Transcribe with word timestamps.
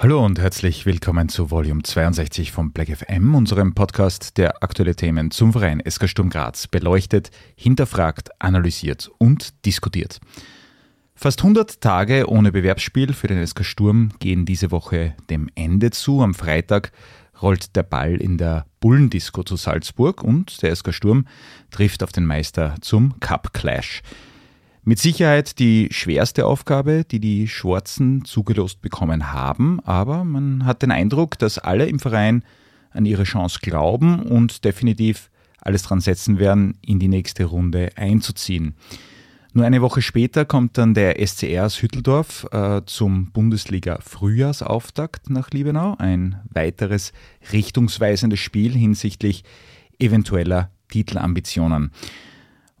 Hallo 0.00 0.24
und 0.24 0.38
herzlich 0.38 0.86
willkommen 0.86 1.28
zu 1.28 1.50
Volume 1.50 1.82
62 1.82 2.52
von 2.52 2.72
Black 2.72 2.88
FM, 2.88 3.34
unserem 3.34 3.74
Podcast, 3.74 4.38
der 4.38 4.62
aktuelle 4.62 4.94
Themen 4.94 5.30
zum 5.30 5.52
Verein 5.52 5.82
SK 5.86 6.08
Sturm 6.08 6.30
Graz 6.30 6.66
beleuchtet, 6.66 7.30
hinterfragt, 7.56 8.30
analysiert 8.38 9.10
und 9.18 9.66
diskutiert. 9.66 10.20
Fast 11.20 11.40
100 11.40 11.80
Tage 11.80 12.30
ohne 12.30 12.52
Bewerbsspiel 12.52 13.12
für 13.12 13.26
den 13.26 13.44
SK 13.44 13.64
Sturm 13.64 14.10
gehen 14.20 14.46
diese 14.46 14.70
Woche 14.70 15.16
dem 15.30 15.50
Ende 15.56 15.90
zu. 15.90 16.22
Am 16.22 16.32
Freitag 16.32 16.92
rollt 17.42 17.74
der 17.74 17.82
Ball 17.82 18.14
in 18.14 18.38
der 18.38 18.66
Bullendisco 18.78 19.42
zu 19.42 19.56
Salzburg 19.56 20.22
und 20.22 20.62
der 20.62 20.76
SK 20.76 20.94
Sturm 20.94 21.26
trifft 21.72 22.04
auf 22.04 22.12
den 22.12 22.24
Meister 22.24 22.76
zum 22.82 23.18
Cup 23.18 23.52
Clash. 23.52 24.02
Mit 24.84 25.00
Sicherheit 25.00 25.58
die 25.58 25.88
schwerste 25.90 26.46
Aufgabe, 26.46 27.02
die 27.02 27.18
die 27.18 27.48
Schwarzen 27.48 28.24
zugelost 28.24 28.80
bekommen 28.80 29.32
haben, 29.32 29.80
aber 29.80 30.22
man 30.22 30.66
hat 30.66 30.82
den 30.82 30.92
Eindruck, 30.92 31.36
dass 31.36 31.58
alle 31.58 31.86
im 31.86 31.98
Verein 31.98 32.44
an 32.92 33.06
ihre 33.06 33.24
Chance 33.24 33.58
glauben 33.60 34.22
und 34.22 34.64
definitiv 34.64 35.30
alles 35.60 35.82
dran 35.82 36.00
setzen 36.00 36.38
werden, 36.38 36.78
in 36.80 37.00
die 37.00 37.08
nächste 37.08 37.46
Runde 37.46 37.90
einzuziehen. 37.96 38.76
Nur 39.58 39.66
eine 39.66 39.82
Woche 39.82 40.02
später 40.02 40.44
kommt 40.44 40.78
dann 40.78 40.94
der 40.94 41.18
SCR 41.18 41.66
aus 41.66 41.82
Hütteldorf 41.82 42.46
äh, 42.52 42.82
zum 42.86 43.32
Bundesliga-Frühjahrsauftakt 43.32 45.30
nach 45.30 45.50
Liebenau. 45.50 45.96
Ein 45.98 46.40
weiteres 46.48 47.12
richtungsweisendes 47.52 48.38
Spiel 48.38 48.70
hinsichtlich 48.74 49.42
eventueller 49.98 50.70
Titelambitionen 50.90 51.90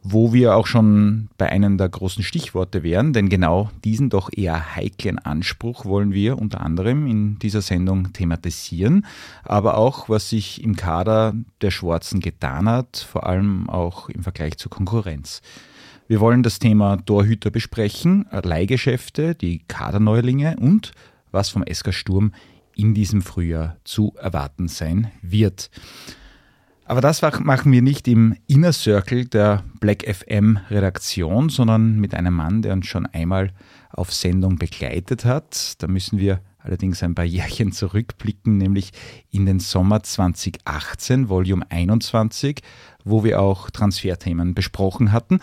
wo 0.04 0.32
wir 0.32 0.54
auch 0.54 0.68
schon 0.68 1.28
bei 1.36 1.50
einem 1.50 1.76
der 1.76 1.88
großen 1.88 2.22
Stichworte 2.22 2.84
wären, 2.84 3.12
denn 3.12 3.28
genau 3.28 3.70
diesen 3.84 4.08
doch 4.10 4.30
eher 4.32 4.76
heiklen 4.76 5.18
Anspruch 5.18 5.84
wollen 5.84 6.12
wir 6.12 6.38
unter 6.38 6.60
anderem 6.60 7.08
in 7.08 7.40
dieser 7.40 7.60
Sendung 7.60 8.12
thematisieren, 8.12 9.04
aber 9.42 9.76
auch, 9.76 10.08
was 10.08 10.30
sich 10.30 10.62
im 10.62 10.76
Kader 10.76 11.34
der 11.60 11.72
Schwarzen 11.72 12.20
getan 12.20 12.68
hat, 12.68 12.96
vor 12.96 13.26
allem 13.26 13.68
auch 13.68 14.08
im 14.08 14.22
Vergleich 14.22 14.56
zur 14.56 14.70
Konkurrenz. 14.70 15.42
Wir 16.08 16.20
wollen 16.20 16.42
das 16.42 16.58
Thema 16.58 16.96
Torhüter 16.96 17.50
besprechen, 17.50 18.24
Leihgeschäfte, 18.30 19.34
die 19.34 19.58
Kaderneulinge 19.68 20.56
und 20.58 20.92
was 21.32 21.50
vom 21.50 21.62
SK 21.70 21.92
Sturm 21.92 22.32
in 22.74 22.94
diesem 22.94 23.20
Frühjahr 23.20 23.76
zu 23.84 24.14
erwarten 24.18 24.68
sein 24.68 25.10
wird. 25.20 25.70
Aber 26.86 27.02
das 27.02 27.20
machen 27.20 27.70
wir 27.70 27.82
nicht 27.82 28.08
im 28.08 28.34
Inner 28.46 28.72
Circle 28.72 29.26
der 29.26 29.64
Black 29.80 30.02
FM 30.08 30.58
Redaktion, 30.70 31.50
sondern 31.50 31.96
mit 32.00 32.14
einem 32.14 32.32
Mann, 32.32 32.62
der 32.62 32.72
uns 32.72 32.86
schon 32.86 33.04
einmal 33.04 33.52
auf 33.90 34.10
Sendung 34.10 34.56
begleitet 34.56 35.26
hat. 35.26 35.74
Da 35.82 35.88
müssen 35.88 36.18
wir 36.18 36.40
allerdings 36.56 37.02
ein 37.02 37.14
paar 37.14 37.26
Jährchen 37.26 37.72
zurückblicken, 37.72 38.56
nämlich 38.56 38.92
in 39.30 39.44
den 39.44 39.60
Sommer 39.60 40.02
2018, 40.02 41.28
Volume 41.28 41.70
21, 41.70 42.62
wo 43.04 43.24
wir 43.24 43.42
auch 43.42 43.68
Transferthemen 43.68 44.54
besprochen 44.54 45.12
hatten. 45.12 45.40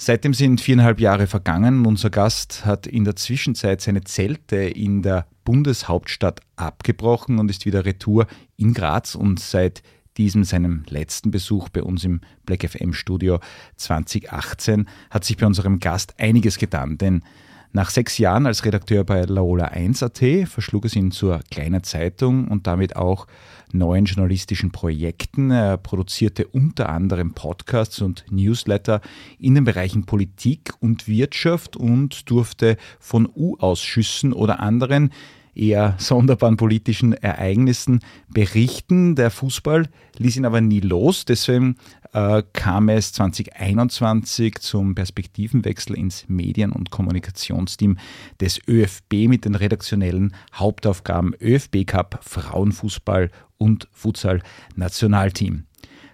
Seitdem 0.00 0.32
sind 0.32 0.60
viereinhalb 0.60 1.00
Jahre 1.00 1.26
vergangen. 1.26 1.84
Unser 1.84 2.08
Gast 2.08 2.64
hat 2.64 2.86
in 2.86 3.04
der 3.04 3.16
Zwischenzeit 3.16 3.80
seine 3.80 4.04
Zelte 4.04 4.56
in 4.56 5.02
der 5.02 5.26
Bundeshauptstadt 5.44 6.40
abgebrochen 6.54 7.40
und 7.40 7.50
ist 7.50 7.66
wieder 7.66 7.84
retour 7.84 8.28
in 8.56 8.74
Graz 8.74 9.16
und 9.16 9.40
seit 9.40 9.82
diesem 10.16 10.44
seinem 10.44 10.84
letzten 10.88 11.32
Besuch 11.32 11.68
bei 11.68 11.82
uns 11.82 12.04
im 12.04 12.20
Black 12.46 12.68
FM 12.68 12.92
Studio 12.92 13.40
2018 13.76 14.88
hat 15.10 15.24
sich 15.24 15.36
bei 15.36 15.46
unserem 15.46 15.80
Gast 15.80 16.14
einiges 16.18 16.58
getan, 16.58 16.96
denn 16.96 17.22
nach 17.72 17.90
sechs 17.90 18.18
Jahren 18.18 18.46
als 18.46 18.64
Redakteur 18.64 19.04
bei 19.04 19.22
Laola 19.22 19.68
1.at 19.68 20.48
verschlug 20.48 20.86
es 20.86 20.96
ihn 20.96 21.10
zur 21.10 21.40
kleinen 21.50 21.82
Zeitung 21.84 22.48
und 22.48 22.66
damit 22.66 22.96
auch 22.96 23.26
neuen 23.72 24.04
journalistischen 24.04 24.70
Projekten. 24.70 25.50
Er 25.50 25.76
produzierte 25.76 26.46
unter 26.46 26.88
anderem 26.88 27.34
Podcasts 27.34 28.00
und 28.00 28.24
Newsletter 28.30 29.00
in 29.38 29.54
den 29.54 29.64
Bereichen 29.64 30.04
Politik 30.04 30.72
und 30.80 31.08
Wirtschaft 31.08 31.76
und 31.76 32.30
durfte 32.30 32.76
von 32.98 33.28
U-Ausschüssen 33.34 34.32
oder 34.32 34.60
anderen 34.60 35.12
eher 35.58 35.94
sonderbaren 35.98 36.56
politischen 36.56 37.12
Ereignissen 37.12 38.00
berichten. 38.28 39.14
Der 39.16 39.30
Fußball 39.30 39.88
ließ 40.16 40.36
ihn 40.36 40.44
aber 40.44 40.60
nie 40.60 40.80
los. 40.80 41.24
Deswegen 41.24 41.76
äh, 42.12 42.42
kam 42.52 42.88
es 42.88 43.12
2021 43.12 44.56
zum 44.60 44.94
Perspektivenwechsel 44.94 45.96
ins 45.96 46.24
Medien- 46.28 46.72
und 46.72 46.90
Kommunikationsteam 46.90 47.98
des 48.40 48.60
ÖFB 48.68 49.28
mit 49.28 49.44
den 49.44 49.54
redaktionellen 49.54 50.34
Hauptaufgaben 50.54 51.34
ÖFB 51.40 51.86
Cup, 51.86 52.20
Frauenfußball 52.22 53.30
und 53.58 53.88
Futsal 53.92 54.42
Nationalteam. 54.76 55.64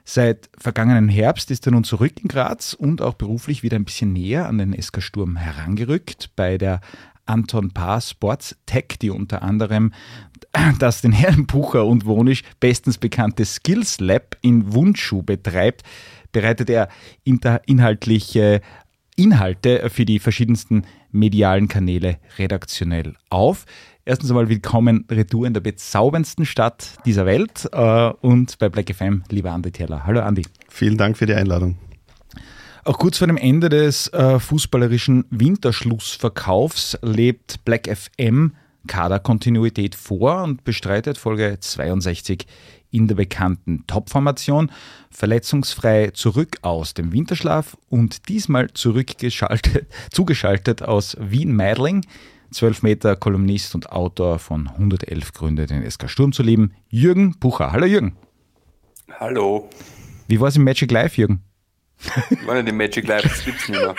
Seit 0.06 0.50
vergangenen 0.58 1.08
Herbst 1.08 1.50
ist 1.50 1.66
er 1.66 1.72
nun 1.72 1.82
zurück 1.82 2.12
in 2.22 2.28
Graz 2.28 2.74
und 2.74 3.00
auch 3.00 3.14
beruflich 3.14 3.62
wieder 3.62 3.76
ein 3.76 3.86
bisschen 3.86 4.12
näher 4.12 4.46
an 4.46 4.58
den 4.58 4.80
SK 4.80 5.02
Sturm 5.02 5.36
herangerückt. 5.36 6.30
Bei 6.36 6.58
der 6.58 6.82
Anton 7.26 7.70
Paar 7.70 8.00
Sports 8.00 8.56
Tech, 8.66 8.96
die 9.00 9.10
unter 9.10 9.42
anderem 9.42 9.92
das 10.78 11.00
den 11.02 11.12
Herrn 11.12 11.46
Bucher 11.46 11.86
und 11.86 12.06
Wonisch 12.06 12.42
bestens 12.60 12.98
bekannte 12.98 13.44
Skills 13.44 14.00
Lab 14.00 14.36
in 14.42 14.72
Wundschuh 14.72 15.22
betreibt, 15.22 15.82
bereitet 16.32 16.70
er 16.70 16.88
inhaltliche 17.24 18.60
Inhalte 19.16 19.88
für 19.90 20.04
die 20.04 20.18
verschiedensten 20.18 20.84
medialen 21.12 21.68
Kanäle 21.68 22.18
redaktionell 22.38 23.14
auf. 23.30 23.64
Erstens 24.04 24.30
einmal 24.30 24.48
willkommen 24.48 25.06
retour 25.10 25.46
in 25.46 25.54
der 25.54 25.60
bezauberndsten 25.60 26.44
Stadt 26.44 26.98
dieser 27.06 27.24
Welt 27.24 27.68
äh, 27.72 28.10
und 28.20 28.58
bei 28.58 28.68
Black 28.68 28.94
FM, 28.94 29.22
lieber 29.30 29.52
Andi 29.52 29.70
Teller. 29.70 30.04
Hallo 30.04 30.20
Andi. 30.20 30.42
Vielen 30.68 30.98
Dank 30.98 31.16
für 31.16 31.26
die 31.26 31.34
Einladung. 31.34 31.78
Auch 32.86 32.98
kurz 32.98 33.16
vor 33.16 33.26
dem 33.26 33.38
Ende 33.38 33.70
des 33.70 34.08
äh, 34.08 34.38
fußballerischen 34.38 35.24
Winterschlussverkaufs 35.30 36.98
lebt 37.00 37.64
Black 37.64 37.88
FM 37.88 38.54
Kaderkontinuität 38.86 39.94
vor 39.94 40.42
und 40.42 40.64
bestreitet 40.64 41.16
Folge 41.16 41.56
62 41.58 42.46
in 42.90 43.08
der 43.08 43.14
bekannten 43.14 43.86
Topformation, 43.86 44.70
verletzungsfrei 45.10 46.10
zurück 46.10 46.58
aus 46.60 46.92
dem 46.92 47.10
Winterschlaf 47.10 47.78
und 47.88 48.28
diesmal 48.28 48.70
zurückgeschaltet, 48.74 49.86
zugeschaltet 50.10 50.82
aus 50.82 51.16
Wien-Meidling, 51.18 52.04
12 52.52 52.82
Meter 52.82 53.16
Kolumnist 53.16 53.74
und 53.74 53.90
Autor 53.92 54.38
von 54.38 54.68
111 54.68 55.32
Gründe, 55.32 55.64
den 55.64 55.90
SK 55.90 56.10
Sturm 56.10 56.32
zu 56.32 56.42
lieben, 56.42 56.74
Jürgen 56.90 57.38
Bucher. 57.38 57.72
Hallo 57.72 57.86
Jürgen. 57.86 58.14
Hallo. 59.18 59.70
Wie 60.28 60.38
war 60.38 60.48
es 60.48 60.56
im 60.56 60.64
Magic 60.64 60.90
Live, 60.90 61.16
Jürgen? 61.16 61.42
Ich 62.30 62.46
war 62.46 62.54
nicht 62.54 62.68
im 62.68 62.76
Magic 62.76 63.06
Life, 63.06 63.28
das 63.28 63.44
gibt's 63.44 63.68
nicht 63.68 63.80
mehr. 63.80 63.94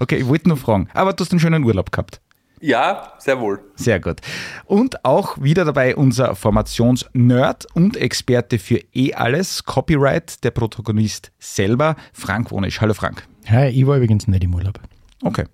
Okay, 0.00 0.16
ich 0.16 0.26
wollte 0.26 0.48
nur 0.48 0.56
fragen. 0.56 0.88
Aber 0.92 1.12
du 1.12 1.24
hast 1.24 1.32
einen 1.32 1.40
schönen 1.40 1.64
Urlaub 1.64 1.90
gehabt. 1.92 2.20
Ja, 2.60 3.14
sehr 3.18 3.40
wohl. 3.40 3.60
Sehr 3.74 4.00
gut. 4.00 4.20
Und 4.66 5.04
auch 5.04 5.40
wieder 5.40 5.64
dabei 5.64 5.96
unser 5.96 6.34
Formationsnerd 6.34 7.66
und 7.74 7.96
Experte 7.96 8.58
für 8.58 8.80
eh 8.92 9.14
alles, 9.14 9.64
Copyright, 9.64 10.44
der 10.44 10.50
Protagonist 10.50 11.32
selber, 11.38 11.96
Frank 12.12 12.50
Wonisch. 12.50 12.82
Hallo 12.82 12.92
Frank. 12.92 13.26
Hi, 13.48 13.68
ich 13.68 13.86
war 13.86 13.96
übrigens 13.96 14.28
nicht 14.28 14.44
im 14.44 14.54
Urlaub. 14.54 14.78
Okay, 15.22 15.44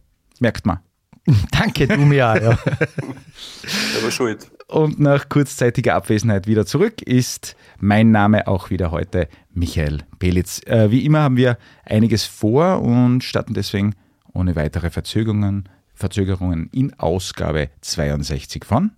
merkt 0.41 0.67
man. 0.67 0.81
Danke, 1.53 1.87
du 1.87 1.99
mir 1.99 2.29
auch, 2.29 2.37
ja. 2.37 2.51
Aber 4.01 4.11
schuld. 4.11 4.51
Und 4.69 4.99
nach 4.99 5.29
kurzzeitiger 5.29 5.95
Abwesenheit 5.95 6.49
wieder 6.49 6.67
zurück 6.67 7.01
ist 7.01 7.55
mein 7.79 8.11
Name 8.11 8.49
auch 8.49 8.71
wieder 8.71 8.91
heute 8.91 9.29
Michael 9.53 9.99
Pelitz. 10.19 10.61
Äh, 10.67 10.91
wie 10.91 11.05
immer 11.05 11.21
haben 11.21 11.37
wir 11.37 11.57
einiges 11.85 12.25
vor 12.25 12.83
und 12.83 13.23
starten 13.23 13.55
deswegen 13.55 13.95
ohne 14.33 14.57
weitere 14.57 14.91
Verzögerungen, 14.91 15.69
Verzögerungen 15.95 16.69
in 16.73 16.93
Ausgabe 16.99 17.71
62 17.81 18.65
von 18.65 18.91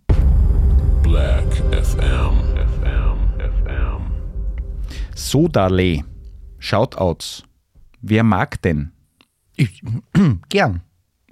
Black 1.03 1.45
FM. 1.71 2.33
FM. 2.81 3.19
FM. 3.39 4.11
Sodale. 5.15 6.03
Shoutouts. 6.59 7.45
Wer 8.01 8.25
mag 8.25 8.63
denn? 8.63 8.93
Ich, 9.55 9.83
gern, 10.49 10.81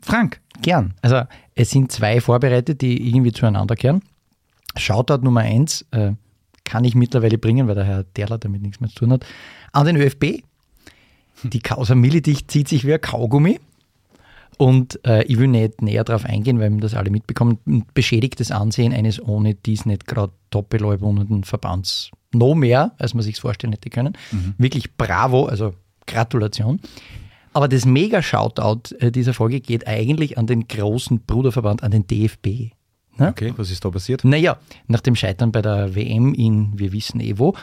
Frank. 0.03 0.41
gern. 0.61 0.93
Also 1.01 1.23
es 1.55 1.71
sind 1.71 1.91
zwei 1.91 2.21
vorbereitet, 2.21 2.83
die 2.83 3.09
irgendwie 3.09 3.33
zueinander 3.33 3.77
kehren. 3.77 4.03
Shoutout 4.77 5.23
Nummer 5.23 5.41
eins 5.41 5.85
äh, 5.91 6.13
kann 6.65 6.85
ich 6.85 6.95
mittlerweile 6.95 7.39
bringen, 7.39 7.69
weil 7.69 7.75
der 7.75 7.85
Herr 7.85 8.05
Derler 8.05 8.39
damit 8.39 8.63
nichts 8.63 8.81
mehr 8.81 8.91
zu 8.91 8.97
tun 8.97 9.13
hat. 9.13 9.25
An 9.73 9.87
den 9.87 9.97
ÖFB. 9.97 10.43
Die 11.43 11.61
Causa 11.61 11.95
Militich 11.95 12.49
zieht 12.49 12.69
sich 12.69 12.87
wie 12.87 12.95
ein 12.95 13.01
Kaugummi. 13.01 13.61
Und 14.59 15.05
äh, 15.07 15.23
ich 15.25 15.39
will 15.39 15.49
nicht 15.49 15.83
näher 15.83 16.03
darauf 16.03 16.25
eingehen, 16.25 16.59
weil 16.59 16.71
wir 16.71 16.81
das 16.81 16.95
alle 16.95 17.11
mitbekommen. 17.11 17.59
Ein 17.67 17.85
beschädigtes 17.93 18.51
Ansehen 18.51 18.95
eines 18.95 19.23
ohne 19.23 19.55
dies 19.55 19.85
nicht 19.85 20.07
gerade 20.07 20.33
doppelleubenden 20.51 21.45
Verbands. 21.45 22.11
No 22.33 22.55
mehr, 22.55 22.93
als 22.99 23.13
man 23.13 23.23
sich 23.23 23.39
vorstellen 23.39 23.75
hätte 23.75 23.91
können. 23.91 24.17
Wirklich 24.59 24.95
bravo, 24.97 25.45
also 25.45 25.75
Gratulation. 26.07 26.81
Aber 27.53 27.69
das 27.69 27.85
Mega-Shoutout 27.85 28.95
äh, 28.99 29.11
dieser 29.11 29.35
Folge 29.35 29.61
geht 29.61 29.87
eigentlich 29.87 30.39
an 30.39 30.47
den 30.47 30.69
großen 30.69 31.21
Bruderverband, 31.21 31.83
an 31.83 31.91
den 31.91 32.07
DFB. 32.07 32.73
Ne? 33.19 33.29
Okay, 33.29 33.53
was 33.57 33.71
ist 33.71 33.85
da 33.85 33.91
passiert? 33.91 34.25
Naja, 34.25 34.59
nach 34.87 35.01
dem 35.01 35.17
Scheitern 35.17 35.53
bei 35.53 35.63
der 35.63 35.95
WM 35.95 36.35
in, 36.35 36.79
wir 36.79 36.93
wissen 36.93 37.21
eh 37.21 37.39
wo, 37.39 37.55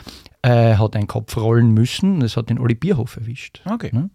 äh, 0.42 0.76
hat 0.76 0.96
ein 0.96 1.06
Kopf 1.06 1.36
rollen 1.36 1.72
müssen. 1.72 2.20
Das 2.20 2.36
hat 2.36 2.50
den 2.50 2.58
Olli 2.58 2.74
Bierhof 2.74 3.16
erwischt. 3.16 3.62
Okay. 3.64 3.90
Ne? 3.92 4.10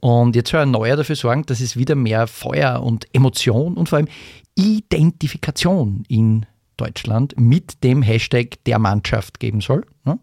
Und 0.00 0.34
jetzt 0.34 0.50
soll 0.50 0.60
ein 0.60 0.70
Neuer 0.70 0.96
dafür 0.96 1.16
sorgen, 1.16 1.44
dass 1.46 1.60
es 1.60 1.76
wieder 1.76 1.94
mehr 1.94 2.26
Feuer 2.26 2.82
und 2.82 3.06
Emotion 3.14 3.74
und 3.74 3.88
vor 3.88 3.98
allem 3.98 4.08
Identifikation 4.56 6.04
in 6.08 6.46
Deutschland 6.76 7.38
mit 7.38 7.84
dem 7.84 8.02
Hashtag 8.02 8.64
der 8.64 8.78
Mannschaft 8.78 9.40
geben 9.40 9.60
soll. 9.60 9.84
Ne? 10.04 10.18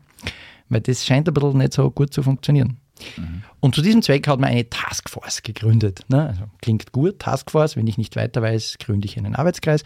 Weil 0.69 0.81
das 0.81 1.05
scheint 1.05 1.27
ein 1.27 1.33
bisschen 1.33 1.57
nicht 1.57 1.73
so 1.73 1.91
gut 1.91 2.13
zu 2.13 2.23
funktionieren. 2.23 2.77
Und 3.59 3.75
zu 3.75 3.81
diesem 3.81 4.01
Zweck 4.01 4.27
hat 4.27 4.39
man 4.39 4.49
eine 4.49 4.69
Taskforce 4.69 5.43
gegründet. 5.43 6.01
Ne? 6.07 6.27
Also 6.27 6.43
klingt 6.61 6.91
gut, 6.91 7.19
Taskforce. 7.19 7.75
Wenn 7.75 7.87
ich 7.87 7.97
nicht 7.97 8.15
weiter 8.15 8.41
weiß, 8.41 8.77
gründe 8.79 9.07
ich 9.07 9.17
einen 9.17 9.35
Arbeitskreis. 9.35 9.83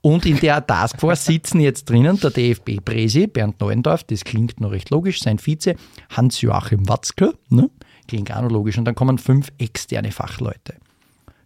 Und 0.00 0.26
in 0.26 0.38
der 0.40 0.66
Taskforce 0.66 1.24
sitzen 1.26 1.60
jetzt 1.60 1.88
drinnen 1.88 2.18
der 2.18 2.30
DFB-Präsi 2.30 3.26
Bernd 3.26 3.60
Neuendorf, 3.60 4.04
das 4.04 4.24
klingt 4.24 4.60
noch 4.60 4.72
recht 4.72 4.90
logisch, 4.90 5.20
sein 5.20 5.38
Vize 5.38 5.74
Hans-Joachim 6.10 6.88
Watzke, 6.88 7.34
ne? 7.48 7.70
klingt 8.08 8.32
auch 8.32 8.42
noch 8.42 8.50
logisch. 8.50 8.78
Und 8.78 8.84
dann 8.84 8.94
kommen 8.94 9.18
fünf 9.18 9.48
externe 9.58 10.10
Fachleute. 10.10 10.74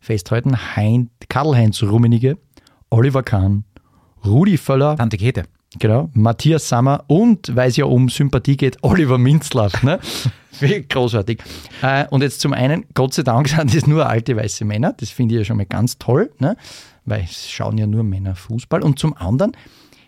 Festhalten 0.01 0.57
hein, 0.77 1.11
Karl-Heinz 1.29 1.83
Rummenigge, 1.83 2.39
Oliver 2.91 3.23
Kahn, 3.23 3.65
Rudi 4.25 4.57
Völler, 4.57 4.97
Tante 4.97 5.17
Käthe. 5.17 5.45
Genau, 5.79 6.11
Matthias 6.15 6.69
Sammer 6.69 7.05
und, 7.09 7.55
weil 7.57 7.69
es 7.69 7.77
ja 7.77 7.85
um 7.87 8.09
Sympathie 8.09 8.57
geht, 8.57 8.79
Oliver 8.83 9.19
Minzlaff. 9.19 9.83
Ne? 9.83 9.99
Großartig. 10.89 11.43
Äh, 11.83 12.07
und 12.11 12.23
jetzt 12.23 12.41
zum 12.41 12.53
einen, 12.53 12.85
Gott 12.95 13.15
sei 13.15 13.23
Dank 13.23 13.49
sind 13.49 13.75
das 13.75 13.87
nur 13.87 14.09
alte 14.09 14.37
weiße 14.37 14.65
Männer, 14.65 14.95
das 14.97 15.11
finde 15.11 15.35
ich 15.35 15.41
ja 15.41 15.45
schon 15.45 15.57
mal 15.57 15.67
ganz 15.67 15.99
toll, 15.99 16.31
ne? 16.39 16.57
weil 17.05 17.23
es 17.25 17.51
schauen 17.51 17.77
ja 17.77 17.87
nur 17.87 18.05
Männer 18.05 18.35
Fußball. 18.35 18.83
Und 18.83 18.99
zum 18.99 19.17
anderen 19.17 19.53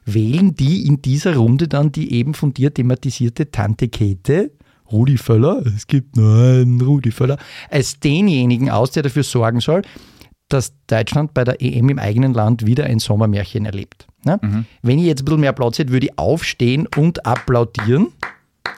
wählen 0.04 0.54
die 0.54 0.86
in 0.86 1.02
dieser 1.02 1.36
Runde 1.36 1.69
dann 1.69 1.90
die 1.90 2.12
eben 2.12 2.34
von 2.34 2.54
dir 2.54 2.72
thematisierte 2.72 3.50
Tante 3.50 3.88
Käthe, 3.88 4.52
Rudi 4.92 5.19
Völler, 5.19 5.66
es 5.66 5.88
gibt 5.88 6.16
nur 6.16 6.36
einen 6.36 6.80
Rudi 6.80 7.10
Völler, 7.10 7.38
als 7.70 7.98
denjenigen 7.98 8.70
aus, 8.70 8.92
der 8.92 9.02
dafür 9.02 9.24
sorgen 9.24 9.60
soll, 9.60 9.82
dass 10.48 10.72
Deutschland 10.87 11.34
bei 11.34 11.44
der 11.44 11.60
EM 11.60 11.88
im 11.88 11.98
eigenen 11.98 12.34
Land 12.34 12.66
wieder 12.66 12.84
ein 12.84 12.98
Sommermärchen 12.98 13.66
erlebt. 13.66 14.06
Ne? 14.25 14.38
Wenn 14.82 14.98
ich 14.98 15.06
jetzt 15.06 15.22
ein 15.22 15.25
bisschen 15.25 15.40
mehr 15.40 15.52
Platz 15.52 15.78
hätte, 15.78 15.93
würde 15.93 16.06
ich 16.06 16.19
aufstehen 16.19 16.87
und 16.96 17.26
applaudieren 17.26 18.08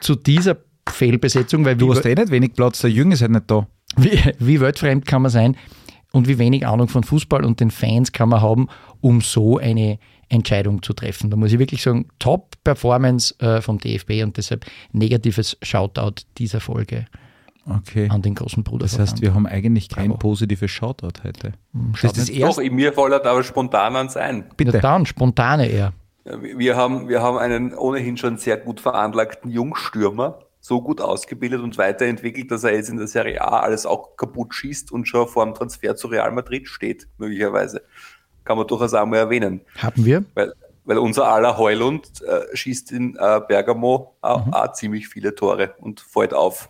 zu 0.01 0.15
dieser 0.15 0.57
Fehlbesetzung, 0.89 1.65
weil 1.65 1.75
Du 1.75 1.93
hast 1.93 2.05
eh 2.05 2.15
nicht 2.15 2.31
wenig 2.31 2.53
Platz, 2.53 2.79
der 2.81 2.89
Jürgen 2.89 3.11
ist 3.11 3.21
halt 3.21 3.31
nicht 3.31 3.49
da. 3.49 3.67
wie, 3.97 4.19
wie 4.39 4.59
weltfremd 4.59 5.05
kann 5.05 5.21
man 5.21 5.31
sein 5.31 5.55
und 6.11 6.27
wie 6.27 6.39
wenig 6.39 6.65
Ahnung 6.65 6.87
von 6.87 7.03
Fußball 7.03 7.45
und 7.45 7.59
den 7.59 7.71
Fans 7.71 8.11
kann 8.11 8.29
man 8.29 8.41
haben, 8.41 8.67
um 9.01 9.21
so 9.21 9.57
eine 9.57 9.99
Entscheidung 10.29 10.81
zu 10.83 10.93
treffen. 10.93 11.29
Da 11.29 11.37
muss 11.37 11.51
ich 11.51 11.59
wirklich 11.59 11.81
sagen, 11.81 12.07
Top-Performance 12.19 13.39
äh, 13.39 13.61
vom 13.61 13.79
DFB 13.79 14.23
und 14.23 14.37
deshalb 14.37 14.65
negatives 14.91 15.57
Shoutout 15.61 16.23
dieser 16.37 16.59
Folge 16.59 17.05
Okay. 17.69 18.07
an 18.09 18.21
den 18.21 18.35
großen 18.35 18.63
Bruder. 18.63 18.85
Das 18.85 18.97
heißt, 18.99 19.21
wir 19.21 19.33
haben 19.33 19.45
eigentlich 19.45 19.89
kein 19.89 20.07
Bravo. 20.09 20.19
positives 20.19 20.71
Shoutout 20.71 21.23
heute. 21.23 21.53
Das 21.73 21.99
schaut 21.99 22.11
ist 22.11 22.17
das 22.17 22.29
nicht- 22.29 22.41
Doch, 22.41 22.47
erste. 22.47 22.63
in 22.63 22.75
mir 22.75 22.93
fordert 22.93 23.25
aber 23.27 23.43
spontan 23.43 23.95
ans 23.95 24.17
ein. 24.17 24.45
Bitte. 24.57 24.71
Ja, 24.73 24.79
dann, 24.79 25.05
spontane 25.05 25.67
eher. 25.67 25.93
Wir 26.25 26.75
haben, 26.75 27.07
wir 27.07 27.21
haben 27.21 27.37
einen 27.37 27.73
ohnehin 27.73 28.17
schon 28.17 28.37
sehr 28.37 28.57
gut 28.57 28.79
veranlagten 28.81 29.49
Jungstürmer, 29.49 30.39
so 30.59 30.81
gut 30.81 31.01
ausgebildet 31.01 31.61
und 31.61 31.77
weiterentwickelt, 31.77 32.51
dass 32.51 32.63
er 32.63 32.73
jetzt 32.75 32.89
in 32.89 32.97
der 32.97 33.07
Serie 33.07 33.41
A 33.41 33.61
alles 33.61 33.85
auch 33.85 34.15
kaputt 34.17 34.53
schießt 34.53 34.91
und 34.91 35.07
schon 35.07 35.27
vor 35.27 35.45
dem 35.45 35.53
Transfer 35.55 35.95
zu 35.95 36.07
Real 36.07 36.31
Madrid 36.31 36.67
steht, 36.67 37.07
möglicherweise. 37.17 37.81
Kann 38.43 38.57
man 38.57 38.67
durchaus 38.67 38.93
auch 38.93 39.05
mal 39.05 39.17
erwähnen. 39.17 39.61
Haben 39.77 40.05
wir? 40.05 40.23
Weil, 40.35 40.53
weil 40.85 40.97
unser 40.97 41.27
aller 41.27 41.57
Heulund 41.57 42.09
äh, 42.21 42.55
schießt 42.55 42.91
in 42.91 43.15
äh, 43.15 43.41
Bergamo 43.47 44.15
auch, 44.21 44.51
auch 44.51 44.73
ziemlich 44.73 45.07
viele 45.07 45.33
Tore 45.33 45.73
und 45.79 45.99
fällt 46.01 46.33
auf. 46.33 46.69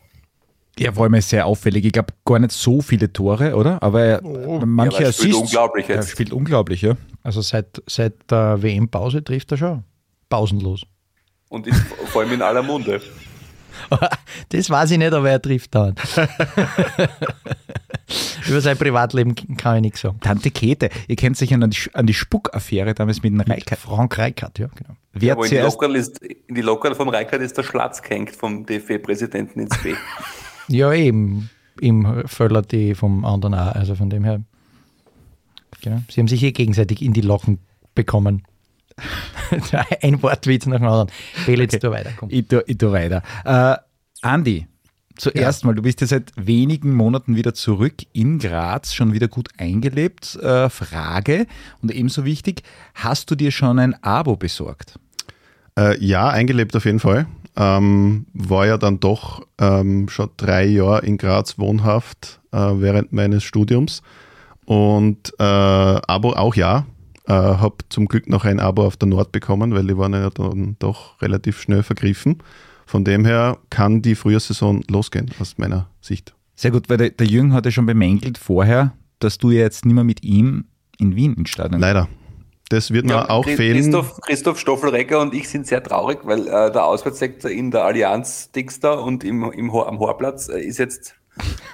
Ja, 0.80 0.92
vor 0.94 1.04
allem 1.04 1.14
ist 1.16 1.30
sehr 1.30 1.46
auffällig. 1.46 1.86
Ich 1.86 1.92
glaube, 1.92 2.14
gar 2.26 2.40
nicht 2.40 2.52
so 2.52 2.82
viele 2.82 3.12
Tore, 3.12 3.56
oder? 3.56 3.82
Aber 3.84 4.02
er, 4.04 4.22
manche 4.66 4.98
aber 4.98 5.06
er 5.06 5.14
spielt 5.14 5.34
Assists- 5.36 5.42
unglaublich 5.42 5.90
Er 5.90 5.96
jetzt. 5.98 6.12
spielt 6.12 6.32
unglaublich, 6.34 6.82
ja. 6.82 6.96
Also 7.24 7.42
seit, 7.42 7.82
seit 7.88 8.14
der 8.32 8.62
WM-Pause 8.62 9.24
trifft 9.24 9.52
er 9.52 9.58
schon. 9.58 9.84
Pausenlos. 10.30 10.84
Und 11.50 11.68
ist 11.68 11.82
vor 12.08 12.22
allem 12.22 12.34
in 12.34 12.42
aller 12.42 12.64
Munde. 12.64 13.02
Das 14.50 14.70
weiß 14.70 14.92
ich 14.92 14.98
nicht, 14.98 15.14
aber 15.14 15.30
er 15.30 15.42
trifft 15.42 15.74
dauernd. 15.74 16.00
Über 18.48 18.62
sein 18.62 18.78
Privatleben 18.78 19.36
kann 19.58 19.78
ich 19.78 19.82
nichts 19.82 20.02
sagen. 20.02 20.20
Tante 20.22 20.52
Käthe, 20.52 20.90
ihr 21.08 21.16
kennt 21.16 21.38
sich 21.38 21.54
an 21.54 21.70
die, 21.70 21.78
an 21.94 22.06
die 22.08 22.14
Spuckaffäre 22.14 22.94
damals 22.94 23.22
mit 23.24 23.32
dem 23.32 23.40
Reikert. 23.42 23.80
Frank 23.80 24.18
Reichardt, 24.18 24.60
ja, 24.60 24.68
genau. 24.76 24.96
Wer 25.14 25.34
Aber 25.34 25.46
in 25.46 25.52
die, 25.52 25.58
Lockerl 25.58 25.96
ist, 25.96 26.18
in 26.22 26.56
die 26.56 26.62
Lockerl 26.62 26.96
vom 26.96 27.10
Reikert 27.10 27.42
ist 27.42 27.58
der 27.58 27.64
Schlatz 27.64 28.02
gehängt 28.02 28.36
vom 28.36 28.66
DFB-Präsidenten 28.66 29.60
ins 29.62 29.78
B. 29.82 29.94
Ja, 30.70 30.94
eben. 30.94 31.50
Im 31.82 32.28
Völler 32.28 32.62
die 32.62 32.94
vom 32.94 33.24
anderen 33.26 33.54
auch. 33.54 33.74
Also 33.76 33.96
von 33.96 34.10
dem 34.10 34.24
her. 34.24 34.42
Genau. 35.82 36.02
Sie 36.10 36.20
haben 36.20 36.28
sich 36.28 36.40
hier 36.40 36.52
gegenseitig 36.52 37.02
in 37.02 37.14
die 37.14 37.22
Locken 37.22 37.60
bekommen. 37.96 38.44
Ein 40.02 40.22
Wortwitz 40.22 40.66
nach 40.66 40.78
dem 40.78 40.88
anderen. 40.88 41.10
Wähle 41.46 41.64
jetzt 41.64 41.82
du 41.82 41.92
weiter. 41.92 42.12
Komm. 42.18 42.30
ich, 42.32 42.48
tu, 42.48 42.62
ich 42.66 42.78
tu 42.78 42.92
weiter. 42.92 43.24
Äh, 43.46 43.78
Andi, 44.22 44.68
zuerst 45.16 45.64
mal, 45.64 45.74
du 45.74 45.82
bist 45.82 46.02
ja 46.02 46.08
seit 46.08 46.34
wenigen 46.36 46.94
Monaten 46.94 47.36
wieder 47.36 47.54
zurück 47.54 47.96
in 48.12 48.40
Graz, 48.40 48.94
schon 48.94 49.14
wieder 49.14 49.28
gut 49.28 49.50
eingelebt. 49.58 50.36
Äh, 50.36 50.70
Frage 50.70 51.48
und 51.82 51.92
ebenso 51.92 52.26
wichtig, 52.26 52.64
hast 52.94 53.32
du 53.32 53.36
dir 53.36 53.52
schon 53.52 53.80
ein 53.80 54.02
Abo 54.04 54.36
besorgt? 54.36 55.00
Äh, 55.78 56.04
ja, 56.04 56.28
eingelebt 56.30 56.76
auf 56.76 56.86
jeden 56.86 57.00
Fall. 57.00 57.28
Ähm, 57.62 58.26
war 58.34 58.66
ja 58.66 58.78
dann 58.78 59.02
doch 59.02 59.46
ähm, 59.60 60.08
schon 60.08 60.30
drei 60.38 60.66
Jahre 60.66 61.06
in 61.06 61.18
Graz 61.18 61.60
wohnhaft 61.60 62.40
äh, 62.54 62.58
während 62.58 63.12
meines 63.12 63.44
Studiums. 63.44 64.02
Und 64.66 65.34
äh, 65.40 65.44
Abo 65.44 66.32
auch 66.32 66.56
ja. 66.56 66.86
Äh, 67.28 67.34
habe 67.34 67.76
zum 67.90 68.08
Glück 68.08 68.30
noch 68.30 68.46
ein 68.46 68.62
Abo 68.62 68.86
auf 68.86 68.96
der 68.96 69.10
Nord 69.10 69.34
bekommen, 69.34 69.74
weil 69.76 69.86
die 69.86 69.98
waren 69.98 70.14
ja 70.14 70.30
dann 70.30 70.78
doch 70.80 71.22
relativ 71.22 71.62
schnell 71.62 71.84
vergriffen. 71.84 72.38
Von 72.86 73.04
dem 73.04 73.26
her 73.26 73.58
kann 73.70 74.02
die 74.02 74.16
Frühjahrsaison 74.16 74.84
losgehen, 74.90 75.30
aus 75.40 75.58
meiner 75.58 75.90
Sicht. 76.02 76.34
Sehr 76.56 76.72
gut, 76.72 76.90
weil 76.90 76.98
der, 76.98 77.10
der 77.12 77.28
Jürgen 77.28 77.54
hat 77.54 77.66
ja 77.66 77.72
schon 77.72 77.86
bemängelt 77.86 78.38
vorher, 78.38 78.94
dass 79.20 79.38
du 79.38 79.52
ja 79.52 79.60
jetzt 79.60 79.86
nicht 79.86 79.94
mehr 79.94 80.04
mit 80.04 80.24
ihm 80.24 80.66
in 80.98 81.16
Wien 81.16 81.36
ins 81.36 81.50
Stadion 81.50 81.80
Leider. 81.82 82.08
Das 82.70 82.92
wird 82.92 83.06
mir 83.06 83.30
auch 83.30 83.46
Chri- 83.46 83.56
fehlen. 83.56 83.78
Christoph, 83.82 84.22
Christoph 84.22 84.60
Stoffelrecker 84.60 85.20
und 85.20 85.34
ich 85.34 85.50
sind 85.50 85.66
sehr 85.68 85.82
traurig, 85.84 86.20
weil 86.24 86.42
äh, 86.48 86.72
der 86.72 86.86
Auswärtssektor 86.86 87.50
in 87.50 87.72
der 87.72 87.84
Allianz 87.84 88.52
Dingster 88.52 89.02
und 89.04 89.24
im, 89.24 89.52
im, 89.52 89.72
am 89.72 90.00
Horplatz 90.00 90.50
äh, 90.50 90.60
ist 90.62 90.78
jetzt 90.78 91.16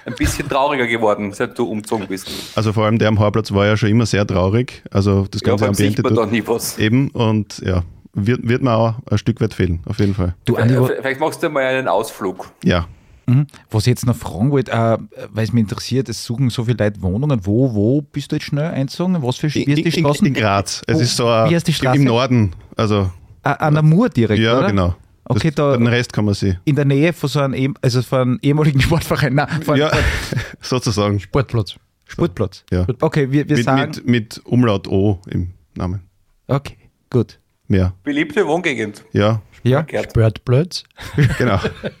ein 0.04 0.14
bisschen 0.14 0.48
trauriger 0.48 0.86
geworden, 0.86 1.32
seit 1.32 1.58
du 1.58 1.64
umgezogen 1.68 2.06
bist. 2.06 2.28
Also 2.54 2.72
vor 2.72 2.84
allem 2.86 2.98
der 2.98 3.08
am 3.08 3.18
Hauptplatz 3.18 3.52
war 3.52 3.66
ja 3.66 3.76
schon 3.76 3.90
immer 3.90 4.06
sehr 4.06 4.26
traurig. 4.26 4.82
Also 4.90 5.26
das 5.30 5.42
Ja, 5.42 5.48
ganze 5.56 5.64
sieht 5.74 5.98
Ambiente 5.98 6.02
man 6.02 6.14
da 6.14 6.26
nie 6.26 6.42
was. 6.46 6.78
Eben 6.78 7.08
und 7.10 7.58
ja, 7.58 7.82
wird, 8.14 8.48
wird 8.48 8.62
mir 8.62 8.74
auch 8.74 8.94
ein 9.10 9.18
Stück 9.18 9.40
weit 9.40 9.52
fehlen, 9.52 9.80
auf 9.86 9.98
jeden 9.98 10.14
Fall. 10.14 10.34
Du, 10.46 10.56
Äh, 10.56 10.66
Vielleicht 11.00 11.20
machst 11.20 11.42
du 11.42 11.50
mal 11.50 11.64
einen 11.64 11.88
Ausflug. 11.88 12.50
Ja, 12.64 12.86
Mhm. 13.26 13.46
Was 13.70 13.82
ich 13.84 13.90
jetzt 13.90 14.06
noch 14.06 14.14
fragen 14.16 14.50
wollte, 14.52 14.70
äh, 14.72 14.98
weil 15.32 15.44
es 15.44 15.52
mich 15.52 15.62
interessiert, 15.62 16.08
es 16.08 16.24
suchen 16.24 16.48
so 16.50 16.64
viele 16.64 16.76
Leute 16.84 17.02
Wohnungen. 17.02 17.40
Wo, 17.44 17.74
wo 17.74 18.00
bist 18.02 18.30
du 18.30 18.36
jetzt 18.36 18.44
schnell 18.46 18.70
eingezogen? 18.70 19.20
Was 19.22 19.36
für 19.36 19.52
wie 19.54 19.62
in, 19.64 19.72
ist 19.72 19.78
die 19.78 19.98
in, 20.00 20.04
Straßen? 20.06 20.26
in 20.28 20.34
Graz. 20.34 20.82
Es 20.86 20.96
Wo- 20.96 21.00
ist 21.00 21.16
so 21.16 21.26
ein, 21.28 21.50
wie 21.50 21.54
heißt 21.56 21.66
die 21.66 21.72
Straße? 21.72 21.98
im 21.98 22.04
Norden. 22.04 22.52
Also 22.76 23.10
an 23.42 23.74
der 23.74 23.82
Mur 23.82 24.08
direkt, 24.08 24.40
ja, 24.40 24.58
oder? 24.58 24.68
genau. 24.68 24.94
Okay, 25.24 25.48
das, 25.50 25.54
da- 25.56 25.76
den 25.76 25.88
Rest 25.88 26.12
kann 26.12 26.24
man 26.24 26.34
sehen. 26.34 26.58
In 26.64 26.76
der 26.76 26.84
Nähe 26.84 27.12
von 27.12 27.28
so 27.28 27.40
einem, 27.40 27.54
ehem- 27.54 27.74
also 27.82 28.00
von 28.02 28.18
einem 28.20 28.38
ehemaligen 28.42 28.80
Sportverein, 28.86 29.34
nein, 29.34 29.62
von 29.62 29.76
Ja, 29.76 29.90
sozusagen. 30.60 31.18
Sportplatz. 31.20 31.74
Sportplatz. 32.04 32.64
Ja. 32.70 32.86
Okay, 33.00 33.30
wir, 33.32 33.48
wir 33.48 33.56
Mit, 33.56 33.64
sagen, 33.64 33.90
mit, 33.96 34.06
mit 34.06 34.40
Umlaut 34.44 34.86
O 34.86 35.20
im 35.28 35.50
Namen. 35.74 36.02
okay, 36.46 36.76
gut. 37.10 37.40
Mehr. 37.68 37.92
Beliebte 38.04 38.46
Wohngegend. 38.46 39.04
Ja, 39.12 39.42
Ja, 39.66 39.82
Gerd. 39.82 40.10
Sportplatz. 40.10 40.84
genau. 41.38 41.58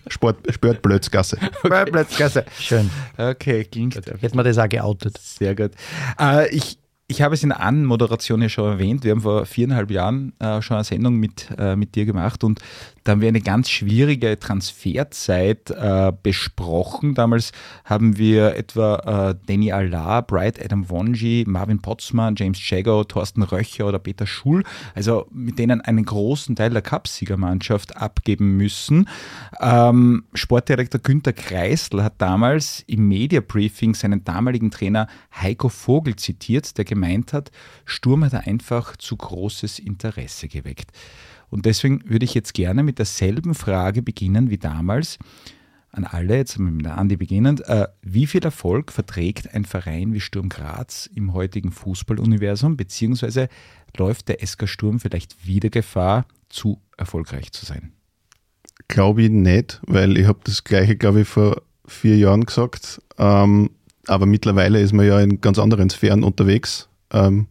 Sport, 0.08 0.38
Sportblödsgasse. 0.52 1.38
Sportplatzgasse. 1.58 2.44
Schön. 2.58 2.90
Okay, 3.16 3.64
klingt 3.64 3.96
Hätten 3.96 4.36
wir 4.36 4.44
das 4.44 4.58
auch 4.58 4.68
geoutet. 4.68 5.18
sehr 5.18 5.54
gut. 5.54 5.72
Äh, 6.20 6.54
ich 6.54 6.78
ich 7.08 7.22
habe 7.22 7.34
es 7.34 7.42
in 7.42 7.50
der 7.50 7.60
Anmoderation 7.60 8.42
ja 8.42 8.48
schon 8.48 8.72
erwähnt, 8.72 9.04
wir 9.04 9.12
haben 9.12 9.20
vor 9.20 9.46
viereinhalb 9.46 9.90
Jahren 9.90 10.32
äh, 10.40 10.60
schon 10.60 10.76
eine 10.76 10.84
Sendung 10.84 11.16
mit, 11.16 11.48
äh, 11.56 11.76
mit 11.76 11.94
dir 11.94 12.04
gemacht 12.04 12.42
und 12.42 12.60
da 13.06 13.12
haben 13.12 13.20
wir 13.20 13.28
eine 13.28 13.40
ganz 13.40 13.70
schwierige 13.70 14.36
Transferzeit 14.36 15.70
äh, 15.70 16.12
besprochen. 16.24 17.14
Damals 17.14 17.52
haben 17.84 18.18
wir 18.18 18.56
etwa 18.56 19.30
äh, 19.30 19.46
Danny 19.46 19.70
Allah, 19.70 20.22
Bright 20.22 20.62
Adam 20.62 20.90
Wonji, 20.90 21.44
Marvin 21.46 21.80
Potzmann, 21.80 22.34
James 22.36 22.58
Jago, 22.68 23.04
Thorsten 23.04 23.44
Röcher 23.44 23.86
oder 23.86 24.00
Peter 24.00 24.26
Schul, 24.26 24.64
also 24.96 25.28
mit 25.30 25.60
denen 25.60 25.80
einen 25.82 26.04
großen 26.04 26.56
Teil 26.56 26.70
der 26.70 26.82
Cupsiegermannschaft 26.82 27.96
abgeben 27.96 28.56
müssen. 28.56 29.08
Ähm, 29.60 30.24
Sportdirektor 30.34 31.00
Günter 31.00 31.32
Kreisel 31.32 32.02
hat 32.02 32.14
damals 32.18 32.82
im 32.88 33.06
Media 33.06 33.40
Briefing 33.40 33.94
seinen 33.94 34.24
damaligen 34.24 34.72
Trainer 34.72 35.06
Heiko 35.40 35.68
Vogel 35.68 36.16
zitiert, 36.16 36.76
der 36.76 36.84
gemeint 36.84 37.32
hat, 37.32 37.52
Sturm 37.84 38.24
hat 38.24 38.34
einfach 38.34 38.96
zu 38.96 39.16
großes 39.16 39.78
Interesse 39.78 40.48
geweckt. 40.48 40.90
Und 41.56 41.64
deswegen 41.64 42.02
würde 42.04 42.26
ich 42.26 42.34
jetzt 42.34 42.52
gerne 42.52 42.82
mit 42.82 42.98
derselben 42.98 43.54
Frage 43.54 44.02
beginnen 44.02 44.50
wie 44.50 44.58
damals 44.58 45.18
an 45.90 46.04
alle, 46.04 46.36
jetzt 46.36 46.58
mit 46.58 46.86
Andi 46.86 47.16
beginnend. 47.16 47.66
Äh, 47.66 47.88
wie 48.02 48.26
viel 48.26 48.44
Erfolg 48.44 48.92
verträgt 48.92 49.54
ein 49.54 49.64
Verein 49.64 50.12
wie 50.12 50.20
Sturm 50.20 50.50
Graz 50.50 51.08
im 51.14 51.32
heutigen 51.32 51.72
Fußballuniversum, 51.72 52.76
beziehungsweise 52.76 53.48
läuft 53.96 54.28
der 54.28 54.46
SK 54.46 54.68
Sturm 54.68 55.00
vielleicht 55.00 55.46
wieder 55.46 55.70
Gefahr, 55.70 56.26
zu 56.50 56.82
erfolgreich 56.98 57.52
zu 57.52 57.64
sein? 57.64 57.92
Glaube 58.88 59.22
ich 59.22 59.30
nicht, 59.30 59.80
weil 59.86 60.18
ich 60.18 60.26
habe 60.26 60.40
das 60.44 60.62
gleiche, 60.62 60.94
glaube 60.94 61.22
ich, 61.22 61.28
vor 61.28 61.62
vier 61.86 62.18
Jahren 62.18 62.44
gesagt. 62.44 63.00
Ähm, 63.16 63.70
aber 64.06 64.26
mittlerweile 64.26 64.78
ist 64.82 64.92
man 64.92 65.06
ja 65.06 65.18
in 65.20 65.40
ganz 65.40 65.58
anderen 65.58 65.88
Sphären 65.88 66.22
unterwegs, 66.22 66.90
ähm, 67.10 67.46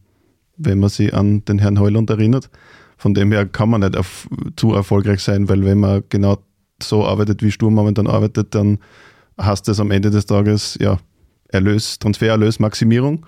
wenn 0.58 0.78
man 0.78 0.90
sich 0.90 1.12
an 1.12 1.44
den 1.46 1.58
Herrn 1.58 1.80
Heuland 1.80 2.12
erinnert. 2.12 2.52
Von 2.98 3.14
dem 3.14 3.32
her 3.32 3.46
kann 3.46 3.70
man 3.70 3.82
nicht 3.82 3.98
auf, 3.98 4.28
zu 4.56 4.74
erfolgreich 4.74 5.22
sein, 5.22 5.50
weil 5.50 5.66
wenn 5.66 5.80
man 5.80 6.04
genau 6.10 6.38
so 6.82 7.06
arbeitet, 7.06 7.42
wie 7.44 7.52
Sturm 7.52 7.74
momentan 7.74 8.08
arbeitet, 8.08 8.56
dann 8.56 8.80
heißt 9.40 9.68
das 9.68 9.80
am 9.80 9.92
Ende 9.92 10.12
des 10.12 10.26
Tages 10.26 10.78
ja 10.80 10.98
Erlös, 11.50 12.00
Transfererlös, 12.00 12.60
Maximierung. 12.60 13.26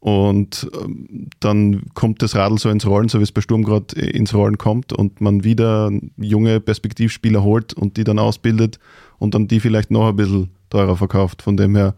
Und 0.00 0.70
ähm, 0.80 1.28
dann 1.40 1.82
kommt 1.94 2.22
das 2.22 2.36
Radl 2.36 2.58
so 2.58 2.70
ins 2.70 2.86
Rollen, 2.86 3.08
so 3.08 3.18
wie 3.18 3.24
es 3.24 3.32
bei 3.32 3.40
Sturm 3.40 3.64
gerade 3.64 4.00
ins 4.00 4.32
Rollen 4.32 4.56
kommt 4.56 4.92
und 4.92 5.20
man 5.20 5.42
wieder 5.42 5.90
junge 6.16 6.60
Perspektivspieler 6.60 7.42
holt 7.42 7.74
und 7.74 7.96
die 7.96 8.04
dann 8.04 8.20
ausbildet 8.20 8.78
und 9.18 9.34
dann 9.34 9.48
die 9.48 9.58
vielleicht 9.58 9.90
noch 9.90 10.08
ein 10.08 10.16
bisschen 10.16 10.50
teurer 10.70 10.96
verkauft. 10.96 11.42
Von 11.42 11.56
dem 11.56 11.74
her 11.74 11.94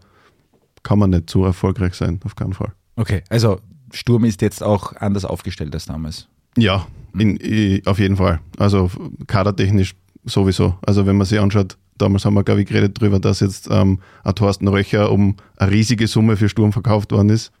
kann 0.81 0.97
man 0.97 1.11
nicht 1.11 1.29
zu 1.29 1.43
erfolgreich 1.43 1.93
sein, 1.93 2.19
auf 2.25 2.35
keinen 2.35 2.53
Fall. 2.53 2.71
Okay, 2.95 3.23
also 3.29 3.59
Sturm 3.93 4.25
ist 4.25 4.41
jetzt 4.41 4.63
auch 4.63 4.95
anders 4.95 5.25
aufgestellt 5.25 5.73
als 5.75 5.85
damals. 5.85 6.27
Ja, 6.57 6.87
in, 7.17 7.37
in, 7.37 7.85
auf 7.85 7.99
jeden 7.99 8.17
Fall. 8.17 8.39
Also 8.57 8.89
kadertechnisch 9.27 9.95
sowieso. 10.25 10.75
Also 10.81 11.05
wenn 11.05 11.17
man 11.17 11.25
sich 11.25 11.39
anschaut, 11.39 11.77
damals 11.97 12.25
haben 12.25 12.33
wir, 12.33 12.43
glaube 12.43 12.61
ich, 12.61 12.67
geredet 12.67 13.01
darüber, 13.01 13.19
dass 13.19 13.39
jetzt 13.39 13.67
ähm, 13.71 13.99
ein 14.23 14.35
Thorsten 14.35 14.67
Röcher 14.67 15.11
um 15.11 15.35
eine 15.57 15.71
riesige 15.71 16.07
Summe 16.07 16.37
für 16.37 16.49
Sturm 16.49 16.73
verkauft 16.73 17.11
worden 17.11 17.29
ist. 17.29 17.51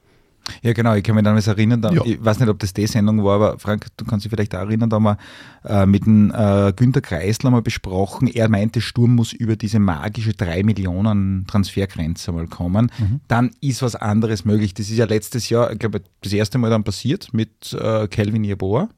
Ja, 0.63 0.73
genau, 0.73 0.95
ich 0.95 1.03
kann 1.03 1.15
mich 1.15 1.23
damals 1.23 1.47
erinnern, 1.47 1.81
da, 1.81 1.91
Ja. 1.91 2.01
ich 2.03 2.23
weiß 2.23 2.39
nicht, 2.39 2.49
ob 2.49 2.59
das 2.59 2.73
die 2.73 2.87
Sendung 2.87 3.23
war, 3.23 3.35
aber 3.35 3.59
Frank, 3.59 3.87
du 3.97 4.05
kannst 4.05 4.25
dich 4.25 4.29
vielleicht 4.31 4.55
auch 4.55 4.59
erinnern, 4.61 4.89
da 4.89 4.95
haben 4.95 5.03
wir 5.03 5.17
äh, 5.65 5.85
mit 5.85 6.05
dem 6.05 6.31
äh, 6.31 6.73
Günter 6.75 7.01
Kreisler 7.01 7.51
mal 7.51 7.61
besprochen, 7.61 8.27
er 8.27 8.49
meinte, 8.49 8.81
Sturm 8.81 9.15
muss 9.15 9.33
über 9.33 9.55
diese 9.55 9.79
magische 9.79 10.33
3 10.33 10.63
Millionen 10.63 11.45
Transfergrenze 11.47 12.31
mal 12.31 12.47
kommen. 12.47 12.91
Dann 13.27 13.51
ist 13.61 13.81
was 13.81 13.95
anderes 13.95 14.43
möglich. 14.45 14.73
Das 14.73 14.89
ist 14.89 14.97
ja 14.97 15.05
letztes 15.05 15.49
Jahr, 15.49 15.71
ich 15.71 15.79
glaube, 15.79 16.01
das 16.21 16.33
erste 16.33 16.57
Mal 16.57 16.69
dann 16.69 16.83
passiert 16.83 17.33
mit 17.33 17.73
äh, 17.73 18.07
Kelvin 18.07 18.43
Jeboa. 18.43 18.89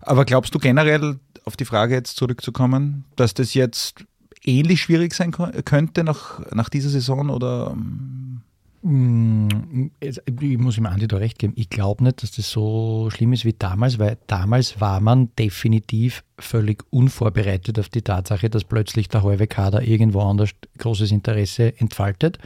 Aber 0.00 0.24
glaubst 0.24 0.54
du 0.54 0.58
generell, 0.58 1.18
auf 1.44 1.56
die 1.56 1.64
Frage 1.64 1.94
jetzt 1.94 2.16
zurückzukommen, 2.16 3.04
dass 3.16 3.34
das 3.34 3.54
jetzt 3.54 4.04
ähnlich 4.44 4.80
schwierig 4.82 5.14
sein 5.14 5.32
könnte 5.64 6.04
nach, 6.04 6.40
nach 6.52 6.68
dieser 6.68 6.90
Saison 6.90 7.28
oder 7.30 7.70
ähm, 7.74 8.27
Ich 8.80 10.58
muss 10.58 10.78
ihm 10.78 10.86
Andi 10.86 11.08
da 11.08 11.16
recht 11.16 11.38
geben. 11.38 11.52
Ich 11.56 11.68
glaube 11.68 12.04
nicht, 12.04 12.22
dass 12.22 12.30
das 12.30 12.48
so 12.48 13.08
schlimm 13.10 13.32
ist 13.32 13.44
wie 13.44 13.52
damals, 13.52 13.98
weil 13.98 14.18
damals 14.28 14.80
war 14.80 15.00
man 15.00 15.34
definitiv 15.36 16.22
völlig 16.38 16.84
unvorbereitet 16.90 17.78
auf 17.80 17.88
die 17.88 18.02
Tatsache, 18.02 18.48
dass 18.50 18.62
plötzlich 18.64 19.08
der 19.08 19.24
halbe 19.24 19.48
Kader 19.48 19.82
irgendwo 19.82 20.20
anders 20.20 20.50
großes 20.78 21.10
Interesse 21.10 21.78
entfaltet. 21.80 22.38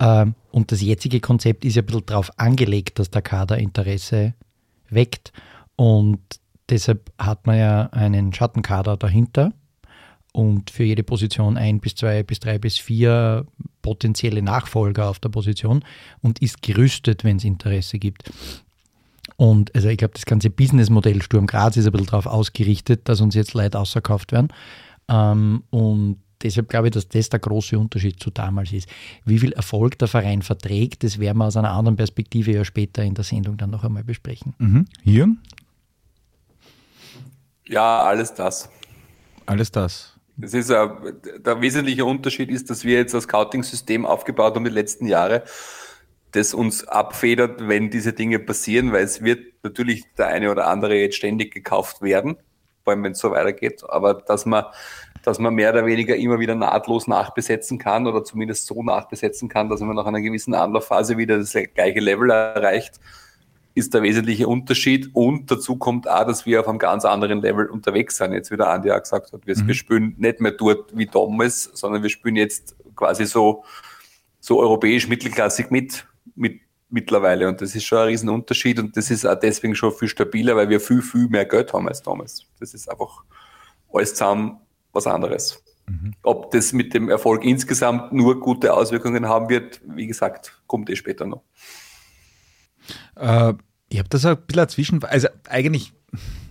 Ähm, 0.00 0.34
Und 0.50 0.70
das 0.70 0.82
jetzige 0.82 1.20
Konzept 1.20 1.64
ist 1.64 1.76
ja 1.76 1.82
ein 1.82 1.86
bisschen 1.86 2.06
darauf 2.06 2.30
angelegt, 2.38 2.98
dass 2.98 3.10
der 3.10 3.22
Kader 3.22 3.56
Interesse 3.56 4.34
weckt. 4.90 5.32
Und 5.76 6.20
deshalb 6.68 7.10
hat 7.18 7.46
man 7.46 7.58
ja 7.58 7.86
einen 7.86 8.32
Schattenkader 8.32 8.96
dahinter 8.96 9.52
und 10.34 10.70
für 10.70 10.82
jede 10.82 11.04
Position 11.04 11.56
ein 11.56 11.78
bis 11.78 11.94
zwei 11.94 12.24
bis 12.24 12.40
drei 12.40 12.58
bis 12.58 12.76
vier 12.76 13.46
potenzielle 13.82 14.42
Nachfolger 14.42 15.08
auf 15.08 15.20
der 15.20 15.28
Position 15.28 15.84
und 16.22 16.42
ist 16.42 16.60
gerüstet, 16.60 17.22
wenn 17.22 17.36
es 17.36 17.44
Interesse 17.44 18.00
gibt. 18.00 18.32
Und 19.36 19.72
also 19.76 19.88
ich 19.88 19.96
glaube, 19.96 20.14
das 20.14 20.26
ganze 20.26 20.50
Businessmodell 20.50 21.22
Sturm 21.22 21.46
Graz 21.46 21.76
ist 21.76 21.86
ein 21.86 21.92
bisschen 21.92 22.06
darauf 22.06 22.26
ausgerichtet, 22.26 23.08
dass 23.08 23.20
uns 23.20 23.36
jetzt 23.36 23.54
Leute 23.54 23.78
ausverkauft 23.78 24.32
werden. 24.32 24.48
Ähm, 25.08 25.62
und 25.70 26.18
deshalb 26.42 26.68
glaube 26.68 26.88
ich, 26.88 26.94
dass 26.94 27.08
das 27.08 27.28
der 27.28 27.38
große 27.38 27.78
Unterschied 27.78 28.20
zu 28.20 28.30
damals 28.30 28.72
ist. 28.72 28.88
Wie 29.24 29.38
viel 29.38 29.52
Erfolg 29.52 29.98
der 30.00 30.08
Verein 30.08 30.42
verträgt, 30.42 31.04
das 31.04 31.20
werden 31.20 31.38
wir 31.38 31.44
aus 31.44 31.56
einer 31.56 31.70
anderen 31.70 31.94
Perspektive 31.94 32.50
ja 32.50 32.64
später 32.64 33.04
in 33.04 33.14
der 33.14 33.24
Sendung 33.24 33.56
dann 33.56 33.70
noch 33.70 33.84
einmal 33.84 34.02
besprechen. 34.02 34.54
mhm. 34.58 34.86
Jürgen? 35.04 35.40
Ja, 37.66 38.02
alles 38.02 38.34
das. 38.34 38.68
Alles 39.46 39.70
das. 39.70 40.13
Das 40.36 40.52
ist 40.52 40.70
äh, 40.70 40.88
der 41.38 41.60
wesentliche 41.60 42.04
Unterschied 42.04 42.50
ist, 42.50 42.70
dass 42.70 42.84
wir 42.84 42.96
jetzt 42.96 43.14
das 43.14 43.24
Scouting-System 43.24 44.04
aufgebaut 44.04 44.54
haben 44.54 44.64
die 44.64 44.70
letzten 44.70 45.06
Jahre, 45.06 45.44
das 46.32 46.54
uns 46.54 46.84
abfedert, 46.84 47.68
wenn 47.68 47.90
diese 47.90 48.12
Dinge 48.12 48.40
passieren, 48.40 48.92
weil 48.92 49.04
es 49.04 49.22
wird 49.22 49.54
natürlich 49.62 50.04
der 50.18 50.28
eine 50.28 50.50
oder 50.50 50.66
andere 50.66 50.96
jetzt 50.96 51.16
ständig 51.16 51.54
gekauft 51.54 52.02
werden, 52.02 52.36
vor 52.82 52.92
allem 52.92 53.04
wenn 53.04 53.12
es 53.12 53.20
so 53.20 53.30
weitergeht, 53.30 53.84
aber 53.88 54.14
dass 54.14 54.44
man, 54.44 54.64
dass 55.22 55.38
man 55.38 55.54
mehr 55.54 55.70
oder 55.70 55.86
weniger 55.86 56.16
immer 56.16 56.40
wieder 56.40 56.56
nahtlos 56.56 57.06
nachbesetzen 57.06 57.78
kann 57.78 58.08
oder 58.08 58.24
zumindest 58.24 58.66
so 58.66 58.82
nachbesetzen 58.82 59.48
kann, 59.48 59.68
dass 59.68 59.80
man 59.80 59.94
nach 59.94 60.06
einer 60.06 60.20
gewissen 60.20 60.54
Anlaufphase 60.54 61.16
wieder 61.16 61.38
das 61.38 61.52
gleiche 61.74 62.00
Level 62.00 62.30
erreicht, 62.30 62.98
ist 63.74 63.92
der 63.92 64.02
wesentliche 64.02 64.46
Unterschied. 64.46 65.10
Und 65.12 65.50
dazu 65.50 65.76
kommt 65.76 66.08
auch, 66.08 66.26
dass 66.26 66.46
wir 66.46 66.60
auf 66.60 66.68
einem 66.68 66.78
ganz 66.78 67.04
anderen 67.04 67.40
Level 67.40 67.66
unterwegs 67.66 68.16
sind. 68.16 68.32
Jetzt, 68.32 68.50
wie 68.50 68.56
der 68.56 68.70
Andi 68.70 68.90
auch 68.90 69.02
gesagt 69.02 69.32
hat, 69.32 69.46
wir, 69.46 69.56
wir 69.56 69.74
spielen 69.74 70.14
nicht 70.18 70.40
mehr 70.40 70.52
dort 70.52 70.96
wie 70.96 71.06
damals, 71.06 71.70
sondern 71.74 72.02
wir 72.02 72.10
spielen 72.10 72.36
jetzt 72.36 72.76
quasi 72.94 73.26
so, 73.26 73.64
so 74.40 74.60
europäisch 74.60 75.08
mittelklassig 75.08 75.70
mit, 75.70 76.06
mit 76.36 76.60
mittlerweile. 76.88 77.48
Und 77.48 77.60
das 77.60 77.74
ist 77.74 77.84
schon 77.84 77.98
ein 77.98 78.06
Riesenunterschied 78.06 78.78
und 78.78 78.96
das 78.96 79.10
ist 79.10 79.26
auch 79.26 79.38
deswegen 79.38 79.74
schon 79.74 79.92
viel 79.92 80.08
stabiler, 80.08 80.54
weil 80.54 80.68
wir 80.68 80.80
viel, 80.80 81.02
viel 81.02 81.28
mehr 81.28 81.44
Geld 81.44 81.72
haben 81.72 81.88
als 81.88 82.02
damals. 82.02 82.46
Das 82.60 82.72
ist 82.72 82.88
einfach 82.88 83.24
alles 83.92 84.14
zusammen 84.14 84.58
was 84.92 85.06
anderes. 85.06 85.62
Ob 86.22 86.50
das 86.52 86.72
mit 86.72 86.94
dem 86.94 87.10
Erfolg 87.10 87.44
insgesamt 87.44 88.12
nur 88.12 88.40
gute 88.40 88.72
Auswirkungen 88.72 89.28
haben 89.28 89.50
wird, 89.50 89.82
wie 89.84 90.06
gesagt, 90.06 90.58
kommt 90.66 90.88
eh 90.88 90.96
später 90.96 91.26
noch. 91.26 91.42
Äh, 93.16 93.54
ich 93.88 93.98
habe 93.98 94.08
das 94.08 94.24
ein 94.24 94.36
bisschen 94.36 94.56
dazwischen, 94.56 95.04
also 95.04 95.28
eigentlich, 95.48 95.92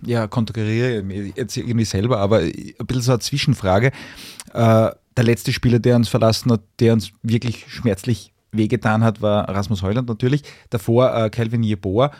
ja, 0.05 0.27
konterkariere 0.27 0.99
ich 0.99 1.03
mich 1.03 1.35
jetzt 1.35 1.57
irgendwie 1.57 1.85
selber, 1.85 2.19
aber 2.19 2.39
ein 2.39 2.73
bisschen 2.85 3.01
so 3.01 3.11
eine 3.11 3.19
Zwischenfrage. 3.19 3.91
Äh, 4.53 4.91
der 5.17 5.23
letzte 5.23 5.53
Spieler, 5.53 5.79
der 5.79 5.95
uns 5.95 6.09
verlassen 6.09 6.51
hat, 6.51 6.61
der 6.79 6.93
uns 6.93 7.11
wirklich 7.21 7.65
schmerzlich 7.67 8.33
wehgetan 8.51 9.03
hat, 9.03 9.21
war 9.21 9.49
Rasmus 9.49 9.81
Heuland 9.81 10.07
natürlich. 10.07 10.43
Davor 10.69 11.15
äh, 11.15 11.29
Calvin 11.29 11.63
Jeboa. 11.63 12.11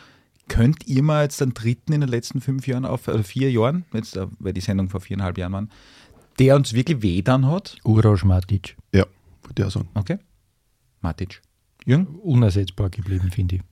Könnt 0.48 0.86
ihr 0.86 1.02
mal 1.02 1.22
jetzt 1.22 1.40
einen 1.40 1.54
dritten 1.54 1.92
in 1.92 2.02
den 2.02 2.10
letzten 2.10 2.40
fünf 2.40 2.66
Jahren 2.66 2.84
auf, 2.84 3.08
oder 3.08 3.24
vier 3.24 3.50
Jahren, 3.50 3.84
jetzt, 3.94 4.16
äh, 4.16 4.26
weil 4.38 4.52
die 4.52 4.60
Sendung 4.60 4.90
vor 4.90 5.00
viereinhalb 5.00 5.38
Jahren 5.38 5.52
waren, 5.52 5.70
der 6.38 6.56
uns 6.56 6.72
wirklich 6.74 7.02
wehtan 7.02 7.46
hat? 7.46 7.76
Uroš 7.84 8.24
Matic, 8.24 8.76
Ja, 8.92 9.06
würde 9.42 9.62
ich 9.62 9.64
auch 9.64 9.70
sagen. 9.70 9.88
Okay. 9.94 10.18
Matic. 11.00 11.40
Jürgen? 11.86 12.06
unersetzbar 12.16 12.90
geblieben, 12.90 13.30
finde 13.30 13.56
ich. 13.56 13.62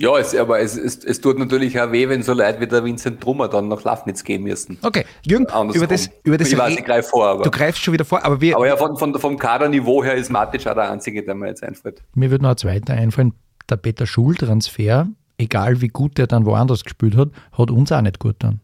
Ja, 0.00 0.18
es, 0.18 0.34
aber 0.34 0.60
es, 0.60 0.76
es, 0.76 1.04
es 1.04 1.20
tut 1.20 1.38
natürlich 1.38 1.80
auch 1.80 1.92
weh, 1.92 2.08
wenn 2.08 2.22
so 2.22 2.32
Leute 2.32 2.60
wie 2.60 2.66
der 2.66 2.84
Vincent 2.84 3.20
Trummer 3.20 3.48
dann 3.48 3.68
nach 3.68 3.84
Lafnitz 3.84 4.24
gehen 4.24 4.42
müssen. 4.42 4.76
Okay, 4.82 5.04
Jürgen, 5.24 5.46
Andersrum. 5.46 5.76
über 5.76 5.86
das, 5.86 6.10
über 6.24 6.36
das 6.36 6.50
ich 6.50 6.58
weiß, 6.58 6.76
ich 6.76 6.84
greife 6.84 7.10
vor, 7.10 7.26
aber, 7.26 7.44
du 7.44 7.50
greifst 7.50 7.82
schon 7.82 7.94
wieder 7.94 8.04
vor, 8.04 8.24
aber 8.24 8.40
wir, 8.40 8.56
aber 8.56 8.66
ja, 8.66 8.76
von, 8.76 8.96
von, 8.96 9.16
vom 9.18 9.38
Kaderniveau 9.38 10.02
her 10.02 10.14
ist 10.14 10.30
Matic 10.30 10.66
auch 10.66 10.74
der 10.74 10.90
Einzige, 10.90 11.22
der 11.22 11.34
mir 11.36 11.48
jetzt 11.48 11.62
einfällt. 11.62 12.02
Mir 12.14 12.30
würde 12.30 12.42
noch 12.42 12.50
ein 12.50 12.56
zweiter 12.56 12.94
einfallen, 12.94 13.34
der 13.70 13.76
Peter 13.76 14.06
Schul-Transfer, 14.06 15.06
egal 15.38 15.80
wie 15.80 15.88
gut 15.88 16.18
der 16.18 16.26
dann 16.26 16.44
woanders 16.44 16.82
gespielt 16.82 17.16
hat, 17.16 17.28
hat 17.52 17.70
uns 17.70 17.92
auch 17.92 18.02
nicht 18.02 18.18
gut 18.18 18.36
dann. 18.40 18.60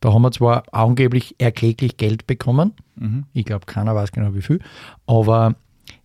Da 0.00 0.12
haben 0.12 0.22
wir 0.22 0.32
zwar 0.32 0.64
angeblich 0.72 1.34
erkläglich 1.38 1.96
Geld 1.96 2.26
bekommen, 2.26 2.74
ich 3.32 3.44
glaube, 3.44 3.66
keiner 3.66 3.94
weiß 3.94 4.12
genau 4.12 4.34
wie 4.34 4.42
viel, 4.42 4.60
aber 5.06 5.54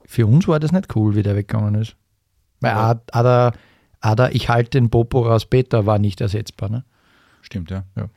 für 0.06 0.26
uns 0.26 0.48
war 0.48 0.60
das 0.60 0.72
nicht 0.72 0.96
cool, 0.96 1.16
wie 1.16 1.24
der 1.24 1.36
weggegangen 1.36 1.76
ist. 1.76 1.96
Weil 2.60 2.74
auch, 2.74 2.96
auch, 3.12 3.24
der, 3.24 3.54
Ada, 4.02 4.30
ich 4.32 4.50
halte 4.50 4.72
den 4.72 4.90
Popo 4.90 5.22
raus, 5.22 5.46
Peter 5.46 5.86
war 5.86 6.00
nicht 6.00 6.22
ersetzbar. 6.22 6.70
Ne? 6.70 6.84
Stimmt, 7.42 7.70
ja. 7.72 7.84
Ja. 7.96 8.10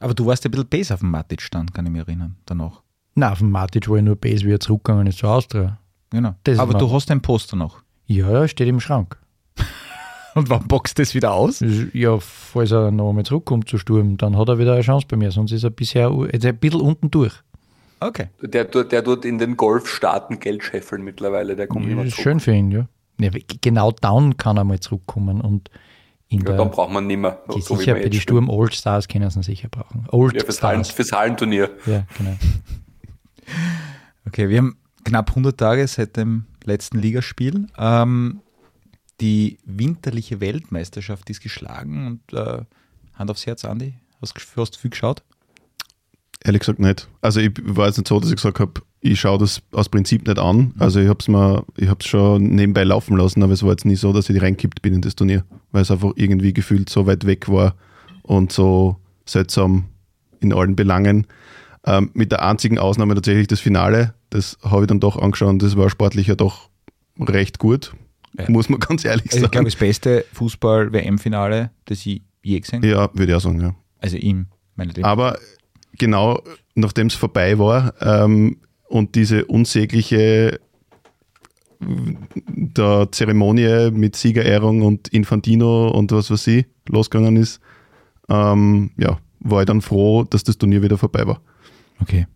Aber 0.00 0.14
du 0.14 0.26
warst 0.26 0.44
ein 0.44 0.50
bisschen 0.50 0.66
besser 0.68 0.94
auf 0.94 1.00
dem 1.00 1.10
Matic 1.10 1.46
dann, 1.50 1.72
kann 1.72 1.86
ich 1.86 1.92
mich 1.92 2.02
erinnern, 2.02 2.36
danach. 2.44 2.82
Na, 3.14 3.32
auf 3.32 3.38
dem 3.38 3.50
Matic 3.50 3.88
war 3.88 3.96
ich 3.96 4.02
nur 4.02 4.16
Base, 4.16 4.44
wie 4.44 4.52
er 4.52 4.60
zurückgegangen 4.60 5.06
ist 5.06 5.18
zur 5.18 5.30
Austria. 5.30 5.78
Genau. 6.10 6.34
Das 6.44 6.58
Aber 6.58 6.74
du 6.74 6.92
hast 6.92 7.10
ein 7.10 7.22
Poster 7.22 7.56
noch. 7.56 7.82
Ja, 8.06 8.30
ja, 8.30 8.46
steht 8.48 8.68
im 8.68 8.80
Schrank. 8.80 9.16
Und 10.34 10.50
wann 10.50 10.68
boxt 10.68 10.98
das 10.98 11.14
wieder 11.14 11.32
aus? 11.32 11.64
Ja, 11.94 12.18
falls 12.20 12.70
er 12.70 12.90
noch 12.90 13.08
einmal 13.08 13.24
zurückkommt 13.24 13.68
zu 13.68 13.78
Sturm, 13.78 14.18
dann 14.18 14.36
hat 14.36 14.48
er 14.48 14.58
wieder 14.58 14.74
eine 14.74 14.82
Chance 14.82 15.06
bei 15.08 15.16
mir. 15.16 15.30
Sonst 15.30 15.52
ist 15.52 15.64
er 15.64 15.70
bisher 15.70 16.10
jetzt 16.30 16.44
ein 16.44 16.58
bisschen 16.58 16.82
unten 16.82 17.10
durch. 17.10 17.32
Okay. 18.00 18.28
Der, 18.42 18.70
tut- 18.70 18.92
der 18.92 19.02
tut 19.02 19.24
in 19.24 19.38
den 19.38 19.56
Golfstaaten 19.56 20.38
Geld 20.38 20.62
scheffeln 20.62 21.02
mittlerweile, 21.02 21.56
der 21.56 21.66
kommt 21.66 21.86
Das 21.86 21.92
immer 21.92 22.04
ist 22.04 22.12
zurück. 22.16 22.22
schön 22.24 22.40
für 22.40 22.52
ihn, 22.52 22.70
ja. 22.70 22.86
Ja. 23.18 23.30
Genau 23.60 23.92
down 23.92 24.36
kann 24.36 24.56
er 24.56 24.64
mal 24.64 24.80
zurückkommen 24.80 25.40
und 25.40 25.70
in 26.28 26.40
Ja, 26.40 26.44
der, 26.46 26.56
dann 26.56 26.70
braucht 26.70 26.90
man 26.92 27.06
nicht 27.06 27.18
mehr. 27.18 27.40
die 27.54 27.60
so 27.60 27.76
sicher 27.76 27.94
wir 27.94 28.02
bei 28.02 28.08
die 28.08 28.20
Sturm 28.20 28.48
Old 28.48 28.74
Stars 28.74 29.06
können 29.08 29.30
sie 29.30 29.42
sicher 29.42 29.68
brauchen. 29.68 30.06
Old. 30.10 30.34
Ja, 30.34 30.44
fürs, 30.44 30.62
Hallen, 30.62 30.84
Stars. 30.84 30.96
fürs 30.96 31.12
Hallenturnier. 31.12 31.70
Ja, 31.86 32.04
genau. 32.18 32.36
Okay, 34.26 34.48
wir 34.48 34.58
haben 34.58 34.76
knapp 35.04 35.30
100 35.30 35.56
Tage 35.58 35.86
seit 35.86 36.16
dem 36.16 36.46
letzten 36.64 36.98
Ligaspiel. 36.98 37.68
Ähm, 37.78 38.40
die 39.20 39.58
winterliche 39.64 40.40
Weltmeisterschaft 40.40 41.30
ist 41.30 41.42
geschlagen 41.42 42.06
und 42.06 42.32
äh, 42.36 42.62
Hand 43.14 43.30
aufs 43.30 43.46
Herz, 43.46 43.64
Andi, 43.64 43.94
hast, 44.20 44.34
du- 44.34 44.60
hast 44.60 44.72
du 44.74 44.78
viel 44.80 44.90
geschaut? 44.90 45.22
Ehrlich 46.44 46.60
gesagt 46.60 46.80
nicht. 46.80 47.08
Also 47.22 47.40
ich 47.40 47.52
war 47.62 47.86
jetzt 47.86 47.98
nicht 47.98 48.08
so, 48.08 48.20
dass 48.20 48.30
ich 48.30 48.36
gesagt 48.36 48.60
habe, 48.60 48.82
ich 49.00 49.20
schaue 49.20 49.38
das 49.38 49.62
aus 49.72 49.88
Prinzip 49.88 50.26
nicht 50.26 50.38
an. 50.38 50.72
Also 50.78 51.00
ich 51.00 51.08
habe 51.08 51.18
es 51.20 51.28
mir, 51.28 51.64
ich 51.76 51.88
habe 51.88 51.98
es 52.00 52.06
schon 52.06 52.42
nebenbei 52.54 52.84
laufen 52.84 53.16
lassen, 53.16 53.42
aber 53.42 53.52
es 53.52 53.62
war 53.62 53.70
jetzt 53.70 53.84
nie 53.84 53.96
so, 53.96 54.12
dass 54.12 54.28
ich 54.30 54.40
reingekippt 54.42 54.82
bin 54.82 54.94
in 54.94 55.00
das 55.02 55.14
Turnier, 55.14 55.44
weil 55.72 55.82
es 55.82 55.90
einfach 55.90 56.12
irgendwie 56.16 56.52
gefühlt 56.52 56.88
so 56.88 57.06
weit 57.06 57.24
weg 57.26 57.48
war 57.48 57.74
und 58.22 58.52
so 58.52 58.96
seltsam 59.26 59.84
in 60.40 60.52
allen 60.52 60.74
Belangen. 60.76 61.26
Ähm, 61.84 62.10
mit 62.14 62.32
der 62.32 62.44
einzigen 62.44 62.78
Ausnahme 62.78 63.14
tatsächlich 63.14 63.46
das 63.46 63.60
Finale, 63.60 64.14
das 64.30 64.58
habe 64.62 64.82
ich 64.82 64.86
dann 64.88 64.98
doch 64.98 65.16
angeschaut 65.20 65.50
und 65.50 65.62
das 65.62 65.76
war 65.76 65.88
sportlich 65.88 66.26
ja 66.26 66.34
doch 66.34 66.68
recht 67.20 67.58
gut, 67.60 67.94
Ja. 68.36 68.50
muss 68.50 68.68
man 68.68 68.80
ganz 68.80 69.04
ehrlich 69.04 69.26
Also 69.32 69.36
ich 69.36 69.50
glaube, 69.52 69.54
sagen. 69.54 69.64
das 69.66 69.76
beste 69.76 70.24
Fußball-WM-Finale, 70.32 71.70
das 71.84 72.04
ich 72.06 72.22
je 72.42 72.58
gesehen 72.60 72.78
habe. 72.78 72.88
Ja, 72.88 73.08
würde 73.14 73.32
ich 73.32 73.36
auch 73.36 73.40
sagen, 73.40 73.60
ja. 73.60 73.74
Also 74.00 74.16
ihm, 74.16 74.46
meine 74.74 74.92
Lieben. 74.92 75.04
Aber 75.04 75.38
genau, 75.98 76.42
nachdem 76.74 77.06
es 77.06 77.14
vorbei 77.14 77.58
war 77.58 77.94
ähm, 78.00 78.58
und 78.88 79.14
diese 79.14 79.44
unsägliche 79.46 80.60
der 81.78 83.08
Zeremonie 83.12 83.90
mit 83.90 84.16
Siegerehrung 84.16 84.82
und 84.82 85.08
Infantino 85.08 85.88
und 85.88 86.12
was 86.12 86.30
weiß 86.30 86.46
ich 86.48 86.66
losgegangen 86.88 87.36
ist, 87.36 87.60
ähm, 88.28 88.90
ja, 88.96 89.18
war 89.40 89.60
ich 89.60 89.66
dann 89.66 89.82
froh, 89.82 90.24
dass 90.24 90.44
das 90.44 90.58
Turnier 90.58 90.82
wieder 90.82 90.98
vorbei 90.98 91.26
war. 91.26 91.40
Okay. 92.00 92.26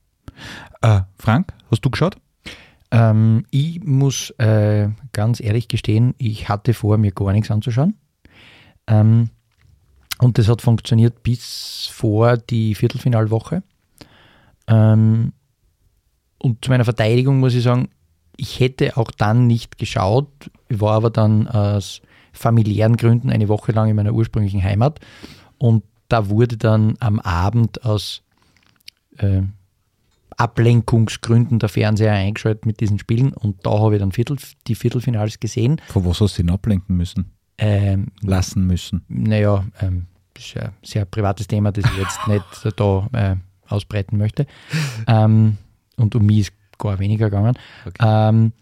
Äh, 0.83 1.01
Frank, 1.17 1.53
hast 1.71 1.85
du 1.85 1.91
geschaut? 1.91 2.17
Ähm, 2.91 3.47
ich 3.51 3.83
muss 3.85 4.31
äh, 4.39 4.89
ganz 5.13 5.41
ehrlich 5.41 5.69
gestehen, 5.69 6.15
ich 6.19 6.49
hatte 6.49 6.75
vor, 6.75 6.99
mir 6.99 7.13
gar 7.13 7.33
nichts 7.33 7.51
anzuschauen. 7.51 7.95
Ähm, 8.87 9.31
und 10.19 10.39
das 10.39 10.49
hat 10.49 10.61
funktioniert 10.61 11.23
bis 11.23 11.89
vor 11.91 12.37
die 12.37 12.75
Viertelfinalwoche. 12.75 13.63
Ähm, 14.67 15.33
und 16.43 16.65
zu 16.65 16.71
meiner 16.71 16.85
Verteidigung 16.85 17.39
muss 17.41 17.55
ich 17.55 17.63
sagen, 17.63 17.89
ich 18.37 18.61
hätte 18.61 18.97
auch 18.97 19.11
dann 19.11 19.47
nicht 19.47 19.79
geschaut, 19.79 20.51
ich 20.69 20.81
war 20.81 20.95
aber 20.95 21.11
dann 21.11 21.47
aus 21.47 22.01
familiären 22.33 22.97
Gründen 22.97 23.31
eine 23.31 23.49
Woche 23.49 23.73
lang 23.73 23.91
in 23.91 23.97
meiner 23.97 24.13
ursprünglichen 24.13 24.63
Heimat. 24.63 25.01
Und 25.59 25.85
da 26.09 26.29
wurde 26.29 26.57
dann 26.57 26.97
am 27.01 27.21
Abend 27.21 27.85
aus 27.85 28.23
äh, 29.19 29.43
Ablenkungsgründen 30.37 31.59
der 31.59 31.69
Fernseher 31.69 32.15
eingeschaltet 32.15 32.65
mit 32.65 32.81
diesen 32.81 32.99
Spielen 32.99 33.35
und 33.35 33.67
da 33.67 33.79
habe 33.79 33.97
ich 33.97 34.01
dann 34.01 34.13
Viertel, 34.13 34.39
die 34.67 34.75
Viertelfinals 34.75 35.39
gesehen. 35.39 35.81
Von 35.89 36.07
was 36.07 36.21
hast 36.21 36.39
du 36.39 36.43
ihn 36.43 36.51
ablenken 36.51 36.97
müssen? 36.97 37.33
Ähm, 37.59 38.07
Lassen 38.23 38.67
müssen? 38.67 39.05
naja, 39.09 39.67
ähm, 39.81 40.07
das 40.33 40.47
ist 40.47 40.57
ein 40.57 40.73
sehr 40.83 41.05
privates 41.05 41.47
Thema, 41.47 41.73
das 41.73 41.85
ich 41.85 41.99
jetzt 41.99 42.27
nicht 42.27 42.45
da 42.77 43.09
äh, 43.13 43.37
ausbreiten 43.69 44.17
möchte. 44.17 44.47
Ähm, 45.07 45.59
und 46.01 46.15
um 46.15 46.27
mich 46.27 46.41
ist 46.41 46.53
gar 46.79 46.99
weniger 46.99 47.31
gegangen. 47.31 47.57
Okay. 47.87 47.99
Ähm, 48.01 48.53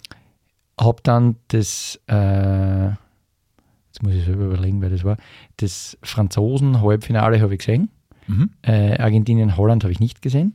habe 0.79 1.01
dann 1.03 1.37
das, 1.49 2.01
äh, 2.09 2.89
jetzt 2.89 4.03
muss 4.03 4.15
ich 4.15 4.25
selber 4.25 4.45
überlegen, 4.45 4.81
wer 4.83 4.91
das 4.91 5.05
war, 5.05 5.17
das 5.57 5.97
Franzosen-Halbfinale 6.03 7.41
habe 7.41 7.55
ich 7.55 7.61
gesehen. 7.61 7.91
Mhm. 8.27 8.51
Äh, 8.63 8.99
Argentinien, 8.99 9.57
Holland 9.57 9.85
habe 9.85 9.93
ich 9.93 10.01
nicht 10.01 10.23
gesehen. 10.23 10.55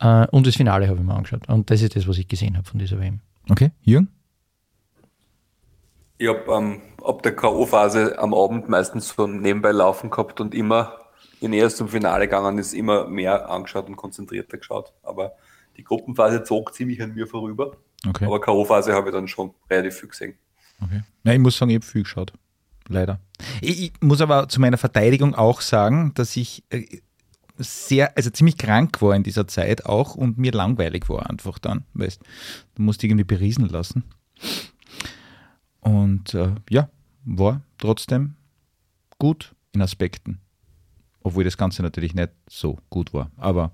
Äh, 0.00 0.26
und 0.28 0.46
das 0.46 0.56
Finale 0.56 0.88
habe 0.88 0.98
ich 0.98 1.04
mir 1.04 1.14
angeschaut. 1.14 1.48
Und 1.48 1.70
das 1.70 1.82
ist 1.82 1.96
das, 1.96 2.06
was 2.06 2.18
ich 2.18 2.28
gesehen 2.28 2.56
habe 2.56 2.68
von 2.68 2.78
dieser 2.78 3.00
WM. 3.00 3.20
Okay, 3.48 3.70
Jürgen? 3.82 4.08
Ich 6.18 6.28
habe 6.28 6.52
ähm, 6.52 6.80
ab 7.02 7.22
der 7.22 7.34
K.O.-Phase 7.34 8.16
am 8.16 8.34
Abend 8.34 8.68
meistens 8.68 9.08
so 9.08 9.26
nebenbei 9.26 9.70
laufen 9.70 10.10
gehabt 10.10 10.40
und 10.40 10.54
immer, 10.54 10.98
je 11.40 11.48
näher 11.48 11.66
es 11.66 11.76
zum 11.76 11.88
Finale 11.88 12.26
gegangen 12.26 12.58
ist, 12.58 12.74
immer 12.74 13.06
mehr 13.08 13.48
angeschaut 13.48 13.88
und 13.88 13.96
konzentrierter 13.96 14.58
geschaut. 14.58 14.92
Aber 15.02 15.32
die 15.78 15.84
Gruppenphase 15.84 16.42
zog 16.42 16.74
ziemlich 16.74 17.00
an 17.00 17.14
mir 17.14 17.26
vorüber. 17.26 17.76
Okay. 18.06 18.26
Aber 18.26 18.40
K.O.-Phase 18.40 18.92
habe 18.92 19.08
ich 19.08 19.14
dann 19.14 19.28
schon 19.28 19.54
relativ 19.70 19.94
viel 19.94 20.08
gesehen. 20.08 20.34
Okay. 20.82 21.02
Ja, 21.24 21.32
ich 21.32 21.38
muss 21.38 21.56
sagen, 21.56 21.70
ich 21.70 21.76
habe 21.76 21.86
viel 21.86 22.02
geschaut. 22.02 22.32
Leider. 22.88 23.20
Ich, 23.60 23.82
ich 23.84 23.92
muss 24.00 24.20
aber 24.20 24.48
zu 24.48 24.60
meiner 24.60 24.78
Verteidigung 24.78 25.34
auch 25.34 25.60
sagen, 25.60 26.12
dass 26.14 26.36
ich 26.36 26.64
äh, 26.70 27.00
sehr, 27.56 28.16
also 28.16 28.30
ziemlich 28.30 28.56
krank 28.56 29.00
war 29.02 29.14
in 29.14 29.22
dieser 29.22 29.46
Zeit 29.46 29.86
auch 29.86 30.14
und 30.14 30.38
mir 30.38 30.52
langweilig 30.52 31.08
war 31.08 31.28
einfach 31.28 31.58
dann, 31.58 31.84
weißt 31.94 32.20
du, 32.74 32.82
musst 32.82 33.02
irgendwie 33.02 33.24
beriesen 33.24 33.68
lassen. 33.68 34.04
Und 35.80 36.34
äh, 36.34 36.54
ja, 36.70 36.88
war 37.24 37.62
trotzdem 37.78 38.36
gut 39.18 39.54
in 39.72 39.82
Aspekten. 39.82 40.40
Obwohl 41.20 41.44
das 41.44 41.56
Ganze 41.56 41.82
natürlich 41.82 42.14
nicht 42.14 42.30
so 42.48 42.78
gut 42.90 43.12
war. 43.12 43.30
Aber 43.36 43.72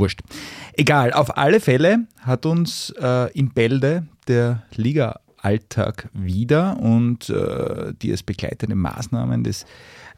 wurscht. 0.00 0.20
Egal, 0.72 1.12
auf 1.12 1.36
alle 1.36 1.60
Fälle 1.60 2.06
hat 2.20 2.46
uns 2.46 2.92
äh, 3.00 3.30
in 3.38 3.50
Bälde 3.50 4.06
der 4.26 4.64
Liga-Alltag 4.74 6.08
wieder 6.12 6.78
und 6.80 7.30
äh, 7.30 7.92
die 8.02 8.10
es 8.10 8.22
begleitenden 8.22 8.78
Maßnahmen 8.78 9.44
des, 9.44 9.64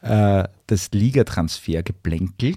äh, 0.01 0.45
das 0.67 0.89
Ligatransfergeplänkel 0.91 2.55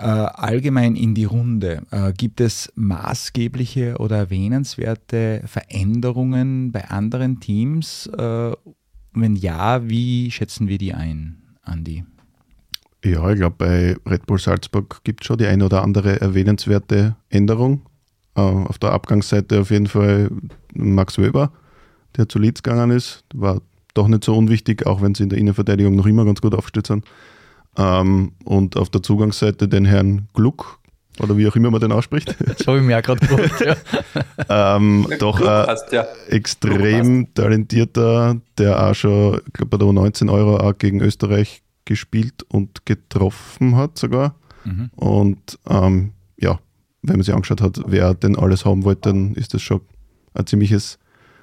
äh, 0.00 0.04
allgemein 0.04 0.96
in 0.96 1.14
die 1.14 1.24
Runde. 1.24 1.82
Äh, 1.90 2.12
gibt 2.12 2.40
es 2.40 2.72
maßgebliche 2.74 3.98
oder 3.98 4.16
erwähnenswerte 4.16 5.42
Veränderungen 5.46 6.72
bei 6.72 6.88
anderen 6.88 7.40
Teams? 7.40 8.06
Äh, 8.06 8.52
wenn 9.12 9.36
ja, 9.36 9.88
wie 9.88 10.30
schätzen 10.30 10.68
wir 10.68 10.78
die 10.78 10.94
ein, 10.94 11.42
Andi? 11.62 12.04
Ja, 13.04 13.30
ich 13.30 13.36
glaube, 13.36 13.56
bei 13.56 13.96
Red 14.10 14.26
Bull 14.26 14.38
Salzburg 14.38 15.00
gibt 15.04 15.22
es 15.22 15.26
schon 15.26 15.38
die 15.38 15.46
eine 15.46 15.64
oder 15.64 15.82
andere 15.82 16.20
erwähnenswerte 16.20 17.16
Änderung. 17.30 17.82
Äh, 18.34 18.40
auf 18.40 18.78
der 18.78 18.92
Abgangsseite 18.92 19.60
auf 19.60 19.70
jeden 19.70 19.86
Fall 19.86 20.30
Max 20.74 21.18
Weber, 21.18 21.50
der 22.16 22.28
zu 22.28 22.38
Leeds 22.38 22.62
gegangen 22.62 22.90
ist. 22.90 23.24
War 23.34 23.60
doch 23.94 24.06
nicht 24.06 24.24
so 24.24 24.36
unwichtig, 24.36 24.86
auch 24.86 25.00
wenn 25.00 25.14
sie 25.14 25.22
in 25.22 25.30
der 25.30 25.38
Innenverteidigung 25.38 25.96
noch 25.96 26.06
immer 26.06 26.24
ganz 26.24 26.40
gut 26.40 26.54
aufgestellt 26.54 26.86
sind. 26.86 27.04
Ähm, 27.76 28.32
und 28.44 28.76
auf 28.76 28.90
der 28.90 29.02
Zugangsseite 29.02 29.68
den 29.68 29.86
Herrn 29.86 30.28
Gluck, 30.34 30.78
oder 31.20 31.36
wie 31.36 31.46
auch 31.48 31.56
immer 31.56 31.70
man 31.70 31.80
den 31.80 31.92
ausspricht. 31.92 32.34
Das 32.46 32.66
habe 32.66 32.78
ich 32.78 32.84
mir 32.84 32.98
auch 32.98 33.02
gerade 33.02 33.26
gedacht. 33.26 33.60
Ja. 34.48 34.76
ähm, 34.76 35.06
doch 35.18 35.40
äh, 35.40 35.44
hast, 35.44 35.92
ja. 35.92 36.06
extrem 36.28 37.32
talentierter, 37.34 38.36
der 38.58 38.88
auch 38.88 38.94
schon, 38.94 39.40
ich 39.46 39.52
glaube, 39.52 39.78
bei 39.78 39.84
der 39.84 39.92
19 39.92 40.28
Euro 40.28 40.58
auch 40.58 40.76
gegen 40.76 41.00
Österreich 41.00 41.62
gespielt 41.84 42.42
und 42.48 42.86
getroffen 42.86 43.76
hat 43.76 43.98
sogar. 43.98 44.34
Mhm. 44.64 44.90
Und 44.96 45.58
ähm, 45.68 46.12
ja, 46.38 46.58
wenn 47.02 47.16
man 47.16 47.22
sich 47.24 47.34
angeschaut 47.34 47.60
hat, 47.60 47.80
wer 47.86 48.14
denn 48.14 48.36
alles 48.36 48.64
haben 48.64 48.84
wollte, 48.84 49.08
dann 49.10 49.34
ist 49.34 49.54
das 49.54 49.62
schon 49.62 49.80
ein 50.34 50.46
ziemliches 50.46 50.98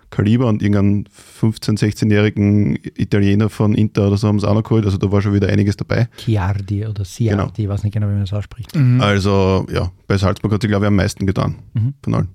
Kaliber 0.10 0.48
und 0.48 0.62
irgendeinen 0.62 1.04
15-, 1.42 1.78
16-jährigen 1.80 2.78
Italiener 2.96 3.50
von 3.50 3.74
Inter 3.76 4.08
oder 4.08 4.16
so 4.18 4.30
haben 4.30 4.40
sie 4.40 4.48
auch 4.48 4.54
noch 4.54 4.64
geholt. 4.64 4.86
Also 4.86 4.98
da 4.98 5.12
war 5.12 5.22
schon 5.22 5.34
wieder 5.34 5.50
einiges 5.50 5.76
dabei. 5.76 6.08
Chiardi 6.18 6.86
oder 6.86 7.04
Ciardi, 7.04 7.64
ich 7.64 7.68
weiß 7.70 7.84
nicht 7.84 7.92
genau, 7.94 8.08
wie 8.08 8.12
man 8.12 8.22
das 8.22 8.32
ausspricht. 8.32 8.72
Also 9.00 9.66
ja, 9.70 9.92
bei 10.08 10.18
Salzburg 10.18 10.54
hat 10.54 10.62
sie, 10.62 10.70
glaube 10.70 10.86
ich, 10.86 10.88
am 10.88 10.96
meisten 10.96 11.26
getan 11.26 11.56
Mhm. 11.74 11.94
von 12.02 12.14
allen. 12.16 12.28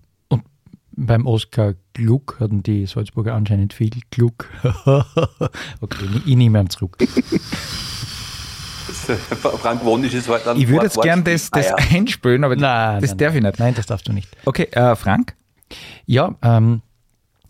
Beim 0.94 1.26
Oskar 1.26 1.74
Gluck 1.94 2.37
hatten 2.40 2.62
die 2.62 2.87
Salzburger 2.87 3.35
anscheinend 3.35 3.72
viel 3.72 3.90
Gluck. 4.11 4.48
okay, 5.81 6.05
ich 6.26 6.37
nehme 6.37 6.61
ihn 6.61 6.70
zurück. 6.70 6.96
Frank 9.59 9.85
Wonisch 9.85 10.14
ist 10.14 10.28
halt 10.28 10.46
dann 10.46 10.59
Ich 10.59 10.68
würde 10.68 10.85
jetzt 10.87 11.00
gern 11.00 11.24
das, 11.24 11.50
das 11.50 11.70
Wortspiel. 11.70 11.98
einspülen, 11.98 12.44
aber 12.44 12.57
Nein, 12.57 13.00
das 13.00 13.11
nein, 13.11 13.18
darf 13.18 13.35
ich 13.35 13.40
nein. 13.42 13.50
nicht. 13.50 13.59
Nein, 13.61 13.74
das 13.74 13.87
darfst 13.87 14.09
du 14.09 14.12
nicht. 14.12 14.28
Okay, 14.44 14.64
äh, 14.72 14.94
Frank? 14.96 15.35
Ja, 16.07 16.35
ähm, 16.42 16.83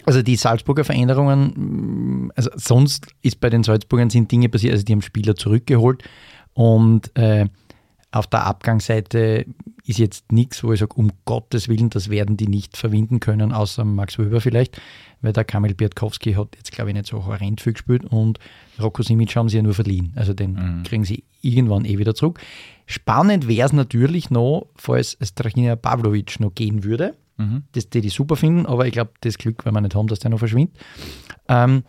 Also 0.05 0.22
die 0.22 0.37
Salzburger 0.37 0.85
Veränderungen, 0.85 2.26
mm, 2.26 2.33
also 2.37 2.50
sonst 2.55 3.09
ist 3.22 3.40
bei 3.40 3.50
den 3.50 3.62
Salzburgern 3.64 4.11
sind 4.11 4.31
Dinge 4.31 4.48
passiert, 4.48 4.72
also 4.72 4.85
die 4.85 4.92
haben 4.92 5.02
Spieler 5.02 5.35
zurückgeholt 5.37 6.02
und 6.55 7.16
äh, 7.16 7.46
auf 8.12 8.26
der 8.26 8.44
Abgangsseite 8.46 9.46
ist 9.85 9.99
jetzt 9.99 10.31
nichts, 10.31 10.62
wo 10.62 10.73
ich 10.73 10.81
sage, 10.81 10.95
um 10.95 11.11
Gottes 11.25 11.68
Willen, 11.68 11.90
das 11.90 12.09
werden 12.09 12.37
die 12.37 12.47
nicht 12.47 12.77
verwinden 12.77 13.21
können, 13.21 13.53
außer 13.53 13.85
Max 13.85 14.18
Weber 14.18 14.40
vielleicht, 14.40 14.81
weil 15.21 15.33
der 15.33 15.45
Kamil 15.45 15.75
Biatkowski 15.75 16.35
hat 16.35 16.57
jetzt, 16.57 16.73
glaube 16.73 16.90
ich, 16.90 16.97
nicht 16.97 17.07
so 17.07 17.27
horrend 17.27 17.61
viel 17.61 17.73
gespielt 17.73 18.05
und 18.05 18.38
Rocco 18.81 19.03
Simic 19.03 19.35
haben 19.35 19.49
sie 19.49 19.57
ja 19.57 19.62
nur 19.62 19.75
verliehen. 19.75 20.12
Also 20.14 20.35
den 20.35 20.53
mhm. 20.53 20.83
kriegen 20.85 21.05
sie 21.05 21.25
irgendwann 21.40 21.85
eh 21.85 21.99
wieder 21.99 22.14
zurück. 22.14 22.40
Spannend 22.87 23.49
wäre 23.49 23.66
es 23.66 23.73
natürlich 23.73 24.31
noch, 24.31 24.66
falls 24.77 25.18
Strachina 25.21 25.77
Pavlovic 25.77 26.38
noch 26.38 26.55
gehen 26.55 26.85
würde. 26.85 27.16
Mhm. 27.38 27.64
Das 27.73 27.88
die 27.88 28.01
die 28.01 28.09
super 28.09 28.37
finden, 28.37 28.66
aber 28.66 28.87
ich 28.87 28.92
glaube, 28.92 29.12
das 29.21 29.38
Glück 29.38 29.64
werden 29.64 29.75
wir 29.75 29.81
nicht 29.81 29.95
haben, 29.95 30.07
dass 30.07 30.21
der 30.21 30.31
noch 30.31 30.38
verschwindet. 30.38 30.77
Ähm, 31.49 31.83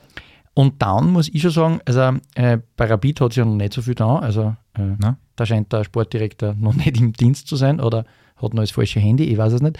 und 0.53 0.81
dann 0.81 1.11
muss 1.11 1.29
ich 1.29 1.41
schon 1.41 1.51
sagen, 1.51 1.79
also 1.85 2.19
äh, 2.35 2.59
bei 2.75 2.85
Rapid 2.85 3.21
hat 3.21 3.31
es 3.31 3.37
ja 3.37 3.45
noch 3.45 3.55
nicht 3.55 3.73
so 3.73 3.81
viel 3.81 3.95
da. 3.95 4.17
Also 4.17 4.55
äh, 4.73 5.13
da 5.35 5.45
scheint 5.45 5.73
der 5.73 5.83
Sportdirektor 5.83 6.53
noch 6.59 6.75
nicht 6.75 6.99
im 6.99 7.13
Dienst 7.13 7.47
zu 7.47 7.55
sein 7.55 7.79
oder 7.79 8.05
hat 8.35 8.53
noch 8.53 8.63
das 8.63 8.71
falsche 8.71 8.99
Handy, 8.99 9.25
ich 9.25 9.37
weiß 9.37 9.53
es 9.53 9.61
nicht. 9.61 9.79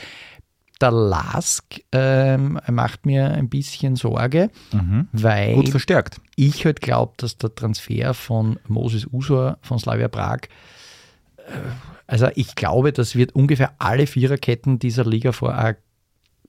Der 0.82 0.92
Lask 0.92 1.80
ähm, 1.92 2.60
macht 2.70 3.06
mir 3.06 3.32
ein 3.32 3.48
bisschen 3.48 3.96
Sorge, 3.96 4.50
mhm. 4.74 5.08
weil 5.12 5.56
Gut 5.56 5.70
verstärkt. 5.70 6.20
ich 6.36 6.66
halt 6.66 6.82
glaube, 6.82 7.14
dass 7.18 7.38
der 7.38 7.54
Transfer 7.54 8.14
von 8.14 8.60
Moses 8.68 9.08
Usor 9.12 9.60
von 9.62 9.80
Slavia 9.80 10.08
Prag 10.08 10.42
äh, 11.38 11.52
also 12.08 12.28
ich 12.36 12.56
glaube, 12.56 12.92
das 12.92 13.16
wird 13.16 13.34
ungefähr 13.34 13.74
alle 13.80 14.08
Viererketten 14.08 14.78
dieser 14.78 15.06
Liga 15.06 15.32
vor 15.32 15.56
ein 15.56 15.76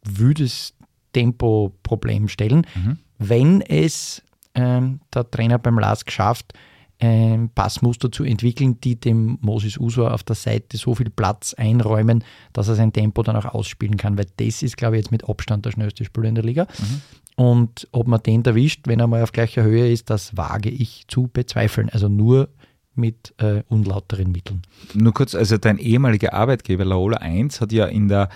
wüdes 0.02 0.74
Tempo-Problem 1.12 2.28
stellen. 2.28 2.66
Mhm. 2.74 2.98
Wenn 3.18 3.60
es 3.60 4.22
ähm, 4.54 5.00
der 5.12 5.30
Trainer 5.30 5.58
beim 5.58 5.78
LASK 5.78 6.10
schafft, 6.10 6.54
ein 7.00 7.50
Passmuster 7.54 8.10
zu 8.10 8.24
entwickeln, 8.24 8.80
die 8.80 8.98
dem 8.98 9.38
Moses 9.40 9.78
Usor 9.78 10.14
auf 10.14 10.22
der 10.22 10.36
Seite 10.36 10.76
so 10.76 10.94
viel 10.94 11.10
Platz 11.10 11.54
einräumen, 11.54 12.24
dass 12.52 12.68
er 12.68 12.76
sein 12.76 12.92
Tempo 12.92 13.22
dann 13.22 13.36
auch 13.36 13.46
ausspielen 13.46 13.96
kann, 13.96 14.16
weil 14.16 14.26
das 14.36 14.62
ist, 14.62 14.76
glaube 14.76 14.96
ich, 14.96 15.02
jetzt 15.02 15.10
mit 15.10 15.28
Abstand 15.28 15.66
der 15.66 15.72
schnellste 15.72 16.04
Spieler 16.04 16.28
in 16.28 16.34
der 16.34 16.44
Liga. 16.44 16.66
Mhm. 16.78 17.00
Und 17.36 17.88
ob 17.90 18.06
man 18.06 18.22
den 18.22 18.44
erwischt, 18.44 18.86
wenn 18.86 19.00
er 19.00 19.08
mal 19.08 19.22
auf 19.22 19.32
gleicher 19.32 19.64
Höhe 19.64 19.90
ist, 19.90 20.08
das 20.08 20.36
wage 20.36 20.70
ich 20.70 21.04
zu 21.08 21.28
bezweifeln. 21.32 21.88
Also 21.88 22.08
nur 22.08 22.48
mit 22.94 23.34
äh, 23.38 23.62
unlauteren 23.68 24.30
Mitteln. 24.30 24.62
Nur 24.94 25.12
kurz, 25.12 25.34
also 25.34 25.58
dein 25.58 25.78
ehemaliger 25.78 26.32
Arbeitgeber 26.32 26.84
Laola 26.84 27.16
1 27.16 27.60
hat 27.60 27.72
ja 27.72 27.86
in 27.86 28.06
der 28.06 28.28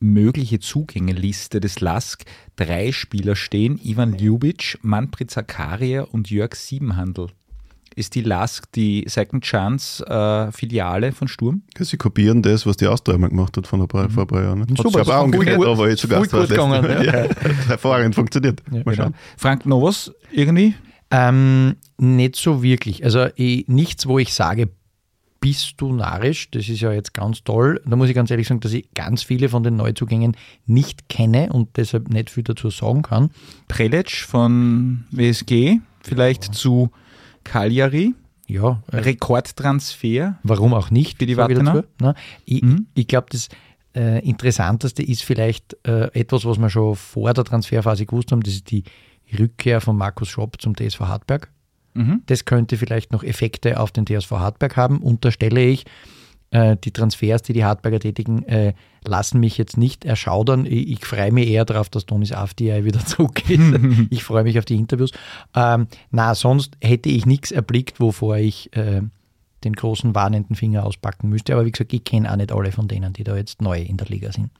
mögliche 0.00 0.60
Zugängeliste 0.60 1.60
des 1.60 1.80
LASK 1.80 2.24
drei 2.56 2.92
Spieler 2.92 3.36
stehen, 3.36 3.80
Ivan 3.82 4.18
Ljubic, 4.18 4.78
Manfred 4.82 5.30
Zakaria 5.30 6.02
und 6.02 6.30
Jörg 6.30 6.54
Siebenhandel. 6.54 7.28
Ist 7.96 8.16
die 8.16 8.22
LASK 8.22 8.72
die 8.72 9.04
Second 9.06 9.44
Chance 9.44 10.04
äh, 10.06 10.50
Filiale 10.50 11.12
von 11.12 11.28
Sturm? 11.28 11.62
Ja, 11.78 11.84
sie 11.84 11.96
kopieren 11.96 12.42
das, 12.42 12.66
was 12.66 12.76
die 12.76 12.88
Austria 12.88 13.16
mal 13.18 13.28
gemacht 13.28 13.56
hat 13.56 13.68
von 13.68 13.80
ein 13.80 13.88
paar, 13.88 14.08
mhm. 14.08 14.10
vor 14.10 14.24
ein 14.24 14.26
paar 14.26 14.42
Jahren. 14.42 14.62
Hat 14.62 14.76
Super, 14.76 15.00
aber 15.00 15.18
auch 15.18 15.24
umgekehrt, 15.24 15.58
gut, 15.58 15.66
aber 15.66 15.88
jetzt 15.88 16.00
sogar 16.00 16.20
gut 16.20 16.48
gegangen. 16.48 16.84
Ja. 16.84 17.02
ja. 17.02 17.28
hervorragend 17.68 18.14
funktioniert. 18.14 18.62
Ja, 18.70 18.82
genau. 18.82 19.10
Frank 19.36 19.64
Novos 19.64 20.12
irgendwie? 20.32 20.74
Ähm, 21.10 21.76
nicht 21.96 22.36
so 22.36 22.62
wirklich. 22.62 23.04
Also 23.04 23.28
ich, 23.36 23.68
nichts, 23.68 24.06
wo 24.06 24.18
ich 24.18 24.34
sage, 24.34 24.70
bist 25.44 25.74
du 25.76 25.92
narrisch, 25.92 26.50
das 26.52 26.70
ist 26.70 26.80
ja 26.80 26.90
jetzt 26.90 27.12
ganz 27.12 27.44
toll. 27.44 27.78
Da 27.84 27.96
muss 27.96 28.08
ich 28.08 28.14
ganz 28.14 28.30
ehrlich 28.30 28.48
sagen, 28.48 28.60
dass 28.60 28.72
ich 28.72 28.88
ganz 28.94 29.22
viele 29.22 29.50
von 29.50 29.62
den 29.62 29.76
Neuzugängen 29.76 30.38
nicht 30.64 31.10
kenne 31.10 31.52
und 31.52 31.76
deshalb 31.76 32.08
nicht 32.08 32.30
viel 32.30 32.44
dazu 32.44 32.70
sagen 32.70 33.02
kann. 33.02 33.28
Prelec 33.68 34.10
von 34.10 35.04
WSG, 35.10 35.80
vielleicht 36.00 36.46
ja. 36.46 36.52
zu 36.52 36.90
Cagliari. 37.44 38.14
Ja. 38.46 38.82
Äh, 38.90 38.96
Rekordtransfer. 38.96 40.38
Warum 40.44 40.72
auch 40.72 40.90
nicht? 40.90 41.18
Für 41.18 41.26
die 41.26 41.36
Wartener. 41.36 41.84
Ich, 42.46 42.62
mhm. 42.62 42.86
ich 42.94 43.06
glaube, 43.06 43.26
das 43.28 43.50
äh, 43.94 44.26
Interessanteste 44.26 45.02
ist 45.02 45.24
vielleicht 45.24 45.76
äh, 45.86 46.06
etwas, 46.18 46.46
was 46.46 46.56
wir 46.56 46.70
schon 46.70 46.96
vor 46.96 47.34
der 47.34 47.44
Transferphase 47.44 48.06
gewusst 48.06 48.32
haben, 48.32 48.42
das 48.42 48.54
ist 48.54 48.70
die 48.70 48.84
Rückkehr 49.38 49.82
von 49.82 49.94
Markus 49.98 50.28
Schopp 50.30 50.58
zum 50.58 50.74
TSV 50.74 51.00
Hartberg. 51.00 51.50
Mhm. 51.94 52.22
Das 52.26 52.44
könnte 52.44 52.76
vielleicht 52.76 53.12
noch 53.12 53.22
Effekte 53.22 53.80
auf 53.80 53.90
den 53.90 54.06
TSV 54.06 54.32
Hartberg 54.32 54.76
haben, 54.76 54.98
unterstelle 54.98 55.62
ich. 55.62 55.84
Äh, 56.50 56.76
die 56.76 56.92
Transfers, 56.92 57.42
die 57.42 57.52
die 57.52 57.64
Hartberger 57.64 57.98
tätigen, 57.98 58.44
äh, 58.44 58.74
lassen 59.04 59.40
mich 59.40 59.58
jetzt 59.58 59.76
nicht 59.76 60.04
erschaudern. 60.04 60.66
Ich, 60.66 60.88
ich 60.88 61.04
freue 61.04 61.32
mich 61.32 61.48
eher 61.48 61.64
darauf, 61.64 61.88
dass 61.88 62.06
Donis 62.06 62.32
Afdi 62.32 62.84
wieder 62.84 63.00
zurückgeht. 63.06 63.60
ich 64.10 64.22
freue 64.22 64.44
mich 64.44 64.58
auf 64.58 64.64
die 64.64 64.76
Interviews. 64.76 65.10
Ähm, 65.54 65.88
na, 66.10 66.34
sonst 66.34 66.76
hätte 66.80 67.08
ich 67.08 67.26
nichts 67.26 67.50
erblickt, 67.50 68.00
wovor 68.00 68.36
ich 68.36 68.74
äh, 68.76 69.02
den 69.64 69.72
großen 69.72 70.14
warnenden 70.14 70.54
Finger 70.54 70.84
auspacken 70.84 71.28
müsste. 71.28 71.54
Aber 71.54 71.64
wie 71.64 71.72
gesagt, 71.72 71.92
ich 71.92 72.04
kenne 72.04 72.30
auch 72.30 72.36
nicht 72.36 72.52
alle 72.52 72.70
von 72.70 72.86
denen, 72.86 73.12
die 73.12 73.24
da 73.24 73.36
jetzt 73.36 73.60
neu 73.60 73.80
in 73.80 73.96
der 73.96 74.06
Liga 74.06 74.30
sind. 74.30 74.50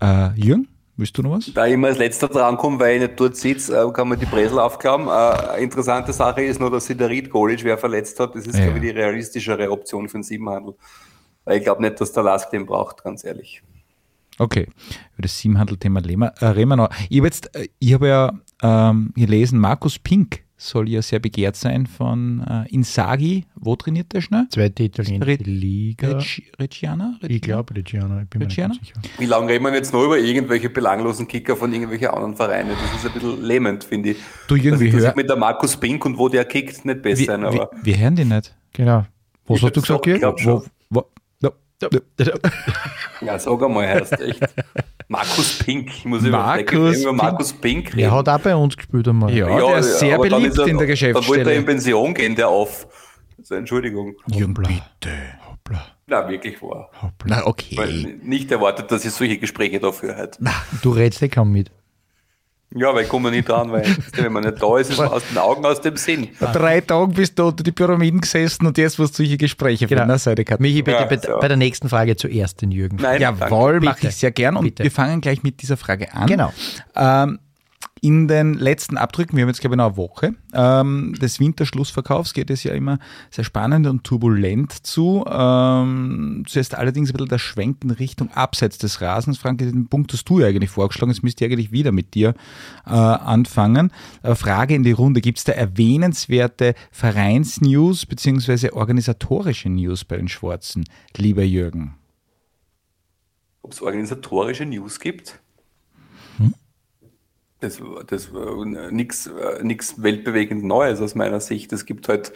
Äh, 0.00 0.38
Jürgen? 0.38 0.68
Willst 0.98 1.16
du 1.18 1.22
noch 1.22 1.32
was? 1.32 1.52
Da 1.52 1.66
ich 1.66 1.74
immer 1.74 1.88
als 1.88 1.98
letzter 1.98 2.28
drankomme, 2.28 2.80
weil 2.80 2.96
ich 2.96 3.02
nicht 3.02 3.20
dort 3.20 3.36
sitze, 3.36 3.76
äh, 3.78 3.92
kann 3.92 4.08
man 4.08 4.18
die 4.18 4.24
Bresel 4.24 4.58
aufklappen. 4.58 5.08
Äh, 5.08 5.62
interessante 5.62 6.12
Sache 6.12 6.42
ist 6.42 6.58
nur, 6.58 6.70
dass 6.70 6.86
sich 6.86 6.96
der 6.96 7.10
Ried 7.10 7.30
Golic 7.30 7.62
wer 7.64 7.76
verletzt 7.76 8.18
hat. 8.18 8.34
Das 8.34 8.46
ist, 8.46 8.56
ja. 8.56 8.64
glaube 8.64 8.78
ich, 8.78 8.84
die 8.84 8.90
realistischere 8.90 9.70
Option 9.70 10.08
für 10.08 10.18
den 10.18 10.22
Siebenhandel. 10.22 10.74
Weil 11.44 11.58
ich 11.58 11.64
glaube 11.64 11.82
nicht, 11.82 12.00
dass 12.00 12.12
der 12.12 12.22
Lask 12.22 12.50
den 12.50 12.64
braucht, 12.64 13.04
ganz 13.04 13.24
ehrlich. 13.24 13.62
Okay, 14.38 14.68
über 15.14 15.22
das 15.22 15.38
Siebenhandel-Thema 15.38 16.00
reden 16.00 16.68
wir 16.68 16.76
noch. 16.76 16.90
Ich 17.08 17.18
habe 17.18 17.26
jetzt, 17.26 17.54
äh, 17.54 17.68
ich 17.78 17.92
habe 17.92 18.08
ja 18.08 18.32
ähm, 18.62 19.12
gelesen, 19.14 19.58
Markus 19.58 19.98
Pink 19.98 20.45
soll 20.56 20.88
ja 20.88 21.02
sehr 21.02 21.18
begehrt 21.18 21.56
sein 21.56 21.86
von 21.86 22.44
äh, 22.48 22.74
Insagi. 22.74 23.44
Wo 23.54 23.76
trainiert 23.76 24.12
der 24.12 24.20
schnell? 24.22 24.46
Zweite 24.50 24.84
italienische 24.84 25.26
Re 25.26 25.36
Liga. 25.42 26.18
Reg 26.18 26.52
Reggiana? 26.58 27.18
Ich 27.28 27.42
glaube 27.42 27.74
Reggiana, 27.74 28.22
ich 28.22 28.28
bin 28.28 28.42
Reggiana? 28.42 28.74
mir 28.74 28.80
nicht 28.80 28.94
sicher. 28.94 29.00
Wie 29.18 29.26
lange 29.26 29.52
reden 29.52 29.64
wir 29.64 29.74
jetzt 29.74 29.92
noch 29.92 30.04
über 30.04 30.18
irgendwelche 30.18 30.70
belanglosen 30.70 31.28
Kicker 31.28 31.56
von 31.56 31.72
irgendwelchen 31.72 32.08
anderen 32.08 32.36
Vereinen? 32.36 32.70
Das 32.70 33.02
ist 33.02 33.06
ein 33.06 33.12
bisschen 33.12 33.42
lähmend, 33.42 33.84
finde 33.84 34.10
ich. 34.10 34.18
Du 34.48 34.56
irgendwie 34.56 34.92
also, 34.92 35.12
mit 35.14 35.28
der 35.28 35.36
Markus 35.36 35.76
Pink 35.76 36.04
und 36.06 36.16
wo 36.16 36.28
der 36.28 36.44
kickt, 36.44 36.84
nicht 36.84 37.02
besser 37.02 37.24
sein. 37.24 37.44
Aber 37.44 37.54
wir, 37.54 37.70
wir 37.82 37.98
hören 37.98 38.16
die 38.16 38.24
nicht. 38.24 38.54
Genau. 38.72 39.04
Was 39.46 39.62
hast 39.62 39.76
du 39.76 39.80
gesagt, 39.80 40.06
Jürgen? 40.06 40.34
Wo, 40.44 40.64
wo, 40.90 41.04
ja, 43.20 43.38
sag 43.38 43.62
einmal, 43.62 43.86
heißt 43.86 44.20
echt. 44.20 44.40
Markus 45.08 45.58
Pink, 45.58 45.90
ich 45.90 46.04
muss 46.04 46.22
Markus 46.22 47.00
über 47.00 47.12
Markus 47.12 47.52
Pink 47.52 47.88
reden. 47.88 48.00
Er 48.00 48.10
hat 48.12 48.28
auch 48.28 48.40
bei 48.40 48.56
uns 48.56 48.76
gespielt 48.76 49.06
einmal. 49.06 49.32
Ja, 49.32 49.48
ja 49.48 49.66
der 49.66 49.78
ist 49.78 49.98
sehr 50.00 50.18
beliebt 50.18 50.58
er, 50.58 50.66
in 50.66 50.78
der 50.78 50.86
Geschäftsstelle. 50.86 51.38
Dann 51.38 51.46
wollte 51.46 51.50
er 51.50 51.56
in 51.56 51.64
Pension 51.64 52.14
gehen, 52.14 52.34
der 52.34 52.48
auf. 52.48 52.88
Also, 53.38 53.54
Entschuldigung. 53.54 54.16
Jürgen, 54.26 54.54
bitte. 54.54 55.12
Hoppla. 55.48 55.86
Na, 56.06 56.28
wirklich 56.28 56.60
wahr. 56.62 56.90
Hoppla. 57.00 57.36
Na, 57.36 57.46
okay. 57.46 57.76
Weil 57.76 58.18
nicht 58.22 58.50
erwartet, 58.50 58.90
dass 58.90 59.04
ich 59.04 59.12
solche 59.12 59.38
Gespräche 59.38 59.78
dafür 59.78 60.16
halt. 60.16 60.36
Na, 60.40 60.52
du 60.82 60.90
redest 60.90 61.20
ja 61.20 61.28
kaum 61.28 61.52
mit. 61.52 61.70
Ja, 62.74 62.94
weil 62.94 63.04
ich 63.04 63.08
komme 63.08 63.30
nicht 63.30 63.48
dran, 63.48 63.70
weil 63.70 63.84
wenn 64.14 64.32
man 64.32 64.42
nicht 64.42 64.60
da 64.60 64.78
ist, 64.78 64.90
ist 64.90 64.98
man 64.98 65.08
aus 65.08 65.22
den 65.28 65.38
Augen, 65.38 65.64
aus 65.64 65.80
dem 65.80 65.96
Sinn. 65.96 66.28
Vor 66.34 66.48
drei 66.48 66.80
Tagen 66.80 67.12
bist 67.12 67.38
du 67.38 67.46
unter 67.46 67.62
die 67.62 67.72
Pyramiden 67.72 68.20
gesessen 68.20 68.66
und 68.66 68.76
jetzt 68.76 68.98
wirst 68.98 69.14
du 69.14 69.22
solche 69.22 69.36
Gespräche 69.36 69.86
genau. 69.86 70.02
von 70.02 70.08
der 70.08 70.18
Seite 70.18 70.44
gehabt. 70.44 70.60
Michi, 70.60 70.82
bitte, 70.82 70.98
ja, 70.98 71.04
bitte 71.04 71.28
so. 71.28 71.38
bei 71.38 71.48
der 71.48 71.56
nächsten 71.56 71.88
Frage 71.88 72.16
zuerst 72.16 72.62
den 72.62 72.72
Jürgen. 72.72 72.98
Nein, 73.00 73.20
Jawohl, 73.20 73.80
mache 73.80 74.08
ich 74.08 74.16
sehr 74.16 74.32
gern 74.32 74.56
und 74.56 74.64
bitte. 74.64 74.82
wir 74.82 74.90
fangen 74.90 75.20
gleich 75.20 75.42
mit 75.42 75.62
dieser 75.62 75.76
Frage 75.76 76.12
an. 76.12 76.26
Genau. 76.26 76.52
Ähm, 76.96 77.38
in 78.06 78.28
den 78.28 78.54
letzten 78.54 78.98
Abdrücken, 78.98 79.36
wir 79.36 79.42
haben 79.42 79.48
jetzt 79.48 79.60
glaube 79.60 79.74
ich 79.74 79.78
noch 79.78 79.86
eine 79.86 79.96
Woche, 79.96 80.34
ähm, 80.54 81.14
des 81.20 81.40
Winterschlussverkaufs 81.40 82.34
geht 82.34 82.50
es 82.50 82.62
ja 82.62 82.72
immer 82.72 83.00
sehr 83.32 83.42
spannend 83.42 83.88
und 83.88 84.04
turbulent 84.04 84.86
zu. 84.86 85.24
Ähm, 85.28 86.44
zuerst 86.46 86.76
allerdings 86.76 87.10
ein 87.10 87.14
bisschen 87.14 87.28
der 87.28 87.38
Schwenk 87.38 87.82
in 87.82 87.90
Richtung 87.90 88.30
abseits 88.30 88.78
des 88.78 89.00
Rasens. 89.00 89.38
Frank, 89.38 89.58
den 89.58 89.88
Punkt 89.88 90.12
hast 90.12 90.28
du 90.28 90.38
ja 90.38 90.46
eigentlich 90.46 90.70
vorgeschlagen, 90.70 91.10
jetzt 91.10 91.24
müsste 91.24 91.44
ich 91.44 91.50
eigentlich 91.50 91.72
wieder 91.72 91.90
mit 91.90 92.14
dir 92.14 92.34
äh, 92.86 92.90
anfangen. 92.90 93.90
Äh, 94.22 94.36
Frage 94.36 94.76
in 94.76 94.84
die 94.84 94.92
Runde, 94.92 95.20
gibt 95.20 95.38
es 95.38 95.44
da 95.44 95.52
erwähnenswerte 95.52 96.74
Vereinsnews 96.92 98.06
bzw. 98.06 98.70
organisatorische 98.70 99.68
News 99.68 100.04
bei 100.04 100.16
den 100.16 100.28
Schwarzen, 100.28 100.84
lieber 101.16 101.42
Jürgen? 101.42 101.96
Ob 103.62 103.72
es 103.72 103.82
organisatorische 103.82 104.64
News 104.64 105.00
gibt? 105.00 105.40
Das, 107.66 107.82
das 108.06 108.30
nichts 108.90 109.30
nichts 109.62 110.02
weltbewegend 110.02 110.64
Neues 110.64 111.00
aus 111.00 111.14
meiner 111.14 111.40
Sicht. 111.40 111.72
Es 111.72 111.84
gibt 111.84 112.08
halt 112.08 112.32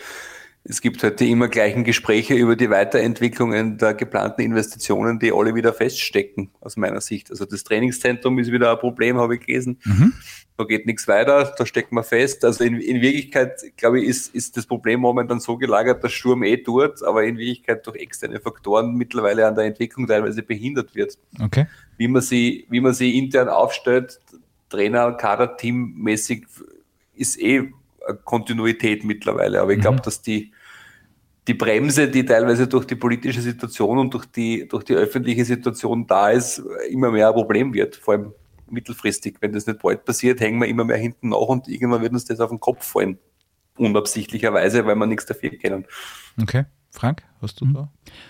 es 0.62 0.82
gibt 0.82 1.02
halt 1.02 1.20
die 1.20 1.30
immer 1.30 1.48
gleichen 1.48 1.84
Gespräche 1.84 2.34
über 2.34 2.54
die 2.54 2.68
Weiterentwicklungen 2.68 3.78
der 3.78 3.94
geplanten 3.94 4.42
Investitionen, 4.42 5.18
die 5.18 5.32
alle 5.32 5.54
wieder 5.54 5.72
feststecken, 5.72 6.50
aus 6.60 6.76
meiner 6.76 7.00
Sicht. 7.00 7.30
Also 7.30 7.46
das 7.46 7.64
Trainingszentrum 7.64 8.38
ist 8.38 8.52
wieder 8.52 8.70
ein 8.70 8.78
Problem, 8.78 9.16
habe 9.16 9.36
ich 9.36 9.46
gelesen. 9.46 9.78
Mhm. 9.84 10.12
Da 10.58 10.64
geht 10.64 10.84
nichts 10.84 11.08
weiter, 11.08 11.54
da 11.56 11.64
steckt 11.64 11.92
man 11.92 12.04
fest. 12.04 12.44
Also 12.44 12.62
in, 12.62 12.78
in 12.78 13.00
Wirklichkeit, 13.00 13.58
glaube 13.78 14.00
ich, 14.00 14.08
ist, 14.08 14.34
ist 14.34 14.58
das 14.58 14.66
Problem 14.66 15.00
momentan 15.00 15.40
so 15.40 15.56
gelagert, 15.56 16.04
dass 16.04 16.12
Sturm 16.12 16.42
eh 16.42 16.58
tut, 16.58 17.02
aber 17.02 17.24
in 17.24 17.38
Wirklichkeit 17.38 17.86
durch 17.86 17.96
externe 17.96 18.38
Faktoren 18.38 18.94
mittlerweile 18.96 19.46
an 19.46 19.54
der 19.54 19.64
Entwicklung 19.64 20.06
teilweise 20.06 20.42
behindert 20.42 20.94
wird. 20.94 21.16
Okay. 21.40 21.66
Wie 21.96 22.08
man 22.08 22.20
sie, 22.20 22.66
wie 22.68 22.80
man 22.80 22.92
sie 22.92 23.16
intern 23.16 23.48
aufstellt, 23.48 24.20
Trainer, 24.70 25.12
Kader, 25.12 25.56
Teammäßig 25.56 26.46
ist 27.14 27.38
eh 27.38 27.70
Kontinuität 28.24 29.04
mittlerweile. 29.04 29.60
Aber 29.60 29.72
ich 29.72 29.80
glaube, 29.80 29.98
mhm. 29.98 30.02
dass 30.02 30.22
die, 30.22 30.52
die 31.46 31.54
Bremse, 31.54 32.08
die 32.08 32.24
teilweise 32.24 32.66
durch 32.66 32.86
die 32.86 32.94
politische 32.96 33.42
Situation 33.42 33.98
und 33.98 34.14
durch 34.14 34.24
die, 34.26 34.66
durch 34.66 34.84
die 34.84 34.94
öffentliche 34.94 35.44
Situation 35.44 36.06
da 36.06 36.30
ist, 36.30 36.62
immer 36.88 37.10
mehr 37.10 37.28
ein 37.28 37.34
Problem 37.34 37.74
wird. 37.74 37.96
Vor 37.96 38.14
allem 38.14 38.32
mittelfristig. 38.70 39.36
Wenn 39.40 39.52
das 39.52 39.66
nicht 39.66 39.82
bald 39.82 40.04
passiert, 40.04 40.40
hängen 40.40 40.60
wir 40.60 40.68
immer 40.68 40.84
mehr 40.84 40.96
hinten 40.96 41.30
nach 41.30 41.38
und 41.38 41.68
irgendwann 41.68 42.02
wird 42.02 42.12
uns 42.12 42.24
das 42.24 42.40
auf 42.40 42.50
den 42.50 42.60
Kopf 42.60 42.86
fallen. 42.86 43.18
Unabsichtlicherweise, 43.76 44.86
weil 44.86 44.96
wir 44.96 45.06
nichts 45.06 45.26
dafür 45.26 45.50
kennen. 45.50 45.86
Okay. 46.40 46.64
Frank, 46.90 47.22
hast 47.40 47.60
du 47.60 47.66
da? 47.66 47.88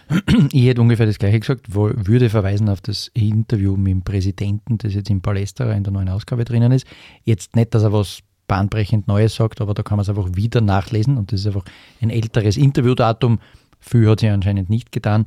Ich 0.53 0.67
hätte 0.67 0.81
ungefähr 0.81 1.07
das 1.07 1.19
gleiche 1.19 1.41
gesagt, 1.41 1.75
würde 1.75 2.29
verweisen 2.29 2.69
auf 2.69 2.81
das 2.81 3.09
Interview 3.15 3.77
mit 3.77 3.91
dem 3.91 4.03
Präsidenten, 4.03 4.79
das 4.79 4.95
jetzt 4.95 5.11
im 5.11 5.23
Palästra 5.23 5.73
in 5.73 5.83
der 5.83 5.93
neuen 5.93 6.09
Ausgabe 6.11 6.45
drinnen 6.45 6.71
ist. 6.71 6.87
Jetzt 7.25 7.57
nicht, 7.57 7.75
dass 7.75 7.83
er 7.83 7.93
was 7.93 8.21
bahnbrechend 8.47 9.09
Neues 9.09 9.35
sagt, 9.35 9.61
aber 9.61 9.75
da 9.75 9.83
kann 9.83 9.97
man 9.97 10.03
es 10.03 10.09
einfach 10.09 10.29
wieder 10.35 10.61
nachlesen 10.61 11.17
und 11.17 11.33
das 11.33 11.41
ist 11.41 11.47
einfach 11.47 11.65
ein 12.03 12.11
älteres 12.11 12.57
Interviewdatum. 12.57 13.39
Viel 13.81 14.09
hat 14.09 14.21
sie 14.21 14.29
anscheinend 14.29 14.69
nicht 14.69 14.93
getan. 14.93 15.25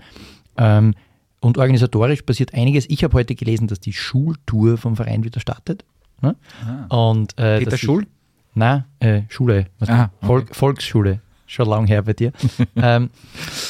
Ähm, 0.58 0.94
und 1.40 1.58
organisatorisch 1.58 2.22
passiert 2.22 2.54
einiges. 2.54 2.88
Ich 2.90 3.04
habe 3.04 3.16
heute 3.16 3.34
gelesen, 3.36 3.68
dass 3.68 3.80
die 3.80 3.94
Schultour 3.94 4.78
vom 4.78 4.96
Verein 4.96 5.24
wieder 5.24 5.40
startet. 5.40 5.84
Ne? 6.22 6.36
Ah. 6.66 7.10
Und, 7.10 7.38
äh, 7.40 7.60
Peter 7.60 7.78
Schul? 7.78 8.06
Nein, 8.54 8.86
äh, 9.00 9.24
Schule. 9.30 9.68
Ah, 9.80 10.04
okay. 10.04 10.28
Volk, 10.28 10.56
Volksschule 10.56 11.22
schon 11.54 11.68
lange 11.68 11.88
her 11.88 12.04
bei 12.04 12.14
dir. 12.14 12.32
ähm, 12.76 13.10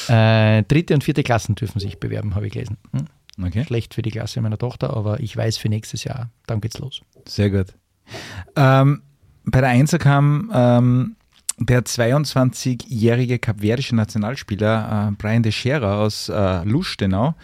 äh, 0.08 0.62
dritte 0.64 0.94
und 0.94 1.04
vierte 1.04 1.22
Klassen 1.22 1.54
dürfen 1.54 1.80
sich 1.80 1.98
bewerben, 1.98 2.34
habe 2.34 2.46
ich 2.46 2.52
gelesen. 2.52 2.78
Hm? 2.92 3.06
Okay. 3.46 3.64
Schlecht 3.64 3.94
für 3.94 4.02
die 4.02 4.10
Klasse 4.10 4.40
meiner 4.40 4.58
Tochter, 4.58 4.96
aber 4.96 5.20
ich 5.20 5.36
weiß 5.36 5.56
für 5.56 5.68
nächstes 5.68 6.04
Jahr, 6.04 6.30
dann 6.46 6.60
geht's 6.60 6.78
los. 6.78 7.02
Sehr 7.26 7.50
gut. 7.50 7.74
Ähm, 8.56 9.02
bei 9.44 9.60
der 9.60 9.70
Einser 9.70 9.98
kam 9.98 10.50
ähm, 10.54 11.16
der 11.58 11.82
22-jährige 11.82 13.38
kapverdische 13.38 13.96
Nationalspieler 13.96 15.10
äh, 15.10 15.14
Brian 15.16 15.42
de 15.42 15.52
Scherer 15.52 15.98
aus 15.98 16.28
äh, 16.28 16.64
Lustenau 16.64 17.34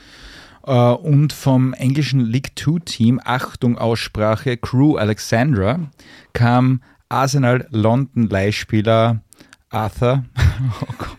äh, 0.67 0.73
und 0.73 1.33
vom 1.33 1.73
englischen 1.75 2.21
League 2.21 2.55
Two 2.57 2.79
Team, 2.79 3.21
Achtung 3.25 3.79
Aussprache, 3.79 4.57
Crew 4.57 4.97
Alexandra, 4.97 5.81
kam 6.33 6.83
Arsenal 7.09 7.67
London 7.71 8.29
Leihspieler 8.29 9.23
Arthur. 9.71 10.25
Oh 10.83 10.93
Gott. 10.99 11.17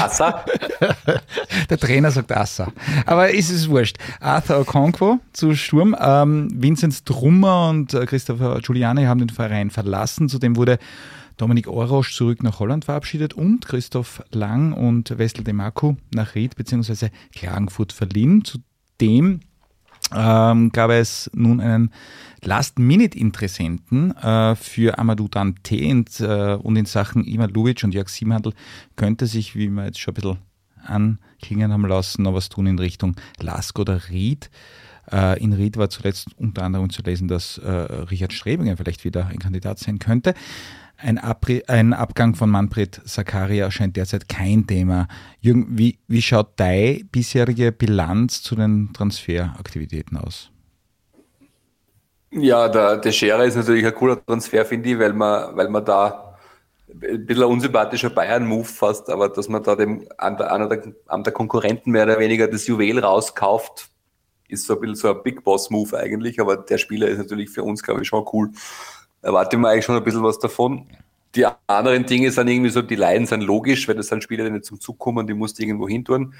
Assa? 0.00 0.44
Der 1.70 1.78
Trainer 1.78 2.10
sagt 2.10 2.32
Assa. 2.32 2.72
Aber 3.04 3.30
ist 3.30 3.50
es 3.50 3.68
wurscht. 3.68 3.98
Arthur 4.20 4.60
Okonkwo 4.60 5.18
zu 5.32 5.54
Sturm. 5.54 5.94
Ähm, 6.00 6.48
Vincent 6.54 7.04
Trummer 7.04 7.68
und 7.68 7.92
äh, 7.92 8.06
Christopher 8.06 8.60
Giuliani 8.60 9.04
haben 9.04 9.20
den 9.20 9.28
Verein 9.28 9.70
verlassen. 9.70 10.28
Zudem 10.28 10.56
wurde 10.56 10.78
Dominik 11.36 11.68
Orosch 11.68 12.14
zurück 12.14 12.42
nach 12.42 12.60
Holland 12.60 12.86
verabschiedet 12.86 13.34
und 13.34 13.66
Christoph 13.66 14.22
Lang 14.30 14.72
und 14.72 15.18
Wessel 15.18 15.44
Demaku 15.44 15.96
nach 16.14 16.34
Ried 16.34 16.56
bzw. 16.56 17.10
Klagenfurt 17.34 17.92
verliehen. 17.92 18.44
Zudem 18.44 19.40
ähm, 20.14 20.70
gab 20.72 20.90
es 20.90 21.30
nun 21.34 21.60
einen 21.60 21.90
Last-Minute-Interessenten 22.42 24.16
äh, 24.16 24.54
für 24.54 24.98
Amadou 24.98 25.28
Dante 25.28 25.90
und, 25.90 26.20
äh, 26.20 26.54
und 26.54 26.76
in 26.76 26.86
Sachen 26.86 27.24
Ivan 27.24 27.50
Lubic 27.50 27.82
und 27.82 27.92
Jörg 27.92 28.08
Siebenhandel 28.08 28.52
könnte 28.94 29.26
sich, 29.26 29.56
wie 29.56 29.68
wir 29.68 29.86
jetzt 29.86 29.98
schon 29.98 30.12
ein 30.12 30.14
bisschen 30.14 30.38
anklingen 30.84 31.72
haben 31.72 31.86
lassen, 31.86 32.22
noch 32.22 32.34
was 32.34 32.48
tun 32.48 32.66
in 32.66 32.78
Richtung 32.78 33.16
Lask 33.40 33.78
oder 33.78 34.08
Ried. 34.08 34.50
Äh, 35.10 35.42
in 35.42 35.52
Ried 35.52 35.76
war 35.76 35.90
zuletzt 35.90 36.28
unter 36.36 36.62
anderem 36.62 36.90
zu 36.90 37.02
lesen, 37.02 37.28
dass 37.28 37.58
äh, 37.58 37.70
Richard 37.70 38.32
Strebinger 38.32 38.76
vielleicht 38.76 39.04
wieder 39.04 39.26
ein 39.26 39.38
Kandidat 39.38 39.78
sein 39.78 39.98
könnte. 39.98 40.34
Ein, 40.98 41.18
Abri 41.18 41.62
ein 41.66 41.92
Abgang 41.92 42.34
von 42.34 42.48
Manfred 42.48 43.02
Sakaria 43.04 43.70
scheint 43.70 43.96
derzeit 43.96 44.28
kein 44.28 44.66
Thema. 44.66 45.08
Jürgen, 45.40 45.66
wie, 45.70 45.98
wie 46.08 46.22
schaut 46.22 46.58
deine 46.58 47.00
bisherige 47.12 47.70
Bilanz 47.70 48.42
zu 48.42 48.56
den 48.56 48.90
Transferaktivitäten 48.94 50.16
aus? 50.16 50.50
Ja, 52.30 52.68
der, 52.68 52.96
der 52.96 53.12
Scherer 53.12 53.44
ist 53.44 53.56
natürlich 53.56 53.84
ein 53.84 53.94
cooler 53.94 54.24
Transfer, 54.24 54.64
finde 54.64 54.90
ich, 54.90 54.98
weil 54.98 55.12
man, 55.12 55.56
weil 55.56 55.68
man 55.68 55.84
da 55.84 56.36
ein 56.88 57.26
bisschen 57.26 57.44
ein 57.44 57.50
unsympathischer 57.50 58.10
Bayern-Move 58.10 58.64
fast, 58.64 59.10
aber 59.10 59.28
dass 59.28 59.48
man 59.48 59.62
da 59.62 59.76
dem 59.76 60.06
einer 60.16 60.68
der, 60.68 60.94
einem 61.08 61.24
der 61.24 61.32
Konkurrenten 61.32 61.92
mehr 61.92 62.04
oder 62.04 62.18
weniger 62.18 62.48
das 62.48 62.66
Juwel 62.66 62.98
rauskauft, 62.98 63.90
ist 64.48 64.66
so 64.66 64.74
ein 64.74 64.80
bisschen 64.80 64.96
so 64.96 65.08
ein 65.10 65.22
Big 65.22 65.44
Boss-Move 65.44 65.98
eigentlich, 65.98 66.40
aber 66.40 66.56
der 66.56 66.78
Spieler 66.78 67.08
ist 67.08 67.18
natürlich 67.18 67.50
für 67.50 67.62
uns, 67.62 67.82
glaube 67.82 68.02
ich, 68.02 68.08
schon 68.08 68.24
cool 68.32 68.50
erwarte 69.26 69.56
mir 69.56 69.68
eigentlich 69.68 69.84
schon 69.84 69.96
ein 69.96 70.04
bisschen 70.04 70.22
was 70.22 70.38
davon. 70.38 70.86
Die 71.34 71.44
anderen 71.66 72.06
Dinge 72.06 72.30
sind 72.30 72.48
irgendwie 72.48 72.70
so, 72.70 72.80
die 72.80 72.94
Leiden 72.94 73.26
sind 73.26 73.42
logisch, 73.42 73.86
weil 73.88 73.96
das 73.96 74.06
sind 74.06 74.22
Spieler, 74.22 74.44
die 74.44 74.52
nicht 74.52 74.64
zum 74.64 74.80
Zug 74.80 74.98
kommen, 74.98 75.26
die 75.26 75.34
musst 75.34 75.58
du 75.58 75.64
irgendwo 75.64 75.88
hin 75.88 76.04
tun. 76.04 76.34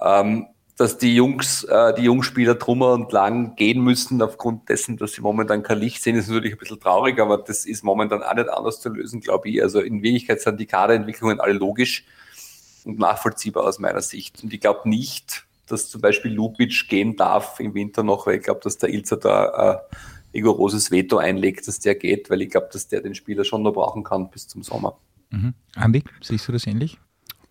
Ähm, 0.00 0.46
dass 0.76 0.98
die 0.98 1.14
Jungs, 1.14 1.62
äh, 1.64 1.94
die 1.94 2.02
Jungspieler 2.02 2.58
Trummer 2.58 2.94
und 2.94 3.12
Lang 3.12 3.54
gehen 3.54 3.80
müssen 3.80 4.20
aufgrund 4.22 4.68
dessen, 4.68 4.96
dass 4.96 5.12
sie 5.12 5.20
momentan 5.20 5.62
kein 5.62 5.78
Licht 5.78 6.02
sehen, 6.02 6.16
ist 6.16 6.28
natürlich 6.28 6.54
ein 6.54 6.58
bisschen 6.58 6.80
traurig, 6.80 7.20
aber 7.20 7.38
das 7.38 7.64
ist 7.64 7.84
momentan 7.84 8.24
auch 8.24 8.34
nicht 8.34 8.48
anders 8.48 8.80
zu 8.80 8.88
lösen, 8.88 9.20
glaube 9.20 9.50
ich. 9.50 9.62
Also 9.62 9.80
in 9.80 10.02
Wirklichkeit 10.02 10.40
sind 10.40 10.58
die 10.58 10.66
Kaderentwicklungen 10.66 11.38
alle 11.38 11.52
logisch 11.52 12.04
und 12.84 12.98
nachvollziehbar 12.98 13.64
aus 13.64 13.78
meiner 13.78 14.00
Sicht. 14.00 14.42
Und 14.42 14.52
ich 14.52 14.60
glaube 14.60 14.88
nicht, 14.88 15.44
dass 15.68 15.90
zum 15.90 16.00
Beispiel 16.00 16.32
Lubic 16.32 16.88
gehen 16.88 17.16
darf 17.16 17.60
im 17.60 17.74
Winter 17.74 18.02
noch, 18.02 18.26
weil 18.26 18.36
ich 18.36 18.42
glaube, 18.42 18.60
dass 18.64 18.78
der 18.78 18.88
Ilzer 18.88 19.18
da 19.18 19.74
äh, 19.90 19.96
rigoroses 20.34 20.90
Veto 20.90 21.18
einlegt, 21.18 21.66
dass 21.68 21.78
der 21.80 21.94
geht, 21.94 22.28
weil 22.30 22.42
ich 22.42 22.50
glaube, 22.50 22.68
dass 22.72 22.88
der 22.88 23.00
den 23.00 23.14
Spieler 23.14 23.44
schon 23.44 23.62
noch 23.62 23.72
brauchen 23.72 24.02
kann 24.04 24.30
bis 24.30 24.48
zum 24.48 24.62
Sommer. 24.62 24.98
Mhm. 25.30 25.54
Andi, 25.76 26.04
siehst 26.20 26.48
du 26.48 26.52
das 26.52 26.66
ähnlich? 26.66 26.98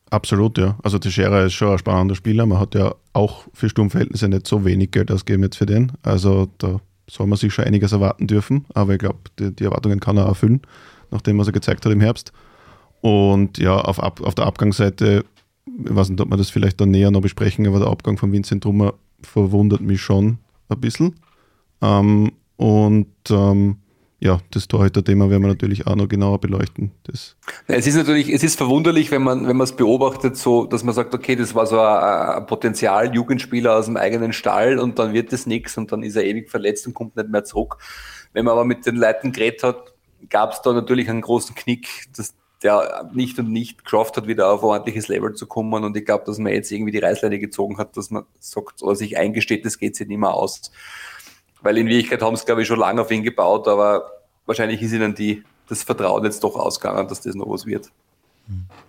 Absolut, 0.10 0.60
ja. 0.60 0.78
Also 0.84 1.00
Teixeira 1.00 1.44
ist 1.44 1.54
schon 1.54 1.72
ein 1.72 1.80
spannender 1.80 2.14
Spieler. 2.14 2.46
Man 2.46 2.60
hat 2.60 2.76
ja 2.76 2.94
auch 3.14 3.46
für 3.54 3.68
Sturmverhältnisse 3.68 4.28
nicht 4.28 4.46
so 4.46 4.64
wenig 4.64 4.92
Geld 4.92 5.12
ausgegeben 5.12 5.44
jetzt 5.44 5.58
für 5.58 5.66
den. 5.66 5.92
Also 6.04 6.50
da 6.60 6.80
soll 7.10 7.26
man 7.26 7.38
sich 7.38 7.52
schon 7.52 7.66
einiges 7.66 7.94
erwarten 7.94 8.28
dürfen. 8.28 8.66
Aber 8.76 8.94
ich 8.94 9.00
glaube, 9.00 9.20
die, 9.40 9.56
die, 9.56 9.64
Erwartungen 9.64 10.00
kann 10.00 10.18
er 10.18 10.26
erfüllen, 10.26 10.62
nachdem 11.10 11.40
was 11.40 11.48
er 11.48 11.54
gezeigt 11.54 11.86
hat 11.86 11.92
im 11.92 12.02
Herbst. 12.02 12.32
Und 13.02 13.58
ja, 13.58 13.76
auf, 13.76 14.00
Ab, 14.00 14.22
auf 14.22 14.36
der 14.36 14.46
Abgangsseite, 14.46 15.26
ich 15.66 15.96
weiß 15.96 16.10
nicht, 16.10 16.22
ob 16.22 16.30
wir 16.30 16.38
das 16.38 16.52
vielleicht 16.52 16.80
dann 16.80 16.92
näher 16.92 17.10
noch 17.10 17.22
besprechen, 17.22 17.66
aber 17.66 17.80
der 17.80 17.88
Abgang 17.88 18.18
von 18.18 18.32
Vincent 18.32 18.64
Trummer 18.64 18.94
verwundert 19.22 19.82
mich 19.82 20.02
schon 20.02 20.38
ein 20.70 20.80
bisschen. 20.80 21.16
Ähm, 21.82 22.34
und 22.64 23.08
ähm, 23.30 23.76
ja, 24.22 24.40
das 24.52 24.70
Torhüter-Thema 24.70 25.30
werden 25.30 25.42
wir 25.44 25.50
natürlich 25.50 25.86
auch 25.86 25.98
noch 25.98 26.08
genauer 26.08 26.40
beleuchten. 26.40 26.92
Das 27.04 27.36
es 27.68 27.88
ist 27.88 27.96
natürlich, 27.96 28.30
es 28.30 28.42
ist 28.42 28.58
verwunderlich, 28.58 29.12
wenn 29.12 29.22
man, 29.22 29.46
wenn 29.50 29.60
es 29.60 29.74
beobachtet, 29.74 30.38
so, 30.38 30.66
dass 30.66 30.82
man 30.82 30.96
sagt, 30.96 31.14
okay, 31.14 31.36
das 31.36 31.54
war 31.56 31.66
so 31.66 31.78
ein, 31.78 32.38
ein 32.38 32.46
Potenzial, 32.46 33.14
Jugendspieler 33.14 33.76
aus 33.76 33.88
dem 33.88 33.98
eigenen 33.98 34.32
Stall 34.32 34.80
und 34.80 34.98
dann 34.98 35.12
wird 35.12 35.34
das 35.34 35.46
nichts 35.46 35.78
und 35.78 35.92
dann 35.92 36.04
ist 36.04 36.16
er 36.16 36.24
ewig 36.24 36.50
verletzt 36.50 36.88
und 36.88 36.94
kommt 36.94 37.18
nicht 37.18 37.28
mehr 37.28 37.44
zurück. 37.44 37.80
Wenn 38.32 38.46
man 38.46 38.54
aber 38.54 38.64
mit 38.64 38.86
den 38.86 38.96
Leuten 38.96 39.34
geredet 39.34 39.64
hat, 39.64 39.94
gab 40.30 40.54
es 40.54 40.62
da 40.62 40.72
natürlich 40.72 41.10
einen 41.10 41.20
großen 41.20 41.56
Knick, 41.56 41.90
dass 42.16 42.34
der 42.64 43.10
nicht 43.14 43.38
und 43.40 43.52
nicht 43.52 43.84
geschafft 43.84 44.16
hat, 44.16 44.26
wieder 44.26 44.50
auf 44.50 44.64
ordentliches 44.64 45.10
Level 45.10 45.34
zu 45.34 45.48
kommen. 45.48 45.84
Und 45.84 45.98
ich 45.98 46.06
glaube, 46.06 46.24
dass 46.26 46.38
man 46.38 46.54
jetzt 46.54 46.72
irgendwie 46.72 46.94
die 46.94 47.00
Reißleine 47.00 47.40
gezogen 47.40 47.78
hat, 47.78 47.98
dass 47.98 48.10
man 48.10 48.24
sagt 48.40 48.82
oder 48.84 48.96
sich 48.96 49.18
eingesteht, 49.18 49.66
das 49.66 49.80
geht 49.80 49.98
sich 49.98 50.08
nicht 50.08 50.20
mehr 50.20 50.34
aus 50.34 50.72
weil 51.64 51.78
in 51.78 51.88
Wirklichkeit 51.88 52.22
haben 52.22 52.36
sie, 52.36 52.46
glaube 52.46 52.62
ich, 52.62 52.68
schon 52.68 52.80
lange 52.80 53.02
auf 53.02 53.12
ihn 53.12 53.24
gebaut, 53.24 53.68
aber 53.68 54.12
wahrscheinlich 54.46 54.82
ist 54.82 54.94
ihnen 54.94 55.16
die, 55.16 55.44
das 55.68 55.84
Vertrauen 55.84 56.24
jetzt 56.26 56.44
doch 56.44 56.56
ausgegangen, 56.56 57.08
dass 57.08 57.22
das 57.22 57.36
noch 57.36 57.50
was 57.50 57.66
wird. 57.66 57.90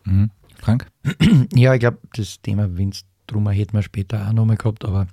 Mhm. 0.04 0.30
Frank? 0.60 0.86
Ja, 1.54 1.74
ich 1.74 1.80
glaube, 1.80 1.98
das 2.16 2.40
Thema 2.42 2.76
Vince 2.76 3.04
Drummer 3.26 3.52
hätten 3.52 3.74
wir 3.74 3.82
später 3.82 4.28
auch 4.28 4.32
nochmal 4.32 4.56
gehabt, 4.56 4.84
aber. 4.84 5.06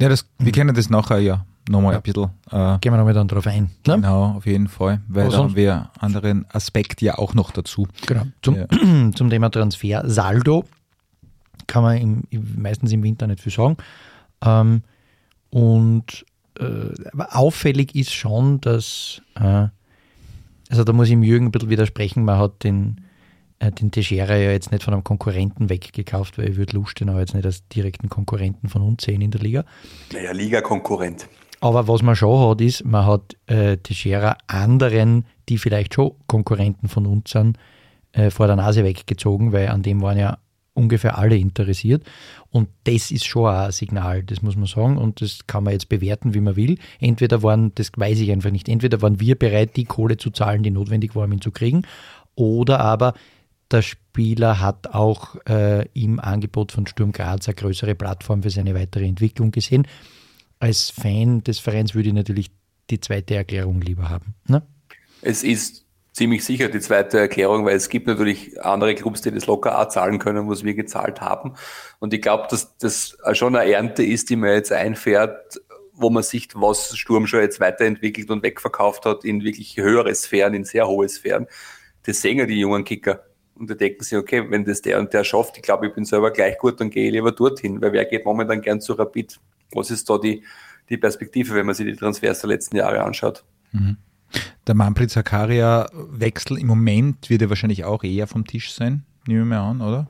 Ja, 0.00 0.08
das, 0.08 0.26
wir 0.38 0.46
mhm. 0.46 0.52
kennen 0.52 0.74
das 0.74 0.90
nachher 0.90 1.18
ja 1.18 1.46
nochmal 1.68 1.92
ja. 1.92 1.98
ein 1.98 2.02
bisschen. 2.02 2.30
Äh, 2.50 2.78
Gehen 2.80 2.92
wir 2.92 2.98
nochmal 2.98 3.14
dann 3.14 3.28
drauf 3.28 3.46
ein. 3.46 3.70
Ne? 3.86 3.94
Genau, 3.94 4.36
auf 4.36 4.46
jeden 4.46 4.68
Fall, 4.68 5.00
weil 5.08 5.28
da 5.28 5.38
haben 5.38 5.56
wir 5.56 5.74
einen 5.74 5.90
anderen 6.00 6.46
Aspekt 6.50 7.02
ja 7.02 7.18
auch 7.18 7.34
noch 7.34 7.50
dazu. 7.50 7.86
Genau. 8.06 8.24
Zum, 8.42 8.56
ja. 8.56 8.66
zum 9.14 9.30
Thema 9.30 9.50
Transfer, 9.50 10.02
Saldo 10.08 10.64
kann 11.66 11.82
man 11.82 11.96
im, 11.96 12.24
meistens 12.56 12.92
im 12.92 13.02
Winter 13.02 13.26
nicht 13.26 13.40
viel 13.40 13.52
sagen. 13.52 13.76
Ähm, 14.44 14.82
und 15.50 16.24
äh, 16.58 16.92
auffällig 17.30 17.94
ist 17.94 18.12
schon, 18.12 18.60
dass, 18.60 19.22
äh, 19.34 19.68
also 20.70 20.84
da 20.84 20.92
muss 20.92 21.08
ich 21.08 21.14
im 21.14 21.22
Jürgen 21.22 21.46
ein 21.46 21.52
bisschen 21.52 21.70
widersprechen, 21.70 22.24
man 22.24 22.38
hat 22.38 22.64
den, 22.64 23.02
äh, 23.58 23.70
den 23.70 23.90
Teixeira 23.90 24.36
ja 24.36 24.50
jetzt 24.50 24.72
nicht 24.72 24.82
von 24.82 24.94
einem 24.94 25.04
Konkurrenten 25.04 25.70
weggekauft, 25.70 26.38
weil 26.38 26.50
ich 26.50 26.56
würde 26.56 26.76
Lustenau 26.76 27.18
jetzt 27.18 27.34
nicht 27.34 27.46
als 27.46 27.66
direkten 27.68 28.08
Konkurrenten 28.08 28.68
von 28.68 28.82
uns 28.82 29.04
sehen 29.04 29.20
in 29.20 29.30
der 29.30 29.40
Liga. 29.40 29.64
Naja, 30.12 30.32
Liga-Konkurrent. 30.32 31.28
Aber 31.60 31.86
was 31.86 32.02
man 32.02 32.16
schon 32.16 32.50
hat, 32.50 32.60
ist, 32.60 32.84
man 32.84 33.06
hat 33.06 33.36
äh, 33.46 33.76
Teixeira 33.76 34.36
anderen, 34.48 35.26
die 35.48 35.58
vielleicht 35.58 35.94
schon 35.94 36.12
Konkurrenten 36.26 36.88
von 36.88 37.06
uns 37.06 37.30
sind, 37.30 37.56
äh, 38.12 38.30
vor 38.30 38.48
der 38.48 38.56
Nase 38.56 38.82
weggezogen, 38.84 39.52
weil 39.52 39.68
an 39.68 39.82
dem 39.82 40.02
waren 40.02 40.18
ja 40.18 40.38
ungefähr 40.74 41.18
alle 41.18 41.36
interessiert. 41.36 42.04
Und 42.50 42.68
das 42.84 43.10
ist 43.10 43.26
schon 43.26 43.48
ein 43.48 43.72
Signal, 43.72 44.22
das 44.22 44.42
muss 44.42 44.56
man 44.56 44.66
sagen. 44.66 44.98
Und 44.98 45.20
das 45.20 45.46
kann 45.46 45.64
man 45.64 45.72
jetzt 45.72 45.88
bewerten, 45.88 46.34
wie 46.34 46.40
man 46.40 46.56
will. 46.56 46.78
Entweder 47.00 47.42
waren, 47.42 47.74
das 47.74 47.90
weiß 47.94 48.20
ich 48.20 48.30
einfach 48.30 48.50
nicht, 48.50 48.68
entweder 48.68 49.02
waren 49.02 49.20
wir 49.20 49.38
bereit, 49.38 49.76
die 49.76 49.84
Kohle 49.84 50.16
zu 50.16 50.30
zahlen, 50.30 50.62
die 50.62 50.70
notwendig 50.70 51.14
war, 51.14 51.24
um 51.24 51.32
ihn 51.32 51.40
zu 51.40 51.50
kriegen, 51.50 51.82
oder 52.34 52.80
aber 52.80 53.14
der 53.70 53.82
Spieler 53.82 54.60
hat 54.60 54.88
auch 54.88 55.36
äh, 55.48 55.86
im 55.94 56.20
Angebot 56.20 56.72
von 56.72 56.86
Sturm 56.86 57.12
Graz 57.12 57.48
eine 57.48 57.54
größere 57.54 57.94
Plattform 57.94 58.42
für 58.42 58.50
seine 58.50 58.74
weitere 58.74 59.06
Entwicklung 59.06 59.50
gesehen. 59.50 59.86
Als 60.58 60.90
Fan 60.90 61.42
des 61.42 61.58
Vereins 61.58 61.94
würde 61.94 62.08
ich 62.08 62.14
natürlich 62.14 62.50
die 62.90 63.00
zweite 63.00 63.34
Erklärung 63.34 63.80
lieber 63.80 64.08
haben. 64.08 64.34
Ne? 64.46 64.62
Es 65.22 65.42
ist 65.42 65.81
ziemlich 66.12 66.44
sicher 66.44 66.68
die 66.68 66.80
zweite 66.80 67.18
Erklärung, 67.18 67.64
weil 67.64 67.76
es 67.76 67.88
gibt 67.88 68.06
natürlich 68.06 68.62
andere 68.62 68.94
Clubs, 68.94 69.22
die 69.22 69.30
das 69.30 69.46
locker 69.46 69.78
auch 69.78 69.88
zahlen 69.88 70.18
können, 70.18 70.48
was 70.48 70.62
wir 70.62 70.74
gezahlt 70.74 71.20
haben. 71.20 71.54
Und 71.98 72.12
ich 72.14 72.20
glaube, 72.20 72.46
dass 72.50 72.76
das 72.76 73.16
schon 73.32 73.56
eine 73.56 73.72
Ernte 73.72 74.04
ist, 74.04 74.30
die 74.30 74.36
man 74.36 74.50
jetzt 74.50 74.72
einfährt, 74.72 75.60
wo 75.94 76.10
man 76.10 76.22
sieht, 76.22 76.54
was 76.54 76.96
Sturm 76.96 77.26
schon 77.26 77.40
jetzt 77.40 77.60
weiterentwickelt 77.60 78.30
und 78.30 78.42
wegverkauft 78.42 79.06
hat 79.06 79.24
in 79.24 79.42
wirklich 79.42 79.76
höhere 79.76 80.14
Sphären, 80.14 80.54
in 80.54 80.64
sehr 80.64 80.86
hohe 80.86 81.08
Sphären. 81.08 81.46
Das 82.04 82.20
sehen 82.20 82.38
ja 82.38 82.46
die 82.46 82.58
jungen 82.58 82.84
Kicker. 82.84 83.24
Und 83.54 83.70
da 83.70 83.74
denken 83.74 84.02
sie, 84.02 84.16
okay, 84.16 84.44
wenn 84.50 84.64
das 84.64 84.82
der 84.82 84.98
und 84.98 85.12
der 85.12 85.24
schafft, 85.24 85.56
ich 85.56 85.62
glaube, 85.62 85.86
ich 85.86 85.94
bin 85.94 86.04
selber 86.04 86.30
gleich 86.30 86.58
gut, 86.58 86.80
dann 86.80 86.90
gehe 86.90 87.06
ich 87.06 87.12
lieber 87.12 87.32
dorthin, 87.32 87.80
weil 87.80 87.92
wer 87.92 88.04
geht 88.06 88.24
momentan 88.24 88.60
gern 88.60 88.80
zu 88.80 88.94
Rapid? 88.94 89.38
Was 89.72 89.90
ist 89.90 90.08
da 90.10 90.18
die, 90.18 90.42
die 90.88 90.96
Perspektive, 90.96 91.54
wenn 91.54 91.66
man 91.66 91.74
sich 91.74 91.86
die 91.86 91.96
Transfers 91.96 92.40
der 92.40 92.48
letzten 92.48 92.76
Jahre 92.76 93.02
anschaut? 93.02 93.44
Mhm. 93.72 93.98
Der 94.66 94.74
Manfred 94.74 95.10
Zakaria-Wechsel 95.10 96.58
im 96.58 96.68
Moment 96.68 97.28
wird 97.30 97.42
ja 97.42 97.48
wahrscheinlich 97.48 97.84
auch 97.84 98.04
eher 98.04 98.26
vom 98.26 98.46
Tisch 98.46 98.72
sein, 98.72 99.04
nehmen 99.26 99.48
wir 99.48 99.60
an, 99.60 99.80
oder? 99.80 100.08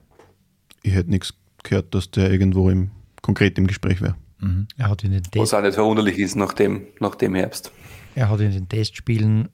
Ich 0.83 0.93
hätte 0.93 1.11
nichts 1.11 1.35
gehört, 1.63 1.95
dass 1.95 2.11
der 2.11 2.31
irgendwo 2.31 2.69
im, 2.71 2.91
konkret 3.23 3.57
im 3.59 3.67
Gespräch 3.67 4.01
wäre. 4.01 4.17
Mhm. 4.41 4.67
Er 4.77 4.89
hat 4.89 5.05
in 5.05 5.13
den 5.13 5.23
Was 5.37 5.55
auch 5.55 5.63
nicht 5.63 5.75
verwunderlich 5.75 6.19
ist 6.19 6.35
nach 6.35 6.53
dem, 6.53 6.87
nach 7.01 7.15
dem 7.15 7.35
Herbst. 7.35 7.73
Er 8.15 8.29
hat 8.29 8.41
in 8.41 8.51
den 8.51 8.69
Testspielen 8.69 9.49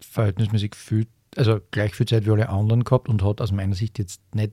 verhältnismäßig 0.00 0.74
viel, 0.74 1.06
also 1.36 1.60
gleich 1.70 1.94
viel 1.94 2.06
Zeit 2.06 2.26
wie 2.26 2.30
alle 2.30 2.48
anderen 2.48 2.84
gehabt 2.84 3.08
und 3.08 3.22
hat 3.22 3.40
aus 3.40 3.52
meiner 3.52 3.74
Sicht 3.74 3.98
jetzt 3.98 4.20
nicht, 4.34 4.52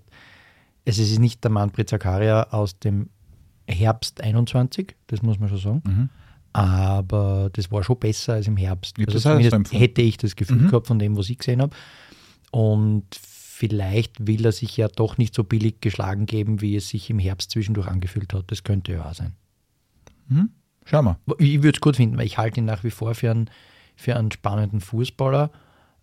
also 0.86 1.02
es 1.02 1.12
ist 1.12 1.20
nicht 1.20 1.44
der 1.44 1.52
Manfred 1.52 1.90
Zakaria 1.90 2.44
aus 2.52 2.80
dem 2.80 3.10
Herbst 3.68 4.22
21, 4.22 4.96
das 5.08 5.22
muss 5.22 5.40
man 5.40 5.50
schon 5.50 5.58
sagen. 5.58 5.82
Mhm. 5.86 6.10
Aber 6.54 7.50
das 7.54 7.72
war 7.72 7.84
schon 7.84 8.00
besser 8.00 8.34
als 8.34 8.48
im 8.48 8.58
Herbst. 8.58 8.98
Ich 8.98 9.08
Also 9.08 9.20
zumindest 9.20 9.72
hätte 9.74 10.02
ich 10.02 10.18
das 10.18 10.36
Gefühl 10.36 10.58
Mhm. 10.58 10.68
gehabt 10.70 10.88
von 10.88 11.00
dem, 11.00 11.16
was 11.16 11.30
ich 11.30 11.38
gesehen 11.38 11.62
habe. 11.62 11.76
Und 12.52 13.06
vielleicht 13.14 14.26
will 14.26 14.46
er 14.46 14.52
sich 14.52 14.76
ja 14.78 14.88
doch 14.88 15.18
nicht 15.18 15.36
so 15.36 15.44
billig 15.44 15.82
geschlagen 15.82 16.26
geben, 16.26 16.62
wie 16.62 16.76
es 16.76 16.90
sich 16.90 17.10
im 17.10 17.20
Herbst 17.20 17.52
zwischendurch 17.52 17.88
angefühlt 17.88 18.34
hat. 18.34 18.46
Das 18.48 18.64
könnte 18.64 18.94
ja 18.94 19.10
auch 19.10 19.14
sein. 19.14 19.34
Schauen 20.86 21.06
wir. 21.06 21.20
Ich 21.40 21.62
würde 21.62 21.76
es 21.78 21.82
gut 21.82 21.98
finden, 21.98 22.18
weil 22.18 22.26
ich 22.26 22.38
halte 22.38 22.60
ihn 22.60 22.66
nach 22.66 22.84
wie 22.84 22.92
vor 22.92 23.14
für 23.16 23.30
einen, 23.32 23.50
für 23.96 24.16
einen 24.16 24.32
spannenden 24.32 24.80
Fußballer, 24.80 25.52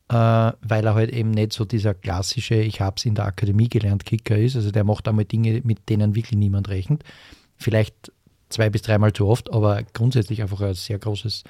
äh, 0.09 0.15
weil 0.15 0.85
er 0.87 0.95
halt 0.95 1.11
eben 1.13 1.31
nicht 1.33 1.53
so 1.53 1.65
dieser 1.65 1.95
klassische, 1.95 2.55
ich 2.57 2.81
habe 2.81 2.95
es 2.99 3.05
in 3.05 3.15
der 3.17 3.25
Akademie 3.27 3.69
gelernt, 3.69 4.05
Kicker 4.05 4.37
ist. 4.37 4.55
Also 4.55 4.71
der 4.71 4.85
macht 4.85 5.09
einmal 5.09 5.25
Dinge, 5.25 5.61
mit 5.65 5.89
denen 5.89 6.15
wirklich 6.15 6.39
niemand 6.39 6.69
rechnet. 6.69 7.03
Vielleicht 7.57 8.13
zwei 8.49 8.71
bis 8.71 8.83
dreimal 8.83 9.13
zu 9.13 9.27
oft, 9.27 9.53
aber 9.53 9.83
grundsätzlich 9.93 10.43
einfach 10.43 10.61
ein 10.61 10.75
sehr 10.75 10.99
großes 10.99 11.45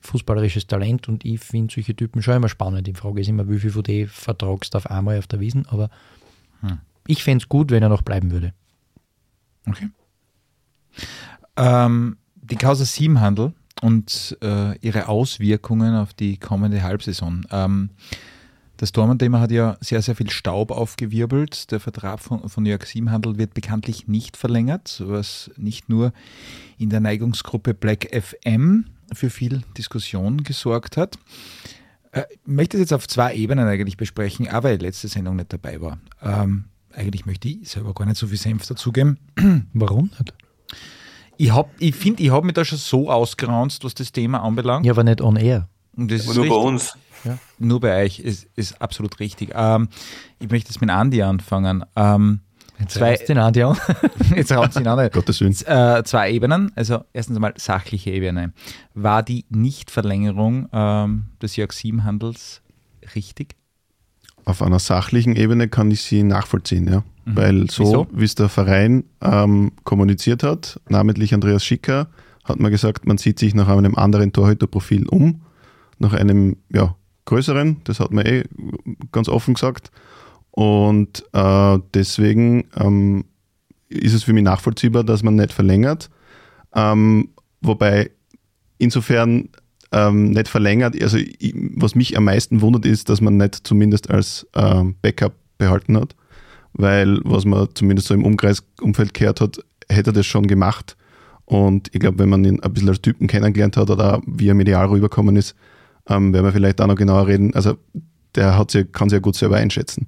fußballerisches 0.00 0.66
Talent 0.66 1.08
und 1.08 1.24
ich 1.24 1.40
finde 1.40 1.72
solche 1.72 1.96
Typen 1.96 2.22
schon 2.22 2.36
immer 2.36 2.48
spannend. 2.48 2.86
Die 2.86 2.92
Frage 2.92 3.20
ist 3.22 3.28
immer, 3.28 3.48
wie 3.48 3.58
viel 3.58 3.70
von 3.70 3.82
denen 3.82 4.08
vertragst 4.08 4.74
du 4.74 4.78
auf 4.78 4.90
einmal 4.90 5.18
auf 5.18 5.26
der 5.26 5.40
Wiesen, 5.40 5.66
aber 5.66 5.88
ich 7.06 7.22
fände 7.22 7.42
es 7.42 7.48
gut, 7.48 7.70
wenn 7.70 7.82
er 7.82 7.88
noch 7.88 8.02
bleiben 8.02 8.30
würde. 8.30 8.52
Okay. 9.66 9.88
Ähm, 11.56 12.16
die 12.36 12.56
Causa 12.56 12.84
7 12.84 13.20
Handel 13.20 13.52
und 13.82 14.36
äh, 14.42 14.78
ihre 14.78 15.08
Auswirkungen 15.08 15.94
auf 15.94 16.14
die 16.14 16.38
kommende 16.38 16.82
Halbsaison. 16.82 17.46
Ähm, 17.50 17.90
das 18.84 18.92
Dortmund-Thema 18.92 19.40
hat 19.40 19.50
ja 19.50 19.78
sehr, 19.80 20.02
sehr 20.02 20.14
viel 20.14 20.28
Staub 20.28 20.70
aufgewirbelt. 20.70 21.70
Der 21.70 21.80
Vertrag 21.80 22.20
von, 22.20 22.50
von 22.50 22.66
Jörg 22.66 22.84
Siebenhandel 22.84 23.38
wird 23.38 23.54
bekanntlich 23.54 24.08
nicht 24.08 24.36
verlängert, 24.36 25.02
was 25.06 25.50
nicht 25.56 25.88
nur 25.88 26.12
in 26.76 26.90
der 26.90 27.00
Neigungsgruppe 27.00 27.72
Black 27.72 28.10
FM 28.12 28.84
für 29.10 29.30
viel 29.30 29.62
Diskussion 29.78 30.42
gesorgt 30.42 30.98
hat. 30.98 31.16
Äh, 32.12 32.24
Ich 32.30 32.40
möchte 32.44 32.76
es 32.76 32.82
jetzt 32.82 32.92
auf 32.92 33.08
zwei 33.08 33.34
Ebenen 33.34 33.66
eigentlich 33.66 33.96
besprechen, 33.96 34.48
aber 34.48 34.68
weil 34.68 34.82
letzte 34.82 35.08
Sendung 35.08 35.36
nicht 35.36 35.50
dabei 35.50 35.80
war. 35.80 35.98
Ähm, 36.22 36.64
eigentlich 36.92 37.24
möchte 37.24 37.48
ich 37.48 37.66
selber 37.66 37.94
gar 37.94 38.04
nicht 38.04 38.18
so 38.18 38.26
viel 38.26 38.36
Senf 38.36 38.66
dazugeben. 38.66 39.18
Warum 39.72 40.10
nicht? 40.18 40.34
Ich, 41.38 41.54
hab, 41.54 41.70
ich 41.78 41.94
finde, 41.94 42.22
ich 42.22 42.30
habe 42.30 42.44
mich 42.44 42.54
da 42.54 42.66
schon 42.66 42.76
so 42.76 43.10
ausgeranzt, 43.10 43.82
was 43.82 43.94
das 43.94 44.12
Thema 44.12 44.42
anbelangt. 44.42 44.84
Ja, 44.84 44.92
aber 44.92 45.04
nicht 45.04 45.22
on 45.22 45.36
air. 45.36 45.68
Und 45.96 46.10
das 46.10 46.22
Aber 46.28 46.32
ist 46.32 46.36
nur 46.36 46.48
bei 46.48 46.70
richtig. 46.70 47.03
Uns. 47.26 47.40
Nur 47.58 47.80
bei 47.80 48.04
euch 48.04 48.20
ist, 48.20 48.48
ist 48.56 48.80
absolut 48.80 49.20
richtig. 49.20 49.50
Ähm, 49.54 49.88
ich 50.38 50.50
möchte 50.50 50.70
jetzt 50.70 50.80
mit 50.80 50.90
Andi 50.90 51.22
anfangen. 51.22 51.84
Ähm, 51.96 52.40
zwei, 52.88 53.16
Den 53.16 53.38
Andi 53.38 53.62
an. 53.62 53.76
jetzt 54.36 54.52
raut 54.52 54.76
ihn 54.76 54.86
an. 54.86 55.10
Gottes 55.10 55.40
Willen. 55.40 55.54
Äh, 55.66 56.02
zwei 56.04 56.30
Ebenen. 56.30 56.72
Also 56.74 57.04
erstens 57.12 57.36
einmal 57.36 57.54
sachliche 57.56 58.10
Ebene. 58.10 58.52
War 58.94 59.22
die 59.22 59.44
Nichtverlängerung 59.50 60.68
ähm, 60.72 61.24
des 61.40 61.56
Jörg 61.56 61.72
Sieben-Handels 61.72 62.62
richtig? 63.14 63.56
Auf 64.44 64.62
einer 64.62 64.78
sachlichen 64.78 65.36
Ebene 65.36 65.68
kann 65.68 65.90
ich 65.90 66.02
sie 66.02 66.22
nachvollziehen, 66.22 66.86
ja. 66.86 67.02
Weil 67.26 67.70
so, 67.70 68.06
wie 68.12 68.24
es 68.24 68.34
der 68.34 68.50
Verein 68.50 69.04
ähm, 69.22 69.72
kommuniziert 69.84 70.42
hat, 70.42 70.78
namentlich 70.88 71.32
Andreas 71.32 71.64
Schicker, 71.64 72.08
hat 72.44 72.60
man 72.60 72.70
gesagt, 72.70 73.06
man 73.06 73.16
sieht 73.16 73.38
sich 73.38 73.54
nach 73.54 73.68
einem 73.68 73.94
anderen 73.94 74.32
Torhüterprofil 74.32 75.06
um, 75.08 75.40
nach 75.98 76.12
einem 76.12 76.58
ja, 76.70 76.94
größeren, 77.24 77.80
das 77.84 78.00
hat 78.00 78.12
man 78.12 78.26
eh 78.26 78.44
ganz 79.12 79.28
offen 79.28 79.54
gesagt. 79.54 79.90
Und 80.50 81.24
äh, 81.32 81.78
deswegen 81.94 82.68
ähm, 82.76 83.24
ist 83.88 84.14
es 84.14 84.24
für 84.24 84.32
mich 84.32 84.44
nachvollziehbar, 84.44 85.04
dass 85.04 85.22
man 85.22 85.36
nicht 85.36 85.52
verlängert. 85.52 86.10
Ähm, 86.74 87.30
wobei 87.60 88.10
insofern 88.78 89.48
ähm, 89.92 90.30
nicht 90.30 90.48
verlängert, 90.48 91.00
also 91.02 91.16
ich, 91.16 91.54
was 91.76 91.94
mich 91.94 92.16
am 92.16 92.24
meisten 92.24 92.60
wundert, 92.60 92.86
ist, 92.86 93.08
dass 93.08 93.20
man 93.20 93.36
nicht 93.36 93.66
zumindest 93.66 94.10
als 94.10 94.46
ähm, 94.54 94.96
Backup 95.02 95.34
behalten 95.58 95.96
hat, 95.96 96.14
weil 96.72 97.20
was 97.24 97.44
man 97.44 97.68
zumindest 97.74 98.08
so 98.08 98.14
im 98.14 98.24
Umkreis, 98.24 98.64
Umfeld 98.80 99.14
gehört 99.14 99.40
hat, 99.40 99.58
hätte 99.88 100.10
er 100.10 100.14
das 100.14 100.26
schon 100.26 100.46
gemacht. 100.46 100.96
Und 101.46 101.88
ich 101.92 102.00
glaube, 102.00 102.18
wenn 102.18 102.28
man 102.28 102.44
ihn 102.44 102.60
ein 102.60 102.72
bisschen 102.72 102.88
als 102.88 103.02
Typen 103.02 103.26
kennengelernt 103.26 103.76
hat 103.76 103.90
oder 103.90 104.22
wie 104.26 104.48
er 104.48 104.54
medial 104.54 104.86
rübergekommen 104.86 105.36
ist, 105.36 105.54
ähm, 106.08 106.32
werden 106.32 106.44
wir 106.44 106.52
vielleicht 106.52 106.80
auch 106.80 106.86
noch 106.86 106.96
genauer 106.96 107.26
reden. 107.26 107.54
Also 107.54 107.76
der 108.34 108.58
hat 108.58 108.70
sie, 108.70 108.84
kann 108.84 109.08
sich 109.08 109.16
ja 109.16 109.20
gut 109.20 109.36
selber 109.36 109.56
einschätzen. 109.56 110.06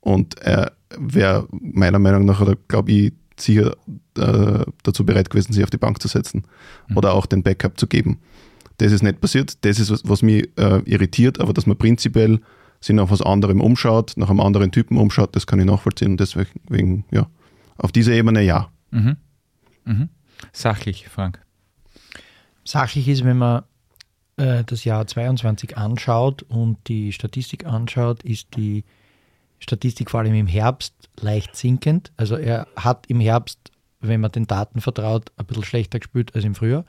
Und 0.00 0.38
er 0.40 0.72
wäre 0.96 1.46
meiner 1.50 1.98
Meinung 1.98 2.24
nach, 2.24 2.40
oder 2.40 2.56
glaube 2.68 2.92
ich, 2.92 3.12
sicher 3.38 3.76
äh, 4.16 4.64
dazu 4.82 5.04
bereit 5.04 5.30
gewesen, 5.30 5.52
sich 5.52 5.64
auf 5.64 5.70
die 5.70 5.76
Bank 5.76 6.00
zu 6.00 6.08
setzen 6.08 6.44
oder 6.94 7.12
auch 7.12 7.26
den 7.26 7.42
Backup 7.42 7.78
zu 7.78 7.86
geben. 7.86 8.18
Das 8.78 8.92
ist 8.92 9.02
nicht 9.02 9.20
passiert. 9.20 9.64
Das 9.64 9.78
ist, 9.78 9.90
was, 9.90 10.02
was 10.06 10.22
mich 10.22 10.48
äh, 10.56 10.80
irritiert, 10.84 11.40
aber 11.40 11.52
dass 11.52 11.66
man 11.66 11.76
prinzipiell 11.76 12.40
sich 12.80 12.94
nach 12.94 13.10
was 13.10 13.22
anderem 13.22 13.60
umschaut, 13.60 14.14
nach 14.16 14.30
einem 14.30 14.40
anderen 14.40 14.70
Typen 14.70 14.98
umschaut, 14.98 15.34
das 15.34 15.46
kann 15.46 15.58
ich 15.58 15.66
nachvollziehen. 15.66 16.12
Und 16.12 16.20
deswegen, 16.20 17.04
ja, 17.10 17.26
auf 17.78 17.92
dieser 17.92 18.12
Ebene 18.12 18.42
ja. 18.42 18.70
Mhm. 18.90 19.16
Mhm. 19.84 20.08
Sachlich, 20.52 21.08
Frank. 21.08 21.40
Sachlich 22.64 23.08
ist, 23.08 23.24
wenn 23.24 23.38
man 23.38 23.62
äh, 24.36 24.64
das 24.64 24.84
Jahr 24.84 25.06
22 25.06 25.76
anschaut 25.76 26.42
und 26.42 26.78
die 26.88 27.12
Statistik 27.12 27.66
anschaut, 27.66 28.22
ist 28.22 28.56
die 28.56 28.84
Statistik 29.58 30.10
vor 30.10 30.20
allem 30.20 30.34
im 30.34 30.46
Herbst 30.46 30.94
leicht 31.20 31.56
sinkend. 31.56 32.12
Also 32.16 32.36
er 32.36 32.66
hat 32.76 33.06
im 33.08 33.20
Herbst, 33.20 33.58
wenn 34.00 34.20
man 34.20 34.32
den 34.32 34.46
Daten 34.46 34.80
vertraut, 34.80 35.32
ein 35.36 35.46
bisschen 35.46 35.64
schlechter 35.64 35.98
gespielt 35.98 36.34
als 36.34 36.44
im 36.44 36.54
Frühjahr. 36.54 36.84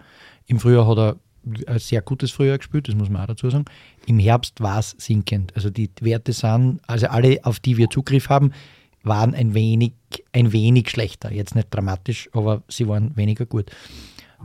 Im 0.45 0.59
Frühjahr 0.59 0.87
hat 0.87 0.97
er 0.97 1.15
ein 1.65 1.79
sehr 1.79 2.01
gutes 2.01 2.31
Frühjahr 2.31 2.57
gespielt, 2.57 2.89
das 2.89 2.95
muss 2.95 3.09
man 3.09 3.21
auch 3.21 3.27
dazu 3.27 3.49
sagen. 3.49 3.65
Im 4.05 4.19
Herbst 4.19 4.59
war 4.59 4.79
es 4.79 4.95
sinkend. 4.97 5.55
Also 5.55 5.69
die 5.69 5.89
Werte 6.01 6.33
sind, 6.33 6.81
also 6.87 7.07
alle, 7.07 7.39
auf 7.43 7.61
die 7.61 7.77
wir 7.77 7.89
Zugriff 7.89 8.27
haben, 8.27 8.51
waren 9.03 9.33
ein 9.33 9.53
wenig, 9.53 9.93
ein 10.33 10.51
wenig 10.51 10.89
schlechter. 10.89 11.31
Jetzt 11.31 11.55
nicht 11.55 11.69
dramatisch, 11.71 12.29
aber 12.33 12.63
sie 12.67 12.87
waren 12.89 13.15
weniger 13.15 13.45
gut. 13.45 13.71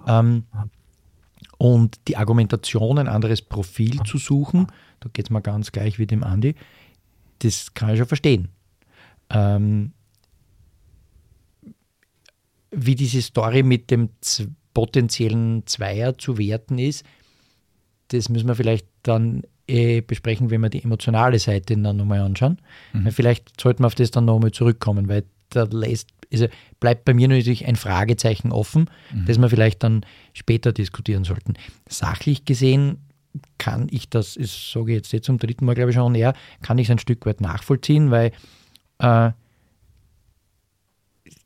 Ähm, 0.06 0.44
und 1.62 2.08
die 2.08 2.16
Argumentation, 2.16 2.98
ein 2.98 3.06
anderes 3.06 3.40
Profil 3.40 4.02
zu 4.02 4.18
suchen, 4.18 4.66
da 4.98 5.08
geht 5.12 5.26
es 5.26 5.30
mir 5.30 5.40
ganz 5.40 5.70
gleich 5.70 5.96
wie 6.00 6.08
dem 6.08 6.24
Andi, 6.24 6.56
das 7.38 7.72
kann 7.72 7.90
ich 7.90 7.98
schon 7.98 8.08
verstehen. 8.08 8.48
Ähm, 9.30 9.92
wie 12.72 12.96
diese 12.96 13.22
Story 13.22 13.62
mit 13.62 13.92
dem 13.92 14.08
potenziellen 14.74 15.64
Zweier 15.68 16.18
zu 16.18 16.36
werten 16.36 16.80
ist, 16.80 17.06
das 18.08 18.28
müssen 18.28 18.48
wir 18.48 18.56
vielleicht 18.56 18.88
dann 19.04 19.44
eh 19.68 20.00
besprechen, 20.00 20.50
wenn 20.50 20.62
wir 20.62 20.68
die 20.68 20.82
emotionale 20.82 21.38
Seite 21.38 21.76
dann 21.76 21.96
nochmal 21.96 22.22
anschauen. 22.22 22.58
Weil 23.04 23.12
Vielleicht 23.12 23.60
sollten 23.60 23.84
wir 23.84 23.86
auf 23.86 23.94
das 23.94 24.10
dann 24.10 24.24
nochmal 24.24 24.50
zurückkommen, 24.50 25.06
weil 25.06 25.26
da 25.50 25.62
lässt, 25.70 26.08
also 26.32 26.48
bleibt 26.80 27.04
bei 27.04 27.14
mir 27.14 27.28
natürlich 27.28 27.66
ein 27.66 27.76
Fragezeichen 27.76 28.52
offen, 28.52 28.90
das 29.26 29.38
wir 29.38 29.48
vielleicht 29.48 29.82
dann 29.82 30.04
später 30.32 30.72
diskutieren 30.72 31.24
sollten. 31.24 31.54
Sachlich 31.88 32.44
gesehen 32.44 32.98
kann 33.58 33.86
ich 33.90 34.08
das, 34.08 34.36
ist, 34.36 34.72
sage 34.72 34.92
ich 34.92 34.96
jetzt, 34.96 35.12
jetzt 35.12 35.26
zum 35.26 35.38
dritten 35.38 35.64
Mal, 35.64 35.74
glaube 35.74 35.90
ich 35.90 35.96
schon, 35.96 36.14
eher, 36.14 36.34
kann 36.62 36.78
ich 36.78 36.88
es 36.88 36.90
ein 36.90 36.98
Stück 36.98 37.24
weit 37.26 37.40
nachvollziehen, 37.40 38.10
weil 38.10 38.32
äh, 38.98 39.30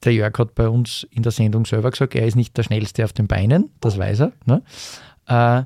der 0.05 0.12
Jörg 0.12 0.39
hat 0.39 0.55
bei 0.55 0.68
uns 0.68 1.07
in 1.11 1.22
der 1.22 1.32
Sendung 1.32 1.64
selber 1.66 1.91
gesagt, 1.91 2.14
er 2.14 2.26
ist 2.26 2.37
nicht 2.37 2.57
der 2.57 2.62
Schnellste 2.62 3.05
auf 3.05 3.12
den 3.12 3.26
Beinen, 3.26 3.70
das 3.80 3.99
weiß 3.99 4.20
er. 4.20 4.32
Ne? 4.45 4.62
Äh, 5.26 5.64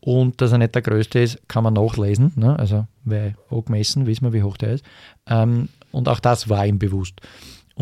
und 0.00 0.40
dass 0.40 0.50
er 0.50 0.58
nicht 0.58 0.74
der 0.74 0.82
Größte 0.82 1.20
ist, 1.20 1.48
kann 1.48 1.62
man 1.62 1.74
nachlesen. 1.74 2.32
Ne? 2.34 2.58
Also, 2.58 2.86
weil 3.04 3.36
hoch 3.50 3.66
gemessen, 3.66 4.06
wissen 4.06 4.24
wir, 4.24 4.32
wie 4.32 4.42
hoch 4.42 4.56
der 4.56 4.72
ist. 4.72 4.84
Ähm, 5.26 5.68
und 5.92 6.08
auch 6.08 6.18
das 6.18 6.48
war 6.48 6.66
ihm 6.66 6.78
bewusst. 6.78 7.20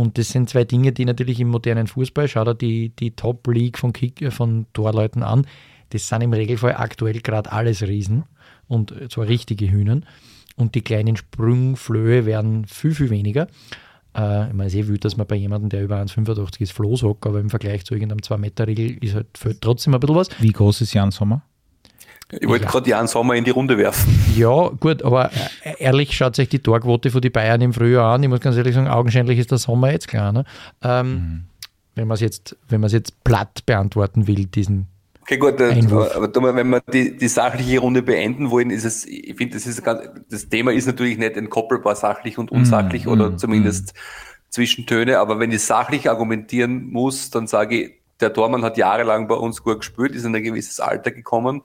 Und 0.01 0.16
das 0.16 0.30
sind 0.30 0.48
zwei 0.48 0.64
Dinge, 0.64 0.92
die 0.92 1.05
natürlich 1.05 1.40
im 1.40 1.48
modernen 1.48 1.86
Fußball, 1.86 2.26
schau 2.26 2.44
dir 2.44 2.55
die, 2.55 2.88
die 2.88 3.11
Top-League 3.11 3.76
von, 3.76 3.92
Kick, 3.92 4.22
äh, 4.22 4.30
von 4.30 4.64
Torleuten 4.72 5.22
an, 5.22 5.46
das 5.90 6.09
sind 6.09 6.22
im 6.22 6.32
Regelfall 6.32 6.74
aktuell 6.74 7.20
gerade 7.20 7.53
alles 7.53 7.82
Riesen 7.82 8.24
und 8.66 8.94
zwar 9.12 9.28
richtige 9.28 9.70
Hühner. 9.70 10.01
Und 10.57 10.74
die 10.74 10.80
kleinen 10.80 11.16
Sprungflöhe 11.16 12.24
werden 12.24 12.64
viel, 12.64 12.94
viel 12.94 13.11
weniger. 13.11 13.48
Äh, 14.16 14.48
ich 14.48 14.55
meine, 14.55 14.68
es 14.68 14.74
ist 14.74 14.86
eh 14.86 14.88
wild, 14.88 15.05
dass 15.05 15.18
man 15.18 15.26
bei 15.26 15.36
jemandem, 15.36 15.68
der 15.68 15.82
über 15.82 16.01
1,85 16.01 16.62
ist, 16.62 16.72
Floh 16.72 16.96
aber 17.20 17.38
im 17.38 17.51
Vergleich 17.51 17.84
zu 17.84 17.92
irgendeinem 17.92 18.20
2-Meter-Regel 18.20 19.05
ist 19.05 19.14
halt 19.14 19.61
trotzdem 19.61 19.92
ein 19.92 20.01
bisschen 20.01 20.16
was. 20.16 20.28
Wie 20.40 20.53
groß 20.53 20.80
ist 20.80 20.94
Jan 20.94 21.11
Sommer? 21.11 21.42
Ich 22.33 22.47
wollte 22.49 22.64
Ja. 22.64 22.70
gerade 22.70 22.91
Jan 22.91 23.07
Sommer 23.09 23.35
in 23.35 23.45
die 23.45 23.51
Runde 23.51 23.76
werfen. 23.78 24.16
Ja, 24.37 24.68
gut, 24.78 25.03
aber 25.03 25.31
ehrlich, 25.78 26.16
schaut 26.16 26.37
sich 26.37 26.49
die 26.49 26.61
Torquote 26.61 27.11
von 27.11 27.20
die 27.20 27.31
Bayern 27.31 27.61
im 27.61 27.72
Frühjahr 27.72 28.14
an. 28.14 28.22
Ich 28.22 28.28
muss 28.28 28.41
ganz 28.41 28.57
ehrlich 28.57 28.74
sagen, 28.74 28.89
augenscheinlich 28.89 29.39
ist 29.39 29.51
der 29.51 29.59
Sommer 29.59 29.91
jetzt 29.93 30.09
klar. 30.09 30.33
Ne? 30.33 30.45
Ähm, 30.83 31.45
Wenn 31.97 32.07
man 32.07 32.14
es 32.14 32.20
jetzt, 32.20 32.57
wenn 32.68 32.83
jetzt 32.85 33.24
platt 33.24 33.66
beantworten 33.66 34.26
will, 34.28 34.47
diesen 34.47 34.87
Okay, 35.22 35.37
gut, 35.39 35.61
äh, 35.61 35.70
Einwurf. 35.70 36.16
aber 36.16 36.55
wenn 36.57 36.68
wir 36.70 36.81
die, 36.93 37.16
die 37.16 37.28
sachliche 37.28 37.78
Runde 37.81 38.03
beenden 38.03 38.51
wollen, 38.51 38.70
ist 38.70 38.85
es, 38.85 39.05
ich 39.05 39.37
finde, 39.37 39.55
das 39.55 39.66
ist 39.66 39.83
ganz, 39.85 40.01
das 40.31 40.49
Thema 40.49 40.72
ist 40.72 40.87
natürlich 40.87 41.18
nicht 41.18 41.37
entkoppelbar 41.37 41.95
sachlich 41.95 42.39
und 42.39 42.51
unsachlich 42.51 43.07
oder 43.07 43.37
zumindest 43.37 43.93
Zwischentöne, 44.49 45.18
aber 45.18 45.39
wenn 45.39 45.53
ich 45.53 45.62
sachlich 45.62 46.09
argumentieren 46.11 46.91
muss, 46.91 47.31
dann 47.31 47.47
sage 47.47 47.76
ich, 47.81 47.93
der 48.20 48.33
Tormann 48.33 48.62
hat 48.64 48.76
jahrelang 48.76 49.28
bei 49.28 49.35
uns 49.37 49.62
gut 49.62 49.78
gespielt, 49.81 50.14
ist 50.14 50.24
in 50.24 50.35
ein 50.35 50.43
gewisses 50.43 50.81
Alter 50.81 51.11
gekommen, 51.11 51.62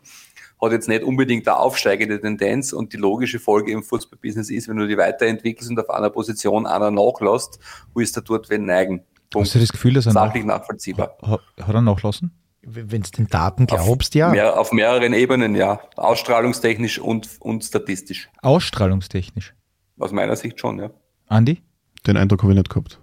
hat 0.62 0.72
jetzt 0.72 0.88
nicht 0.88 1.03
unbedingt 1.03 1.47
eine 1.47 1.58
aufsteigende 1.58 2.20
Tendenz 2.20 2.74
und 2.74 2.93
die 2.93 2.97
logische 2.97 3.39
Folge 3.39 3.72
im 3.72 3.84
Fußballbusiness 3.84 4.49
ist, 4.49 4.68
wenn 4.68 4.78
du 4.78 4.88
die 4.88 4.97
weiterentwickelst 4.97 5.70
und 5.70 5.80
auf 5.80 5.89
einer 5.89 6.10
Position 6.10 6.66
einer 6.66 6.91
nachlässt, 6.91 7.60
wo 7.93 7.99
ist 7.99 8.16
der 8.16 8.24
dort 8.24 8.49
wenn 8.49 8.66
neigen. 8.66 9.03
Punkt. 9.30 9.47
Hast 9.47 9.56
du 9.56 9.60
das 9.60 9.72
Gefühl, 9.72 9.93
dass 9.93 10.06
er 10.06 10.14
nach, 10.14 10.28
Sachlich 10.28 10.45
nachvollziehbar. 10.45 11.18
hat, 11.22 11.41
hat 11.62 11.76
er 11.76 11.82
nachlassen? 11.82 12.32
Wenn 12.62 13.01
du 13.01 13.10
den 13.12 13.28
Daten 13.28 13.68
glaubst, 13.68 14.16
ja. 14.16 14.30
Mehr, 14.30 14.60
auf 14.60 14.72
mehreren 14.72 15.14
Ebenen, 15.14 15.53
ja. 15.56 15.80
Ausstrahlungstechnisch 15.97 16.97
und, 16.99 17.30
und 17.39 17.64
statistisch. 17.64 18.30
Ausstrahlungstechnisch. 18.41 19.53
Aus 19.99 20.12
meiner 20.12 20.36
Sicht 20.36 20.60
schon, 20.60 20.80
ja. 20.80 20.89
Andi? 21.28 21.62
Den 22.08 22.18
Eindruck 22.18 22.41
habe 22.43 22.53
ich 22.53 22.58
nicht 22.58 22.70
gehabt. 22.70 22.99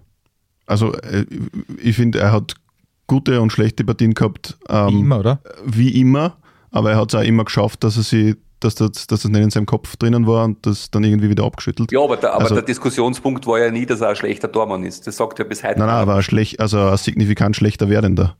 Also 0.65 0.93
äh, 0.93 1.25
ich 1.81 1.95
finde, 1.95 2.19
er 2.19 2.31
hat 2.31 2.55
gute 3.07 3.41
und 3.41 3.51
schlechte 3.51 3.83
Partien 3.83 4.13
gehabt, 4.13 4.57
ähm, 4.69 4.87
Wie 4.89 4.99
immer, 4.99 5.19
oder? 5.19 5.39
wie 5.65 5.99
immer, 5.99 6.37
aber 6.73 6.91
er 6.91 6.97
hat 6.97 7.13
es 7.13 7.15
auch 7.19 7.23
immer 7.23 7.45
geschafft, 7.45 7.83
dass 7.85 7.95
er 7.95 8.03
sie, 8.03 8.35
dass 8.59 8.75
das, 8.75 8.91
dass 8.91 9.21
das 9.21 9.25
nicht 9.25 9.41
in 9.41 9.49
seinem 9.49 9.65
Kopf 9.65 9.95
drinnen 9.95 10.27
war 10.27 10.43
und 10.43 10.65
das 10.65 10.91
dann 10.91 11.03
irgendwie 11.03 11.29
wieder 11.29 11.45
abgeschüttelt. 11.45 11.91
Ja, 11.91 12.01
aber, 12.01 12.17
der, 12.17 12.33
aber 12.33 12.43
Also- 12.43 12.55
der 12.55 12.63
Diskussionspunkt 12.63 13.47
war 13.47 13.59
ja 13.59 13.71
nie, 13.71 13.85
dass 13.85 14.01
er 14.01 14.09
ein 14.09 14.15
schlechter 14.15 14.51
Tormann 14.51 14.83
ist. 14.83 15.07
Das 15.07 15.15
sagt 15.15 15.39
ja 15.39 15.45
bis 15.45 15.63
heute 15.63 15.79
Nein, 15.79 15.87
nein, 15.87 15.97
aber 15.97 16.15
ein 16.15 16.23
schlecht, 16.23 16.59
also 16.59 16.79
ein 16.79 16.97
signifikant 16.97 17.55
schlechter 17.55 17.89
werdender. 17.89 18.35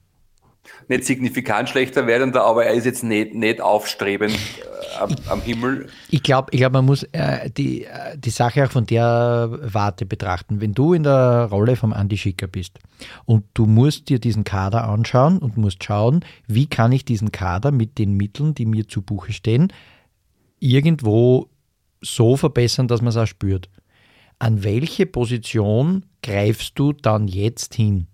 Nicht 0.87 1.05
signifikant 1.05 1.69
schlechter 1.69 2.07
werdender, 2.07 2.43
aber 2.43 2.65
er 2.65 2.73
ist 2.73 2.85
jetzt 2.85 3.03
nicht, 3.03 3.33
nicht 3.33 3.61
aufstrebend 3.61 4.33
äh, 4.33 4.97
am, 4.99 5.15
am 5.29 5.41
Himmel. 5.41 5.87
Ich 6.09 6.23
glaube, 6.23 6.49
ich 6.51 6.59
glaub, 6.59 6.73
man 6.73 6.85
muss 6.85 7.03
äh, 7.11 7.49
die, 7.49 7.85
äh, 7.85 8.17
die 8.17 8.29
Sache 8.29 8.65
auch 8.65 8.71
von 8.71 8.85
der 8.85 9.49
Warte 9.61 10.05
betrachten. 10.05 10.61
Wenn 10.61 10.73
du 10.73 10.93
in 10.93 11.03
der 11.03 11.47
Rolle 11.51 11.75
vom 11.75 11.93
Andi 11.93 12.17
Schicker 12.17 12.47
bist 12.47 12.79
und 13.25 13.45
du 13.53 13.65
musst 13.65 14.09
dir 14.09 14.19
diesen 14.19 14.43
Kader 14.43 14.87
anschauen 14.87 15.37
und 15.39 15.57
musst 15.57 15.83
schauen, 15.83 16.25
wie 16.47 16.67
kann 16.67 16.91
ich 16.91 17.05
diesen 17.05 17.31
Kader 17.31 17.71
mit 17.71 17.97
den 17.97 18.15
Mitteln, 18.15 18.53
die 18.53 18.65
mir 18.65 18.87
zu 18.87 19.01
Buche 19.01 19.33
stehen, 19.33 19.71
irgendwo 20.59 21.49
so 22.01 22.37
verbessern, 22.37 22.87
dass 22.87 23.01
man 23.01 23.09
es 23.09 23.17
auch 23.17 23.27
spürt. 23.27 23.69
An 24.39 24.63
welche 24.63 25.05
Position 25.05 26.05
greifst 26.21 26.77
du 26.77 26.91
dann 26.91 27.27
jetzt 27.27 27.75
hin? 27.75 28.07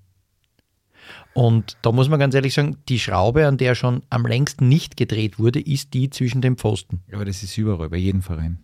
Und 1.34 1.78
da 1.82 1.92
muss 1.92 2.10
man 2.10 2.20
ganz 2.20 2.34
ehrlich 2.36 2.54
sagen, 2.54 2.78
die 2.90 3.00
Schraube, 3.00 3.48
an 3.48 3.58
der 3.58 3.76
schon 3.76 4.02
am 4.10 4.26
längsten 4.26 4.68
nicht 4.68 4.98
gedreht 4.98 5.40
wurde, 5.40 5.60
ist 5.60 5.94
die 5.94 6.10
zwischen 6.10 6.42
den 6.42 6.58
Pfosten. 6.58 7.02
Aber 7.14 7.26
das 7.26 7.44
ist 7.44 7.58
überall, 7.58 7.90
bei 7.90 7.98
jedem 7.98 8.22
Verein. 8.22 8.60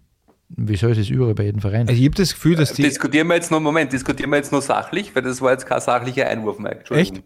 Wieso 0.50 0.88
ist 0.88 0.98
es 0.98 1.10
überall 1.10 1.34
bei 1.34 1.44
jedem 1.44 1.62
Verein? 1.62 1.88
Also 1.88 2.00
ich 2.00 2.06
habe 2.06 2.16
das 2.16 2.34
Gefühl, 2.34 2.56
dass 2.56 2.74
die. 2.74 2.84
Diskutieren 2.84 3.28
wir 3.28 3.36
jetzt 3.36 3.52
noch, 3.52 3.60
Moment, 3.60 3.92
diskutieren 3.94 4.30
wir 4.30 4.38
jetzt 4.38 4.52
noch 4.52 4.62
sachlich, 4.62 5.16
weil 5.16 5.24
das 5.24 5.42
war 5.42 5.52
jetzt 5.52 5.66
kein 5.66 5.82
sachlicher 5.82 6.28
Einwurf, 6.28 6.60
Mike. 6.60 6.80
Entschuldigung. 6.80 7.24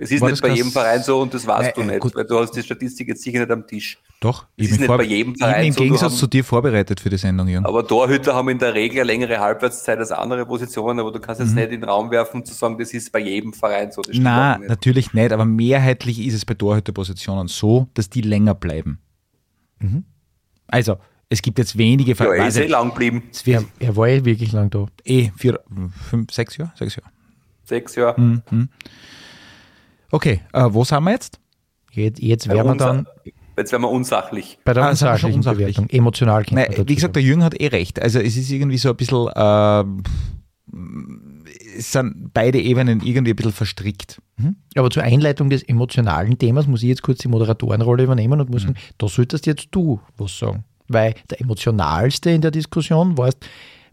Es 0.00 0.12
ist 0.12 0.20
War 0.20 0.30
nicht 0.30 0.40
bei 0.40 0.50
jedem 0.50 0.70
Verein 0.70 1.02
so 1.02 1.20
und 1.20 1.34
das 1.34 1.44
weißt 1.44 1.62
Nein, 1.62 1.72
du 1.74 1.80
äh, 1.80 1.94
nicht, 1.94 2.00
gut. 2.00 2.14
weil 2.14 2.24
du 2.24 2.38
hast 2.38 2.52
die 2.52 2.62
Statistik 2.62 3.08
jetzt 3.08 3.22
sicher 3.22 3.40
nicht 3.40 3.50
am 3.50 3.66
Tisch. 3.66 3.98
Doch, 4.20 4.46
Es 4.56 4.66
ich 4.66 4.72
ist 4.72 4.78
bin 4.78 4.86
bei 4.88 5.04
jedem 5.04 5.32
ich 5.34 5.38
bin 5.38 5.46
Verein 5.48 5.66
im 5.66 5.72
so, 5.72 5.78
Gegensatz 5.82 6.10
haben- 6.12 6.18
zu 6.18 6.26
dir 6.26 6.42
vorbereitet 6.42 6.98
für 6.98 7.08
die 7.08 7.18
Sendung, 7.18 7.46
Jürgen. 7.46 7.64
Aber 7.64 7.86
Torhüter 7.86 8.34
haben 8.34 8.48
in 8.48 8.58
der 8.58 8.74
Regel 8.74 8.98
eine 8.98 9.04
längere 9.06 9.38
Halbwertszeit 9.38 9.96
als 9.98 10.10
andere 10.10 10.44
Positionen, 10.44 10.98
aber 10.98 11.12
du 11.12 11.20
kannst 11.20 11.40
jetzt 11.40 11.54
nicht 11.54 11.70
in 11.70 11.80
den 11.82 11.84
Raum 11.88 12.10
werfen, 12.10 12.44
zu 12.44 12.52
sagen, 12.52 12.76
das 12.78 12.92
ist 12.92 13.12
bei 13.12 13.20
jedem 13.20 13.52
Verein 13.52 13.92
so. 13.92 14.02
Na, 14.14 14.58
natürlich 14.58 15.12
nicht, 15.12 15.30
aber 15.30 15.44
mehrheitlich 15.44 16.18
ist 16.26 16.34
es 16.34 16.44
bei 16.44 16.54
Torhüterpositionen 16.54 17.46
so, 17.46 17.86
dass 17.94 18.10
die 18.10 18.22
länger 18.22 18.54
bleiben. 18.54 18.98
Also, 20.66 20.96
es 21.28 21.40
gibt 21.40 21.58
jetzt 21.58 21.78
wenige 21.78 22.10
Ja, 22.10 22.16
Vereine. 22.16 22.42
er 22.42 22.48
ist 22.48 22.56
eh 22.58 22.66
lang 22.66 22.88
geblieben. 22.88 23.22
er, 23.46 23.64
er 23.78 23.96
war 23.96 24.08
eh 24.08 24.24
wirklich 24.24 24.50
lang 24.50 24.68
da. 24.70 24.86
eh 25.04 25.30
vier, 25.36 25.60
fünf, 26.10 26.32
sechs 26.32 26.56
Jahre? 26.56 26.72
Sechs 26.74 26.96
Jahre. 26.96 27.10
Sechs 27.64 27.94
Jahre. 27.94 28.16
Hm. 28.16 28.68
Okay, 30.10 30.40
äh, 30.52 30.64
wo 30.70 30.82
sind 30.84 31.04
wir 31.04 31.12
jetzt? 31.12 31.38
Jetzt, 31.92 32.20
jetzt 32.20 32.48
wären 32.48 32.66
wir 32.66 32.74
dann 32.76 33.06
Jetzt 33.58 33.72
werden 33.72 33.82
wir 33.82 33.90
unsachlich. 33.90 34.58
bei 34.64 34.72
der 34.72 34.84
Ah, 34.84 34.90
unsachlichen 34.90 35.36
unsachlich? 35.36 35.76
Bewertung. 35.76 35.90
Emotional 35.90 36.44
Nein, 36.50 36.68
wie 36.86 36.94
gesagt, 36.94 37.16
der 37.16 37.22
Jürgen 37.22 37.42
hat 37.44 37.60
eh 37.60 37.66
recht. 37.66 38.00
Also 38.00 38.20
es 38.20 38.36
ist 38.36 38.50
irgendwie 38.50 38.78
so 38.78 38.88
ein 38.90 38.96
bisschen, 38.96 39.26
äh, 39.34 39.84
es 41.76 41.92
sind 41.92 42.30
beide 42.34 42.60
Ebenen 42.60 43.00
irgendwie 43.04 43.32
ein 43.32 43.36
bisschen 43.36 43.52
verstrickt. 43.52 44.20
sagen. 44.38 44.56
Aber 44.76 44.90
zur 44.90 45.02
Einleitung 45.02 45.50
des 45.50 45.62
emotionalen 45.62 46.38
Themas 46.38 46.66
muss 46.66 46.82
ich 46.82 46.88
jetzt 46.88 47.02
kurz 47.02 47.18
die 47.18 47.28
Moderatorenrolle 47.28 48.04
übernehmen 48.04 48.40
und 48.40 48.50
muss 48.50 48.62
sagen, 48.62 48.76
da 48.98 49.08
solltest 49.08 49.46
jetzt 49.46 49.68
du 49.72 50.00
was 50.16 50.38
sagen. 50.38 50.64
Weil 50.88 51.14
der 51.30 51.40
emotionalste 51.40 52.30
in 52.30 52.40
der 52.40 52.50
Diskussion 52.50 53.18
warst 53.18 53.38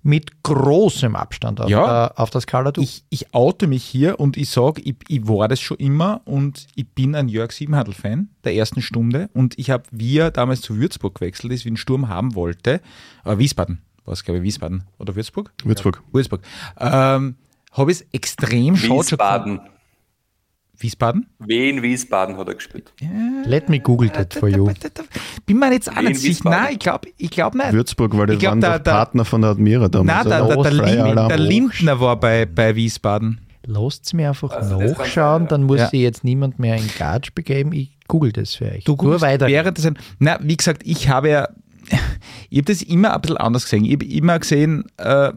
mit 0.05 0.43
großem 0.43 1.15
Abstand 1.15 1.59
auf, 1.59 1.67
Ja. 1.67 2.05
äh, 2.05 2.11
auf 2.15 2.29
der 2.29 2.39
Skala 2.41 2.71
du. 2.71 2.79
Ich, 2.79 3.03
ich 3.09 3.33
oute 3.33 3.65
mich 3.65 3.83
hier 3.83 4.19
und 4.19 4.37
ich 4.37 4.51
sage, 4.51 4.79
ich, 4.83 4.97
ich 5.07 5.27
war 5.27 5.47
das 5.47 5.59
schon 5.59 5.77
immer 5.77 6.21
und 6.25 6.67
ich 6.75 6.87
bin 6.87 7.15
ein 7.15 7.27
Jörg 7.27 7.51
Siebenhandel-Fan 7.51 8.29
der 8.43 8.53
ersten 8.53 8.83
Stunde 8.83 9.31
und 9.33 9.57
ich 9.57 9.71
habe, 9.71 9.83
wie 9.89 10.19
er 10.19 10.29
damals 10.29 10.61
zu 10.61 10.77
Würzburg 10.77 11.15
gewechselt 11.15 11.51
ist, 11.53 11.65
wie 11.65 11.69
einen 11.69 11.77
Sturm 11.77 12.07
haben 12.07 12.35
wollte, 12.35 12.81
aber 13.23 13.39
Wiesbaden, 13.39 13.81
war 14.05 14.13
es 14.13 14.23
glaube 14.23 14.37
ich 14.37 14.43
Wiesbaden 14.43 14.83
oder 14.99 15.15
Würzburg? 15.15 15.51
Würzburg. 15.63 16.03
Würzburg. 16.11 16.41
Ähm, 16.79 17.35
habe 17.71 17.91
ich 17.91 18.01
es 18.01 18.05
extrem 18.13 18.75
schade 18.77 19.03
schon. 19.07 19.59
Wiesbaden. 20.77 21.27
Wen 21.39 21.81
Wiesbaden 21.81 22.37
hat 22.37 22.47
er 22.47 22.55
gespielt? 22.55 22.93
Let 23.45 23.69
me 23.69 23.79
google 23.79 24.09
that 24.11 24.33
for 24.33 24.47
you. 24.49 24.69
Bin 25.45 25.59
mir 25.59 25.71
jetzt 25.73 25.89
nicht 26.01 26.19
sicher. 26.19 26.49
Nein, 26.49 26.73
ich 26.73 26.79
glaube 26.79 27.09
ich 27.17 27.29
glaub 27.31 27.55
nicht. 27.55 27.71
Würzburg, 27.73 28.17
weil 28.17 28.27
die 28.27 28.33
Ich 28.33 28.39
glaub, 28.39 28.51
waren 28.53 28.61
der- 28.61 28.79
der- 28.79 28.91
Partner 28.91 29.25
von 29.25 29.41
der 29.41 29.51
Admira 29.51 29.87
damals. 29.87 30.25
Nein, 30.25 30.47
der, 30.47 30.47
der, 30.55 30.63
der, 30.63 30.71
Flyer 30.71 30.85
Lin, 30.85 30.99
Alarm. 31.01 31.29
der 31.29 31.37
Lindner 31.37 31.99
war 31.99 32.19
bei, 32.19 32.45
bei 32.45 32.75
Wiesbaden. 32.75 33.41
Lasst 33.67 34.13
mir 34.13 34.29
einfach 34.29 34.51
Also 34.51 34.79
das 34.79 34.97
nachschauen, 34.97 35.47
dann 35.47 35.63
muss 35.63 35.79
Ja. 35.79 35.87
sich 35.89 36.01
jetzt 36.01 36.23
niemand 36.23 36.59
mehr 36.59 36.75
in 36.75 36.87
Gatsch 36.99 37.33
begeben. 37.33 37.71
Ich 37.73 37.97
google 38.07 38.31
das 38.31 38.53
für 38.55 38.65
euch. 38.65 38.83
Du 38.83 38.91
Nur 38.91 38.97
guckst, 38.97 39.21
weiter. 39.21 39.47
wäre 39.47 39.73
das 39.73 39.85
ein, 39.87 39.97
na, 40.19 40.37
wie 40.41 40.55
gesagt, 40.55 40.83
ich 40.85 41.09
habe 41.09 41.29
ja, 41.29 41.47
ich 42.49 42.59
habe 42.59 42.65
das 42.71 42.81
immer 42.83 43.15
ein 43.15 43.21
bisschen 43.21 43.37
anders 43.37 43.63
gesehen. 43.63 43.85
Ich 43.85 43.93
habe 43.93 44.05
immer 44.05 44.37
gesehen, 44.39 44.85
äh, 44.97 45.31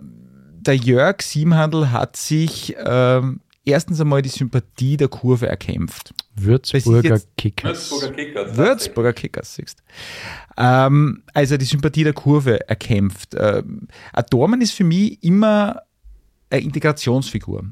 der 0.61 0.75
Jörg 0.77 1.23
Siebenhandel 1.23 1.91
hat 1.91 2.17
sich 2.17 2.77
ähm, 2.85 3.41
erstens 3.69 4.01
einmal 4.01 4.23
die 4.23 4.29
Sympathie 4.29 4.97
der 4.97 5.09
Kurve 5.09 5.47
erkämpft. 5.49 6.15
Würzburger 6.35 7.21
Kickers. 7.37 7.91
Würzburger 7.91 8.15
Kickers. 8.15 8.57
Würzburger 8.57 9.13
Kickers, 9.13 9.55
siehst 9.55 9.83
ähm, 10.57 11.23
Also 11.35 11.57
die 11.57 11.65
Sympathie 11.65 12.05
der 12.05 12.13
Kurve 12.13 12.69
erkämpft. 12.69 13.35
Ähm, 13.39 13.89
ein 14.13 14.25
Dormann 14.31 14.61
ist 14.61 14.73
für 14.73 14.85
mich 14.85 15.23
immer 15.23 15.83
eine 16.51 16.63
Integrationsfigur. 16.63 17.65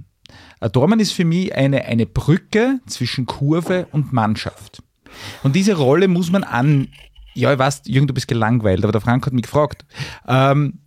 Ein 0.61 0.73
Dormann 0.73 1.01
ist 1.01 1.13
für 1.13 1.25
mich 1.25 1.55
eine, 1.55 1.85
eine 1.85 2.07
Brücke 2.07 2.81
zwischen 2.87 3.27
Kurve 3.27 3.87
und 3.93 4.13
Mannschaft. 4.13 4.83
Und 5.43 5.57
diese 5.57 5.75
Rolle 5.75 6.09
muss 6.09 6.31
man 6.31 6.45
an. 6.45 6.89
Ja, 7.35 7.53
ich 7.53 7.59
weiß, 7.59 7.83
Jürgen, 7.87 8.07
du 8.07 8.15
bist 8.15 8.29
gelangweilt, 8.29 8.83
aber 8.83 8.93
der 8.93 9.01
Frank 9.01 9.27
hat 9.27 9.33
mich 9.33 9.43
gefragt. 9.43 9.85
Ähm, 10.27 10.81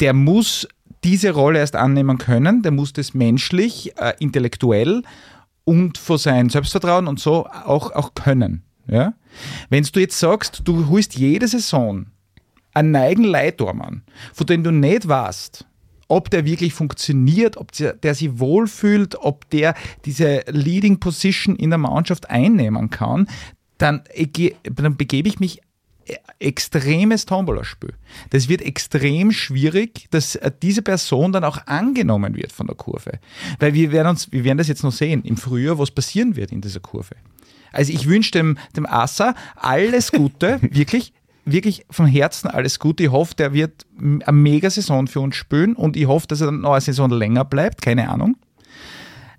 der 0.00 0.12
muss 0.12 0.66
diese 1.04 1.32
Rolle 1.32 1.58
erst 1.58 1.76
annehmen 1.76 2.18
können, 2.18 2.62
der 2.62 2.72
muss 2.72 2.92
das 2.92 3.14
menschlich, 3.14 3.96
äh, 3.98 4.14
intellektuell 4.18 5.02
und 5.64 5.98
vor 5.98 6.18
sein 6.18 6.48
Selbstvertrauen 6.48 7.06
und 7.06 7.20
so 7.20 7.46
auch, 7.46 7.92
auch 7.92 8.14
können. 8.14 8.62
Ja? 8.88 9.14
Wenn 9.68 9.84
du 9.84 10.00
jetzt 10.00 10.18
sagst, 10.18 10.62
du 10.64 10.88
holst 10.88 11.16
jede 11.16 11.48
Saison 11.48 12.06
einen 12.72 12.90
neigen 12.90 13.24
Leitormann, 13.24 14.02
von 14.32 14.46
dem 14.46 14.62
du 14.62 14.70
nicht 14.70 15.08
weißt, 15.08 15.66
ob 16.08 16.30
der 16.30 16.44
wirklich 16.44 16.72
funktioniert, 16.72 17.56
ob 17.56 17.72
der, 17.72 17.94
der 17.94 18.14
sich 18.14 18.38
wohlfühlt, 18.38 19.16
ob 19.16 19.48
der 19.50 19.74
diese 20.04 20.44
Leading 20.48 21.00
Position 21.00 21.56
in 21.56 21.70
der 21.70 21.78
Mannschaft 21.78 22.30
einnehmen 22.30 22.90
kann, 22.90 23.28
dann, 23.78 24.02
dann 24.62 24.96
begebe 24.96 25.28
ich 25.28 25.40
mich 25.40 25.60
extremes 26.38 27.26
Tombola-Spiel. 27.26 27.94
Das 28.30 28.48
wird 28.48 28.62
extrem 28.62 29.32
schwierig, 29.32 30.06
dass 30.10 30.36
äh, 30.36 30.50
diese 30.62 30.82
Person 30.82 31.32
dann 31.32 31.44
auch 31.44 31.66
angenommen 31.66 32.36
wird 32.36 32.52
von 32.52 32.66
der 32.66 32.76
Kurve. 32.76 33.18
Weil 33.58 33.74
wir 33.74 33.92
werden, 33.92 34.08
uns, 34.08 34.30
wir 34.30 34.44
werden 34.44 34.58
das 34.58 34.68
jetzt 34.68 34.84
noch 34.84 34.92
sehen, 34.92 35.22
im 35.24 35.36
Frühjahr, 35.36 35.78
was 35.78 35.90
passieren 35.90 36.36
wird 36.36 36.52
in 36.52 36.60
dieser 36.60 36.80
Kurve. 36.80 37.16
Also 37.72 37.92
ich 37.92 38.06
wünsche 38.08 38.30
dem, 38.32 38.58
dem 38.76 38.86
Assa 38.86 39.34
alles 39.56 40.12
Gute, 40.12 40.58
wirklich, 40.70 41.12
wirklich 41.44 41.84
von 41.90 42.06
Herzen 42.06 42.48
alles 42.48 42.78
Gute. 42.78 43.04
Ich 43.04 43.10
hoffe, 43.10 43.34
der 43.34 43.52
wird 43.52 43.86
eine 43.98 44.32
Mega-Saison 44.32 45.06
für 45.06 45.20
uns 45.20 45.36
spielen 45.36 45.74
und 45.74 45.96
ich 45.96 46.06
hoffe, 46.06 46.26
dass 46.26 46.40
er 46.40 46.46
dann 46.46 46.60
noch 46.60 46.72
eine 46.72 46.80
Saison 46.80 47.10
länger 47.10 47.44
bleibt, 47.44 47.82
keine 47.82 48.08
Ahnung. 48.08 48.36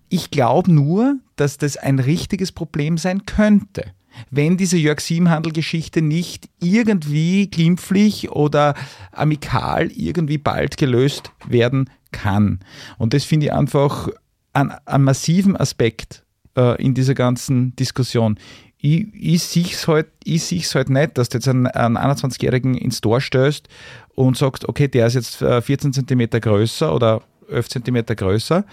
Ich 0.09 0.31
glaube 0.31 0.71
nur, 0.71 1.17
dass 1.35 1.57
das 1.57 1.77
ein 1.77 1.99
richtiges 1.99 2.51
Problem 2.51 2.97
sein 2.97 3.25
könnte 3.25 3.93
wenn 4.29 4.57
diese 4.57 4.77
Jörg 4.77 4.99
Siebenhandel-Geschichte 4.99 6.01
nicht 6.01 6.49
irgendwie 6.59 7.49
glimpflich 7.49 8.29
oder 8.31 8.75
amikal 9.11 9.91
irgendwie 9.91 10.37
bald 10.37 10.77
gelöst 10.77 11.31
werden 11.47 11.89
kann. 12.11 12.59
Und 12.97 13.13
das 13.13 13.23
finde 13.23 13.47
ich 13.47 13.53
einfach 13.53 14.09
einen, 14.53 14.71
einen 14.85 15.03
massiven 15.03 15.55
Aspekt 15.55 16.23
äh, 16.55 16.81
in 16.81 16.93
dieser 16.93 17.13
ganzen 17.13 17.75
Diskussion. 17.75 18.37
Ich, 18.79 19.07
ich 19.13 19.43
sehe 19.43 19.65
es 19.65 19.87
halt, 19.87 20.07
halt 20.25 20.89
nicht, 20.89 21.17
dass 21.17 21.29
du 21.29 21.37
jetzt 21.37 21.47
einen, 21.47 21.67
einen 21.67 21.97
21-Jährigen 21.97 22.75
ins 22.75 23.01
Tor 23.01 23.21
stößt 23.21 23.67
und 24.15 24.37
sagst, 24.37 24.67
okay, 24.67 24.87
der 24.87 25.07
ist 25.07 25.15
jetzt 25.15 25.35
14 25.37 25.91
äh, 25.91 25.93
cm 25.93 26.41
größer 26.41 26.93
oder 26.93 27.21
11 27.49 27.69
cm 27.69 28.05
größer 28.05 28.65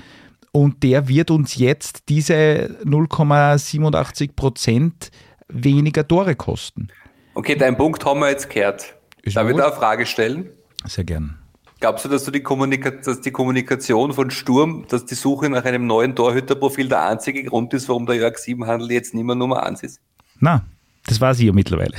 und 0.55 0.85
der 0.85 1.09
wird 1.09 1.33
uns 1.33 1.57
jetzt 1.57 2.09
diese 2.09 2.79
0,87 2.85 4.35
Prozent 4.37 5.11
weniger 5.49 6.07
Tore 6.07 6.35
kosten. 6.35 6.89
Okay, 7.35 7.57
deinen 7.57 7.77
Punkt 7.77 8.05
haben 8.05 8.21
wir 8.21 8.31
jetzt 8.31 8.49
gehört. 8.51 8.95
Ist 9.23 9.37
Darf 9.37 9.49
ich 9.49 9.57
da 9.57 9.67
eine 9.67 9.75
Frage 9.75 10.07
stellen? 10.07 10.51
Sehr 10.85 11.05
gern. 11.05 11.39
Glaubst 11.81 12.05
du, 12.05 12.09
dass, 12.09 12.25
du 12.25 12.31
die 12.31 12.43
dass 12.43 13.21
die 13.21 13.31
Kommunikation 13.31 14.13
von 14.13 14.31
Sturm, 14.31 14.87
dass 14.89 15.05
die 15.05 15.15
Suche 15.15 15.51
nach 15.51 15.65
einem 15.65 15.87
neuen 15.87 16.15
Torhüterprofil 16.15 16.89
der 16.89 17.07
einzige 17.07 17.43
Grund 17.45 17.75
ist, 17.75 17.89
warum 17.89 18.07
der 18.07 18.17
Jörg 18.17 18.39
Siebenhandel 18.39 18.91
jetzt 18.93 19.13
nicht 19.13 19.25
mehr 19.25 19.35
Nummer 19.35 19.65
1 19.65 19.83
ist? 19.83 20.01
Na, 20.41 20.65
das 21.07 21.21
weiß 21.21 21.41
ich 21.41 21.47
ja 21.47 21.53
mittlerweile. 21.53 21.95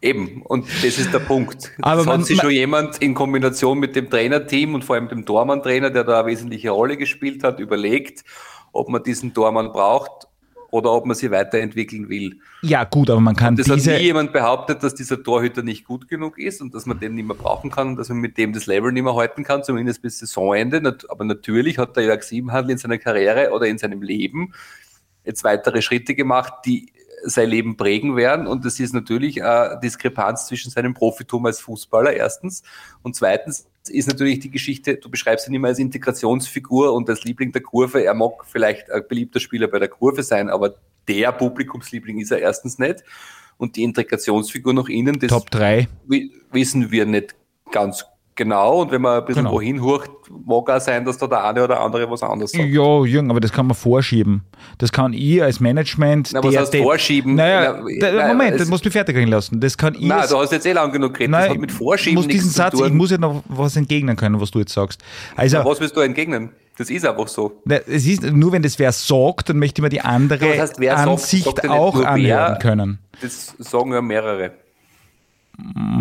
Eben, 0.00 0.42
und 0.42 0.66
das 0.82 0.98
ist 0.98 1.12
der 1.12 1.18
Punkt. 1.18 1.72
Aber 1.82 2.04
man, 2.04 2.20
hat 2.20 2.26
sich 2.26 2.40
schon 2.40 2.50
jemand 2.50 2.98
in 2.98 3.12
Kombination 3.12 3.78
mit 3.78 3.96
dem 3.96 4.08
Trainerteam 4.08 4.74
und 4.74 4.84
vor 4.84 4.96
allem 4.96 5.08
dem 5.08 5.26
Tormann-Trainer, 5.26 5.90
der 5.90 6.04
da 6.04 6.20
eine 6.20 6.28
wesentliche 6.28 6.70
Rolle 6.70 6.96
gespielt 6.96 7.44
hat, 7.44 7.60
überlegt, 7.60 8.24
ob 8.72 8.88
man 8.88 9.02
diesen 9.02 9.34
Tormann 9.34 9.72
braucht 9.72 10.29
oder 10.70 10.92
ob 10.92 11.06
man 11.06 11.16
sie 11.16 11.30
weiterentwickeln 11.30 12.08
will. 12.08 12.38
Ja, 12.62 12.84
gut, 12.84 13.10
aber 13.10 13.20
man 13.20 13.36
kann 13.36 13.56
das 13.56 13.66
diese... 13.66 13.92
hat 13.92 13.98
nie 13.98 14.06
jemand 14.06 14.32
behauptet, 14.32 14.82
dass 14.82 14.94
dieser 14.94 15.22
Torhüter 15.22 15.62
nicht 15.62 15.84
gut 15.84 16.08
genug 16.08 16.38
ist 16.38 16.60
und 16.60 16.74
dass 16.74 16.86
man 16.86 16.98
den 17.00 17.14
nicht 17.14 17.26
mehr 17.26 17.36
brauchen 17.36 17.70
kann 17.70 17.88
und 17.88 17.96
dass 17.96 18.08
man 18.08 18.18
mit 18.18 18.38
dem 18.38 18.52
das 18.52 18.66
Level 18.66 18.92
nicht 18.92 19.02
mehr 19.02 19.14
halten 19.14 19.44
kann, 19.44 19.64
zumindest 19.64 20.02
bis 20.02 20.18
Saisonende. 20.18 20.96
Aber 21.08 21.24
natürlich 21.24 21.78
hat 21.78 21.96
der 21.96 22.04
Jörg 22.04 22.22
Siebenhandel 22.22 22.72
in 22.72 22.78
seiner 22.78 22.98
Karriere 22.98 23.50
oder 23.50 23.66
in 23.66 23.78
seinem 23.78 24.02
Leben 24.02 24.54
jetzt 25.24 25.44
weitere 25.44 25.82
Schritte 25.82 26.14
gemacht, 26.14 26.52
die 26.64 26.92
sein 27.24 27.50
Leben 27.50 27.76
prägen 27.76 28.16
werden. 28.16 28.46
Und 28.46 28.64
das 28.64 28.80
ist 28.80 28.94
natürlich 28.94 29.42
eine 29.44 29.78
Diskrepanz 29.82 30.46
zwischen 30.46 30.70
seinem 30.70 30.94
Profitum 30.94 31.46
als 31.46 31.60
Fußballer, 31.60 32.14
erstens. 32.14 32.62
Und 33.02 33.16
zweitens 33.16 33.66
ist 33.88 34.08
natürlich 34.08 34.40
die 34.40 34.50
Geschichte, 34.50 34.96
du 34.96 35.10
beschreibst 35.10 35.48
ihn 35.48 35.54
immer 35.54 35.68
als 35.68 35.78
Integrationsfigur 35.78 36.92
und 36.92 37.08
als 37.08 37.24
Liebling 37.24 37.52
der 37.52 37.62
Kurve. 37.62 38.04
Er 38.04 38.14
mag 38.14 38.44
vielleicht 38.46 38.90
ein 38.90 39.02
beliebter 39.08 39.40
Spieler 39.40 39.68
bei 39.68 39.78
der 39.78 39.88
Kurve 39.88 40.22
sein, 40.22 40.50
aber 40.50 40.74
der 41.08 41.32
Publikumsliebling 41.32 42.18
ist 42.18 42.30
er 42.30 42.38
erstens 42.38 42.78
nicht. 42.78 43.02
Und 43.56 43.76
die 43.76 43.82
Integrationsfigur 43.82 44.74
nach 44.74 44.88
innen, 44.88 45.18
das 45.18 45.30
Top 45.30 45.50
3. 45.50 45.88
wissen 46.50 46.90
wir 46.90 47.06
nicht 47.06 47.34
ganz 47.70 48.04
Genau, 48.36 48.82
und 48.82 48.90
wenn 48.90 49.02
man 49.02 49.20
ein 49.20 49.26
bisschen 49.26 49.44
genau. 49.44 49.56
wohin 49.56 49.82
hurcht, 49.82 50.10
mag 50.46 50.70
auch 50.70 50.80
sein, 50.80 51.04
dass 51.04 51.18
da 51.18 51.26
der 51.26 51.44
eine 51.44 51.64
oder 51.64 51.80
andere 51.80 52.10
was 52.10 52.22
anderes 52.22 52.52
sagt. 52.52 52.64
Ja, 52.64 53.04
Jürgen, 53.04 53.30
aber 53.30 53.40
das 53.40 53.52
kann 53.52 53.66
man 53.66 53.76
vorschieben. 53.76 54.42
Das 54.78 54.92
kann 54.92 55.12
ich 55.12 55.42
als 55.42 55.60
Management. 55.60 56.30
Na, 56.32 56.42
was 56.42 56.56
heißt 56.56 56.72
der, 56.72 56.82
vorschieben? 56.82 57.34
Naja, 57.34 57.82
na, 57.82 58.10
der, 58.10 58.28
Moment, 58.28 58.58
das 58.58 58.68
musst 58.68 58.86
du 58.86 58.90
fertig 58.90 59.16
reden 59.16 59.30
lassen. 59.30 59.60
Das 59.60 59.76
kann 59.76 59.94
ich. 59.94 60.06
Nein, 60.06 60.24
du 60.28 60.38
hast 60.38 60.52
jetzt 60.52 60.64
eh 60.64 60.72
lang 60.72 60.90
genug 60.92 61.12
geredet. 61.14 61.32
Nein, 61.32 61.42
das 61.42 61.50
hat 61.50 61.60
mit 61.60 61.72
Vorschieben 61.72 62.14
muss 62.14 62.28
diesen 62.28 62.50
Satz, 62.50 62.80
Ich 62.80 62.92
muss 62.92 63.10
ja 63.10 63.18
noch 63.18 63.42
was 63.48 63.76
entgegnen 63.76 64.16
können, 64.16 64.40
was 64.40 64.50
du 64.50 64.60
jetzt 64.60 64.72
sagst. 64.72 65.02
Also, 65.36 65.58
na, 65.58 65.64
was 65.64 65.80
willst 65.80 65.96
du 65.96 66.00
entgegnen? 66.00 66.50
Das 66.78 66.88
ist 66.88 67.04
einfach 67.04 67.28
so. 67.28 67.60
Na, 67.66 67.76
es 67.76 68.06
ist, 68.06 68.22
nur 68.22 68.52
wenn 68.52 68.62
das 68.62 68.78
wer 68.78 68.92
sagt, 68.92 69.50
dann 69.50 69.58
möchte 69.58 69.80
ich 69.80 69.82
mir 69.82 69.90
die 69.90 70.00
andere 70.00 70.46
ja, 70.46 70.56
das 70.56 70.78
heißt, 70.78 70.88
Ansicht 70.88 71.44
sagt, 71.44 71.62
sagt 71.62 71.68
auch 71.68 72.02
anhören 72.02 72.58
können. 72.58 72.98
Das 73.20 73.54
sagen 73.58 73.92
ja 73.92 74.00
mehrere. 74.00 74.52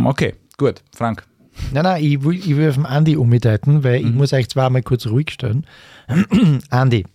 Okay, 0.06 0.36
gut. 0.58 0.76
Frank. 0.96 1.24
Nein, 1.72 1.84
nein, 1.84 2.04
ich 2.04 2.24
will, 2.24 2.36
ich 2.36 2.56
will 2.56 2.70
auf 2.70 2.76
den 2.76 2.86
Andi 2.86 3.16
umdeuten, 3.16 3.84
weil 3.84 4.02
mhm. 4.02 4.08
ich 4.08 4.14
muss 4.14 4.34
euch 4.34 4.50
zwar 4.50 4.70
mal 4.70 4.82
kurz 4.82 5.08
ruhig 5.08 5.32
stellen. 5.32 5.66
Andi, 6.70 7.06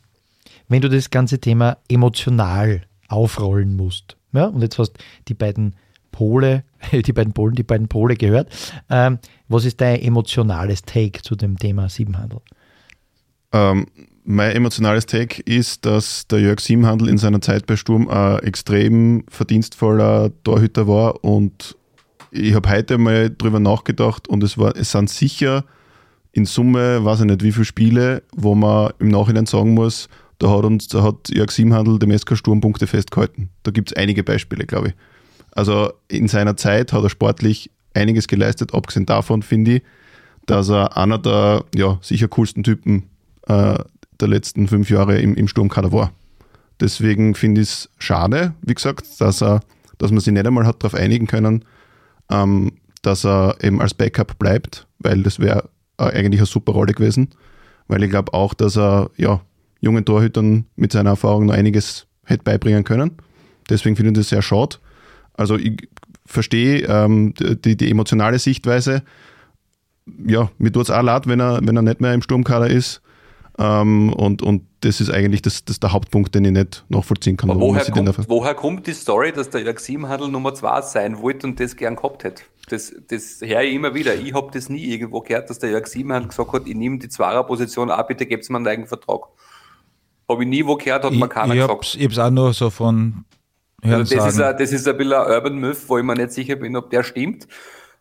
wenn 0.69 0.83
du 0.83 0.89
das 0.89 1.11
ganze 1.11 1.41
Thema 1.41 1.79
emotional 1.89 2.83
aufrollen 3.09 3.77
musst, 3.77 4.17
ja, 4.33 4.47
und 4.47 4.63
jetzt 4.63 4.79
hast 4.79 4.93
die 5.29 5.35
beiden 5.35 5.77
Pole, 6.11 6.65
die 6.93 7.13
beiden 7.13 7.33
Polen, 7.33 7.55
die 7.55 7.63
beiden 7.63 7.89
Pole 7.89 8.17
gehört, 8.17 8.49
ähm, 8.91 9.19
was 9.49 9.65
ist 9.65 9.81
dein 9.81 10.01
emotionales 10.01 10.83
Take 10.83 11.23
zu 11.23 11.37
dem 11.37 11.59
Thema 11.59 11.89
Siebenhandel? 11.89 12.41
Ähm, 13.53 13.87
mein 14.25 14.53
emotionales 14.53 15.07
Take 15.07 15.43
ist, 15.43 15.85
dass 15.85 16.27
der 16.29 16.41
Jörg 16.41 16.61
Siebenhandel 16.61 17.09
in 17.09 17.19
seiner 17.19 17.41
Zeit 17.41 17.67
bei 17.67 17.77
Sturm 17.77 18.09
ein 18.09 18.39
extrem 18.39 19.25
verdienstvoller 19.29 20.31
Torhüter 20.45 20.89
war 20.89 21.23
und 21.25 21.77
ich 22.35 22.55
habe 22.55 22.69
heute 22.69 22.99
mal 22.99 23.31
drüber 23.31 23.61
nachgedacht 23.61 24.29
und 24.29 24.43
es, 24.43 24.59
war, 24.59 24.77
es 24.77 24.91
sind 24.91 25.09
sicher 25.09 25.65
in 26.33 26.47
Summe, 26.47 27.05
weiß 27.05 27.21
ich 27.21 27.27
nicht, 27.27 27.45
wie 27.45 27.53
viele 27.53 27.65
Spiele, 27.65 28.23
wo 28.35 28.57
man 28.57 28.93
im 28.99 29.09
Nachhinein 29.09 29.47
sagen 29.47 29.73
muss, 29.75 30.09
da 30.39 30.51
hat 30.51 30.65
uns 30.65 30.89
da 30.89 31.03
hat 31.05 31.29
Jörg 31.29 31.53
Siebenhandel 31.53 32.01
dem 32.01 32.17
SK 32.17 32.37
Sturm 32.37 32.61
Punkte 32.61 32.89
festgehalten. 32.89 33.51
Da 33.63 33.71
gibt 33.71 33.93
es 33.93 33.97
einige 33.97 34.25
Beispiele, 34.25 34.67
glaube 34.67 34.89
ich. 34.89 34.95
Also 35.53 35.93
in 36.09 36.27
seiner 36.27 36.57
Zeit 36.57 36.93
hat 36.93 37.05
er 37.05 37.09
sportlich 37.09 37.71
einiges 37.95 38.27
geleistet, 38.27 38.75
abgesehen 38.75 39.07
davon 39.07 39.43
finde 39.43 39.77
ich, 39.77 39.83
dass 40.47 40.69
er 40.69 40.97
einer 40.97 41.19
der 41.19 41.65
ja, 41.73 41.99
sicher 42.03 42.27
coolsten 42.27 42.65
Typen 42.65 43.05
äh, 43.47 43.79
der 44.21 44.29
letzten 44.29 44.67
fünf 44.67 44.91
Jahre 44.91 45.21
im, 45.21 45.37
im 45.37 45.47
Sturmkader 45.47 45.93
war. 45.93 46.13
Deswegen 46.81 47.37
finde 47.37 47.61
ich 47.61 47.69
es 47.69 47.91
schade, 47.99 48.55
wie 48.63 48.75
gesagt, 48.75 49.07
dass, 49.21 49.41
er, 49.41 49.61
dass 49.99 50.11
man 50.11 50.19
sich 50.19 50.33
nicht 50.33 50.45
einmal 50.45 50.67
hat 50.67 50.83
darauf 50.83 50.99
einigen 50.99 51.29
können, 51.29 51.65
ähm, 52.31 52.73
dass 53.03 53.25
er 53.25 53.57
eben 53.63 53.81
als 53.81 53.95
Backup 53.95 54.39
bleibt, 54.39 54.87
weil 54.99 55.23
das 55.23 55.39
wäre 55.39 55.69
äh, 55.99 56.05
eigentlich 56.05 56.41
eine 56.41 56.47
super 56.47 56.73
Rolle 56.73 56.93
gewesen. 56.93 57.31
Weil 57.87 58.03
ich 58.03 58.11
glaube 58.11 58.33
auch, 58.33 58.55
dass 58.55 58.77
er 58.77 59.11
ja, 59.17 59.41
jungen 59.81 60.05
Torhütern 60.05 60.67
mit 60.77 60.93
seiner 60.93 61.11
Erfahrung 61.11 61.47
noch 61.47 61.55
einiges 61.55 62.07
hätte 62.25 62.45
beibringen 62.45 62.85
können. 62.85 63.13
Deswegen 63.69 63.97
finde 63.97 64.13
ich 64.13 64.17
das 64.19 64.29
sehr 64.31 64.43
schade. 64.43 64.77
Also 65.35 65.57
ich 65.57 65.89
verstehe 66.27 66.87
ähm, 66.87 67.35
die, 67.37 67.77
die 67.77 67.91
emotionale 67.91 68.39
Sichtweise. 68.39 69.03
Ja, 70.27 70.51
mir 70.59 70.73
tut 70.73 70.85
es 70.85 70.91
auch 70.91 71.03
leid, 71.03 71.27
wenn 71.27 71.41
er, 71.41 71.61
wenn 71.63 71.77
er 71.77 71.83
nicht 71.83 72.01
mehr 72.01 72.15
im 72.15 72.23
Sturmkader 72.23 72.69
ist. 72.69 73.03
Ähm, 73.59 74.13
und, 74.13 74.43
und 74.43 74.63
das 74.85 75.01
ist 75.01 75.11
eigentlich 75.11 75.43
das, 75.43 75.65
das 75.65 75.81
der 75.81 75.93
Hauptpunkt, 75.93 76.35
den 76.35 76.45
ich 76.45 76.53
nicht 76.53 76.85
nachvollziehen 76.89 77.37
kann. 77.37 77.49
Woher 77.59 77.85
kommt, 77.91 78.29
woher 78.29 78.55
kommt, 78.55 78.87
die 78.87 78.93
Story, 78.93 79.33
dass 79.33 79.51
der 79.51 79.63
Jörg 79.63 79.79
Siebenhandel 79.79 80.29
Nummer 80.29 80.55
2 80.55 80.83
sein 80.83 81.21
wollte 81.21 81.47
und 81.47 81.59
das 81.59 81.77
gern 81.77 81.97
gehabt 81.97 82.25
hätte? 82.25 82.43
Das, 82.69 82.95
das 83.09 83.41
höre 83.41 83.63
ich 83.63 83.75
immer 83.75 83.95
wieder. 83.95 84.15
Ich 84.15 84.35
habe 84.35 84.51
das 84.53 84.69
nie 84.69 84.85
irgendwo 84.85 85.21
gehört, 85.21 85.49
dass 85.49 85.59
der 85.59 85.71
Jörg 85.71 85.87
Siebenhandel 85.87 86.29
gesagt 86.29 86.53
hat, 86.53 86.67
ich 86.67 86.75
nehme 86.75 86.99
die 86.99 87.09
Zweierposition 87.09 87.91
ab, 87.91 88.09
bitte 88.09 88.27
gebt 88.27 88.49
mir 88.51 88.57
einen 88.57 88.67
eigenen 88.67 88.89
Vertrag. 88.89 89.23
Habe 90.29 90.43
ich 90.43 90.49
nie 90.49 90.65
wo 90.67 90.77
gehört, 90.77 91.05
hat 91.05 91.13
ich, 91.13 91.19
mir 91.19 91.29
keiner 91.29 91.55
ich 91.55 91.61
gesagt. 91.61 91.95
ich 91.95 92.03
habe 92.03 92.13
es 92.13 92.19
auch 92.19 92.31
nur 92.31 92.53
so 92.53 92.71
von 92.71 93.25
also 93.83 94.17
das, 94.17 94.35
ist 94.35 94.41
ein, 94.41 94.57
das 94.57 94.73
ist 94.73 94.89
ein 94.89 94.97
bisschen 94.97 95.13
ein 95.13 95.31
Urban 95.31 95.59
Myth, 95.59 95.89
wo 95.89 95.99
ich 95.99 96.05
mir 96.05 96.15
nicht 96.15 96.33
sicher 96.33 96.57
bin, 96.57 96.75
ob 96.77 96.89
der 96.89 97.03
stimmt. 97.03 97.47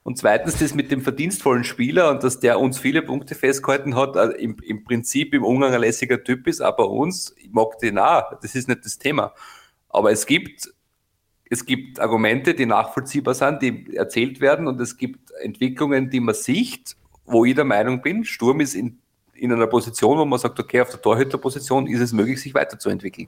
Und 0.03 0.17
zweitens 0.17 0.59
das 0.59 0.73
mit 0.73 0.91
dem 0.91 1.01
verdienstvollen 1.01 1.63
Spieler 1.63 2.11
und 2.11 2.23
dass 2.23 2.39
der 2.39 2.59
uns 2.59 2.77
viele 2.77 3.01
Punkte 3.01 3.35
festgehalten 3.35 3.95
hat, 3.95 4.17
also 4.17 4.35
im, 4.35 4.57
im 4.63 4.83
Prinzip 4.83 5.33
im 5.33 5.45
Umgang 5.45 5.73
ein 5.73 5.79
lässiger 5.79 6.21
Typ 6.21 6.45
ist, 6.47 6.61
aber 6.61 6.89
uns, 6.89 7.33
ich 7.37 7.51
mag 7.51 7.79
den 7.79 7.97
auch, 7.97 8.37
das 8.41 8.53
ist 8.55 8.67
nicht 8.67 8.83
das 8.83 8.97
Thema. 8.97 9.33
Aber 9.87 10.11
es 10.11 10.25
gibt, 10.25 10.73
es 11.49 11.65
gibt 11.65 12.01
Argumente, 12.01 12.53
die 12.53 12.65
nachvollziehbar 12.65 13.33
sind, 13.33 13.61
die 13.61 13.95
erzählt 13.95 14.41
werden 14.41 14.67
und 14.67 14.81
es 14.81 14.97
gibt 14.97 15.31
Entwicklungen, 15.41 16.09
die 16.09 16.19
man 16.19 16.35
sieht 16.35 16.97
wo 17.25 17.45
ich 17.45 17.55
der 17.55 17.65
Meinung 17.65 18.01
bin, 18.01 18.23
Sturm 18.23 18.59
ist 18.59 18.75
in, 18.75 18.99
in 19.33 19.51
einer 19.51 19.67
Position, 19.67 20.17
wo 20.17 20.25
man 20.25 20.39
sagt, 20.39 20.59
okay, 20.59 20.81
auf 20.81 20.89
der 20.89 21.01
Torhüterposition 21.01 21.87
ist 21.87 22.01
es 22.01 22.13
möglich, 22.13 22.41
sich 22.41 22.53
weiterzuentwickeln. 22.53 23.27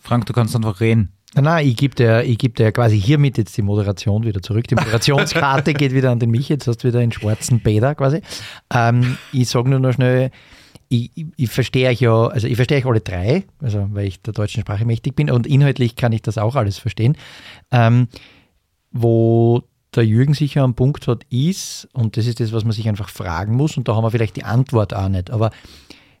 Frank, 0.00 0.26
du 0.26 0.32
kannst 0.32 0.54
einfach 0.54 0.80
reden. 0.80 1.12
Nein, 1.34 1.66
ich 1.66 1.76
gebe 1.76 1.94
dir, 1.94 2.22
ich 2.24 2.38
geb 2.38 2.56
dir 2.56 2.72
quasi 2.72 2.98
hiermit 2.98 3.36
jetzt 3.36 3.56
die 3.56 3.62
Moderation 3.62 4.24
wieder 4.24 4.40
zurück. 4.40 4.68
Die 4.68 4.74
Moderationskarte 4.74 5.74
geht 5.74 5.92
wieder 5.92 6.10
an 6.10 6.18
den 6.18 6.30
Mich, 6.30 6.48
jetzt 6.48 6.66
hast 6.66 6.78
du 6.78 6.88
wieder 6.88 7.00
einen 7.00 7.12
schwarzen 7.12 7.60
Bäder 7.60 7.94
quasi. 7.94 8.22
Ähm, 8.72 9.18
ich 9.32 9.48
sage 9.48 9.68
nur 9.68 9.80
noch 9.80 9.92
schnell, 9.92 10.30
ich, 10.88 11.10
ich, 11.14 11.26
ich 11.36 11.50
verstehe 11.50 11.88
euch 11.88 12.00
ja, 12.00 12.28
also 12.28 12.46
ich 12.46 12.56
verstehe 12.56 12.78
euch 12.78 12.86
alle 12.86 13.00
drei, 13.00 13.44
also 13.60 13.88
weil 13.90 14.06
ich 14.06 14.22
der 14.22 14.32
deutschen 14.32 14.62
Sprache 14.62 14.84
mächtig 14.84 15.16
bin 15.16 15.30
und 15.30 15.46
inhaltlich 15.46 15.96
kann 15.96 16.12
ich 16.12 16.22
das 16.22 16.38
auch 16.38 16.54
alles 16.54 16.78
verstehen. 16.78 17.16
Ähm, 17.70 18.08
wo 18.92 19.64
der 19.94 20.06
Jürgen 20.06 20.34
sicher 20.34 20.62
am 20.62 20.74
Punkt 20.74 21.08
hat, 21.08 21.24
ist, 21.30 21.88
und 21.92 22.16
das 22.16 22.26
ist 22.26 22.40
das, 22.40 22.52
was 22.52 22.64
man 22.64 22.72
sich 22.72 22.88
einfach 22.88 23.08
fragen 23.08 23.56
muss, 23.56 23.76
und 23.76 23.88
da 23.88 23.96
haben 23.96 24.04
wir 24.04 24.10
vielleicht 24.10 24.36
die 24.36 24.44
Antwort 24.44 24.94
auch 24.94 25.08
nicht, 25.08 25.30
aber 25.30 25.50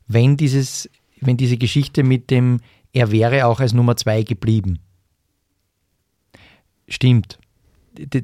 wenn 0.08 0.36
dieses, 0.36 0.90
wenn 1.20 1.36
diese 1.36 1.56
Geschichte 1.56 2.02
mit 2.02 2.30
dem, 2.30 2.60
er 2.92 3.12
wäre 3.12 3.46
auch 3.46 3.60
als 3.60 3.72
Nummer 3.72 3.96
zwei 3.96 4.22
geblieben, 4.22 4.80
stimmt. 6.88 7.38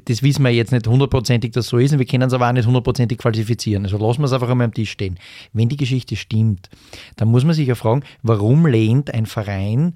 Das 0.05 0.21
wissen 0.21 0.43
wir 0.43 0.51
jetzt 0.51 0.71
nicht 0.71 0.85
hundertprozentig, 0.85 1.51
dass 1.51 1.67
so 1.67 1.79
ist, 1.79 1.93
und 1.93 1.99
wir 1.99 2.05
können 2.05 2.27
es 2.27 2.33
aber 2.33 2.47
auch 2.47 2.53
nicht 2.53 2.67
hundertprozentig 2.67 3.21
falsifizieren. 3.21 3.85
Also 3.85 3.97
lassen 3.97 4.21
wir 4.21 4.25
es 4.25 4.33
einfach 4.33 4.49
einmal 4.49 4.65
am 4.65 4.73
Tisch 4.73 4.91
stehen. 4.91 5.17
Wenn 5.51 5.69
die 5.69 5.77
Geschichte 5.77 6.15
stimmt, 6.15 6.69
dann 7.15 7.29
muss 7.29 7.43
man 7.43 7.55
sich 7.55 7.67
ja 7.67 7.73
fragen, 7.73 8.03
warum 8.21 8.67
lehnt 8.67 9.11
ein 9.11 9.25
Verein 9.25 9.95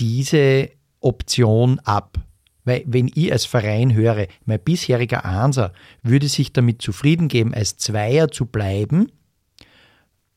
diese 0.00 0.70
Option 1.00 1.78
ab? 1.80 2.18
Weil 2.64 2.82
wenn 2.86 3.08
ich 3.14 3.30
als 3.30 3.44
Verein 3.44 3.94
höre, 3.94 4.26
mein 4.46 4.58
bisheriger 4.58 5.24
Einser 5.24 5.72
würde 6.02 6.28
sich 6.28 6.52
damit 6.52 6.82
zufrieden 6.82 7.28
geben, 7.28 7.54
als 7.54 7.76
Zweier 7.76 8.32
zu 8.32 8.46
bleiben 8.46 9.12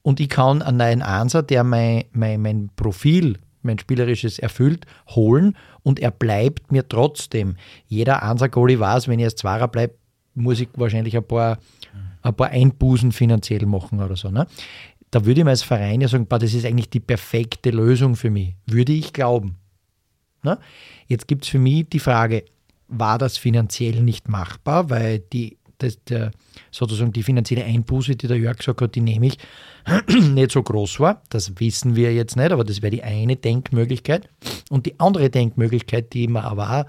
und 0.07 0.22
ich 0.22 0.30
kann 0.30 0.61
einen 0.61 0.78
neuen 0.78 1.01
Einser, 1.01 1.43
der 1.43 1.65
mein, 1.65 2.05
mein, 2.11 2.41
mein 2.41 2.70
Profil, 2.76 3.39
mein 3.61 3.78
spielerisches 3.78 4.39
erfüllt, 4.39 4.86
holen 5.09 5.57
und 5.88 6.02
er 6.02 6.12
bleibt 6.12 6.70
mir 6.70 6.86
trotzdem. 6.86 7.56
Jeder 7.88 8.22
Einser-Goalie 8.22 8.78
weiß, 8.78 9.08
wenn 9.08 9.20
ich 9.20 9.26
als 9.26 9.38
Zweier 9.38 9.70
bleibe, 9.70 9.94
muss 10.36 10.60
ich 10.60 10.68
wahrscheinlich 10.76 11.16
ein 11.16 11.24
paar, 11.24 11.60
ein 12.22 12.36
paar 12.36 12.50
Einbußen 12.50 13.14
finanziell 13.14 13.66
machen 13.66 14.02
oder 14.02 14.18
so. 14.18 14.30
Ne? 14.30 14.48
Da 15.12 15.26
würde 15.26 15.40
ich 15.40 15.46
mir 15.46 15.52
als 15.52 15.64
Verein 15.64 16.02
ja 16.02 16.10
sagen, 16.10 16.28
das 16.28 16.54
ist 16.54 16.66
eigentlich 16.66 16.90
die 16.90 17.00
perfekte 17.00 17.70
Lösung 17.70 18.18
für 18.18 18.30
mich. 18.30 18.56
Würde 18.66 18.92
ich 18.92 19.14
glauben. 19.14 19.56
Ne? 20.44 20.60
Jetzt 21.08 21.26
gibt 21.30 21.46
es 21.46 21.50
für 21.50 21.60
mich 21.60 21.88
die 21.88 22.00
Frage, 22.00 22.44
war 22.90 23.18
das 23.18 23.38
finanziell 23.38 24.02
nicht 24.02 24.28
machbar, 24.28 24.90
weil 24.90 25.20
die, 25.20 25.57
das, 25.78 26.04
der, 26.06 26.32
sozusagen 26.72 27.12
die 27.12 27.24
finanzielle 27.24 27.64
Einbuße, 27.64 28.16
die 28.16 28.28
der 28.28 28.38
Jörg 28.38 28.58
gesagt 28.58 28.82
hat, 28.82 28.96
die 28.96 29.02
nehme 29.02 29.28
ich, 29.28 29.38
nicht 30.08 30.52
so 30.52 30.64
groß 30.64 31.00
war. 31.00 31.22
Das 31.30 31.60
wissen 31.60 31.96
wir 31.96 32.14
jetzt 32.14 32.36
nicht, 32.36 32.52
aber 32.52 32.64
das 32.64 32.82
wäre 32.82 32.92
die 32.92 33.04
eine 33.04 33.36
Denkmöglichkeit. 33.36 34.30
Und 34.70 34.86
die 34.86 35.00
andere 35.00 35.30
Denkmöglichkeit, 35.30 36.14
die 36.14 36.28
wir 36.28 36.44
aber 36.44 36.82
auch 36.82 36.86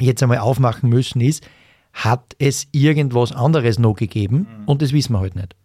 jetzt 0.00 0.22
einmal 0.22 0.38
aufmachen 0.38 0.88
müssen, 0.88 1.20
ist, 1.20 1.46
hat 1.92 2.36
es 2.38 2.68
irgendwas 2.72 3.32
anderes 3.32 3.78
noch 3.78 3.94
gegeben? 3.94 4.46
Und 4.66 4.82
das 4.82 4.92
wissen 4.92 5.12
wir 5.12 5.20
halt 5.20 5.34
nicht. 5.34 5.56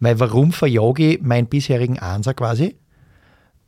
Weil 0.00 0.18
warum 0.18 0.52
verjage 0.52 1.12
ich 1.12 1.22
meinen 1.22 1.46
bisherigen 1.46 1.98
Ansatz 1.98 2.36
quasi? 2.36 2.76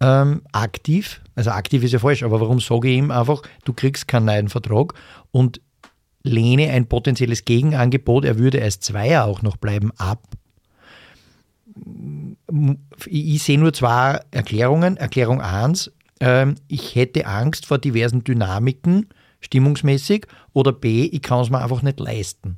ähm, 0.01 0.43
aktiv, 0.53 1.21
also 1.35 1.51
aktiv 1.51 1.83
ist 1.83 1.93
ja 1.93 1.99
falsch, 1.99 2.23
aber 2.23 2.41
warum 2.41 2.61
sage 2.61 2.89
ich 2.89 2.99
ihm 2.99 3.11
einfach, 3.11 3.43
du 3.65 3.73
kriegst 3.73 4.09
keinen 4.09 4.27
neuen 4.27 4.49
Vertrag 4.49 4.95
und 5.31 5.61
lehne 6.25 6.71
ein 6.71 6.87
potenzielles 6.87 7.45
Gegenangebot, 7.45 8.25
er 8.25 8.39
würde 8.39 8.61
als 8.61 8.81
Zweier 8.81 9.25
auch 9.27 9.43
noch 9.43 9.57
bleiben, 9.57 9.93
ab. 9.97 10.23
Ich, 13.07 13.43
sehe 13.43 13.59
nur 13.59 13.73
zwei 13.73 14.21
Erklärungen. 14.31 14.97
Erklärung 14.97 15.41
1, 15.41 15.93
ähm, 16.21 16.55
ich 16.67 16.95
hätte 16.95 17.27
Angst 17.27 17.67
vor 17.67 17.79
diversen 17.79 18.25
Dynamiken, 18.25 19.09
stimmungsmäßig, 19.41 20.27
oder 20.53 20.73
B, 20.73 21.05
ich 21.05 21.23
kann 21.23 21.41
es 21.41 21.51
mir 21.51 21.63
einfach 21.63 21.83
nicht 21.83 22.01
leisten. 22.01 22.57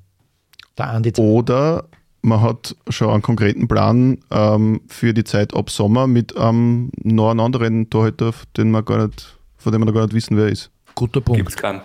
Oder 1.19 1.89
man 2.23 2.43
hat 2.43 2.77
schon 2.89 3.11
einen 3.11 3.23
konkreten 3.23 3.67
Plan 3.67 4.19
ähm, 4.31 4.83
für 4.87 5.15
die 5.15 5.25
Zeit 5.25 5.55
ab 5.55 5.71
Sommer 5.71 6.07
mit 6.07 6.35
ähm, 6.37 6.91
noch 7.03 7.31
einem 7.31 7.41
anderen 7.41 7.91
Torhüter, 7.91 8.33
den 8.57 8.71
man 8.71 8.85
gar 8.85 9.07
nicht, 9.07 9.39
von 9.57 9.73
dem 9.73 9.81
man 9.81 9.89
noch 9.89 9.95
gar 9.95 10.05
nicht 10.05 10.15
wissen, 10.15 10.37
wer 10.37 10.49
ist. 10.49 10.71
guter 10.95 11.21
Punkt. 11.21 11.39
Gibt 11.39 11.51
es 11.51 11.57
keinen. 11.57 11.81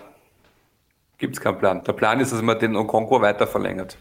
Gibt 1.22 1.36
es 1.36 1.40
keinen 1.40 1.58
Plan. 1.58 1.84
Der 1.84 1.92
Plan 1.92 2.18
ist, 2.18 2.32
dass 2.32 2.42
man 2.42 2.58
den 2.58 2.74
Okonkwo 2.74 3.20
weiter 3.20 3.46
verlängert. 3.46 3.96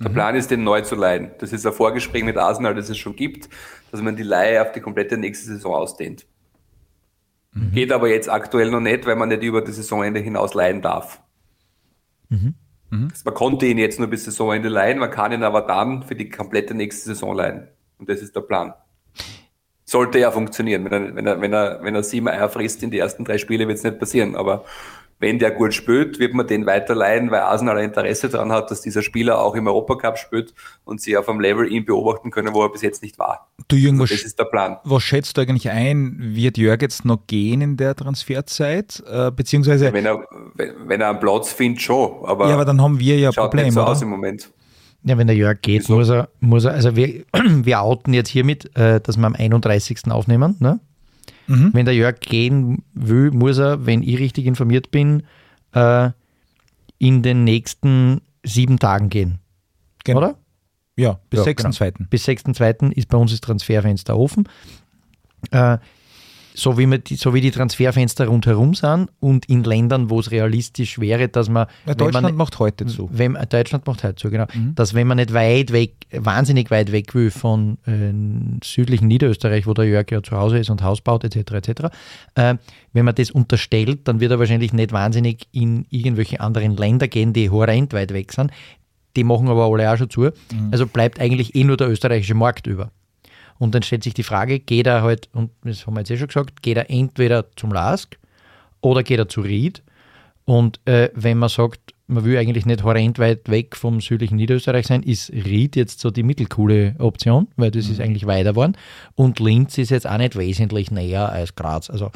Der 0.00 0.10
Plan 0.10 0.34
ist, 0.34 0.50
den 0.50 0.62
neu 0.62 0.82
zu 0.82 0.94
leihen. 0.96 1.30
Das 1.38 1.50
ist 1.50 1.66
ein 1.66 1.72
Vorgespräch 1.72 2.24
mit 2.24 2.36
Arsenal, 2.36 2.74
das 2.74 2.90
es 2.90 2.98
schon 2.98 3.16
gibt, 3.16 3.48
dass 3.90 4.02
man 4.02 4.14
die 4.14 4.22
Leihe 4.22 4.60
auf 4.60 4.72
die 4.72 4.82
komplette 4.82 5.16
nächste 5.16 5.46
Saison 5.46 5.74
ausdehnt. 5.74 6.26
Geht 7.72 7.90
aber 7.90 8.10
jetzt 8.10 8.28
aktuell 8.28 8.70
noch 8.70 8.80
nicht, 8.80 9.06
weil 9.06 9.16
man 9.16 9.30
nicht 9.30 9.42
über 9.42 9.62
das 9.62 9.76
Saisonende 9.76 10.20
hinaus 10.20 10.52
leihen 10.52 10.82
darf. 10.82 11.22
Man 13.24 13.34
konnte 13.34 13.64
ihn 13.64 13.78
jetzt 13.78 13.98
nur 13.98 14.08
bis 14.08 14.26
Saisonende 14.26 14.68
leihen, 14.68 14.98
man 14.98 15.10
kann 15.10 15.32
ihn 15.32 15.42
aber 15.42 15.62
dann 15.62 16.02
für 16.02 16.14
die 16.14 16.28
komplette 16.28 16.74
nächste 16.74 17.06
Saison 17.06 17.34
leihen. 17.34 17.68
Und 17.96 18.10
das 18.10 18.20
ist 18.20 18.36
der 18.36 18.42
Plan. 18.42 18.74
Sollte 19.86 20.18
ja 20.18 20.30
funktionieren. 20.30 20.84
Wenn 20.84 20.92
er, 20.92 21.14
wenn 21.14 21.26
er, 21.26 21.40
wenn 21.40 21.52
er, 21.54 21.82
wenn 21.82 21.94
er 21.94 22.02
sieben 22.02 22.28
Eier 22.28 22.50
frisst 22.50 22.82
in 22.82 22.90
die 22.90 22.98
ersten 22.98 23.24
drei 23.24 23.38
Spiele, 23.38 23.66
wird 23.66 23.78
es 23.78 23.84
nicht 23.84 23.98
passieren. 23.98 24.36
Aber 24.36 24.66
wenn 25.20 25.38
der 25.38 25.50
gut 25.50 25.74
spielt, 25.74 26.18
wird 26.18 26.32
man 26.34 26.46
den 26.46 26.64
weiterleihen, 26.66 27.30
weil 27.30 27.40
Arsenal 27.40 27.78
ein 27.78 27.84
Interesse 27.84 28.28
daran 28.28 28.52
hat, 28.52 28.70
dass 28.70 28.80
dieser 28.82 29.02
Spieler 29.02 29.40
auch 29.40 29.54
im 29.56 29.66
Europacup 29.66 30.16
spielt 30.18 30.54
und 30.84 31.00
sie 31.00 31.16
auf 31.16 31.28
einem 31.28 31.40
Level 31.40 31.70
ihn 31.70 31.84
beobachten 31.84 32.30
können, 32.30 32.54
wo 32.54 32.62
er 32.62 32.70
bis 32.70 32.82
jetzt 32.82 33.02
nicht 33.02 33.18
war. 33.18 33.48
Du 33.66 33.76
Jürgen, 33.76 33.98
Das 33.98 34.10
was, 34.12 34.22
ist 34.22 34.38
der 34.38 34.44
Plan. 34.44 34.76
was 34.84 35.02
schätzt 35.02 35.36
du 35.36 35.40
eigentlich 35.40 35.70
ein? 35.70 36.16
Wird 36.20 36.56
Jörg 36.56 36.80
jetzt 36.82 37.04
noch 37.04 37.26
gehen 37.26 37.60
in 37.60 37.76
der 37.76 37.94
Transferzeit? 37.96 39.02
Äh, 39.10 39.30
beziehungsweise, 39.32 39.92
Wenn 39.92 40.06
er, 40.06 40.24
wenn, 40.54 40.74
wenn 40.86 41.00
er 41.00 41.10
einen 41.10 41.20
Platz 41.20 41.52
findet, 41.52 41.82
schon. 41.82 42.24
Aber, 42.24 42.48
ja, 42.48 42.54
aber 42.54 42.64
dann 42.64 42.80
haben 42.80 43.00
wir 43.00 43.18
ja 43.18 43.30
ein 43.30 43.32
schaut 43.32 43.50
Problem, 43.50 43.66
nicht 43.66 43.74
so 43.74 43.82
aus 43.82 44.00
im 44.02 44.08
Moment. 44.08 44.50
Ja, 45.04 45.16
wenn 45.16 45.26
der 45.26 45.36
Jörg 45.36 45.60
geht, 45.62 45.82
Wieso? 45.82 45.96
muss 45.96 46.10
er, 46.10 46.28
muss 46.40 46.64
er, 46.64 46.72
also 46.74 46.94
wir, 46.96 47.24
wir 47.32 47.80
outen 47.80 48.12
jetzt 48.14 48.28
hiermit, 48.28 48.76
äh, 48.76 49.00
dass 49.00 49.16
wir 49.16 49.26
am 49.26 49.34
31. 49.34 50.10
aufnehmen. 50.10 50.56
Ne? 50.60 50.80
Mhm. 51.48 51.70
Wenn 51.72 51.84
der 51.86 51.94
Jörg 51.94 52.20
gehen 52.20 52.84
will, 52.92 53.30
muss 53.30 53.58
er, 53.58 53.86
wenn 53.86 54.02
ich 54.02 54.18
richtig 54.18 54.46
informiert 54.46 54.90
bin, 54.90 55.24
äh, 55.72 56.10
in 56.98 57.22
den 57.22 57.44
nächsten 57.44 58.20
sieben 58.44 58.78
Tagen 58.78 59.08
gehen. 59.08 59.38
Genau. 60.04 60.18
Oder? 60.18 60.38
Ja, 60.96 61.20
bis 61.30 61.44
Ja, 61.44 61.52
6.2. 61.52 62.08
Bis 62.10 62.26
6.2. 62.26 62.92
ist 62.92 63.08
bei 63.08 63.18
uns 63.18 63.30
das 63.30 63.40
Transferfenster 63.40 64.16
offen. 64.16 64.48
Äh, 65.50 65.78
so, 66.58 66.76
wie 66.76 66.86
wir 66.86 66.98
die, 66.98 67.16
so 67.16 67.34
wie 67.34 67.40
die 67.40 67.50
Transferfenster 67.50 68.26
rundherum 68.26 68.74
sind 68.74 69.10
und 69.20 69.46
in 69.46 69.62
Ländern, 69.62 70.10
wo 70.10 70.18
es 70.18 70.30
realistisch 70.30 70.98
wäre, 70.98 71.28
dass 71.28 71.48
man. 71.48 71.66
Ja, 71.86 71.94
Deutschland 71.94 72.24
man, 72.24 72.34
macht 72.34 72.58
heute 72.58 72.86
zu. 72.86 73.08
wenn, 73.12 73.38
Deutschland 73.48 73.86
macht 73.86 74.02
halt 74.02 74.18
so, 74.18 74.28
genau. 74.28 74.46
Mhm. 74.52 74.74
Dass 74.74 74.94
wenn 74.94 75.06
man 75.06 75.18
nicht 75.18 75.32
weit 75.32 75.72
weg, 75.72 75.94
wahnsinnig 76.10 76.70
weit 76.70 76.90
weg 76.90 77.14
will 77.14 77.30
von 77.30 77.78
äh, 77.86 78.12
südlichen 78.64 79.06
Niederösterreich, 79.06 79.66
wo 79.66 79.74
der 79.74 79.84
Jörg 79.84 80.10
ja 80.10 80.22
zu 80.22 80.36
Hause 80.36 80.58
ist 80.58 80.70
und 80.70 80.82
Haus 80.82 81.00
baut, 81.00 81.24
etc., 81.24 81.52
etc., 81.52 81.70
äh, 82.34 82.56
wenn 82.92 83.04
man 83.04 83.14
das 83.14 83.30
unterstellt, 83.30 84.00
dann 84.08 84.18
wird 84.18 84.32
er 84.32 84.38
wahrscheinlich 84.38 84.72
nicht 84.72 84.92
wahnsinnig 84.92 85.46
in 85.52 85.86
irgendwelche 85.90 86.40
anderen 86.40 86.76
Länder 86.76 87.06
gehen, 87.06 87.32
die 87.32 87.50
horrend 87.50 87.92
weit 87.92 88.12
weg 88.12 88.32
sind. 88.32 88.50
Die 89.16 89.24
machen 89.24 89.48
aber 89.48 89.66
alle 89.66 89.92
auch 89.92 89.96
schon 89.96 90.10
zu. 90.10 90.30
Also 90.70 90.86
bleibt 90.86 91.20
eigentlich 91.20 91.54
eh 91.54 91.64
nur 91.64 91.76
der 91.76 91.88
österreichische 91.88 92.34
Markt 92.34 92.66
über. 92.66 92.90
Und 93.58 93.74
dann 93.74 93.82
stellt 93.82 94.04
sich 94.04 94.14
die 94.14 94.22
Frage, 94.22 94.60
geht 94.60 94.86
er 94.86 95.02
halt, 95.02 95.28
und 95.32 95.50
das 95.64 95.86
haben 95.86 95.94
wir 95.94 96.00
jetzt 96.00 96.10
eh 96.10 96.16
schon 96.16 96.28
gesagt, 96.28 96.62
geht 96.62 96.76
er 96.76 96.90
entweder 96.90 97.50
zum 97.56 97.72
Lask 97.72 98.18
oder 98.80 99.02
geht 99.02 99.18
er 99.18 99.28
zu 99.28 99.40
Ried? 99.40 99.82
Und 100.44 100.80
äh, 100.86 101.10
wenn 101.14 101.38
man 101.38 101.48
sagt, 101.48 101.94
man 102.06 102.24
will 102.24 102.38
eigentlich 102.38 102.64
nicht 102.64 102.82
horrend 102.82 103.18
weit 103.18 103.50
weg 103.50 103.76
vom 103.76 104.00
südlichen 104.00 104.36
Niederösterreich 104.36 104.86
sein, 104.86 105.02
ist 105.02 105.30
Ried 105.30 105.76
jetzt 105.76 106.00
so 106.00 106.10
die 106.10 106.22
mittelcoole 106.22 106.94
Option, 106.98 107.48
weil 107.56 107.70
das 107.70 107.88
ist 107.88 108.00
eigentlich 108.00 108.26
weiter 108.26 108.52
geworden. 108.52 108.76
Und 109.14 109.40
Linz 109.40 109.76
ist 109.76 109.90
jetzt 109.90 110.06
auch 110.06 110.16
nicht 110.16 110.36
wesentlich 110.36 110.90
näher 110.90 111.28
als 111.30 111.54
Graz. 111.54 111.90
Also 111.90 112.10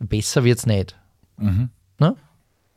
besser 0.00 0.42
wird 0.42 0.58
es 0.58 0.66
nicht. 0.66 0.96
Ne? 1.98 2.16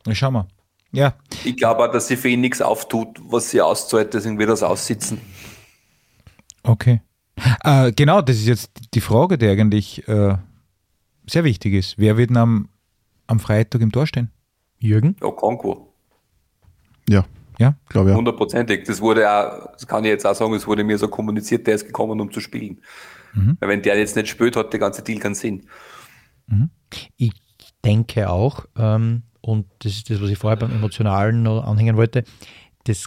Ja, 0.06 0.14
schauen 0.14 0.34
wir. 0.34 0.46
Ja, 0.92 1.14
Ich 1.44 1.56
glaube 1.56 1.82
auch, 1.84 1.90
dass 1.90 2.06
sie 2.06 2.16
für 2.16 2.28
ihn 2.28 2.42
nichts 2.42 2.60
auftut, 2.60 3.18
was 3.24 3.50
sie 3.50 3.60
auszahlt, 3.60 4.14
deswegen 4.14 4.38
wird 4.38 4.50
es 4.50 4.62
aussitzen. 4.62 5.18
okay. 6.62 7.00
Äh, 7.64 7.92
genau, 7.92 8.20
das 8.22 8.36
ist 8.36 8.46
jetzt 8.46 8.70
die 8.94 9.00
Frage, 9.00 9.38
die 9.38 9.48
eigentlich 9.48 10.06
äh, 10.08 10.36
sehr 11.26 11.44
wichtig 11.44 11.74
ist. 11.74 11.98
Wer 11.98 12.16
wird 12.16 12.30
denn 12.30 12.36
am, 12.36 12.68
am 13.26 13.40
Freitag 13.40 13.80
im 13.80 13.90
Tor 13.92 14.06
stehen? 14.06 14.30
Jürgen? 14.78 15.16
Okonkwo. 15.20 15.92
Ja, 17.08 17.24
Ja? 17.58 17.74
glaube 17.88 18.10
ja. 18.10 18.16
Hundertprozentig. 18.16 18.84
Das 18.84 19.00
wurde 19.00 19.30
auch, 19.30 19.72
das 19.72 19.86
kann 19.86 20.04
ich 20.04 20.10
jetzt 20.10 20.26
auch 20.26 20.34
sagen, 20.34 20.54
es 20.54 20.66
wurde 20.66 20.84
mir 20.84 20.98
so 20.98 21.08
kommuniziert, 21.08 21.66
der 21.66 21.76
ist 21.76 21.86
gekommen, 21.86 22.20
um 22.20 22.30
zu 22.30 22.40
spielen. 22.40 22.80
Weil 23.60 23.68
wenn 23.70 23.82
der 23.82 23.98
jetzt 23.98 24.14
nicht 24.14 24.28
spielt, 24.28 24.56
hat 24.56 24.72
der 24.74 24.80
ganze 24.80 25.02
Deal 25.02 25.18
keinen 25.18 25.34
Sinn. 25.34 25.66
Ich 27.16 27.32
denke 27.82 28.28
auch, 28.28 28.66
ähm, 28.76 29.22
und 29.40 29.66
das 29.78 29.92
ist 29.92 30.10
das, 30.10 30.20
was 30.20 30.28
ich 30.28 30.36
vorher 30.38 30.58
beim 30.58 30.70
Emotionalen 30.70 31.42
noch 31.42 31.64
anhängen 31.64 31.96
wollte, 31.96 32.24
das 32.84 33.06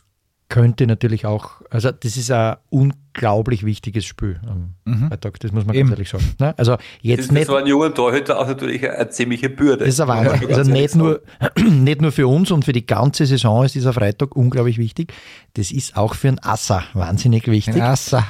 könnte 0.55 0.87
natürlich 0.87 1.25
auch, 1.25 1.61
also 1.69 1.91
das 1.91 2.15
ist 2.15 2.31
ein 2.31 2.55
unglaublich 2.69 3.65
wichtiges 3.65 4.05
Spiel 4.05 4.39
am 4.47 4.75
Freitag, 5.09 5.37
das 5.41 5.51
muss 5.51 5.65
man 5.65 5.75
Eben. 5.75 5.89
ganz 5.89 5.99
ehrlich 5.99 6.09
sagen. 6.09 6.33
Ne? 6.39 6.57
Also 6.57 6.77
Das 6.77 6.85
jetzt 7.01 7.19
ist 7.19 7.31
nicht, 7.33 7.47
so 7.47 7.55
ein 7.55 7.67
junger 7.67 7.93
Torhüter 7.93 8.39
auch 8.39 8.47
natürlich 8.47 8.89
eine, 8.89 9.09
ziemliche 9.09 9.49
Bürde. 9.49 9.83
das 9.83 9.95
ist 9.95 9.99
ein 9.99 10.07
Wahnsinn. 10.07 10.55
Also 10.55 10.71
nicht 10.71 10.91
sagen. 10.91 11.05
nur, 11.05 11.21
nicht 11.69 12.01
nur 12.01 12.13
für 12.13 12.29
uns 12.29 12.51
und 12.51 12.63
für 12.63 12.71
die 12.71 12.85
ganze 12.85 13.25
Saison 13.25 13.65
ist 13.65 13.75
dieser 13.75 13.91
Freitag 13.91 14.37
unglaublich 14.37 14.77
wichtig, 14.77 15.11
das 15.55 15.71
ist 15.71 15.97
auch 15.97 16.15
für 16.15 16.29
einen 16.29 16.39
Assa 16.39 16.83
wahnsinnig 16.93 17.47
wichtig. 17.47 17.83
Assa. 17.83 18.25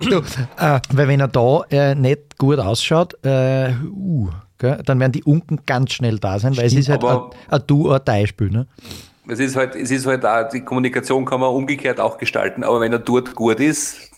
Du, 0.00 0.16
äh, 0.56 0.80
Weil 0.92 1.06
wenn 1.08 1.20
er 1.20 1.28
da 1.28 1.62
äh, 1.70 1.94
nicht 1.94 2.38
gut 2.38 2.58
ausschaut, 2.58 3.24
äh, 3.24 3.70
uh, 3.84 4.30
gell, 4.58 4.80
dann 4.84 4.98
werden 4.98 5.12
die 5.12 5.22
Unken 5.22 5.60
ganz 5.64 5.92
schnell 5.92 6.18
da 6.18 6.40
sein, 6.40 6.56
weil 6.56 6.66
es 6.66 6.74
ist 6.74 6.88
halt 6.88 7.04
ein, 7.04 7.20
ein 7.48 7.62
Do-or-Die-Spiel. 7.68 8.50
Ne? 8.50 8.66
Es 9.28 9.40
ist 9.40 9.56
halt, 9.56 9.74
es 9.74 9.90
ist 9.90 10.06
halt 10.06 10.24
auch, 10.24 10.48
die 10.48 10.62
Kommunikation 10.62 11.24
kann 11.24 11.40
man 11.40 11.50
umgekehrt 11.50 12.00
auch 12.00 12.18
gestalten, 12.18 12.64
aber 12.64 12.80
wenn 12.80 12.92
er 12.92 12.98
dort 12.98 13.34
gut 13.34 13.60
ist, 13.60 14.10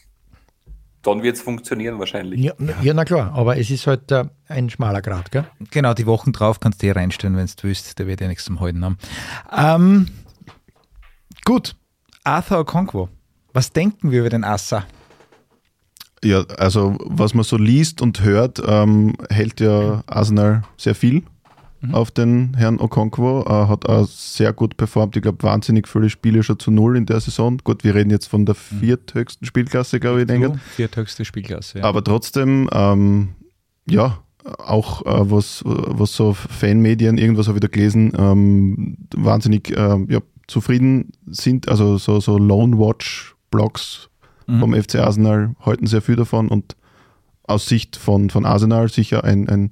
dann 1.02 1.22
wird 1.22 1.36
es 1.36 1.42
funktionieren 1.42 1.98
wahrscheinlich. 1.98 2.40
Ja, 2.40 2.52
ja, 2.82 2.94
na 2.94 3.04
klar, 3.04 3.32
aber 3.34 3.56
es 3.56 3.70
ist 3.70 3.86
halt 3.86 4.12
äh, 4.12 4.24
ein 4.48 4.70
schmaler 4.70 5.02
Grad. 5.02 5.30
Gell? 5.30 5.44
genau, 5.70 5.94
die 5.94 6.06
Wochen 6.06 6.32
drauf 6.32 6.60
kannst 6.60 6.82
du 6.82 6.86
dir 6.86 6.96
reinstellen, 6.96 7.36
wenn 7.36 7.46
du 7.46 7.62
willst. 7.62 7.98
Der 7.98 8.06
wird 8.06 8.20
ja 8.20 8.28
nichts 8.28 8.44
zum 8.44 8.60
Halten 8.60 8.84
haben. 8.84 8.98
Ähm, 9.56 10.08
gut, 11.44 11.74
Arthur 12.22 12.60
Okonkwo. 12.60 13.08
Was 13.52 13.72
denken 13.72 14.10
wir 14.10 14.20
über 14.20 14.30
den 14.30 14.44
Assa? 14.44 14.84
Ja, 16.22 16.44
also 16.58 16.98
was 17.00 17.32
man 17.32 17.44
so 17.44 17.56
liest 17.56 18.02
und 18.02 18.22
hört, 18.22 18.62
ähm, 18.64 19.16
hält 19.30 19.58
ja 19.58 20.02
Arsenal 20.06 20.62
sehr 20.76 20.94
viel 20.94 21.24
auf 21.92 22.10
den 22.10 22.54
Herrn 22.54 22.78
Okonkwo. 22.78 23.42
Äh, 23.42 23.68
hat 23.68 23.88
auch 23.88 24.06
sehr 24.06 24.52
gut 24.52 24.76
performt. 24.76 25.16
Ich 25.16 25.22
glaube, 25.22 25.42
wahnsinnig 25.42 25.88
viele 25.88 26.10
Spiele 26.10 26.42
schon 26.42 26.58
zu 26.58 26.70
null 26.70 26.96
in 26.96 27.06
der 27.06 27.20
Saison. 27.20 27.58
Gut, 27.58 27.84
wir 27.84 27.94
reden 27.94 28.10
jetzt 28.10 28.26
von 28.26 28.46
der 28.46 28.54
vierthöchsten 28.54 29.46
Spielklasse, 29.46 30.00
glaube 30.00 30.18
ich, 30.18 30.28
in 30.28 30.34
England. 30.34 30.60
Vierthöchste 30.60 31.24
Spielklasse. 31.24 31.78
Ja. 31.78 31.84
Aber 31.84 32.04
trotzdem, 32.04 32.68
ähm, 32.72 33.30
ja, 33.88 34.18
auch 34.44 35.04
äh, 35.06 35.30
was, 35.30 35.62
was 35.64 36.14
so 36.14 36.32
Fanmedien, 36.32 37.18
irgendwas 37.18 37.48
habe 37.48 37.58
ich 37.58 37.62
da 37.62 37.68
gelesen, 37.68 38.12
ähm, 38.18 38.96
wahnsinnig 39.14 39.74
ähm, 39.76 40.06
ja, 40.10 40.20
zufrieden 40.46 41.12
sind. 41.26 41.68
Also 41.68 41.98
so, 41.98 42.20
so 42.20 42.38
Lone 42.38 42.78
Watch-Blogs 42.78 44.08
vom 44.58 44.74
FC 44.74 44.96
Arsenal 44.96 45.54
halten 45.60 45.86
sehr 45.86 46.02
viel 46.02 46.16
davon 46.16 46.48
und 46.48 46.74
aus 47.44 47.66
Sicht 47.66 47.96
von, 47.96 48.30
von 48.30 48.44
Arsenal 48.44 48.88
sicher 48.88 49.22
ein, 49.22 49.48
ein 49.48 49.70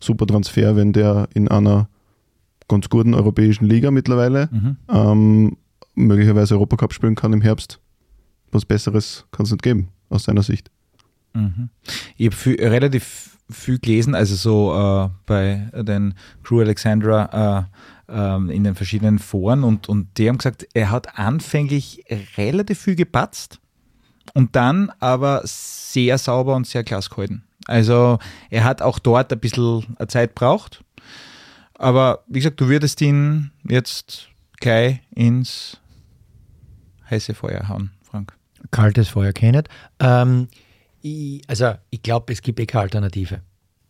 super 0.00 0.26
Transfer, 0.26 0.76
wenn 0.76 0.92
der 0.92 1.28
in 1.34 1.48
einer 1.48 1.88
ganz 2.68 2.88
guten 2.88 3.14
europäischen 3.14 3.66
Liga 3.66 3.90
mittlerweile 3.90 4.48
ähm, 4.88 5.56
möglicherweise 5.94 6.54
Europacup 6.54 6.92
spielen 6.92 7.14
kann 7.14 7.32
im 7.32 7.40
Herbst. 7.40 7.80
Was 8.52 8.64
Besseres 8.64 9.26
kann 9.32 9.44
es 9.44 9.52
nicht 9.52 9.62
geben, 9.62 9.88
aus 10.08 10.24
seiner 10.24 10.42
Sicht. 10.42 10.70
Ich 12.16 12.26
habe 12.26 12.36
viel, 12.36 12.56
relativ 12.60 13.38
viel 13.50 13.78
gelesen, 13.78 14.14
also 14.14 14.34
so 14.34 14.74
äh, 14.74 15.08
bei 15.26 15.68
den 15.74 16.14
Crew 16.42 16.60
Alexandra 16.60 17.68
äh, 18.08 18.14
ähm, 18.34 18.50
in 18.50 18.64
den 18.64 18.74
verschiedenen 18.74 19.18
Foren 19.18 19.64
und, 19.64 19.88
und 19.88 20.18
die 20.18 20.28
haben 20.28 20.38
gesagt, 20.38 20.66
er 20.74 20.90
hat 20.90 21.18
anfänglich 21.18 22.04
relativ 22.36 22.80
viel 22.80 22.96
gepatzt 22.96 23.60
und 24.34 24.56
dann 24.56 24.90
aber 25.00 25.42
sehr 25.44 26.18
sauber 26.18 26.54
und 26.56 26.66
sehr 26.66 26.84
klasse 26.84 27.10
gehalten. 27.10 27.44
Also 27.70 28.18
er 28.50 28.64
hat 28.64 28.82
auch 28.82 28.98
dort 28.98 29.32
ein 29.32 29.38
bisschen 29.38 29.86
Zeit 30.08 30.34
braucht, 30.34 30.82
aber 31.74 32.24
wie 32.26 32.40
gesagt, 32.40 32.60
du 32.60 32.68
würdest 32.68 33.00
ihn 33.00 33.52
jetzt 33.62 34.28
gleich 34.58 34.98
ins 35.14 35.78
heiße 37.08 37.32
Feuer 37.32 37.68
hauen, 37.68 37.92
Frank. 38.02 38.36
Kaltes 38.72 39.08
Feuer 39.08 39.32
kennet. 39.32 39.68
Ähm, 40.00 40.48
ich, 41.00 41.42
also 41.48 41.74
ich 41.90 42.02
glaube, 42.02 42.32
es 42.32 42.42
gibt 42.42 42.58
eh 42.58 42.66
keine 42.66 42.82
Alternative. 42.82 43.40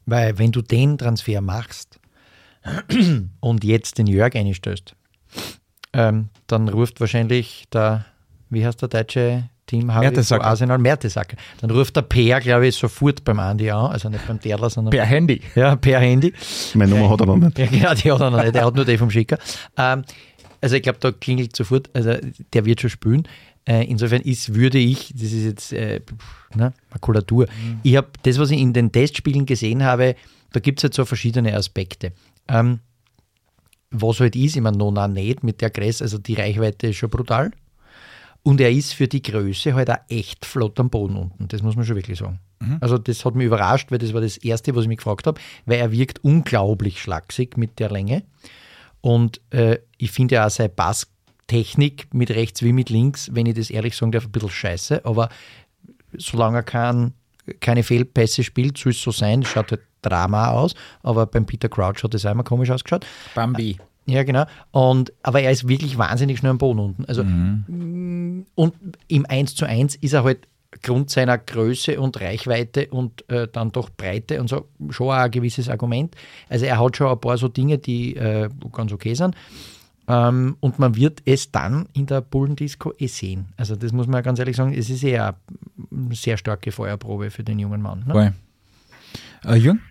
Weil 0.04 0.38
wenn 0.38 0.52
du 0.52 0.60
den 0.60 0.98
Transfer 0.98 1.40
machst 1.40 1.98
und 3.40 3.64
jetzt 3.64 3.96
den 3.96 4.06
Jörg 4.06 4.34
einstellst, 4.36 4.94
ähm, 5.94 6.28
dann 6.48 6.68
ruft 6.68 7.00
wahrscheinlich 7.00 7.64
der, 7.72 8.04
wie 8.50 8.66
heißt 8.66 8.82
der 8.82 8.88
deutsche 8.88 9.48
Team 9.70 9.86
Mertesacker. 9.86 10.44
Arsenal 10.44 10.78
Mertesacker. 10.78 11.36
Dann 11.60 11.70
ruft 11.70 11.94
der 11.94 12.02
Per, 12.02 12.40
glaube 12.40 12.66
ich, 12.66 12.74
sofort 12.74 13.22
beim 13.24 13.38
Andi 13.38 13.70
an, 13.70 13.92
also 13.92 14.08
nicht 14.08 14.26
beim 14.26 14.40
Derler, 14.40 14.68
sondern 14.68 14.90
Per 14.90 15.04
Handy. 15.04 15.40
ja, 15.54 15.76
per 15.76 16.00
Handy. 16.00 16.32
Meine 16.74 16.90
Nummer 16.90 17.10
hat 17.10 17.20
er 17.20 17.26
noch 17.26 17.36
nicht. 17.36 17.58
Ja, 17.58 17.66
genau, 17.66 17.94
die 17.94 18.12
hat 18.12 18.20
er 18.20 18.30
noch 18.30 18.42
nicht. 18.42 18.54
Der 18.54 18.64
hat 18.64 18.74
nur 18.74 18.84
die 18.84 18.98
vom 18.98 19.10
Schicker. 19.10 19.38
Ähm, 19.76 20.02
also 20.60 20.74
ich 20.74 20.82
glaube, 20.82 20.98
da 21.00 21.12
klingelt 21.12 21.54
sofort, 21.54 21.88
also 21.94 22.16
der 22.52 22.64
wird 22.64 22.80
schon 22.80 22.90
spülen. 22.90 23.28
Äh, 23.64 23.84
insofern 23.84 24.22
ist, 24.22 24.54
würde 24.54 24.78
ich, 24.78 25.12
das 25.12 25.32
ist 25.32 25.44
jetzt 25.44 25.72
äh, 25.72 26.00
ne, 26.54 26.72
Makulatur. 26.92 27.46
Ich 27.84 27.96
habe 27.96 28.08
das, 28.24 28.38
was 28.38 28.50
ich 28.50 28.58
in 28.58 28.72
den 28.72 28.90
Testspielen 28.90 29.46
gesehen 29.46 29.84
habe, 29.84 30.16
da 30.52 30.58
gibt 30.58 30.80
es 30.80 30.84
halt 30.84 30.94
so 30.94 31.04
verschiedene 31.04 31.54
Aspekte. 31.54 32.12
Ähm, 32.48 32.80
was 33.92 34.18
halt 34.18 34.34
ist, 34.34 34.56
ich 34.56 34.62
meine, 34.62 34.76
Nona 34.76 35.06
nicht 35.06 35.44
mit 35.44 35.60
der 35.60 35.70
Größe, 35.70 36.02
also 36.02 36.18
die 36.18 36.34
Reichweite 36.34 36.88
ist 36.88 36.96
schon 36.96 37.10
brutal. 37.10 37.52
Und 38.42 38.60
er 38.60 38.70
ist 38.70 38.94
für 38.94 39.06
die 39.06 39.22
Größe 39.22 39.74
halt 39.74 39.90
auch 39.90 39.98
echt 40.08 40.46
flott 40.46 40.80
am 40.80 40.88
Boden 40.88 41.16
unten. 41.16 41.48
Das 41.48 41.62
muss 41.62 41.76
man 41.76 41.84
schon 41.84 41.96
wirklich 41.96 42.18
sagen. 42.18 42.40
Also 42.80 42.98
das 42.98 43.24
hat 43.24 43.34
mich 43.34 43.46
überrascht, 43.46 43.90
weil 43.90 43.98
das 43.98 44.12
war 44.12 44.20
das 44.20 44.36
Erste, 44.36 44.74
was 44.74 44.82
ich 44.82 44.88
mich 44.88 44.98
gefragt 44.98 45.26
habe, 45.26 45.40
weil 45.64 45.78
er 45.78 45.92
wirkt 45.92 46.22
unglaublich 46.22 47.00
schlaksig 47.00 47.56
mit 47.56 47.78
der 47.78 47.90
Länge. 47.90 48.22
Und 49.00 49.40
äh, 49.50 49.78
ich 49.96 50.10
finde 50.10 50.36
ja 50.36 50.46
auch 50.46 50.50
seine 50.50 50.68
Passtechnik 50.68 52.12
mit 52.12 52.30
rechts 52.30 52.62
wie 52.62 52.72
mit 52.72 52.90
links, 52.90 53.30
wenn 53.32 53.46
ich 53.46 53.54
das 53.54 53.70
ehrlich 53.70 53.96
sagen 53.96 54.12
darf, 54.12 54.26
ein 54.26 54.32
bisschen 54.32 54.50
scheiße. 54.50 55.04
Aber 55.06 55.30
solange 56.16 56.58
er 56.58 56.62
kein, 56.62 57.14
keine 57.60 57.82
Fehlpässe 57.82 58.44
spielt, 58.44 58.76
soll 58.76 58.92
es 58.92 59.02
so 59.02 59.10
sein. 59.10 59.40
Das 59.40 59.50
schaut 59.50 59.70
halt 59.70 59.80
Drama 60.02 60.50
aus. 60.50 60.74
Aber 61.02 61.26
beim 61.26 61.46
Peter 61.46 61.68
Crouch 61.68 62.02
hat 62.02 62.12
das 62.12 62.26
einmal 62.26 62.44
komisch 62.44 62.70
ausgeschaut. 62.70 63.06
Bambi. 63.34 63.78
Ja, 64.06 64.22
genau. 64.24 64.44
Und, 64.72 65.12
aber 65.22 65.42
er 65.42 65.50
ist 65.50 65.68
wirklich 65.68 65.98
wahnsinnig 65.98 66.38
schnell 66.38 66.50
am 66.50 66.58
Boden 66.58 66.80
unten. 66.80 67.04
Also, 67.04 67.22
mm, 67.22 68.46
Und 68.54 68.74
im 69.08 69.26
1 69.28 69.54
zu 69.54 69.66
1 69.66 69.96
ist 69.96 70.12
er 70.12 70.24
halt 70.24 70.48
Grund 70.82 71.10
seiner 71.10 71.36
Größe 71.36 72.00
und 72.00 72.20
Reichweite 72.20 72.86
und 72.88 73.28
äh, 73.28 73.48
dann 73.50 73.72
doch 73.72 73.90
Breite 73.90 74.40
und 74.40 74.48
so 74.48 74.68
schon 74.90 75.08
auch 75.08 75.12
ein 75.12 75.30
gewisses 75.30 75.68
Argument. 75.68 76.14
Also 76.48 76.64
er 76.64 76.78
hat 76.78 76.96
schon 76.96 77.08
ein 77.08 77.20
paar 77.20 77.38
so 77.38 77.48
Dinge, 77.48 77.78
die 77.78 78.14
äh, 78.16 78.48
ganz 78.72 78.92
okay 78.92 79.14
sind. 79.14 79.34
Ähm, 80.06 80.56
und 80.60 80.78
man 80.78 80.94
wird 80.96 81.22
es 81.24 81.50
dann 81.50 81.88
in 81.92 82.06
der 82.06 82.20
Bullendisco 82.20 82.92
eh 82.98 83.08
sehen. 83.08 83.48
Also 83.56 83.74
das 83.74 83.92
muss 83.92 84.06
man 84.06 84.22
ganz 84.22 84.38
ehrlich 84.38 84.56
sagen, 84.56 84.72
es 84.72 84.90
ist 84.90 85.02
eher 85.02 85.36
eine 85.90 86.14
sehr 86.14 86.36
starke 86.36 86.70
Feuerprobe 86.70 87.30
für 87.30 87.42
den 87.42 87.58
jungen 87.58 87.82
Mann. 87.82 88.04
Ne? 88.06 88.14
Äh, 89.44 89.56
Jürgen? 89.56 89.82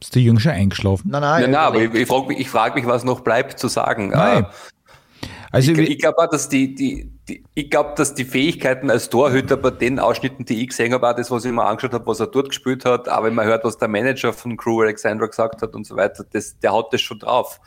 Ist 0.00 0.14
der 0.14 0.22
Jürgen 0.22 0.40
schon 0.40 0.52
eingeschlafen? 0.52 1.10
Nein, 1.10 1.22
nein, 1.22 1.42
Ja, 1.42 1.48
na, 1.48 1.58
aber 1.60 1.82
ich, 1.82 1.92
ich 1.92 2.06
frage 2.06 2.28
mich, 2.28 2.38
ich 2.38 2.48
frag 2.48 2.74
mich, 2.74 2.86
was 2.86 3.04
noch 3.04 3.20
bleibt 3.20 3.58
zu 3.58 3.68
sagen. 3.68 4.10
Nein. 4.10 4.44
Äh, 4.44 4.46
Also, 5.50 5.72
ich 5.72 5.78
ich 5.78 5.98
glaube 5.98 6.28
dass 6.30 6.48
die, 6.48 6.74
die, 6.74 7.10
die, 7.28 7.42
ich 7.54 7.70
glaube, 7.70 7.94
dass 7.96 8.14
die 8.14 8.24
Fähigkeiten 8.24 8.90
als 8.90 9.08
Torhüter 9.08 9.56
bei 9.56 9.70
den 9.70 9.98
Ausschnitten, 9.98 10.44
die 10.44 10.62
ich 10.62 10.68
gesehen 10.68 10.92
habe, 10.92 11.08
auch 11.08 11.16
das, 11.16 11.30
was 11.30 11.44
ich 11.44 11.52
mir 11.52 11.64
angeschaut 11.64 11.94
habe, 11.94 12.06
was 12.06 12.20
er 12.20 12.26
dort 12.26 12.50
gespielt 12.50 12.84
hat, 12.84 13.08
aber 13.08 13.28
wenn 13.28 13.34
man 13.34 13.46
hört, 13.46 13.64
was 13.64 13.78
der 13.78 13.88
Manager 13.88 14.32
von 14.32 14.56
Crew 14.56 14.82
Alexandra 14.82 15.26
gesagt 15.26 15.62
hat 15.62 15.74
und 15.74 15.86
so 15.86 15.96
weiter, 15.96 16.24
das, 16.30 16.58
der 16.58 16.74
hat 16.74 16.92
das 16.92 17.00
schon 17.00 17.18
drauf. 17.18 17.60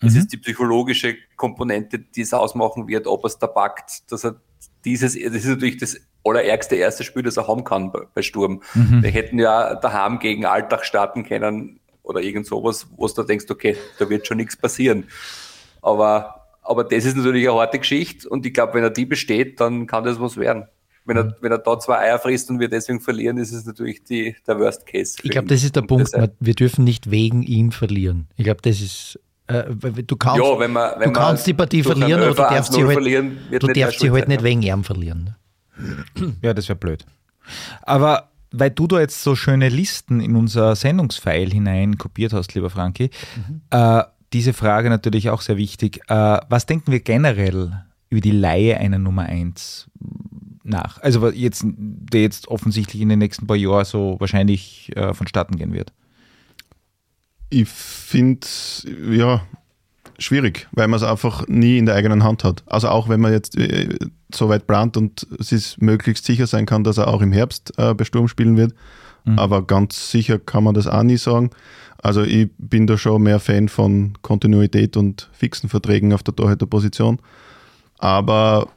Es 0.00 0.14
ist 0.14 0.32
die 0.32 0.36
psychologische 0.36 1.16
Komponente, 1.36 1.98
die 1.98 2.20
es 2.20 2.34
ausmachen 2.34 2.86
wird, 2.86 3.06
ob 3.06 3.24
er 3.24 3.28
es 3.28 3.38
da 3.38 3.46
packt, 3.46 4.10
dass 4.10 4.24
er 4.24 4.36
dieses, 4.84 5.14
das 5.14 5.34
ist 5.34 5.46
natürlich 5.46 5.78
das 5.78 5.98
allerärgste 6.28 6.76
erste 6.76 7.04
Spiel, 7.04 7.22
das 7.22 7.36
er 7.36 7.46
haben 7.48 7.64
kann 7.64 7.92
bei, 8.14 8.22
Sturm. 8.22 8.62
Wir 8.74 9.10
hätten 9.10 9.38
ja 9.38 9.74
daheim 9.74 10.18
gegen 10.18 10.44
Alltag 10.44 10.84
starten 10.84 11.24
können 11.24 11.80
oder 12.02 12.20
irgend 12.20 12.46
sowas, 12.46 12.86
wo 12.96 13.06
du 13.08 13.22
denkst, 13.22 13.46
okay, 13.50 13.76
da 13.98 14.08
wird 14.08 14.26
schon 14.26 14.36
nichts 14.36 14.56
passieren. 14.56 15.04
Aber, 15.82 16.46
aber 16.62 16.84
das 16.84 17.04
ist 17.04 17.16
natürlich 17.16 17.48
eine 17.48 17.58
harte 17.58 17.78
Geschichte 17.78 18.28
und 18.28 18.44
ich 18.46 18.54
glaube, 18.54 18.74
wenn 18.74 18.82
er 18.82 18.90
die 18.90 19.06
besteht, 19.06 19.60
dann 19.60 19.86
kann 19.86 20.04
das 20.04 20.20
was 20.20 20.36
werden. 20.36 20.66
Wenn 21.04 21.16
er, 21.18 21.36
wenn 21.40 21.52
er 21.52 21.58
da 21.58 21.78
zwei 21.78 21.98
Eier 21.98 22.18
frisst 22.18 22.50
und 22.50 22.58
wir 22.58 22.68
deswegen 22.68 23.00
verlieren, 23.00 23.38
ist 23.38 23.52
es 23.52 23.64
natürlich 23.64 24.02
die, 24.02 24.34
der 24.44 24.58
Worst 24.58 24.86
Case. 24.86 25.16
Ich 25.22 25.30
glaube, 25.30 25.46
das 25.46 25.62
ist 25.62 25.76
der 25.76 25.82
Und 25.84 25.86
Punkt. 25.86 26.08
deshalb- 26.12 26.34
Wir 26.40 26.54
dürfen 26.54 26.82
nicht 26.82 27.12
wegen 27.12 27.42
ihm 27.44 27.70
verlieren. 27.70 28.26
Ich 28.36 28.42
glaube, 28.44 28.60
das 28.62 28.80
ist. 28.80 29.20
Äh, 29.46 29.62
du 30.04 30.16
kannst, 30.16 30.42
Ja, 30.42 30.58
wenn 30.58 30.72
man- 30.72 30.90
wenn 30.98 31.12
du 31.12 31.20
man 31.20 31.28
kannst 31.28 31.46
die 31.46 31.54
Partie 31.54 31.84
verlieren, 31.84 32.20
aber 32.20 32.30
du 32.30 32.34
darfst 32.34 32.72
sie 32.72 32.80
1-0 32.80 32.86
halt, 32.86 32.92
verlieren, 32.94 33.38
du 33.52 33.58
darfst 33.68 34.00
sie 34.00 34.10
halt 34.10 34.26
nicht 34.26 34.40
ja. 34.40 34.44
wegen 34.44 34.62
ihm 34.62 34.82
verlieren. 34.82 35.36
Ja, 36.42 36.54
das 36.54 36.68
wäre 36.68 36.78
blöd. 36.78 37.04
Aber 37.82 38.30
weil 38.50 38.70
du 38.70 38.86
da 38.86 39.00
jetzt 39.00 39.22
so 39.22 39.34
schöne 39.34 39.68
Listen 39.68 40.20
in 40.20 40.36
unser 40.36 40.76
Sendungsfile 40.76 41.50
hinein 41.50 41.98
kopiert 41.98 42.32
hast, 42.32 42.54
lieber 42.54 42.70
Franki, 42.70 43.10
äh, 43.70 44.02
diese 44.32 44.52
Frage 44.52 44.88
natürlich 44.88 45.30
auch 45.30 45.40
sehr 45.40 45.56
wichtig. 45.56 46.00
Äh, 46.08 46.38
was 46.48 46.66
denken 46.66 46.92
wir 46.92 47.00
generell 47.00 47.84
über 48.08 48.20
die 48.20 48.32
Laie 48.32 48.78
einer 48.78 48.98
Nummer 48.98 49.22
1 49.22 49.90
nach? 50.62 51.00
Also 51.02 51.30
jetzt, 51.30 51.64
der 51.66 52.22
jetzt 52.22 52.48
offensichtlich 52.48 53.02
in 53.02 53.08
den 53.08 53.18
nächsten 53.18 53.46
paar 53.46 53.56
Jahren 53.56 53.84
so 53.84 54.16
wahrscheinlich 54.18 54.90
äh, 54.96 55.14
vonstatten 55.14 55.56
gehen 55.56 55.72
wird. 55.72 55.92
Ich 57.50 57.68
finde 57.68 58.46
ja 59.10 59.46
schwierig, 60.18 60.66
weil 60.72 60.88
man 60.88 60.98
es 60.98 61.02
einfach 61.02 61.46
nie 61.48 61.78
in 61.78 61.86
der 61.86 61.94
eigenen 61.94 62.24
Hand 62.24 62.44
hat. 62.44 62.62
Also 62.66 62.88
auch 62.88 63.08
wenn 63.08 63.20
man 63.20 63.32
jetzt 63.32 63.56
äh, 63.56 63.98
so 64.34 64.48
weit 64.48 64.66
plant 64.66 64.96
und 64.96 65.26
es 65.38 65.52
ist 65.52 65.80
möglichst 65.80 66.24
sicher 66.24 66.46
sein 66.46 66.66
kann, 66.66 66.84
dass 66.84 66.98
er 66.98 67.08
auch 67.08 67.22
im 67.22 67.32
Herbst 67.32 67.72
äh, 67.78 67.94
bei 67.94 68.04
Sturm 68.04 68.28
spielen 68.28 68.56
wird. 68.56 68.74
Mhm. 69.24 69.38
Aber 69.38 69.66
ganz 69.66 70.10
sicher 70.10 70.38
kann 70.38 70.64
man 70.64 70.74
das 70.74 70.86
auch 70.86 71.02
nie 71.02 71.16
sagen. 71.16 71.50
Also 71.98 72.22
ich 72.22 72.48
bin 72.58 72.86
da 72.86 72.96
schon 72.98 73.22
mehr 73.22 73.40
Fan 73.40 73.68
von 73.68 74.14
Kontinuität 74.22 74.96
und 74.96 75.28
fixen 75.32 75.68
Verträgen 75.68 76.12
auf 76.12 76.22
der 76.22 76.36
Torhüterposition. 76.36 77.18
Aber 77.98 78.68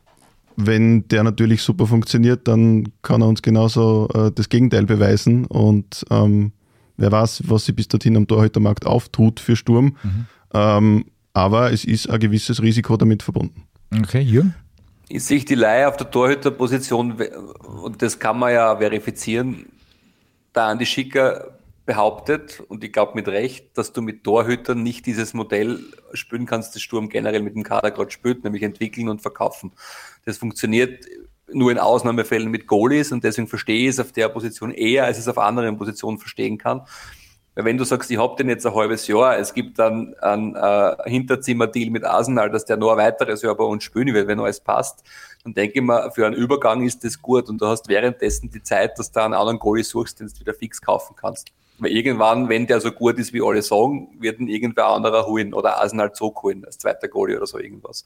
wenn 0.55 1.07
der 1.07 1.23
natürlich 1.23 1.61
super 1.61 1.85
funktioniert, 1.85 2.47
dann 2.47 2.89
kann 3.01 3.21
er 3.21 3.27
uns 3.27 3.41
genauso 3.41 4.09
äh, 4.13 4.31
das 4.31 4.49
Gegenteil 4.49 4.85
beweisen. 4.85 5.45
Und 5.45 6.05
ähm, 6.09 6.51
wer 6.97 7.11
weiß, 7.11 7.43
was 7.45 7.65
sich 7.65 7.75
bis 7.75 7.87
dorthin 7.87 8.17
am 8.17 8.27
Torhütermarkt 8.27 8.85
auftut 8.85 9.39
für 9.39 9.55
Sturm. 9.55 9.95
Mhm. 10.03 10.25
Ähm, 10.53 11.05
aber 11.33 11.71
es 11.71 11.85
ist 11.85 12.09
ein 12.09 12.19
gewisses 12.19 12.61
Risiko 12.61 12.97
damit 12.97 13.23
verbunden. 13.23 13.67
Okay, 13.97 14.21
Jürgen? 14.21 14.55
Ich 15.07 15.23
sehe 15.23 15.39
die 15.39 15.55
Leihe 15.55 15.87
auf 15.87 15.97
der 15.97 16.11
Torhüterposition, 16.11 17.13
und 17.81 18.01
das 18.01 18.19
kann 18.19 18.37
man 18.37 18.53
ja 18.53 18.77
verifizieren, 18.77 19.65
da 20.53 20.69
Andi 20.69 20.85
Schicker 20.85 21.57
behauptet, 21.85 22.61
und 22.67 22.83
ich 22.83 22.93
glaube 22.93 23.13
mit 23.15 23.27
Recht, 23.27 23.75
dass 23.75 23.91
du 23.91 24.03
mit 24.03 24.23
Torhütern 24.23 24.83
nicht 24.83 25.07
dieses 25.07 25.33
Modell 25.33 25.79
spielen 26.13 26.45
kannst, 26.45 26.75
das 26.75 26.83
Sturm 26.83 27.09
generell 27.09 27.41
mit 27.41 27.55
dem 27.55 27.63
Kader 27.63 27.89
gerade 27.89 28.11
spielt, 28.11 28.43
nämlich 28.43 28.61
entwickeln 28.61 29.09
und 29.09 29.23
verkaufen. 29.23 29.71
Das 30.25 30.37
funktioniert 30.37 31.05
nur 31.51 31.71
in 31.71 31.79
Ausnahmefällen 31.79 32.51
mit 32.51 32.67
Goalies 32.67 33.11
und 33.11 33.23
deswegen 33.23 33.47
verstehe 33.47 33.81
ich 33.81 33.87
es 33.87 33.99
auf 33.99 34.11
der 34.11 34.29
Position 34.29 34.71
eher, 34.71 35.05
als 35.05 35.17
ich 35.17 35.23
es 35.23 35.27
auf 35.27 35.39
anderen 35.39 35.77
Positionen 35.77 36.19
verstehen 36.19 36.59
kann. 36.59 36.81
Weil 37.59 37.65
wenn 37.65 37.77
du 37.77 37.83
sagst, 37.83 38.09
ich 38.09 38.17
habe 38.17 38.37
den 38.37 38.47
jetzt 38.47 38.65
ein 38.65 38.73
halbes 38.73 39.05
Jahr, 39.07 39.37
es 39.37 39.53
gibt 39.53 39.79
dann 39.79 40.15
einen 40.21 40.55
äh, 40.55 40.95
Hinterzimmer-Deal 41.03 41.89
mit 41.89 42.05
Arsenal, 42.05 42.49
dass 42.49 42.63
der 42.63 42.77
noch 42.77 42.91
ein 42.91 42.97
weiteres 42.99 43.41
Jahr 43.41 43.53
bei 43.53 43.65
uns 43.65 43.83
spielen 43.83 44.13
wird, 44.13 44.29
wenn 44.29 44.39
alles 44.39 44.61
passt, 44.61 45.03
dann 45.43 45.53
denke 45.53 45.79
ich 45.79 45.81
mir, 45.81 46.09
für 46.11 46.25
einen 46.25 46.35
Übergang 46.35 46.83
ist 46.83 47.03
das 47.03 47.21
gut 47.21 47.49
und 47.49 47.59
du 47.59 47.65
hast 47.65 47.89
währenddessen 47.89 48.49
die 48.49 48.63
Zeit, 48.63 48.97
dass 48.97 49.11
du 49.11 49.21
einen 49.21 49.33
anderen 49.33 49.59
Goalie 49.59 49.83
suchst, 49.83 50.21
den 50.21 50.27
du 50.27 50.39
wieder 50.39 50.53
fix 50.53 50.81
kaufen 50.81 51.17
kannst. 51.19 51.49
Weil 51.79 51.91
irgendwann, 51.91 52.47
wenn 52.47 52.65
der 52.65 52.79
so 52.79 52.93
gut 52.93 53.19
ist, 53.19 53.33
wie 53.33 53.41
alle 53.41 53.61
sagen, 53.61 54.07
wird 54.21 54.39
ihn 54.39 54.47
irgendwer 54.47 54.87
anderer 54.87 55.25
holen 55.25 55.53
oder 55.53 55.81
Arsenal 55.81 56.13
Zug 56.13 56.41
holen 56.41 56.63
als 56.63 56.77
zweiter 56.77 57.09
Goalie 57.09 57.35
oder 57.35 57.45
so 57.45 57.59
irgendwas. 57.59 58.05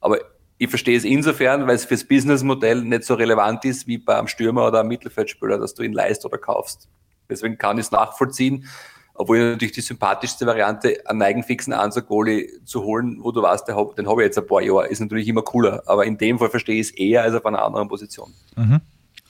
Aber 0.00 0.18
ich 0.58 0.70
verstehe 0.70 0.96
es 0.96 1.04
insofern, 1.04 1.68
weil 1.68 1.76
es 1.76 1.84
fürs 1.84 2.02
Businessmodell 2.02 2.82
nicht 2.82 3.04
so 3.04 3.14
relevant 3.14 3.64
ist 3.64 3.86
wie 3.86 3.98
beim 3.98 4.26
Stürmer 4.26 4.66
oder 4.66 4.80
einem 4.80 4.88
Mittelfeldspieler, 4.88 5.56
dass 5.56 5.74
du 5.74 5.84
ihn 5.84 5.92
leist 5.92 6.24
oder 6.26 6.38
kaufst. 6.38 6.88
Deswegen 7.28 7.58
kann 7.58 7.78
ich 7.78 7.86
es 7.86 7.90
nachvollziehen, 7.90 8.66
obwohl 9.14 9.52
natürlich 9.52 9.72
die 9.72 9.80
sympathischste 9.80 10.46
Variante, 10.46 10.98
einen 11.06 11.22
eigenfixen 11.22 11.72
Answer-Goalie 11.72 12.64
zu 12.64 12.84
holen, 12.84 13.18
wo 13.20 13.32
du 13.32 13.42
weißt, 13.42 13.66
den 13.68 13.76
habe 13.76 14.22
ich 14.22 14.26
jetzt 14.26 14.38
ein 14.38 14.46
paar 14.46 14.62
Jahre, 14.62 14.86
ist 14.86 15.00
natürlich 15.00 15.26
immer 15.28 15.42
cooler. 15.42 15.82
Aber 15.86 16.06
in 16.06 16.16
dem 16.16 16.38
Fall 16.38 16.50
verstehe 16.50 16.80
ich 16.80 16.88
es 16.88 16.90
eher 16.92 17.22
als 17.22 17.34
auf 17.34 17.44
einer 17.44 17.62
anderen 17.64 17.88
Position. 17.88 18.32
Mhm. 18.56 18.80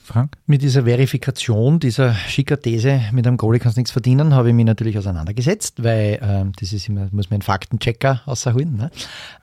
Frank? 0.08 0.36
Mit 0.46 0.62
dieser 0.62 0.84
Verifikation, 0.84 1.80
dieser 1.80 2.14
schicker 2.14 2.60
These, 2.60 3.02
mit 3.12 3.26
einem 3.26 3.36
Goalie 3.36 3.60
kannst 3.60 3.76
du 3.76 3.80
nichts 3.80 3.90
verdienen, 3.90 4.34
habe 4.34 4.48
ich 4.48 4.54
mich 4.54 4.64
natürlich 4.64 4.96
auseinandergesetzt, 4.96 5.82
weil 5.82 6.18
ähm, 6.22 6.52
das 6.58 6.72
ist 6.72 6.88
immer, 6.88 7.08
muss 7.12 7.28
man 7.28 7.36
einen 7.36 7.42
Faktenchecker 7.42 8.22
außerholen. 8.24 8.76
Ne? 8.76 8.90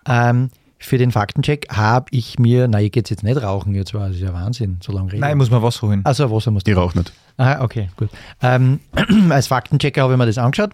Ähm, 0.08 0.50
für 0.80 0.98
den 0.98 1.12
Faktencheck 1.12 1.68
habe 1.70 2.08
ich 2.12 2.40
mir, 2.40 2.68
nein, 2.68 2.86
ich 2.86 2.92
gehe 2.92 3.04
jetzt 3.08 3.24
nicht 3.24 3.42
rauchen, 3.42 3.76
jetzt 3.76 3.94
war 3.94 4.08
das 4.08 4.18
ist 4.18 4.24
ja 4.24 4.34
Wahnsinn, 4.34 4.78
so 4.82 4.92
lange 4.92 5.12
reden. 5.12 5.22
Nein, 5.22 5.38
muss 5.38 5.52
man 5.52 5.62
Wasser 5.62 5.88
holen. 5.88 6.02
Also 6.04 6.30
Wasser 6.32 6.52
muss 6.52 6.64
Die 6.64 6.74
raucht 6.74 6.96
nicht. 6.96 7.14
Aha, 7.38 7.64
okay, 7.64 7.90
gut. 7.98 8.10
Ähm, 8.42 8.80
als 9.30 9.48
Faktenchecker 9.48 10.04
habe 10.04 10.14
ich 10.14 10.20
mir 10.20 10.26
das 10.26 10.38
angeschaut, 10.38 10.72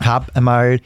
habe 0.00 0.34
einmal 0.34 0.80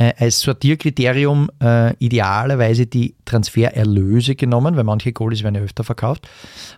äh, 0.00 0.14
als 0.18 0.40
Sortierkriterium 0.40 1.50
äh, 1.62 1.94
idealerweise 1.96 2.86
die 2.86 3.14
Transfererlöse 3.26 4.34
genommen, 4.34 4.76
weil 4.76 4.84
manche 4.84 5.12
Goalies 5.12 5.42
werden 5.42 5.56
ja 5.56 5.60
öfter 5.60 5.84
verkauft. 5.84 6.28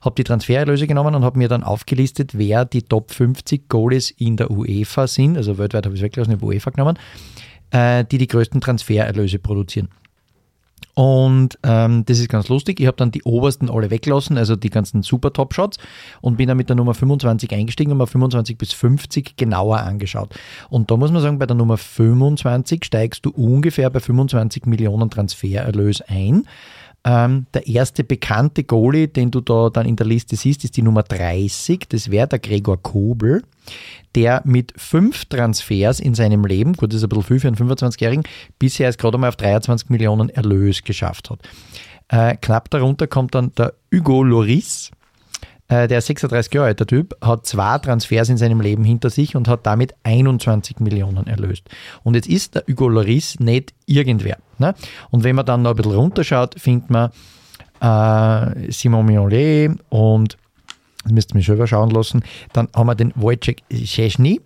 Habe 0.03 0.17
die 0.17 0.25
Transfererlöse 0.25 0.87
genommen 0.87 1.15
und 1.15 1.25
habe 1.25 1.39
mir 1.39 1.49
dann 1.49 1.63
aufgelistet, 1.63 2.37
wer 2.37 2.65
die 2.65 2.83
Top 2.83 3.13
50 3.13 3.69
Goalies 3.69 4.11
in 4.11 4.37
der 4.37 4.51
UEFA 4.51 5.07
sind, 5.07 5.37
also 5.37 5.57
weltweit 5.57 5.87
habe 5.87 5.95
ich 5.95 6.01
es 6.01 6.05
weggelassen, 6.05 6.35
in 6.35 6.43
UEFA 6.43 6.71
genommen, 6.71 6.99
äh, 7.71 8.05
die 8.05 8.19
die 8.19 8.27
größten 8.27 8.61
Transfererlöse 8.61 9.39
produzieren. 9.39 9.89
Und 10.95 11.59
ähm, 11.63 12.05
das 12.05 12.19
ist 12.19 12.29
ganz 12.29 12.49
lustig. 12.49 12.79
Ich 12.79 12.87
habe 12.87 12.97
dann 12.97 13.11
die 13.11 13.23
obersten 13.23 13.71
alle 13.71 13.91
weggelassen, 13.91 14.37
also 14.37 14.57
die 14.57 14.69
ganzen 14.69 15.03
super 15.03 15.33
Top-Shots 15.33 15.79
und 16.21 16.37
bin 16.37 16.49
dann 16.49 16.59
mit 16.59 16.69
der 16.69 16.77
Nummer 16.77 16.93
25 16.93 17.53
eingestiegen 17.53 17.93
und 17.93 17.99
mir 17.99 18.07
25 18.07 18.59
bis 18.59 18.73
50 18.73 19.37
genauer 19.37 19.79
angeschaut. 19.79 20.35
Und 20.69 20.91
da 20.91 20.97
muss 20.97 21.11
man 21.11 21.23
sagen, 21.23 21.39
bei 21.39 21.47
der 21.47 21.57
Nummer 21.57 21.79
25 21.79 22.85
steigst 22.85 23.25
du 23.25 23.31
ungefähr 23.31 23.89
bei 23.89 24.01
25 24.01 24.67
Millionen 24.67 25.09
Transfererlös 25.09 26.03
ein. 26.03 26.47
Ähm, 27.05 27.47
der 27.53 27.67
erste 27.67 28.05
bekannte 28.05 28.63
Goalie, 28.63 29.09
den 29.09 29.33
du 29.33 29.41
da 29.41 29.71
dann 29.71 29.87
in 29.87 29.97
der 29.97 30.07
Liste 30.07 30.37
siehst, 30.37 30.63
ist 30.63 30.77
die 30.77 30.83
Nummer 30.83 31.03
30. 31.03 31.89
Das 31.89 32.11
wäre 32.11 32.29
der 32.29 32.39
Gregor 32.39 32.81
Kobel, 32.81 33.43
der 34.15 34.43
mit 34.45 34.73
fünf 34.77 35.25
Transfers 35.25 35.99
in 35.99 36.15
seinem 36.15 36.45
Leben, 36.45 36.75
gut, 36.75 36.93
das 36.93 36.99
ist 36.99 37.03
ein 37.03 37.09
bisschen 37.09 37.25
viel 37.25 37.41
für 37.41 37.49
einen 37.49 37.57
25-Jährigen, 37.57 38.25
bisher 38.59 38.87
erst 38.87 38.99
gerade 38.99 39.19
mal 39.19 39.29
auf 39.29 39.37
23 39.37 39.91
Millionen 39.91 40.29
Erlös 40.29 40.85
geschafft 40.85 41.31
hat. 41.31 41.41
Äh, 42.09 42.37
knapp 42.37 42.71
darunter 42.71 43.09
kommt 43.09 43.35
dann 43.35 43.53
der 43.55 43.75
Hugo 43.93 44.23
Loris, 44.23 44.91
äh, 45.73 45.89
der 45.89 46.03
36 46.03 46.53
Jahre 46.53 46.69
alter 46.69 46.87
Typ, 46.87 47.17
hat 47.23 47.47
zwei 47.47 47.79
Transfers 47.79 48.29
in 48.29 48.37
seinem 48.37 48.61
Leben 48.61 48.85
hinter 48.85 49.09
sich 49.09 49.35
und 49.35 49.49
hat 49.49 49.65
damit 49.65 49.95
21 50.03 50.81
Millionen 50.81 51.27
erlöst. 51.27 51.69
Und 52.03 52.15
jetzt 52.15 52.29
ist 52.29 52.55
der 52.55 52.65
Hugo 52.69 52.89
Loris 52.89 53.41
nicht 53.41 53.73
irgendwer. 53.87 54.37
Ne? 54.59 54.75
Und 55.11 55.25
wenn 55.25 55.35
man 55.35 55.47
dann 55.47 55.63
noch 55.63 55.71
ein 55.71 55.77
bisschen 55.77 55.93
runterschaut, 55.93 56.61
findet 56.61 56.91
man 56.91 57.11
äh, 57.81 58.71
Simon 58.71 59.07
Mignolet 59.07 59.71
und 59.89 60.37
das 61.05 61.13
müsst 61.13 61.33
ihr 61.33 61.37
mich 61.37 61.47
selber 61.47 61.67
schauen 61.67 61.91
lassen. 61.91 62.23
Dann 62.53 62.69
haben 62.75 62.87
wir 62.87 62.95
den 62.95 63.13
Wojciech 63.17 63.63
Szczesny, 63.73 64.41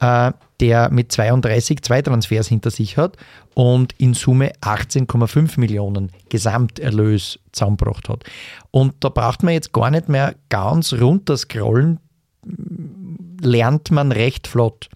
äh, 0.00 0.32
der 0.60 0.90
mit 0.90 1.10
32 1.12 1.82
zwei 1.82 2.02
Transfers 2.02 2.48
hinter 2.48 2.70
sich 2.70 2.96
hat 2.96 3.16
und 3.54 3.94
in 3.98 4.14
Summe 4.14 4.52
18,5 4.60 5.58
Millionen 5.58 6.12
Gesamterlös 6.28 7.38
zusammengebracht 7.52 8.08
hat. 8.08 8.24
Und 8.70 8.94
da 9.00 9.08
braucht 9.08 9.42
man 9.42 9.54
jetzt 9.54 9.72
gar 9.72 9.90
nicht 9.90 10.08
mehr 10.08 10.34
ganz 10.48 10.92
runter 10.92 11.36
scrollen, 11.36 11.98
lernt 13.40 13.90
man 13.90 14.12
recht 14.12 14.46
flott 14.46 14.88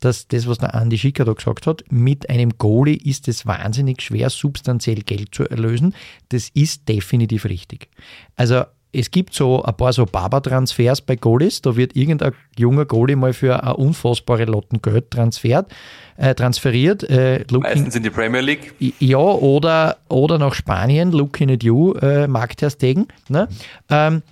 dass 0.00 0.28
das, 0.28 0.46
was 0.48 0.58
der 0.58 0.74
Andi 0.74 0.98
Schicker 0.98 1.24
da 1.24 1.32
gesagt 1.32 1.66
hat, 1.66 1.84
mit 1.90 2.28
einem 2.28 2.56
Goalie 2.58 2.96
ist 2.96 3.28
es 3.28 3.46
wahnsinnig 3.46 4.02
schwer, 4.02 4.30
substanziell 4.30 5.02
Geld 5.02 5.34
zu 5.34 5.48
erlösen. 5.48 5.94
Das 6.30 6.48
ist 6.54 6.88
definitiv 6.88 7.44
richtig. 7.44 7.88
Also 8.36 8.64
es 8.92 9.10
gibt 9.10 9.34
so 9.34 9.62
ein 9.62 9.74
paar 9.76 9.92
so 9.92 10.04
Baba-Transfers 10.06 11.02
bei 11.02 11.16
Goalies, 11.16 11.62
da 11.62 11.76
wird 11.76 11.94
irgendein 11.94 12.32
junger 12.58 12.84
Goalie 12.84 13.16
mal 13.16 13.32
für 13.32 13.62
eine 13.62 13.76
unfassbare 13.76 14.44
Lotten 14.44 14.82
Geld 14.82 15.10
transferiert. 15.10 15.66
Äh, 16.16 16.34
transferiert 16.34 17.02
äh, 17.04 17.44
Meistens 17.50 17.96
in 17.96 18.02
die 18.02 18.10
Premier 18.10 18.42
League. 18.42 18.74
Ja, 18.98 19.18
oder, 19.18 19.96
oder 20.08 20.38
nach 20.38 20.54
Spanien, 20.54 21.12
looking 21.12 21.50
at 21.50 21.62
you, 21.62 21.94
äh, 21.94 22.26
Mark 22.26 22.56
Ter 22.56 22.70
Stegen. 22.70 23.08
Ne? 23.28 23.48
Ähm, 23.88 24.22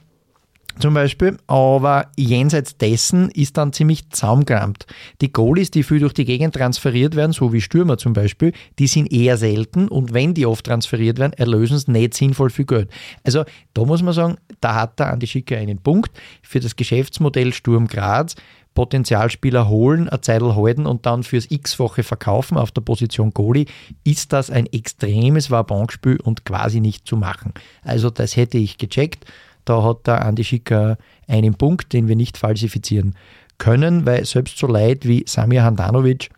zum 0.78 0.94
Beispiel, 0.94 1.36
aber 1.46 2.06
jenseits 2.16 2.76
dessen 2.76 3.30
ist 3.30 3.56
dann 3.56 3.72
ziemlich 3.72 4.10
zaumgerammt. 4.10 4.86
Die 5.20 5.32
Goalies, 5.32 5.70
die 5.70 5.82
viel 5.82 6.00
durch 6.00 6.12
die 6.12 6.24
Gegend 6.24 6.54
transferiert 6.54 7.16
werden, 7.16 7.32
so 7.32 7.52
wie 7.52 7.60
Stürmer 7.60 7.98
zum 7.98 8.12
Beispiel, 8.12 8.52
die 8.78 8.86
sind 8.86 9.12
eher 9.12 9.36
selten 9.36 9.88
und 9.88 10.14
wenn 10.14 10.34
die 10.34 10.46
oft 10.46 10.66
transferiert 10.66 11.18
werden, 11.18 11.32
erlösen 11.32 11.76
es 11.76 11.88
nicht 11.88 12.14
sinnvoll 12.14 12.50
viel 12.50 12.66
Geld. 12.66 12.90
Also 13.24 13.44
da 13.74 13.84
muss 13.84 14.02
man 14.02 14.14
sagen, 14.14 14.36
da 14.60 14.74
hat 14.74 14.98
der 14.98 15.12
Andi 15.12 15.26
Schicker 15.26 15.56
einen 15.56 15.78
Punkt 15.78 16.12
für 16.42 16.60
das 16.60 16.76
Geschäftsmodell 16.76 17.52
Sturm 17.52 17.86
Graz. 17.86 18.34
Potenzialspieler 18.74 19.68
holen, 19.68 20.08
eine 20.08 20.20
Zeit 20.20 20.40
halten 20.40 20.86
und 20.86 21.04
dann 21.04 21.24
fürs 21.24 21.50
x-fache 21.50 22.04
verkaufen 22.04 22.56
auf 22.56 22.70
der 22.70 22.82
Position 22.82 23.32
Goalie, 23.32 23.66
ist 24.04 24.32
das 24.32 24.52
ein 24.52 24.66
extremes 24.66 25.50
Wabonspiel 25.50 26.20
und 26.20 26.44
quasi 26.44 26.78
nicht 26.78 27.04
zu 27.04 27.16
machen. 27.16 27.54
Also 27.82 28.08
das 28.08 28.36
hätte 28.36 28.56
ich 28.56 28.78
gecheckt 28.78 29.24
da 29.68 29.82
hat 29.82 30.06
der 30.06 30.24
Andi 30.24 30.44
Schicker 30.44 30.96
einen 31.26 31.54
Punkt, 31.54 31.92
den 31.92 32.08
wir 32.08 32.16
nicht 32.16 32.38
falsifizieren 32.38 33.14
können, 33.58 34.06
weil 34.06 34.24
selbst 34.24 34.58
so 34.58 34.66
Leute 34.66 35.08
wie 35.08 35.24
Samir 35.26 35.64
Handanovic, 35.64 36.30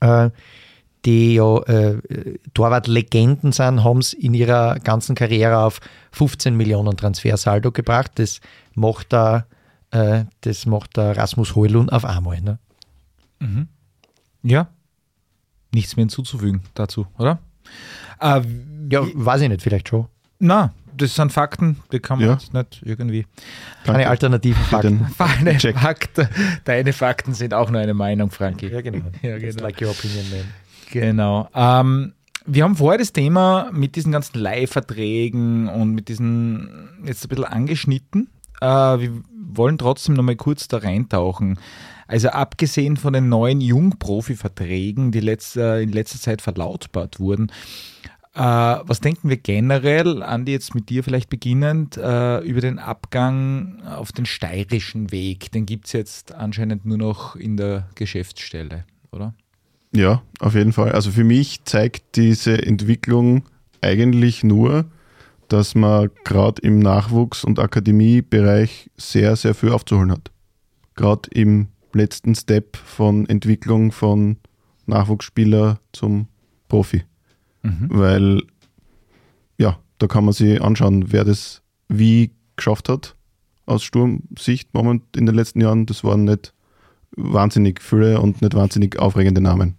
äh, 0.00 0.30
die 1.04 1.34
ja 1.34 1.58
äh, 1.64 1.98
Torwart-Legenden 2.54 3.52
sind, 3.52 3.84
haben 3.84 3.98
es 3.98 4.12
in 4.12 4.34
ihrer 4.34 4.78
ganzen 4.78 5.14
Karriere 5.14 5.58
auf 5.58 5.80
15 6.12 6.56
Millionen 6.56 6.96
Transfersaldo 6.96 7.72
gebracht. 7.72 8.12
Das 8.16 8.40
macht 8.74 9.12
der, 9.12 9.46
äh, 9.90 10.24
das 10.42 10.66
macht 10.66 10.96
der 10.96 11.16
Rasmus 11.16 11.54
Heulund 11.56 11.92
auf 11.92 12.04
einmal. 12.04 12.40
Ne? 12.40 12.58
Mhm. 13.40 13.68
Ja, 14.42 14.68
nichts 15.72 15.96
mehr 15.96 16.04
hinzuzufügen 16.04 16.62
dazu, 16.74 17.06
oder? 17.18 17.38
Äh, 18.20 18.42
ja, 18.90 19.02
weiß 19.14 19.42
ich 19.42 19.48
nicht, 19.48 19.62
vielleicht 19.62 19.88
schon. 19.88 20.06
Na, 20.38 20.72
das 20.96 21.14
sind 21.14 21.32
Fakten, 21.32 21.78
die 21.92 22.00
kann 22.00 22.18
man 22.18 22.28
Ja. 22.28 22.32
jetzt 22.34 22.52
nicht 22.54 22.82
irgendwie. 22.84 23.26
Keine 23.84 23.98
Danke 23.98 24.10
alternativen 24.10 24.62
für 24.62 24.68
Fakten. 25.14 25.58
Check. 25.58 25.78
Fakten, 25.78 26.28
deine 26.64 26.92
Fakten 26.92 27.34
sind 27.34 27.54
auch 27.54 27.70
nur 27.70 27.80
eine 27.80 27.94
Meinung, 27.94 28.30
Frankie. 28.30 28.68
Ja, 28.68 28.80
genau. 28.80 29.04
Ja, 29.22 29.38
genau. 29.38 29.62
like 29.62 29.80
your 29.80 29.90
opinion, 29.90 30.24
man. 30.30 30.44
Genau. 30.90 31.48
Ähm, 31.54 32.12
wir 32.44 32.64
haben 32.64 32.76
vorher 32.76 32.98
das 32.98 33.12
Thema 33.12 33.70
mit 33.72 33.96
diesen 33.96 34.12
ganzen 34.12 34.38
Leihverträgen 34.38 35.68
und 35.68 35.94
mit 35.94 36.08
diesen 36.08 36.88
jetzt 37.04 37.24
ein 37.24 37.28
bisschen 37.28 37.44
angeschnitten. 37.44 38.28
Äh, 38.60 38.66
wir 38.66 39.10
wollen 39.54 39.78
trotzdem 39.78 40.14
nochmal 40.14 40.36
kurz 40.36 40.68
da 40.68 40.78
reintauchen. 40.78 41.58
Also 42.08 42.28
abgesehen 42.28 42.96
von 42.96 43.12
den 43.14 43.28
neuen 43.28 43.60
Jungprofi-Verträgen, 43.60 45.12
die 45.12 45.20
letzte, 45.20 45.80
in 45.82 45.92
letzter 45.92 46.18
Zeit 46.18 46.42
verlautbart 46.42 47.20
wurden, 47.20 47.50
äh, 47.50 48.08
was 48.40 49.00
denken 49.00 49.28
wir 49.28 49.36
generell, 49.36 50.22
Andi, 50.22 50.52
jetzt 50.52 50.74
mit 50.74 50.88
dir 50.88 51.04
vielleicht 51.04 51.28
beginnend, 51.28 51.96
äh, 51.96 52.38
über 52.40 52.60
den 52.60 52.78
Abgang 52.78 53.82
auf 53.82 54.12
den 54.12 54.26
steirischen 54.26 55.12
Weg? 55.12 55.52
Den 55.52 55.66
gibt 55.66 55.86
es 55.86 55.92
jetzt 55.92 56.34
anscheinend 56.34 56.86
nur 56.86 56.98
noch 56.98 57.36
in 57.36 57.56
der 57.56 57.88
Geschäftsstelle, 57.94 58.84
oder? 59.10 59.34
Ja, 59.94 60.22
auf 60.40 60.54
jeden 60.54 60.72
Fall. 60.72 60.92
Also 60.92 61.10
für 61.10 61.24
mich 61.24 61.64
zeigt 61.64 62.16
diese 62.16 62.64
Entwicklung 62.64 63.44
eigentlich 63.82 64.42
nur, 64.42 64.86
dass 65.48 65.74
man 65.74 66.08
gerade 66.24 66.62
im 66.62 66.78
Nachwuchs- 66.78 67.44
und 67.44 67.58
Akademiebereich 67.58 68.90
sehr, 68.96 69.36
sehr 69.36 69.54
viel 69.54 69.70
aufzuholen 69.70 70.10
hat. 70.10 70.30
Gerade 70.94 71.28
im 71.30 71.68
letzten 71.92 72.34
Step 72.34 72.76
von 72.78 73.28
Entwicklung 73.28 73.92
von 73.92 74.38
Nachwuchsspieler 74.86 75.78
zum 75.92 76.28
Profi. 76.68 77.04
Weil, 77.88 78.42
ja, 79.58 79.78
da 79.98 80.06
kann 80.06 80.24
man 80.24 80.34
sich 80.34 80.60
anschauen, 80.60 81.12
wer 81.12 81.24
das 81.24 81.62
wie 81.88 82.30
geschafft 82.56 82.88
hat 82.88 83.16
aus 83.66 83.82
Sturmsicht 83.82 84.74
moment 84.74 85.16
in 85.16 85.26
den 85.26 85.34
letzten 85.34 85.60
Jahren. 85.60 85.86
Das 85.86 86.04
waren 86.04 86.24
nicht 86.24 86.52
wahnsinnig 87.16 87.80
viele 87.80 88.20
und 88.20 88.42
nicht 88.42 88.54
wahnsinnig 88.54 88.98
aufregende 88.98 89.40
Namen. 89.40 89.76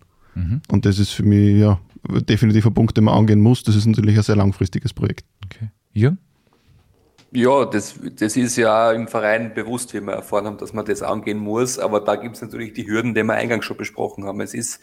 Und 0.71 0.86
das 0.86 0.99
ist 0.99 1.11
für 1.11 1.23
mich 1.23 1.59
ja 1.59 1.79
definitiv 2.27 2.65
ein 2.65 2.73
Punkt, 2.73 2.97
den 2.97 3.03
man 3.03 3.15
angehen 3.15 3.41
muss. 3.41 3.63
Das 3.63 3.75
ist 3.75 3.86
natürlich 3.86 4.17
ein 4.17 4.23
sehr 4.23 4.36
langfristiges 4.36 4.93
Projekt. 4.93 5.25
Okay. 5.45 5.69
Jürgen? 5.93 6.17
Ja, 6.17 6.32
das, 7.34 7.95
das 8.15 8.38
ist 8.38 8.57
ja 8.57 8.91
im 8.91 9.07
Verein 9.07 9.53
bewusst, 9.53 9.93
wie 9.93 10.01
wir 10.01 10.13
erfahren 10.13 10.45
haben, 10.45 10.57
dass 10.57 10.73
man 10.73 10.86
das 10.86 11.01
angehen 11.01 11.39
muss. 11.39 11.79
Aber 11.79 11.99
da 11.99 12.15
gibt 12.15 12.36
es 12.36 12.41
natürlich 12.41 12.73
die 12.73 12.88
Hürden, 12.88 13.15
die 13.15 13.23
wir 13.23 13.34
eingangs 13.34 13.65
schon 13.65 13.77
besprochen 13.77 14.25
haben. 14.25 14.39
Es 14.41 14.53
ist, 14.53 14.79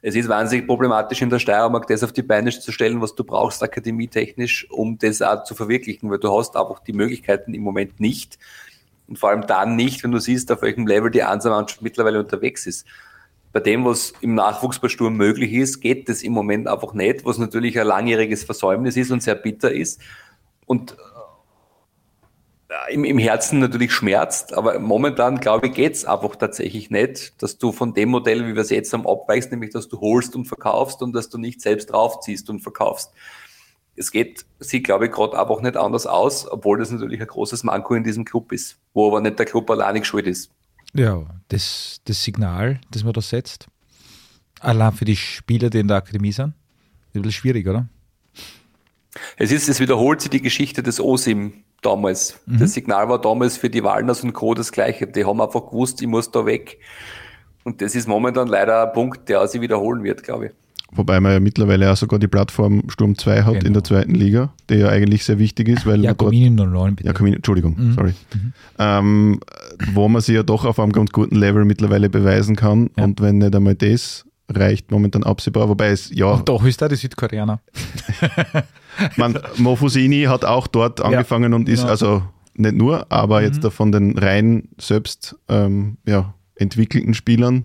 es 0.00 0.14
ist 0.14 0.28
wahnsinnig 0.28 0.66
problematisch 0.66 1.20
in 1.22 1.30
der 1.30 1.40
Steiermark, 1.40 1.86
das 1.88 2.04
auf 2.04 2.12
die 2.12 2.22
Beine 2.22 2.50
zu 2.50 2.70
stellen, 2.70 3.00
was 3.00 3.14
du 3.14 3.24
brauchst 3.24 3.62
akademietechnisch, 3.62 4.70
um 4.70 4.98
das 4.98 5.20
auch 5.20 5.44
zu 5.44 5.54
verwirklichen, 5.54 6.10
weil 6.10 6.18
du 6.18 6.32
hast 6.36 6.56
einfach 6.56 6.78
die 6.80 6.92
Möglichkeiten 6.92 7.54
im 7.54 7.62
Moment 7.62 7.98
nicht. 7.98 8.38
Und 9.08 9.18
vor 9.18 9.30
allem 9.30 9.46
dann 9.46 9.74
nicht, 9.74 10.04
wenn 10.04 10.12
du 10.12 10.18
siehst, 10.18 10.50
auf 10.52 10.62
welchem 10.62 10.86
Level 10.86 11.10
die 11.10 11.24
Einzelmannschaft 11.24 11.82
mittlerweile 11.82 12.20
unterwegs 12.20 12.66
ist. 12.66 12.86
Bei 13.52 13.60
dem, 13.60 13.84
was 13.84 14.12
im 14.20 14.34
Nachwuchs 14.34 14.78
bei 14.78 14.88
Sturm 14.88 15.16
möglich 15.16 15.52
ist, 15.52 15.80
geht 15.80 16.08
das 16.08 16.22
im 16.22 16.32
Moment 16.32 16.66
einfach 16.68 16.94
nicht, 16.94 17.24
was 17.24 17.38
natürlich 17.38 17.78
ein 17.78 17.86
langjähriges 17.86 18.44
Versäumnis 18.44 18.96
ist 18.96 19.10
und 19.10 19.22
sehr 19.22 19.34
bitter 19.34 19.72
ist. 19.72 20.00
Und 20.66 20.96
im, 22.90 23.04
im 23.04 23.18
Herzen 23.18 23.58
natürlich 23.58 23.92
schmerzt, 23.92 24.54
aber 24.54 24.78
momentan, 24.78 25.38
glaube 25.38 25.68
ich, 25.68 25.74
geht's 25.74 26.04
einfach 26.04 26.36
tatsächlich 26.36 26.90
nicht, 26.90 27.42
dass 27.42 27.58
du 27.58 27.72
von 27.72 27.94
dem 27.94 28.10
Modell, 28.10 28.46
wie 28.46 28.54
wir 28.54 28.62
es 28.62 28.70
jetzt 28.70 28.92
haben, 28.92 29.06
abweichst, 29.06 29.50
nämlich 29.50 29.70
dass 29.70 29.88
du 29.88 30.00
holst 30.00 30.34
und 30.36 30.46
verkaufst 30.46 31.02
und 31.02 31.12
dass 31.12 31.28
du 31.28 31.38
nicht 31.38 31.60
selbst 31.60 31.90
draufziehst 31.92 32.48
und 32.50 32.60
verkaufst. 32.60 33.12
Es 33.96 34.10
geht, 34.10 34.44
sieht, 34.58 34.84
glaube 34.84 35.06
ich, 35.06 35.12
gerade 35.12 35.38
einfach 35.38 35.60
nicht 35.60 35.76
anders 35.76 36.06
aus, 36.06 36.50
obwohl 36.50 36.78
das 36.78 36.90
natürlich 36.90 37.20
ein 37.20 37.26
großes 37.26 37.62
Manko 37.62 37.94
in 37.94 38.04
diesem 38.04 38.24
Club 38.24 38.50
ist, 38.52 38.78
wo 38.92 39.08
aber 39.08 39.20
nicht 39.20 39.38
der 39.38 39.46
Club 39.46 39.70
alleinig 39.70 40.04
schuld 40.04 40.26
ist. 40.26 40.50
Ja, 40.94 41.26
das, 41.48 42.00
das 42.04 42.22
Signal, 42.22 42.80
das 42.90 43.04
man 43.04 43.12
da 43.12 43.20
setzt, 43.20 43.68
allein 44.60 44.92
für 44.92 45.04
die 45.04 45.16
Spieler, 45.16 45.70
die 45.70 45.78
in 45.78 45.88
der 45.88 45.98
Akademie 45.98 46.32
sind, 46.32 46.54
ist 47.08 47.16
ein 47.16 47.22
bisschen 47.22 47.32
schwierig, 47.32 47.68
oder? 47.68 47.88
Es 49.36 49.52
ist, 49.52 49.68
es 49.68 49.78
wiederholt 49.80 50.20
sich 50.20 50.30
die 50.30 50.42
Geschichte 50.42 50.82
des 50.82 51.00
OSIM 51.00 51.64
damals. 51.84 52.40
Das 52.46 52.72
Signal 52.74 53.08
war 53.08 53.20
damals 53.20 53.56
für 53.56 53.70
die 53.70 53.82
Walners 53.84 54.22
und 54.24 54.32
Co. 54.32 54.54
das 54.54 54.72
gleiche. 54.72 55.06
Die 55.06 55.24
haben 55.24 55.40
einfach 55.40 55.66
gewusst, 55.66 56.00
ich 56.02 56.08
muss 56.08 56.30
da 56.30 56.44
weg. 56.46 56.78
Und 57.64 57.80
das 57.80 57.94
ist 57.94 58.08
momentan 58.08 58.48
leider 58.48 58.86
ein 58.86 58.92
Punkt, 58.92 59.28
der 59.28 59.46
sich 59.48 59.60
wiederholen 59.60 60.02
wird, 60.04 60.22
glaube 60.22 60.46
ich. 60.46 60.52
Wobei 60.96 61.18
man 61.18 61.32
ja 61.32 61.40
mittlerweile 61.40 61.90
auch 61.90 61.96
sogar 61.96 62.20
die 62.20 62.28
Plattform 62.28 62.84
Sturm 62.88 63.18
2 63.18 63.42
hat 63.42 63.54
Genau. 63.54 63.66
in 63.66 63.72
der 63.72 63.82
zweiten 63.82 64.14
Liga, 64.14 64.52
die 64.70 64.74
ja 64.76 64.88
eigentlich 64.90 65.24
sehr 65.24 65.40
wichtig 65.40 65.68
ist, 65.68 65.86
weil 65.86 65.96
dort 65.96 66.04
Jakobini 66.04 66.50
09, 66.50 66.94
bitte. 66.94 67.08
Ja, 67.08 67.12
Community, 67.12 67.38
Entschuldigung, 67.38 67.92
sorry. 67.96 68.14
Ähm, 68.78 69.40
wo 69.92 70.08
man 70.08 70.22
sich 70.22 70.36
ja 70.36 70.44
doch 70.44 70.64
auf 70.64 70.78
einem 70.78 70.92
ganz 70.92 71.10
guten 71.10 71.34
Level 71.34 71.64
mittlerweile 71.64 72.08
beweisen 72.10 72.54
kann. 72.54 72.90
Ja. 72.96 73.04
Und 73.04 73.20
wenn 73.20 73.38
nicht 73.38 73.56
einmal 73.56 73.74
das 73.74 74.24
reicht, 74.48 74.90
momentan 74.90 75.22
absehbar. 75.22 75.68
Wobei 75.68 75.88
es, 75.88 76.10
ja, 76.14 76.32
Und 76.32 76.48
doch 76.48 76.64
ist 76.64 76.80
da 76.82 76.88
die 76.88 76.96
Südkoreaner. 76.96 77.60
man, 79.16 79.38
Mofusini 79.56 80.24
hat 80.24 80.44
auch 80.44 80.66
dort 80.66 81.00
angefangen 81.00 81.54
und 81.54 81.68
ist 81.68 81.80
genau. 81.80 81.90
also 81.90 82.22
nicht 82.54 82.74
nur, 82.74 83.10
aber 83.10 83.42
jetzt 83.42 83.64
da 83.64 83.70
von 83.70 83.90
den 83.90 84.16
rein 84.16 84.68
selbst 84.78 85.36
ähm, 85.48 85.98
ja, 86.06 86.34
entwickelten 86.54 87.14
Spielern 87.14 87.64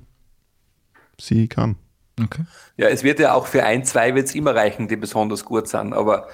sie 1.20 1.48
kann. 1.48 1.76
Okay. 2.22 2.44
Ja, 2.78 2.88
es 2.88 3.04
wird 3.04 3.20
ja 3.20 3.34
auch 3.34 3.48
für 3.48 3.64
ein, 3.64 3.86
zwei 3.86 4.16
wird 4.16 4.28
es 4.28 4.36
immer 4.36 4.56
reichen, 4.56 4.88
die 4.88 4.96
besonders 4.96 5.46
gut 5.46 5.68
sind, 5.68 5.94
aber 5.94 6.28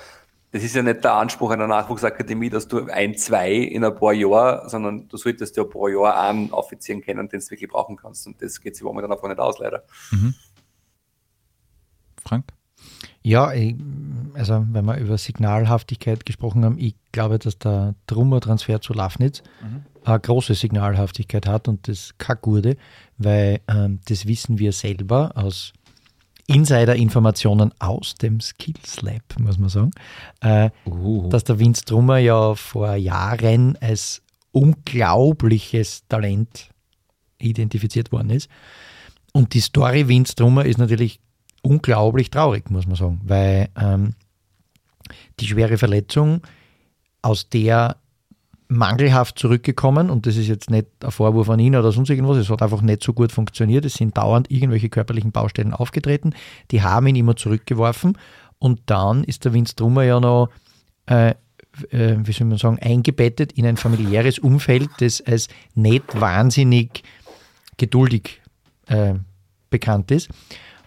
das 0.56 0.64
ist 0.64 0.74
ja 0.74 0.82
nicht 0.82 1.04
der 1.04 1.16
Anspruch 1.16 1.52
einer 1.52 1.68
Nachwuchsakademie, 1.68 2.50
dass 2.50 2.66
du 2.66 2.86
ein, 2.90 3.18
zwei 3.18 3.52
in 3.56 3.84
ein 3.84 3.94
paar 3.94 4.14
Jahren, 4.14 4.70
sondern 4.70 5.06
du 5.10 5.18
solltest 5.18 5.58
ja 5.58 5.64
ein 5.64 5.70
paar 5.70 5.90
Jahre 5.90 6.18
einen 6.18 6.54
offizieren 6.54 7.02
können, 7.02 7.28
den 7.28 7.42
du 7.42 7.52
wirklich 7.52 7.70
brauchen 7.70 7.98
kannst. 7.98 8.26
Und 8.26 8.42
das 8.42 8.62
geht 8.62 8.74
sich 8.74 8.86
momentan 8.86 9.12
einfach 9.12 9.28
nicht 9.28 9.38
aus, 9.38 9.60
leider. 9.60 9.84
Frank? 12.24 12.46
Ja, 13.22 13.52
ich, 13.52 13.76
also 14.36 14.66
wenn 14.72 14.86
wir 14.86 14.98
über 14.98 15.18
Signalhaftigkeit 15.18 16.26
gesprochen 16.26 16.64
haben, 16.64 16.78
ich 16.80 16.96
glaube, 17.12 17.38
dass 17.38 17.60
der 17.60 17.96
Trummer-Transfer 18.08 18.80
zu 18.80 18.94
Lafnitz 18.94 19.44
eine 20.06 20.20
große 20.22 20.54
Signalhaftigkeit 20.54 21.48
hat 21.48 21.68
und 21.68 21.90
das 21.90 22.14
keine 22.18 22.40
gute, 22.40 22.78
weil 23.18 23.60
ähm, 23.68 24.00
das 24.08 24.26
wissen 24.26 24.58
wir 24.58 24.72
selber 24.72 25.34
aus 25.36 25.74
Insider-Informationen 26.48 27.72
aus 27.80 28.16
dem 28.16 28.40
Skills 28.40 29.02
Lab, 29.02 29.24
muss 29.40 29.58
man 29.58 29.70
sagen, 29.70 29.92
äh, 30.42 30.70
Uh. 30.86 31.30
dass 31.30 31.44
der 31.44 31.60
Vince 31.60 31.84
Trummer 31.86 32.18
ja 32.18 32.56
vor 32.56 32.96
Jahren 32.96 33.78
als 33.82 34.22
unglaubliches 34.52 36.08
Talent 36.08 36.70
identifiziert 37.40 38.12
worden 38.12 38.30
ist. 38.30 38.50
Und 39.34 39.54
die 39.54 39.60
Story 39.60 40.08
Vince 40.08 40.36
Trummer 40.36 40.66
ist 40.66 40.78
natürlich 40.78 41.20
unglaublich 41.62 42.30
traurig, 42.30 42.70
muss 42.70 42.88
man 42.88 42.96
sagen, 42.96 43.22
weil 43.24 43.70
ähm, 43.76 44.14
die 45.40 45.48
schwere 45.48 45.78
Verletzung, 45.78 46.42
aus 47.22 47.50
der 47.50 47.98
mangelhaft 48.68 49.38
zurückgekommen 49.38 50.10
und 50.10 50.26
das 50.26 50.38
ist 50.38 50.48
jetzt 50.48 50.70
nicht 50.70 50.88
ein 51.04 51.12
Vorwurf 51.12 51.50
an 51.50 51.60
ihn 51.60 51.76
oder 51.76 51.92
sonst 51.92 52.10
irgendwas, 52.10 52.38
es 52.38 52.50
hat 52.50 52.62
einfach 52.62 52.82
nicht 52.82 53.04
so 53.04 53.14
gut 53.14 53.32
funktioniert, 53.32 53.86
es 53.86 53.94
sind 53.94 54.18
dauernd 54.18 54.50
irgendwelche 54.50 54.90
körperlichen 54.90 55.32
Baustellen 55.32 55.74
aufgetreten, 55.74 56.34
die 56.72 56.82
haben 56.82 57.08
ihn 57.08 57.16
immer 57.16 57.36
zurückgeworfen 57.36 58.18
und 58.58 58.82
dann 58.88 59.24
ist 59.24 59.46
der 59.46 59.54
Vince 59.54 59.76
Trummer 59.76 60.04
ja 60.04 60.20
noch 60.20 60.50
äh, 61.06 61.36
äh, 61.92 62.16
wie 62.20 62.32
soll 62.32 62.48
man 62.48 62.58
sagen, 62.58 62.80
eingebettet 62.80 63.54
in 63.54 63.66
ein 63.66 63.78
familiäres 63.78 64.40
Umfeld, 64.40 64.90
das 65.00 65.22
als 65.22 65.48
nicht 65.74 66.20
wahnsinnig 66.20 67.04
geduldig 67.78 68.42
äh, 68.88 69.16
bekannt 69.70 70.12
ist. 70.12 70.30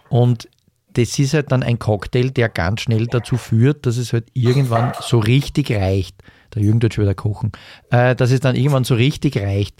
Und 0.09 0.49
das 0.93 1.19
ist 1.19 1.33
halt 1.33 1.51
dann 1.51 1.63
ein 1.63 1.79
Cocktail, 1.79 2.31
der 2.31 2.49
ganz 2.49 2.81
schnell 2.81 3.07
dazu 3.07 3.37
führt, 3.37 3.85
dass 3.85 3.97
es 3.97 4.13
halt 4.13 4.27
irgendwann 4.33 4.93
so 5.01 5.19
richtig 5.19 5.71
reicht. 5.71 6.15
Der 6.55 6.61
Jürgen 6.61 6.79
tut 6.79 6.93
schon 6.93 7.03
wieder 7.03 7.15
kochen. 7.15 7.51
Äh, 7.91 8.15
dass 8.15 8.31
es 8.31 8.39
dann 8.39 8.55
irgendwann 8.55 8.83
so 8.83 8.95
richtig 8.95 9.37
reicht. 9.37 9.75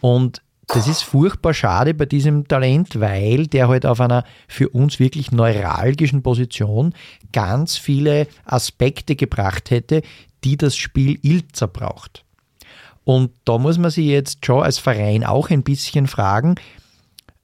Und 0.00 0.42
das 0.68 0.88
ist 0.88 1.02
furchtbar 1.02 1.54
schade 1.54 1.92
bei 1.92 2.06
diesem 2.06 2.48
Talent, 2.48 2.98
weil 2.98 3.46
der 3.46 3.68
halt 3.68 3.84
auf 3.84 4.00
einer 4.00 4.24
für 4.48 4.68
uns 4.68 4.98
wirklich 4.98 5.32
neuralgischen 5.32 6.22
Position 6.22 6.94
ganz 7.32 7.76
viele 7.76 8.26
Aspekte 8.44 9.16
gebracht 9.16 9.70
hätte, 9.70 10.02
die 10.44 10.56
das 10.56 10.76
Spiel 10.76 11.18
Ilzer 11.22 11.68
braucht. 11.68 12.24
Und 13.04 13.32
da 13.44 13.58
muss 13.58 13.78
man 13.78 13.90
sich 13.90 14.06
jetzt 14.06 14.46
schon 14.46 14.62
als 14.62 14.78
Verein 14.78 15.24
auch 15.24 15.50
ein 15.50 15.62
bisschen 15.62 16.06
fragen, 16.06 16.54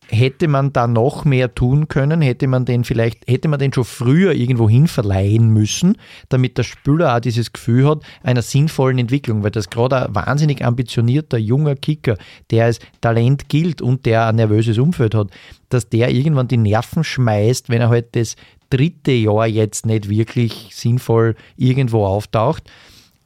hätte 0.09 0.48
man 0.48 0.72
da 0.72 0.86
noch 0.86 1.24
mehr 1.24 1.54
tun 1.54 1.88
können, 1.88 2.22
hätte 2.22 2.46
man 2.46 2.64
den 2.64 2.84
vielleicht, 2.84 3.26
hätte 3.28 3.48
man 3.48 3.59
den 3.59 3.72
schon 3.72 3.84
früher 3.84 4.32
irgendwo 4.32 4.68
hin 4.68 4.88
verleihen 4.88 5.50
müssen, 5.50 5.96
damit 6.28 6.59
der 6.59 6.62
Spieler 6.62 7.14
auch 7.14 7.20
dieses 7.20 7.52
Gefühl 7.52 7.88
hat 7.88 8.02
einer 8.22 8.42
sinnvollen 8.42 8.98
Entwicklung, 8.98 9.42
weil 9.42 9.50
das 9.50 9.70
gerade 9.70 10.06
ein 10.06 10.14
wahnsinnig 10.14 10.64
ambitionierter 10.64 11.38
junger 11.38 11.76
Kicker, 11.76 12.16
der 12.50 12.66
als 12.66 12.78
Talent 13.00 13.48
gilt 13.48 13.82
und 13.82 14.06
der 14.06 14.26
ein 14.26 14.36
nervöses 14.36 14.78
Umfeld 14.78 15.14
hat, 15.14 15.28
dass 15.68 15.88
der 15.88 16.11
irgendwann 16.11 16.48
die 16.48 16.56
Nerven 16.56 17.04
schmeißt, 17.04 17.68
wenn 17.68 17.82
er 17.82 17.90
halt 17.90 18.16
das 18.16 18.36
dritte 18.70 19.12
Jahr 19.12 19.46
jetzt 19.46 19.86
nicht 19.86 20.09
wirklich 20.09 20.70
sinnvoll 20.72 21.36
irgendwo 21.56 22.04
auftaucht. 22.06 22.64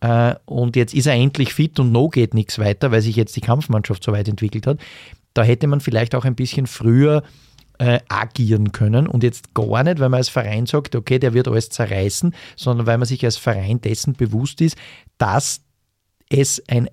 Äh, 0.01 0.35
und 0.47 0.76
jetzt 0.76 0.95
ist 0.95 1.07
er 1.07 1.14
endlich 1.14 1.55
fit 1.55 1.78
und 1.78 1.93
no 1.93 2.09
geht 2.09 2.35
nichts 2.35 2.59
weiter, 2.59 2.91
weil 2.91 3.03
sich 3.03 3.16
jetzt 3.16 3.37
die 3.37 3.41
Kampfmannschaft 3.41 4.03
so 4.03 4.12
weit 4.12 4.28
entwickelt 4.28 4.66
hat. 4.66 4.78
Da 5.35 5.43
hätte 5.43 5.66
man 5.66 5.80
vielleicht 5.80 6.14
auch 6.14 6.24
ein 6.24 6.35
bisschen 6.35 6.66
früher 6.66 7.22
äh, 7.78 8.01
agieren 8.09 8.72
können 8.72 9.07
und 9.07 9.22
jetzt 9.22 9.55
gar 9.55 9.83
nicht, 9.83 9.99
weil 9.99 10.09
man 10.09 10.18
als 10.18 10.28
Verein 10.28 10.66
sagt, 10.66 10.95
okay, 10.95 11.18
der 11.18 11.35
wird 11.35 11.49
alles 11.49 11.70
zerreißen, 11.70 12.35
sondern 12.57 12.87
weil 12.87 12.99
man 12.99 13.07
sich 13.07 13.24
als 13.24 13.37
Verein 13.37 13.80
dessen 13.80 14.12
bewusst 14.12 14.61
ist, 14.61 14.76
dass 15.18 15.62
es 16.28 16.62
ein 16.68 16.89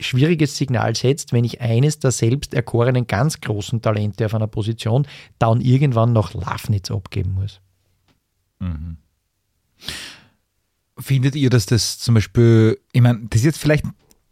schwieriges 0.00 0.56
Signal 0.56 0.96
setzt, 0.96 1.32
wenn 1.32 1.44
ich 1.44 1.60
eines 1.60 1.98
der 1.98 2.10
selbst 2.10 2.54
erkorenen 2.54 3.06
ganz 3.06 3.40
großen 3.40 3.82
Talente 3.82 4.26
auf 4.26 4.34
einer 4.34 4.46
Position 4.46 5.06
dann 5.38 5.60
irgendwann 5.60 6.12
noch 6.12 6.34
Lafnitz 6.34 6.90
abgeben 6.90 7.34
muss. 7.34 7.60
Mhm. 8.58 8.96
Findet 10.98 11.34
ihr, 11.34 11.50
dass 11.50 11.66
das 11.66 11.98
zum 11.98 12.14
Beispiel, 12.14 12.78
ich 12.92 13.02
meine, 13.02 13.20
das 13.28 13.40
ist 13.40 13.46
jetzt 13.46 13.58
vielleicht, 13.58 13.84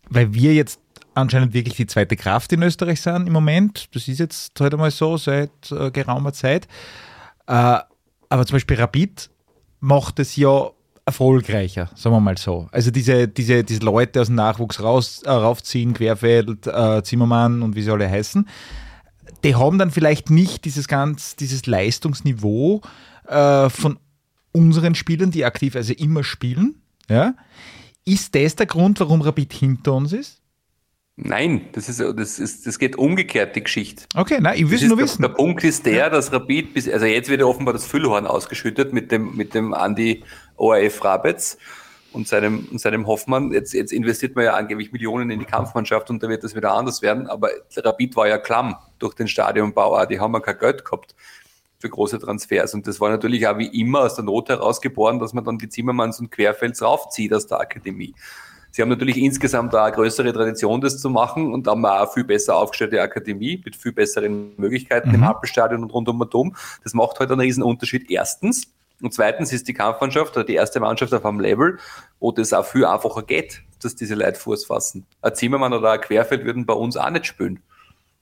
weil 0.09 0.33
wir 0.33 0.55
jetzt 0.55 0.81
anscheinend 1.15 1.55
wirklich 1.55 1.77
die 1.77 1.87
zweite 1.87 2.17
Kraft 2.17 2.53
in 2.53 2.63
Österreich 2.63 3.01
sind 3.01 3.27
im 3.27 3.33
Moment, 3.33 3.95
das 3.95 4.09
ist 4.09 4.19
jetzt 4.19 4.59
halt 4.61 4.73
einmal 4.73 4.91
so 4.91 5.17
seit 5.17 5.51
äh, 5.71 5.91
geraumer 5.91 6.33
Zeit, 6.33 6.67
äh, 7.47 7.79
aber 8.29 8.47
zum 8.47 8.57
Beispiel 8.57 8.79
Rapid 8.79 9.31
macht 9.81 10.19
es 10.19 10.37
ja 10.37 10.71
erfolgreicher, 11.05 11.91
sagen 11.95 12.15
wir 12.15 12.21
mal 12.21 12.39
so. 12.39 12.69
Also 12.71 12.91
diese, 12.91 13.29
diese, 13.29 13.65
diese 13.65 13.81
Leute 13.81 14.21
aus 14.21 14.29
dem 14.29 14.37
Nachwuchs 14.37 14.83
raus, 14.83 15.23
äh, 15.25 15.31
raufziehen, 15.31 15.95
Querfeld, 15.95 16.67
äh, 16.67 17.03
Zimmermann 17.03 17.63
und 17.63 17.75
wie 17.75 17.83
sie 17.83 17.91
alle 17.91 18.09
heißen, 18.09 18.49
die 19.45 19.55
haben 19.55 19.79
dann 19.79 19.91
vielleicht 19.91 20.31
nicht 20.31 20.65
dieses 20.65 20.87
ganz, 20.89 21.37
dieses 21.37 21.67
Leistungsniveau 21.67 22.81
äh, 23.27 23.69
von 23.69 23.99
unseren 24.53 24.95
Spielern, 24.95 25.31
die 25.31 25.45
aktiv 25.45 25.75
also 25.75 25.93
immer 25.95 26.23
spielen. 26.23 26.83
Ja? 27.09 27.35
Ist 28.05 28.35
das 28.35 28.57
der 28.57 28.67
Grund, 28.67 29.01
warum 29.01 29.23
Rapid 29.23 29.53
hinter 29.53 29.95
uns 29.95 30.13
ist? 30.13 30.42
Nein, 31.17 31.69
das, 31.73 31.91
ist, 31.91 32.01
das, 32.01 32.39
ist, 32.39 32.67
das 32.67 32.79
geht 32.79 32.97
umgekehrt, 32.97 33.55
die 33.55 33.63
Geschichte. 33.63 34.05
Okay, 34.15 34.39
nein, 34.41 34.57
ich 34.57 34.71
will 34.71 34.89
nur 34.89 34.97
der, 34.97 35.05
wissen. 35.05 35.23
Der 35.23 35.29
Punkt 35.29 35.63
ist 35.63 35.85
der, 35.85 36.09
dass 36.09 36.33
Rapid, 36.33 36.73
bis, 36.73 36.89
also 36.89 37.05
jetzt 37.05 37.29
wird 37.29 37.41
ja 37.41 37.47
offenbar 37.47 37.75
das 37.75 37.85
Füllhorn 37.85 38.27
ausgeschüttet 38.27 38.95
mit 38.95 39.13
dem, 39.13 39.37
mit 39.37 39.55
dem 39.55 39.75
Andi 39.75 40.25
ORF 40.57 41.05
Rabetz 41.05 41.59
und 42.13 42.29
seinem, 42.29 42.67
und 42.71 42.81
seinem 42.81 43.07
Hoffmann. 43.07 43.53
Jetzt, 43.53 43.75
jetzt 43.75 43.93
investiert 43.93 44.37
man 44.37 44.47
ja 44.47 44.55
angeblich 44.55 44.93
Millionen 44.93 45.31
in 45.31 45.39
die 45.39 45.45
Kampfmannschaft 45.45 46.09
und 46.09 46.23
da 46.23 46.31
wird 46.31 46.45
das 46.45 46.55
wieder 46.55 46.73
anders 46.73 47.03
werden. 47.03 47.27
Aber 47.27 47.51
Rapid 47.77 48.17
war 48.17 48.27
ja 48.27 48.39
klamm 48.39 48.77
durch 48.99 49.15
den 49.15 49.29
Stadionbau. 49.29 50.07
Die 50.07 50.19
haben 50.19 50.33
ja 50.33 50.41
kein 50.41 50.59
Geld 50.59 50.85
gehabt 50.85 51.15
für 51.79 51.91
große 51.91 52.21
Transfers. 52.21 52.73
Und 52.73 52.87
das 52.87 53.01
war 53.01 53.11
natürlich 53.11 53.47
auch 53.47 53.59
wie 53.59 53.67
immer 53.79 54.01
aus 54.01 54.15
der 54.15 54.25
Not 54.25 54.49
herausgeboren, 54.49 55.19
dass 55.19 55.35
man 55.35 55.45
dann 55.45 55.59
die 55.59 55.69
Zimmermanns 55.69 56.21
und 56.21 56.31
Querfelds 56.31 56.81
raufzieht 56.81 57.35
aus 57.35 57.47
der 57.47 57.61
Akademie. 57.61 58.15
Sie 58.73 58.81
haben 58.81 58.89
natürlich 58.89 59.19
insgesamt 59.19 59.75
eine 59.75 59.95
größere 59.95 60.33
Tradition, 60.33 60.81
das 60.81 60.99
zu 60.99 61.11
machen 61.11 61.53
und 61.53 61.67
haben 61.67 61.85
auch 61.85 62.01
eine 62.01 62.07
viel 62.09 62.25
besser 62.25 62.57
aufgestellte 62.57 63.03
Akademie 63.03 63.61
mit 63.63 63.77
viel 63.77 63.93
besseren 63.93 64.57
Möglichkeiten 64.57 65.11
mhm. 65.11 65.17
im 65.17 65.25
Happelstadion 65.27 65.83
und 65.83 65.93
rund 65.93 66.09
um 66.09 66.21
Atom. 66.23 66.57
Das 66.83 66.95
macht 66.95 67.11
heute 67.11 67.21
halt 67.21 67.33
einen 67.33 67.41
riesen 67.43 67.63
Unterschied. 67.63 68.11
Erstens. 68.11 68.73
Und 69.03 69.13
zweitens 69.13 69.53
ist 69.53 69.69
die 69.69 69.75
Kampfmannschaft 69.75 70.35
oder 70.37 70.45
die 70.45 70.55
erste 70.55 70.81
Mannschaft 70.81 71.13
auf 71.13 71.27
einem 71.27 71.41
Level, 71.41 71.79
wo 72.19 72.33
das 72.33 72.55
auch 72.55 72.65
viel 72.65 72.87
einfacher 72.87 73.23
geht, 73.23 73.63
dass 73.83 73.95
diese 73.95 74.15
Leute 74.15 74.39
Fuß 74.39 74.65
fassen. 74.65 75.07
Ein 75.21 75.35
Zimmermann 75.35 75.75
oder 75.75 75.93
ein 75.93 76.01
Querfeld 76.01 76.45
würden 76.47 76.65
bei 76.65 76.75
uns 76.75 76.97
auch 76.97 77.11
nicht 77.11 77.27
spielen. 77.27 77.61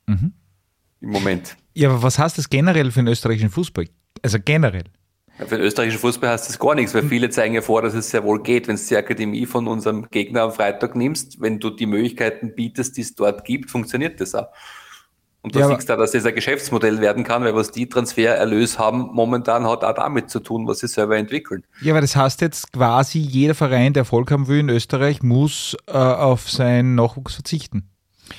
Mhm. 0.06 0.32
Im 1.00 1.10
Moment. 1.10 1.56
Ja, 1.74 1.90
aber 1.90 2.02
was 2.02 2.18
heißt 2.18 2.38
das 2.38 2.50
generell 2.50 2.90
für 2.90 3.00
den 3.00 3.08
österreichischen 3.08 3.50
Fußball? 3.50 3.86
Also 4.22 4.38
generell. 4.44 4.84
Für 5.46 5.56
den 5.56 5.60
österreichischen 5.60 6.00
Fußball 6.00 6.30
heißt 6.30 6.48
das 6.48 6.58
gar 6.58 6.74
nichts, 6.74 6.94
weil 6.94 7.02
viele 7.04 7.30
zeigen 7.30 7.54
ja 7.54 7.62
vor, 7.62 7.82
dass 7.82 7.94
es 7.94 8.10
sehr 8.10 8.24
wohl 8.24 8.42
geht. 8.42 8.68
Wenn 8.68 8.76
du 8.76 8.82
die 8.82 8.96
Akademie 8.96 9.46
von 9.46 9.66
unserem 9.66 10.08
Gegner 10.10 10.42
am 10.42 10.52
Freitag 10.52 10.94
nimmst, 10.94 11.40
wenn 11.40 11.58
du 11.58 11.70
die 11.70 11.86
Möglichkeiten 11.86 12.54
bietest, 12.54 12.96
die 12.96 13.02
es 13.02 13.14
dort 13.14 13.44
gibt, 13.44 13.70
funktioniert 13.70 14.20
das 14.20 14.34
auch. 14.34 14.48
Und 15.42 15.56
da 15.56 15.60
ja, 15.60 15.68
siehst 15.68 15.88
du, 15.88 15.96
dass 15.96 16.12
das 16.12 16.26
ein 16.26 16.34
Geschäftsmodell 16.34 17.00
werden 17.00 17.24
kann, 17.24 17.42
weil 17.44 17.54
was 17.54 17.70
die 17.70 17.88
Transfererlös 17.88 18.78
haben, 18.78 19.08
momentan 19.12 19.66
hat 19.66 19.84
auch 19.84 19.94
damit 19.94 20.28
zu 20.28 20.40
tun, 20.40 20.66
was 20.66 20.80
sie 20.80 20.88
selber 20.88 21.16
entwickeln. 21.16 21.64
Ja, 21.80 21.94
aber 21.94 22.02
das 22.02 22.14
heißt 22.14 22.42
jetzt 22.42 22.70
quasi, 22.72 23.20
jeder 23.20 23.54
Verein, 23.54 23.94
der 23.94 24.02
Erfolg 24.02 24.30
haben 24.30 24.48
will 24.48 24.60
in 24.60 24.68
Österreich, 24.68 25.22
muss 25.22 25.76
äh, 25.86 25.92
auf 25.92 26.50
seinen 26.50 26.94
Nachwuchs 26.94 27.34
verzichten. 27.34 27.88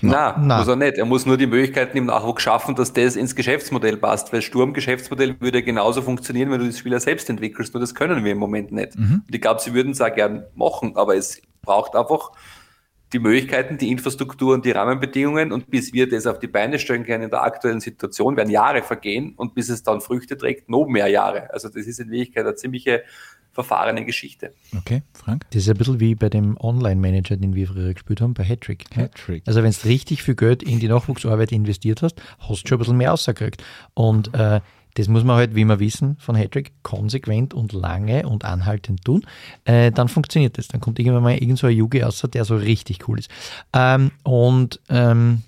Nein, 0.01 0.47
Nein, 0.47 0.59
muss 0.59 0.67
er 0.67 0.75
nicht. 0.75 0.97
Er 0.97 1.05
muss 1.05 1.25
nur 1.25 1.37
die 1.37 1.47
Möglichkeiten 1.47 1.97
im 1.97 2.05
Nachwuchs 2.05 2.43
schaffen, 2.43 2.75
dass 2.75 2.93
das 2.93 3.15
ins 3.15 3.35
Geschäftsmodell 3.35 3.97
passt, 3.97 4.31
weil 4.31 4.41
Sturmgeschäftsmodell 4.41 5.35
würde 5.39 5.63
genauso 5.63 6.01
funktionieren, 6.01 6.51
wenn 6.51 6.59
du 6.59 6.65
die 6.65 6.77
Spieler 6.77 6.99
selbst 6.99 7.29
entwickelst, 7.29 7.73
nur 7.73 7.81
das 7.81 7.93
können 7.93 8.23
wir 8.23 8.31
im 8.31 8.37
Moment 8.37 8.71
nicht. 8.71 8.97
Mhm. 8.97 9.23
Und 9.27 9.35
ich 9.35 9.41
glaube, 9.41 9.61
sie 9.61 9.73
würden 9.73 9.91
es 9.91 10.01
auch 10.01 10.13
gern 10.13 10.45
machen, 10.55 10.95
aber 10.95 11.15
es 11.15 11.41
braucht 11.61 11.95
einfach 11.95 12.31
die 13.13 13.19
Möglichkeiten, 13.19 13.77
die 13.77 13.91
Infrastruktur 13.91 14.53
und 14.53 14.65
die 14.65 14.71
Rahmenbedingungen 14.71 15.51
und 15.51 15.69
bis 15.69 15.93
wir 15.93 16.09
das 16.09 16.27
auf 16.27 16.39
die 16.39 16.47
Beine 16.47 16.79
stellen 16.79 17.05
können 17.05 17.25
in 17.25 17.29
der 17.29 17.43
aktuellen 17.43 17.81
Situation, 17.81 18.37
werden 18.37 18.49
Jahre 18.49 18.83
vergehen 18.83 19.33
und 19.35 19.53
bis 19.53 19.69
es 19.69 19.83
dann 19.83 19.99
Früchte 19.99 20.37
trägt, 20.37 20.69
noch 20.69 20.87
mehr 20.87 21.07
Jahre. 21.07 21.51
Also 21.51 21.67
das 21.67 21.87
ist 21.87 21.99
in 21.99 22.09
Wirklichkeit 22.09 22.45
eine 22.45 22.55
ziemliche 22.55 23.03
verfahrene 23.51 24.05
Geschichte. 24.05 24.53
Okay, 24.77 25.03
Frank? 25.13 25.45
Das 25.51 25.63
ist 25.63 25.69
ein 25.69 25.77
bisschen 25.77 25.99
wie 25.99 26.15
bei 26.15 26.29
dem 26.29 26.57
Online-Manager, 26.57 27.37
den 27.37 27.53
wir 27.53 27.67
früher 27.67 27.93
gespielt 27.93 28.21
haben, 28.21 28.33
bei 28.33 28.43
Hattrick. 28.43 28.85
Hattrick. 28.95 29.43
Also 29.45 29.61
wenn 29.61 29.71
du 29.71 29.87
richtig 29.87 30.23
viel 30.23 30.35
Geld 30.35 30.63
in 30.63 30.79
die 30.79 30.87
Nachwuchsarbeit 30.87 31.51
investiert 31.51 32.01
hast, 32.01 32.21
hast 32.39 32.63
du 32.63 32.67
schon 32.67 32.77
ein 32.77 32.79
bisschen 32.79 32.97
mehr 32.97 33.11
rausgekriegt. 33.11 33.63
Und 33.93 34.33
äh, 34.33 34.61
das 34.93 35.07
muss 35.07 35.23
man 35.23 35.37
halt, 35.37 35.55
wie 35.55 35.65
wir 35.65 35.79
wissen, 35.79 36.17
von 36.17 36.35
Hattrick 36.35 36.71
konsequent 36.83 37.53
und 37.53 37.73
lange 37.73 38.27
und 38.27 38.45
anhaltend 38.45 39.03
tun. 39.03 39.25
Äh, 39.65 39.91
dann 39.91 40.07
funktioniert 40.07 40.57
das. 40.57 40.67
Dann 40.67 40.81
kommt 40.81 40.99
irgendwann 40.99 41.23
mal 41.23 41.35
irgend 41.35 41.59
so 41.59 41.67
ein 41.67 41.75
Juge 41.75 42.03
raus, 42.03 42.25
der 42.33 42.45
so 42.45 42.55
richtig 42.55 43.07
cool 43.07 43.19
ist. 43.19 43.29
Ähm, 43.73 44.11
und 44.23 44.79
ähm, 44.89 45.43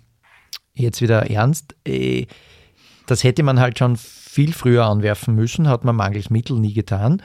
jetzt 0.73 1.01
wieder 1.01 1.29
ernst. 1.29 1.75
Äh, 1.85 2.27
das 3.05 3.23
hätte 3.23 3.43
man 3.43 3.59
halt 3.59 3.79
schon 3.79 3.97
viel 3.97 4.53
früher 4.53 4.85
anwerfen 4.85 5.35
müssen, 5.35 5.67
hat 5.67 5.83
man 5.83 5.95
mangels 5.95 6.29
Mittel 6.29 6.57
nie 6.59 6.73
getan 6.73 7.21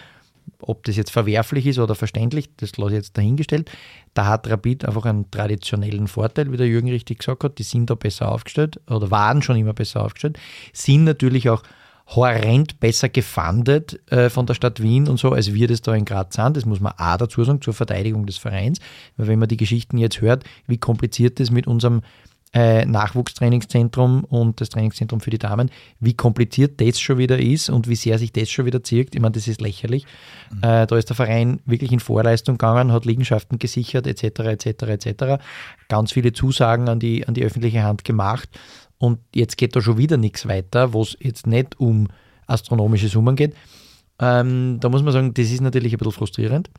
ob 0.60 0.84
das 0.84 0.96
jetzt 0.96 1.10
verwerflich 1.10 1.66
ist 1.66 1.78
oder 1.78 1.94
verständlich, 1.94 2.50
das 2.56 2.76
lasse 2.76 2.92
ich 2.92 2.96
jetzt 2.98 3.16
dahingestellt. 3.16 3.70
Da 4.14 4.26
hat 4.26 4.48
Rapid 4.48 4.84
einfach 4.84 5.04
einen 5.04 5.30
traditionellen 5.30 6.08
Vorteil, 6.08 6.52
wie 6.52 6.56
der 6.56 6.66
Jürgen 6.66 6.88
richtig 6.88 7.18
gesagt 7.20 7.44
hat. 7.44 7.58
Die 7.58 7.62
sind 7.62 7.90
da 7.90 7.94
besser 7.94 8.30
aufgestellt 8.30 8.80
oder 8.88 9.10
waren 9.10 9.42
schon 9.42 9.56
immer 9.56 9.74
besser 9.74 10.04
aufgestellt, 10.04 10.38
sind 10.72 11.04
natürlich 11.04 11.48
auch 11.48 11.62
horrend 12.14 12.80
besser 12.80 13.08
gefundet 13.08 14.00
äh, 14.10 14.30
von 14.30 14.46
der 14.46 14.54
Stadt 14.54 14.82
Wien 14.82 15.08
und 15.08 15.18
so, 15.18 15.32
als 15.32 15.52
wir 15.52 15.68
das 15.68 15.82
da 15.82 15.94
in 15.94 16.04
Graz 16.04 16.36
sind. 16.36 16.56
Das 16.56 16.64
muss 16.64 16.80
man 16.80 16.94
auch 16.96 17.16
dazu 17.18 17.44
sagen, 17.44 17.60
zur 17.60 17.74
Verteidigung 17.74 18.24
des 18.24 18.38
Vereins. 18.38 18.80
Weil 19.16 19.28
wenn 19.28 19.38
man 19.38 19.48
die 19.48 19.58
Geschichten 19.58 19.98
jetzt 19.98 20.20
hört, 20.20 20.44
wie 20.66 20.78
kompliziert 20.78 21.38
das 21.38 21.50
mit 21.50 21.66
unserem 21.66 22.00
äh, 22.54 22.86
Nachwuchstrainingszentrum 22.86 24.24
und 24.24 24.60
das 24.60 24.70
Trainingszentrum 24.70 25.20
für 25.20 25.30
die 25.30 25.38
Damen, 25.38 25.70
wie 26.00 26.14
kompliziert 26.14 26.80
das 26.80 26.98
schon 26.98 27.18
wieder 27.18 27.38
ist 27.38 27.68
und 27.68 27.88
wie 27.88 27.96
sehr 27.96 28.18
sich 28.18 28.32
das 28.32 28.50
schon 28.50 28.64
wieder 28.64 28.82
zirkt. 28.82 29.14
Ich 29.14 29.20
meine, 29.20 29.32
das 29.32 29.48
ist 29.48 29.60
lächerlich. 29.60 30.06
Mhm. 30.50 30.62
Äh, 30.62 30.86
da 30.86 30.96
ist 30.96 31.08
der 31.08 31.16
Verein 31.16 31.60
wirklich 31.66 31.92
in 31.92 32.00
Vorleistung 32.00 32.56
gegangen, 32.56 32.92
hat 32.92 33.04
Liegenschaften 33.04 33.58
gesichert, 33.58 34.06
etc., 34.06 34.40
etc., 34.40 34.66
etc. 34.84 35.42
Ganz 35.88 36.12
viele 36.12 36.32
Zusagen 36.32 36.88
an 36.88 37.00
die, 37.00 37.26
an 37.26 37.34
die 37.34 37.44
öffentliche 37.44 37.82
Hand 37.82 38.04
gemacht 38.04 38.48
und 38.98 39.20
jetzt 39.34 39.56
geht 39.56 39.76
da 39.76 39.80
schon 39.80 39.98
wieder 39.98 40.16
nichts 40.16 40.48
weiter, 40.48 40.92
wo 40.92 41.02
es 41.02 41.16
jetzt 41.20 41.46
nicht 41.46 41.78
um 41.78 42.08
astronomische 42.46 43.08
Summen 43.08 43.36
geht. 43.36 43.54
Ähm, 44.20 44.78
da 44.80 44.88
muss 44.88 45.02
man 45.02 45.12
sagen, 45.12 45.34
das 45.34 45.50
ist 45.50 45.60
natürlich 45.60 45.92
ein 45.92 45.98
bisschen 45.98 46.12
frustrierend. 46.12 46.70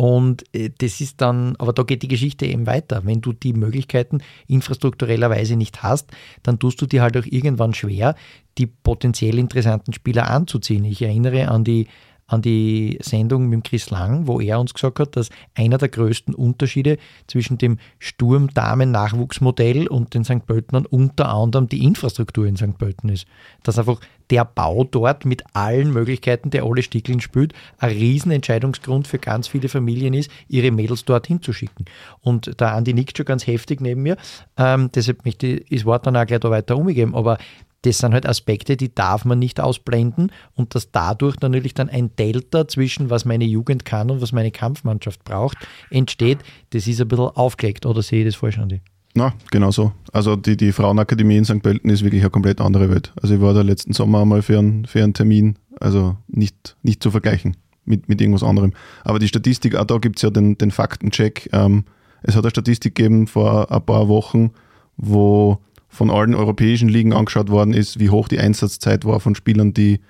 Und 0.00 0.44
äh, 0.54 0.70
das 0.78 1.00
ist 1.00 1.20
dann, 1.20 1.56
aber 1.56 1.72
da 1.72 1.82
geht 1.82 2.02
die 2.02 2.08
Geschichte 2.08 2.46
eben 2.46 2.66
weiter. 2.66 3.02
Wenn 3.04 3.20
du 3.20 3.32
die 3.32 3.52
Möglichkeiten 3.52 4.20
infrastrukturellerweise 4.46 5.56
nicht 5.56 5.82
hast, 5.82 6.12
dann 6.44 6.60
tust 6.60 6.80
du 6.80 6.86
dir 6.86 7.02
halt 7.02 7.16
auch 7.16 7.26
irgendwann 7.26 7.74
schwer, 7.74 8.14
die 8.58 8.66
potenziell 8.66 9.38
interessanten 9.38 9.92
Spieler 9.92 10.30
anzuziehen. 10.30 10.84
Ich 10.84 11.02
erinnere 11.02 11.48
an 11.48 11.64
die 11.64 11.88
an 12.28 12.42
die 12.42 12.98
Sendung 13.02 13.48
mit 13.48 13.64
Chris 13.64 13.90
Lang, 13.90 14.26
wo 14.26 14.40
er 14.40 14.60
uns 14.60 14.74
gesagt 14.74 15.00
hat, 15.00 15.16
dass 15.16 15.30
einer 15.54 15.78
der 15.78 15.88
größten 15.88 16.34
Unterschiede 16.34 16.98
zwischen 17.26 17.58
dem 17.58 17.78
Sturm-Damen-Nachwuchsmodell 17.98 19.88
und 19.88 20.14
den 20.14 20.24
St. 20.24 20.46
Pöltenern 20.46 20.86
unter 20.86 21.30
anderem 21.30 21.68
die 21.68 21.82
Infrastruktur 21.82 22.46
in 22.46 22.56
St. 22.56 22.78
Pölten 22.78 23.08
ist. 23.08 23.26
Dass 23.62 23.78
einfach 23.78 24.00
der 24.30 24.44
Bau 24.44 24.84
dort 24.84 25.24
mit 25.24 25.42
allen 25.54 25.90
Möglichkeiten, 25.90 26.50
der 26.50 26.64
alle 26.64 26.82
Stickeln 26.82 27.20
spült, 27.20 27.54
ein 27.78 27.90
Riesenentscheidungsgrund 27.90 29.08
für 29.08 29.18
ganz 29.18 29.48
viele 29.48 29.70
Familien 29.70 30.12
ist, 30.12 30.30
ihre 30.48 30.70
Mädels 30.70 31.06
dorthin 31.06 31.40
zu 31.40 31.54
schicken. 31.54 31.86
Und 32.20 32.60
der 32.60 32.74
Andi 32.74 32.92
nickt 32.92 33.16
schon 33.16 33.24
ganz 33.24 33.46
heftig 33.46 33.80
neben 33.80 34.02
mir, 34.02 34.18
ähm, 34.58 34.90
deshalb 34.94 35.24
möchte 35.24 35.46
ich 35.46 35.80
das 35.80 35.84
Wort 35.86 36.06
dann 36.06 36.16
auch 36.16 36.26
gleich 36.26 36.40
da 36.40 36.50
weiter 36.50 36.76
umgeben, 36.76 37.14
aber 37.14 37.38
das 37.82 37.98
sind 37.98 38.12
halt 38.12 38.26
Aspekte, 38.26 38.76
die 38.76 38.94
darf 38.94 39.24
man 39.24 39.38
nicht 39.38 39.60
ausblenden 39.60 40.32
und 40.54 40.74
dass 40.74 40.90
dadurch 40.90 41.40
natürlich 41.40 41.74
dann 41.74 41.88
ein 41.88 42.14
Delta 42.16 42.66
zwischen 42.66 43.10
was 43.10 43.24
meine 43.24 43.44
Jugend 43.44 43.84
kann 43.84 44.10
und 44.10 44.20
was 44.20 44.32
meine 44.32 44.50
Kampfmannschaft 44.50 45.24
braucht, 45.24 45.58
entsteht. 45.90 46.38
Das 46.70 46.86
ist 46.86 47.00
ein 47.00 47.08
bisschen 47.08 47.28
aufgelegt, 47.28 47.86
oder 47.86 48.02
sehe 48.02 48.20
ich 48.20 48.26
das 48.26 48.34
falsch, 48.34 48.58
Andi? 48.58 48.80
Na, 49.14 49.32
genau 49.50 49.70
so. 49.70 49.92
Also 50.12 50.36
die, 50.36 50.56
die 50.56 50.72
Frauenakademie 50.72 51.38
in 51.38 51.44
St. 51.44 51.62
Pölten 51.62 51.90
ist 51.90 52.04
wirklich 52.04 52.22
eine 52.22 52.30
komplett 52.30 52.60
andere 52.60 52.90
Welt. 52.90 53.12
Also 53.20 53.34
ich 53.34 53.40
war 53.40 53.54
da 53.54 53.62
letzten 53.62 53.92
Sommer 53.92 54.22
einmal 54.22 54.42
für 54.42 54.58
einen, 54.58 54.84
für 54.86 55.02
einen 55.02 55.14
Termin 55.14 55.56
Also 55.80 56.16
nicht, 56.28 56.76
nicht 56.82 57.02
zu 57.02 57.10
vergleichen 57.10 57.56
mit, 57.84 58.08
mit 58.08 58.20
irgendwas 58.20 58.42
anderem. 58.42 58.74
Aber 59.04 59.18
die 59.18 59.28
Statistik, 59.28 59.74
auch 59.74 59.86
da 59.86 59.98
gibt 59.98 60.18
es 60.18 60.22
ja 60.22 60.30
den, 60.30 60.58
den 60.58 60.70
Faktencheck. 60.70 61.48
Ähm, 61.52 61.84
es 62.22 62.36
hat 62.36 62.44
eine 62.44 62.50
Statistik 62.50 62.94
gegeben 62.94 63.26
vor 63.26 63.72
ein 63.72 63.84
paar 63.84 64.08
Wochen, 64.08 64.50
wo 64.96 65.58
von 65.88 66.10
allen 66.10 66.34
europäischen 66.34 66.88
Ligen 66.88 67.12
angeschaut 67.12 67.50
worden 67.50 67.72
ist, 67.72 67.98
wie 67.98 68.10
hoch 68.10 68.28
die 68.28 68.38
Einsatzzeit 68.38 69.04
war 69.04 69.20
von 69.20 69.34
Spielern, 69.34 69.72
die 69.72 70.00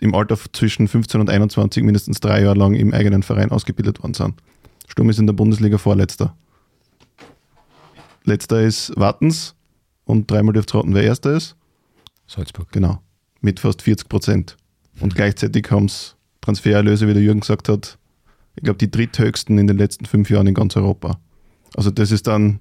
im 0.00 0.14
Alter 0.14 0.36
zwischen 0.52 0.88
15 0.88 1.20
und 1.20 1.30
21 1.30 1.82
mindestens 1.82 2.20
drei 2.20 2.42
Jahre 2.42 2.58
lang 2.58 2.74
im 2.74 2.92
eigenen 2.92 3.22
Verein 3.22 3.50
ausgebildet 3.50 4.02
worden 4.02 4.14
sind. 4.14 4.34
Sturm 4.86 5.10
ist 5.10 5.18
in 5.18 5.26
der 5.26 5.34
Bundesliga 5.34 5.78
Vorletzter. 5.78 6.34
Letzter 8.24 8.62
ist 8.62 8.92
Wattens 8.96 9.54
und 10.04 10.30
dreimal 10.30 10.52
dürft 10.52 10.74
raten, 10.74 10.94
wer 10.94 11.02
Erster 11.02 11.34
ist. 11.34 11.56
Salzburg. 12.26 12.70
Genau, 12.72 13.00
mit 13.40 13.60
fast 13.60 13.82
40 13.82 14.08
Prozent. 14.08 14.56
Und 15.00 15.14
gleichzeitig 15.14 15.70
haben 15.70 15.86
es 15.86 16.16
Transfererlöse, 16.40 17.06
wie 17.08 17.14
der 17.14 17.22
Jürgen 17.22 17.40
gesagt 17.40 17.68
hat, 17.68 17.98
ich 18.56 18.64
glaube, 18.64 18.78
die 18.78 18.90
dritthöchsten 18.90 19.56
in 19.58 19.68
den 19.68 19.78
letzten 19.78 20.04
fünf 20.04 20.30
Jahren 20.30 20.48
in 20.48 20.54
ganz 20.54 20.76
Europa. 20.76 21.20
Also 21.76 21.90
das 21.90 22.10
ist 22.10 22.26
dann 22.26 22.58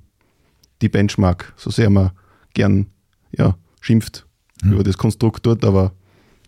die 0.82 0.90
Benchmark, 0.90 1.54
so 1.58 1.72
sehr 1.72 1.90
man 1.90 2.12
gern 2.58 2.88
ja, 3.32 3.56
schimpft 3.82 4.26
über 4.64 4.84
das 4.84 4.98
Konstrukt 4.98 5.46
dort, 5.46 5.64
aber 5.64 5.92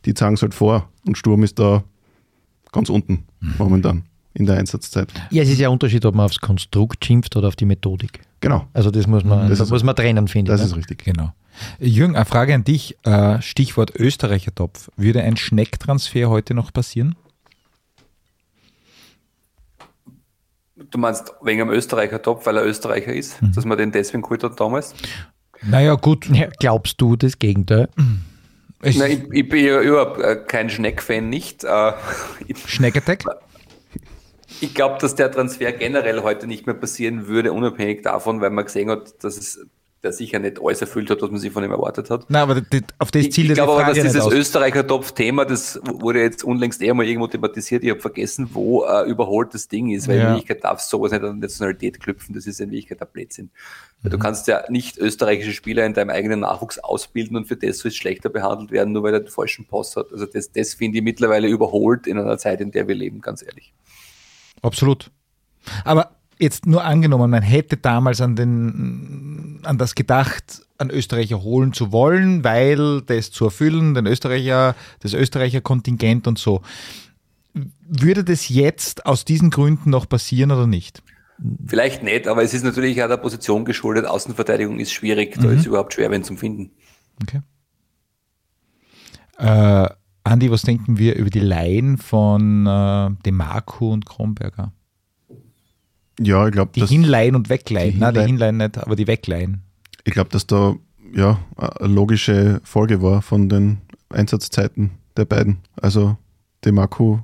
die 0.06 0.14
zeigen 0.16 0.34
es 0.34 0.42
halt 0.42 0.54
vor 0.56 0.90
und 1.06 1.18
Sturm 1.18 1.44
ist 1.44 1.60
da 1.60 1.84
ganz 2.72 2.90
unten 2.90 3.26
momentan 3.58 4.04
in 4.34 4.46
der 4.46 4.58
Einsatzzeit. 4.58 5.12
Ja, 5.30 5.44
es 5.44 5.50
ist 5.50 5.60
ja 5.60 5.70
ein 5.70 5.74
Unterschied, 5.74 6.06
ob 6.06 6.16
man 6.16 6.26
aufs 6.26 6.40
Konstrukt 6.40 7.06
schimpft 7.06 7.36
oder 7.36 7.48
auf 7.48 7.56
die 7.56 7.66
Methodik. 7.66 8.22
Genau, 8.42 8.68
Also 8.74 8.90
das 8.92 9.06
muss 9.08 9.24
man, 9.24 9.42
Das 9.50 9.60
das 9.60 9.68
ist- 9.68 9.72
muss 9.72 9.84
man 9.84 9.96
trennen, 9.96 10.28
finde 10.28 10.52
das 10.52 10.62
ich. 10.62 10.68
ist 10.68 10.72
ne? 10.72 10.78
richtig. 10.78 11.04
Genau. 11.04 11.34
Jürgen, 11.80 12.16
eine 12.16 12.26
Frage 12.26 12.54
an 12.56 12.64
dich. 12.64 12.98
Äh, 13.04 13.42
Stichwort 13.42 13.94
Österreicher 13.96 14.54
Topf. 14.56 14.90
Würde 14.96 15.22
ein 15.24 15.36
Schneck-Transfer 15.38 16.30
heute 16.30 16.54
noch 16.54 16.72
passieren? 16.72 17.16
Du 20.92 20.98
meinst 20.98 21.34
wegen 21.44 21.62
einem 21.62 21.72
Österreicher 21.72 22.22
Top, 22.22 22.46
weil 22.46 22.56
er 22.58 22.66
Österreicher 22.66 23.14
ist, 23.14 23.38
dass 23.54 23.66
man 23.66 23.78
den 23.78 23.92
deswegen 23.92 24.22
geholt 24.24 24.44
hat 24.44 24.60
damals? 24.60 24.96
Naja, 25.62 25.96
gut. 25.96 26.30
Ja, 26.30 26.48
glaubst 26.60 27.02
du 27.02 27.16
das 27.16 27.40
Gegenteil? 27.40 27.90
Es 28.82 28.98
Nein, 28.98 29.12
ich, 29.12 29.40
ich 29.40 29.50
bin 29.50 29.66
ja 29.66 29.82
überhaupt 29.82 30.22
äh, 30.22 30.36
kein 30.36 30.70
Schneck-Fan 30.70 31.30
nicht. 31.30 31.64
Äh, 31.64 31.94
ich 32.48 32.58
Schneck-Attack? 32.68 33.26
ich 34.62 34.74
glaube, 34.74 34.98
dass 35.00 35.16
der 35.16 35.32
Transfer 35.32 35.72
generell 35.72 36.22
heute 36.24 36.48
nicht 36.48 36.66
mehr 36.66 36.76
passieren 36.76 37.28
würde, 37.28 37.54
unabhängig 37.54 38.02
davon, 38.02 38.42
weil 38.42 38.50
man 38.50 38.66
gesehen 38.66 38.90
hat, 38.90 39.24
dass 39.24 39.38
es 39.38 39.66
der 40.04 40.14
sicher 40.14 40.40
nicht 40.40 40.62
alles 40.64 40.82
erfüllt 40.82 41.10
hat, 41.10 41.22
was 41.22 41.30
man 41.30 41.40
sich 41.40 41.52
von 41.52 41.64
ihm 41.64 41.72
erwartet 41.72 42.10
hat. 42.10 42.30
Nein, 42.30 42.42
aber 42.44 42.62
die, 42.62 42.82
auf 42.98 43.12
das 43.12 43.26
Ich, 43.26 43.32
zielt 43.34 43.52
ich 43.52 43.58
ja 43.58 43.66
glaube 43.66 43.84
aber, 43.84 43.94
dass 43.94 44.04
dieses. 44.04 44.26
Österreicher 44.28 44.88
Topf-Thema, 44.88 45.46
das 45.46 45.80
wurde 45.84 46.22
jetzt 46.22 46.44
unlängst 46.44 46.82
eher 46.82 46.94
mal 46.94 47.06
irgendwo 47.06 47.28
thematisiert. 47.28 47.84
Ich 47.84 47.90
habe 47.90 48.00
vergessen, 48.00 48.50
wo 48.54 48.86
äh, 48.86 49.10
überholt 49.10 49.54
das 49.54 49.68
Ding 49.68 49.90
ist, 49.90 50.08
weil 50.08 50.18
Ja. 50.18 50.22
in 50.24 50.30
Wirklichkeit 50.36 50.64
darf 50.64 50.80
sowas 50.80 51.12
nicht 51.12 51.24
an 51.24 51.40
Nationalität 51.40 52.00
knüpfen. 52.00 52.34
Das 52.34 52.48
ist 52.48 52.62
in 52.62 52.72
Wirklichkeit 52.72 53.02
ein 53.02 53.08
Blödsinn. 53.12 53.50
Mhm. 54.02 54.10
Du 54.10 54.18
kannst 54.18 54.48
ja 54.48 54.64
nicht 54.70 54.98
österreichische 54.98 55.52
Spieler 55.54 55.86
in 55.86 55.94
deinem 55.94 56.12
eigenen 56.12 56.40
Nachwuchs 56.42 56.80
ausbilden 56.80 57.36
und 57.36 57.46
für 57.48 57.58
das 57.58 57.80
soll 57.80 57.90
es 57.90 57.96
schlechter 57.98 58.30
behandelt 58.30 58.72
werden, 58.72 58.94
nur 58.94 59.04
weil 59.04 59.14
er 59.14 59.20
den 59.20 59.30
falschen 59.30 59.66
Pass 59.66 59.96
hat. 59.96 60.12
Also 60.12 60.26
das, 60.26 60.52
das 60.52 60.74
finde 60.76 61.00
ich 61.00 61.04
mittlerweile 61.04 61.48
überholt 61.48 62.08
in 62.08 62.18
einer 62.18 62.38
Zeit, 62.38 62.62
in 62.62 62.72
der 62.72 62.88
wir 62.88 62.96
leben, 62.96 63.20
ganz 63.22 63.42
ehrlich. 63.44 63.74
Absolut. 64.62 65.12
Aber 65.84 66.12
jetzt 66.40 66.66
nur 66.66 66.84
angenommen, 66.84 67.30
man 67.30 67.44
hätte 67.44 67.78
damals 67.78 68.22
an, 68.22 68.36
den, 68.36 69.60
an 69.64 69.78
das 69.78 69.94
gedacht, 69.94 70.62
einen 70.78 70.90
Österreicher 70.90 71.42
holen 71.44 71.74
zu 71.74 71.92
wollen, 71.92 72.44
weil 72.44 73.02
das 73.02 73.32
zu 73.32 73.46
erfüllen, 73.46 73.94
den 73.94 74.06
Österreicher, 74.06 74.76
das 75.02 75.14
Österreicher 75.14 75.62
Kontingent 75.62 76.28
und 76.28 76.40
so. 76.40 76.62
Würde 77.88 78.24
das 78.24 78.48
jetzt 78.50 79.06
aus 79.06 79.26
diesen 79.26 79.50
Gründen 79.50 79.90
noch 79.90 80.08
passieren 80.08 80.52
oder 80.52 80.68
nicht? 80.68 81.04
Vielleicht 81.68 82.04
nicht, 82.04 82.28
aber 82.28 82.44
es 82.44 82.54
ist 82.54 82.64
natürlich 82.64 83.02
auch 83.04 83.08
der 83.08 83.18
Position 83.18 83.66
geschuldet. 83.66 84.06
Außenverteidigung 84.06 84.80
ist 84.80 84.92
schwierig, 84.92 85.38
da 85.40 85.50
ist 85.52 85.66
überhaupt 85.66 85.94
schwer, 85.94 86.12
wenn 86.12 86.24
zum 86.24 86.38
Finden. 86.38 86.72
Okay. 87.22 87.42
Äh, 89.38 89.90
Andi, 90.24 90.52
was 90.52 90.64
denken 90.64 90.98
wir 90.98 91.16
über 91.16 91.30
die 91.30 91.40
Laien 91.40 91.98
von 91.98 92.68
äh, 92.68 93.10
Demarco 93.26 93.92
und 93.92 94.06
Kronberger? 94.06 94.74
Ja, 96.20 96.46
ich 96.48 96.52
glaube, 96.52 96.72
Die 96.76 96.86
Hinleihen 96.86 97.36
und 97.36 97.50
Wegleihen. 97.50 97.94
die 97.94 97.98
Nein, 98.00 98.14
die 98.14 98.20
Hinleihen- 98.20 98.28
Hinleihen 98.28 98.58
nicht, 98.58 98.78
aber 98.78 98.96
die 98.96 99.08
Wegleihen. 99.08 99.62
ich 100.04 100.14
glaub, 100.14 100.30
dass 100.30 100.46
da 100.48 100.76
ja, 101.16 101.40
eine 101.58 101.94
logische 101.94 102.62
Folge 102.64 103.02
war 103.02 103.22
von 103.22 103.50
den 103.50 103.78
Einsatzzeiten 104.10 104.92
der 105.18 105.26
beiden. 105.26 105.58
Also 105.82 106.18
Demarco 106.66 107.24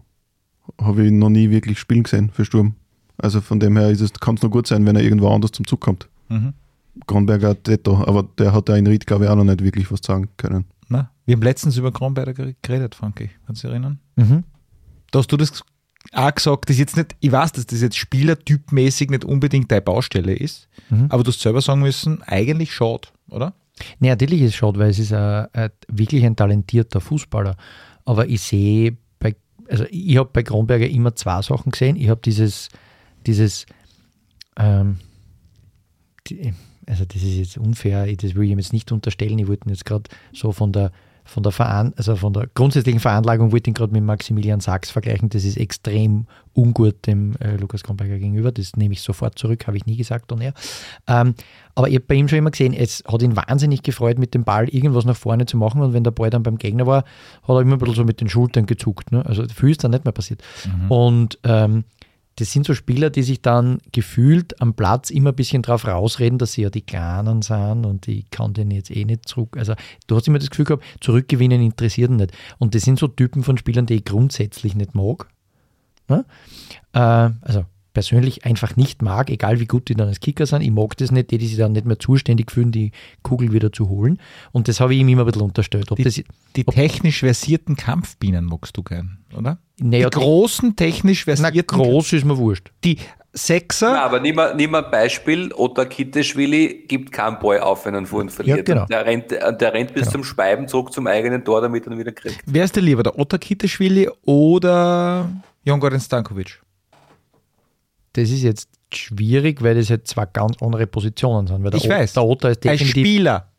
habe 0.82 1.06
ich 1.06 1.12
noch 1.12 1.30
nie 1.30 1.50
wirklich 1.52 1.78
spielen 1.80 2.04
gesehen 2.04 2.32
für 2.34 2.46
Sturm. 2.46 2.74
Also 3.18 3.42
von 3.42 3.60
dem 3.60 3.78
her 3.78 3.90
ist 3.92 4.02
es, 4.02 4.14
kann 4.14 4.36
es 4.36 4.42
nur 4.42 4.52
gut 4.52 4.68
sein, 4.68 4.86
wenn 4.86 4.96
er 4.96 5.04
irgendwo 5.04 5.30
anders 5.30 5.52
zum 5.52 5.68
Zug 5.68 5.82
kommt. 5.82 6.08
Mhm. 6.30 6.54
Kronberger 7.08 7.54
Detto, 7.54 8.04
aber 8.06 8.28
der 8.38 8.54
hat 8.54 8.70
da 8.70 8.76
in 8.76 8.88
Ried, 8.88 9.06
glaube 9.06 9.26
ich, 9.26 9.30
auch 9.30 9.36
noch 9.36 9.44
nicht 9.44 9.64
wirklich 9.64 9.92
was 9.92 10.00
sagen 10.04 10.30
können. 10.38 10.66
Na, 10.90 11.12
wir 11.26 11.36
haben 11.36 11.42
letztens 11.44 11.78
über 11.78 11.92
Kronberger 11.92 12.32
gere- 12.32 12.56
geredet, 12.62 12.96
Frankie. 12.96 13.30
Kannst 13.46 13.64
du 13.64 13.68
dich 13.68 13.74
erinnern? 13.74 14.00
Mhm. 14.16 14.44
Da 15.12 15.20
hast 15.20 15.32
du 15.32 15.38
das 15.38 15.64
auch 16.16 16.34
gesagt, 16.34 16.70
das 16.70 16.76
ist 16.76 16.80
jetzt 16.80 16.98
nicht, 16.98 17.16
ich 17.20 17.32
weiß, 17.32 17.52
dass 17.54 17.66
das 17.66 17.82
jetzt 17.82 17.98
spielertypmäßig 17.98 19.10
nicht 19.10 19.26
unbedingt 19.26 19.72
deine 19.72 19.82
Baustelle 19.82 20.34
ist, 20.34 20.68
Mhm. 20.90 21.08
aber 21.10 21.24
du 21.24 21.32
hast 21.32 21.42
selber 21.42 21.62
sagen 21.62 21.82
müssen, 21.82 22.22
eigentlich 22.24 22.74
schade, 22.74 23.08
oder? 23.30 23.54
Nee, 24.00 24.10
natürlich 24.10 24.42
ist 24.42 24.50
es 24.50 24.56
schade, 24.56 24.80
weil 24.80 24.90
es 24.92 25.00
ist 25.00 25.12
ein, 25.14 25.48
ein, 25.54 25.70
wirklich 25.88 26.24
ein 26.26 26.36
talentierter 26.36 27.02
Fußballer. 27.02 27.58
Aber 28.06 28.28
ich 28.30 28.42
sehe, 28.42 28.96
bei, 29.20 29.36
also 29.68 29.86
ich 29.90 30.16
habe 30.18 30.30
bei 30.32 30.44
Kronberger 30.44 30.88
immer 30.88 31.16
zwei 31.16 31.42
Sachen 31.42 31.72
gesehen. 31.72 31.96
Ich 31.98 32.08
habe 32.10 32.22
dieses, 32.24 32.70
dieses, 33.26 33.66
ähm, 34.58 35.00
die, 36.28 36.54
also 36.88 37.04
das 37.06 37.22
ist 37.22 37.36
jetzt 37.36 37.58
unfair, 37.58 38.06
das 38.16 38.36
will 38.36 38.44
ich 38.46 38.52
ihm 38.52 38.60
jetzt 38.60 38.74
nicht 38.74 38.92
unterstellen. 38.92 39.40
Ich 39.40 39.48
wollte 39.48 39.68
ihn 39.68 39.72
jetzt 39.72 39.86
gerade 39.86 40.10
so 40.34 40.52
von 40.52 40.72
der 40.72 40.92
von 41.26 41.42
der, 41.42 41.52
Veran 41.52 41.94
also 41.98 42.16
von 42.16 42.34
der 42.34 42.48
grundsätzlichen 42.54 43.00
Veranlagung 43.00 43.52
wollte 43.52 43.64
ich 43.64 43.72
ihn 43.72 43.74
gerade 43.74 43.92
mit 43.92 44.04
Maximilian 44.04 44.60
Sachs 44.60 44.92
vergleichen. 44.92 45.30
Das 45.30 45.44
ist 45.44 45.58
extrem 45.58 46.28
ungut 46.54 47.08
dem 47.08 47.36
äh, 47.40 47.56
Lukas 47.58 47.84
Kronberger 47.84 48.20
gegenüber. 48.20 48.52
Das 48.52 48.76
nehme 48.76 48.94
ich 48.94 49.02
sofort 49.02 49.38
zurück, 49.38 49.66
habe 49.66 49.76
ich 49.76 49.86
nie 49.88 49.98
gesagt 49.98 50.32
und 50.32 50.42
er. 50.42 50.54
Ähm, 51.08 51.34
aber 51.74 51.90
ich 51.90 51.96
habe 51.96 52.06
bei 52.08 52.16
ihm 52.16 52.28
schon 52.28 52.40
immer 52.40 52.52
gesehen, 52.52 52.74
es 52.74 53.04
hat 53.12 53.22
ihn 53.24 53.36
wahnsinnig 53.36 53.82
gefreut, 53.82 54.20
mit 54.20 54.34
dem 54.34 54.44
Ball 54.44 54.70
irgendwas 54.70 55.04
nach 55.04 55.18
vorne 55.18 55.48
zu 55.48 55.58
machen. 55.58 55.82
Und 55.82 55.94
wenn 55.94 56.04
der 56.04 56.12
Ball 56.12 56.30
dann 56.30 56.44
beim 56.44 56.58
Gegner 56.58 56.86
war, 56.86 57.04
hat 57.44 57.50
er 57.50 57.62
immer 57.62 57.74
ein 57.74 57.80
bisschen 57.80 57.96
so 57.96 58.04
mit 58.04 58.22
den 58.22 58.30
Schultern 58.30 58.68
gezuckt. 58.68 59.12
Ne? 59.12 59.26
Also 59.26 59.46
viel 59.48 59.72
ist 59.72 59.84
dann 59.84 59.92
nicht 59.92 60.06
mehr 60.06 60.14
passiert. 60.14 60.44
Und 60.90 61.40
ähm, 61.44 61.86
das 62.38 62.52
sind 62.52 62.66
so 62.66 62.74
Spieler, 62.74 63.10
die 63.10 63.24
sich 63.24 63.42
dann 63.42 63.80
gefühlt 63.94 64.62
am 64.62 64.74
Platz 64.74 65.10
immer 65.10 65.30
ein 65.30 65.36
bisschen 65.36 65.62
drauf 65.62 65.88
rausreden, 65.88 66.38
dass 66.38 66.54
sie 66.54 66.64
ja 66.64 66.70
die 66.70 66.82
Kleinen 66.82 67.42
sind 67.42 67.86
und 67.86 68.08
ich 68.10 68.30
kann 68.30 68.54
den 68.54 68.72
jetzt 68.72 68.92
eh 68.92 69.06
nicht 69.06 69.28
zurück. 69.28 69.56
Also 69.58 69.74
du 70.08 70.16
hast 70.16 70.28
immer 70.28 70.40
das 70.40 70.50
Gefühl 70.50 70.66
gehabt, 70.66 70.84
zurückgewinnen 71.00 71.62
interessiert 71.62 72.12
ihn 72.12 72.18
nicht. 72.18 72.34
Und 72.58 72.76
das 72.76 72.82
sind 72.82 73.00
so 73.00 73.08
Typen 73.08 73.44
von 73.44 73.58
Spielern, 73.58 73.86
die 73.86 73.96
ich 73.96 74.06
grundsätzlich 74.06 74.76
nicht 74.76 74.96
mag. 74.96 75.30
Ne? 76.10 76.26
Äh, 76.92 77.00
also 77.00 77.66
persönlich 77.96 78.46
einfach 78.46 78.76
nicht 78.76 79.02
mag, 79.02 79.32
egal 79.32 79.60
wie 79.60 79.66
gut 79.66 79.90
die 79.90 79.96
dann 79.96 80.08
als 80.08 80.20
Kicker 80.20 80.46
sind. 80.46 80.62
Ich 80.62 80.70
mag 80.70 80.96
das 80.98 81.12
nicht, 81.12 81.32
die, 81.32 81.40
die 81.40 81.48
sich 81.48 81.58
dann 81.58 81.72
nicht 81.72 81.88
mehr 81.88 81.98
zuständig 81.98 82.52
fühlen, 82.52 82.72
die 82.72 82.92
Kugel 83.24 83.52
wieder 83.52 83.72
zu 83.72 83.90
holen. 83.90 84.20
Und 84.52 84.68
das 84.68 84.80
habe 84.80 84.94
ich 84.94 85.00
ihm 85.00 85.10
immer 85.10 85.24
ein 85.24 85.26
bisschen 85.26 85.42
unterstellt. 85.42 85.92
Ob 85.92 85.98
das, 85.98 86.14
Die, 86.14 86.26
die 86.56 86.64
technisch 86.64 87.22
versierten 87.22 87.76
Kampfbienen 87.76 88.46
magst 88.46 88.78
du 88.78 88.84
gern, 88.84 89.18
oder? 89.36 89.58
naja, 89.80 90.10
die 90.12 90.18
großen 90.20 90.76
technisch 90.76 91.26
na, 91.26 91.36
versierten 91.36 91.66
groß 91.80 92.14
ist 92.14 92.26
mir 92.26 92.38
wurscht. 92.38 92.72
Die 92.84 93.00
Sechser, 93.38 93.92
Na, 93.92 94.06
aber 94.06 94.22
nimm 94.22 94.36
mal, 94.36 94.56
nimm 94.56 94.72
mal 94.72 94.86
ein 94.86 94.90
Beispiel. 94.92 95.52
Otta 95.54 95.84
Kitteschwili 95.84 96.86
gibt 96.88 97.12
keinen 97.12 97.38
Ball 97.40 97.60
auf, 97.60 97.86
wenn 97.86 97.94
er 97.94 97.98
einen 97.98 98.06
Fuhren 98.06 98.30
verliert. 98.30 98.66
genau. 98.66 98.84
Und 98.84 98.90
Der 98.90 99.06
rennt, 99.06 99.32
der 99.32 99.74
rennt 99.74 99.94
bis 99.94 100.10
zum 100.10 100.24
Speiben 100.24 100.70
zurück 100.70 100.94
zum 100.94 101.06
eigenen 101.06 101.44
Tor, 101.44 101.60
damit 101.60 101.86
er 101.86 101.92
ihn 101.92 102.00
wieder 102.00 102.14
kriegt. 102.14 102.40
wer 102.46 102.64
ist 102.64 102.78
dir 102.78 102.82
lieber, 102.82 103.04
der 103.04 103.20
Otter 103.20 103.38
Kitteschwili 103.38 104.10
oder 104.24 105.30
Jongorin 105.66 106.00
Stankovic? 106.00 106.62
Das 108.16 108.30
ist 108.30 108.44
jetzt 108.44 108.70
schwierig, 108.94 109.62
weil 109.62 109.76
das 109.76 109.90
jetzt 109.90 110.10
zwei 110.10 110.26
ganz 110.26 110.56
andere 110.62 110.88
Positionen 110.88 111.48
sind. 111.48 111.66
Ich 111.76 111.86
O- 111.86 111.90
weiß. 111.90 112.14
Der 112.14 112.24
Otter 112.24 112.50
ist 112.52 112.66
Als 112.66 112.80
definitiv 112.80 112.92
Spieler. 113.06 113.52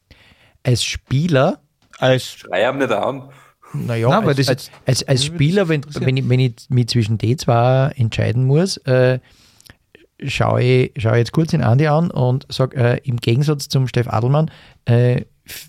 als 0.62 0.82
Spieler, 0.84 1.60
Als 1.98 2.24
Schrei 2.24 2.72
nicht 2.72 2.90
an. 2.90 3.28
naja, 3.74 4.08
Nein, 4.08 4.26
als, 4.28 4.36
das 4.38 4.48
als, 4.48 4.70
als, 4.86 5.02
als 5.08 5.24
Spieler, 5.24 5.68
wenn, 5.68 5.82
wenn, 6.00 6.16
ich, 6.16 6.28
wenn 6.28 6.40
ich 6.40 6.54
mich 6.70 6.88
zwischen 6.88 7.18
die 7.18 7.36
zwei 7.36 7.92
entscheiden 7.96 8.44
muss, 8.46 8.76
äh, 8.78 9.18
schaue 10.24 10.62
ich, 10.62 10.92
schaue 10.96 11.12
ich 11.12 11.18
jetzt 11.18 11.32
kurz 11.32 11.50
den 11.50 11.62
Andi 11.62 11.86
an 11.86 12.10
und 12.10 12.46
sage, 12.50 12.76
äh, 12.76 13.00
im 13.04 13.16
Gegensatz 13.16 13.68
zum 13.68 13.86
Steff 13.88 14.08
Adelmann, 14.08 14.50
äh, 14.86 15.22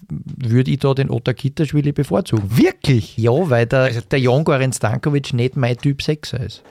würde 0.09 0.71
ich 0.71 0.79
da 0.79 0.93
den 0.93 1.09
Otter 1.11 1.33
Kitterschwili 1.33 1.91
bevorzugen. 1.91 2.57
wirklich? 2.57 3.17
Ja, 3.17 3.31
weil 3.49 3.65
der, 3.67 3.89
der 4.01 4.19
Jon 4.19 4.43
Goran 4.43 4.71
Stankovic 4.73 5.33
nicht 5.33 5.55
mein 5.57 5.77
Typ 5.77 6.01
6 6.01 6.33
ist. 6.33 6.63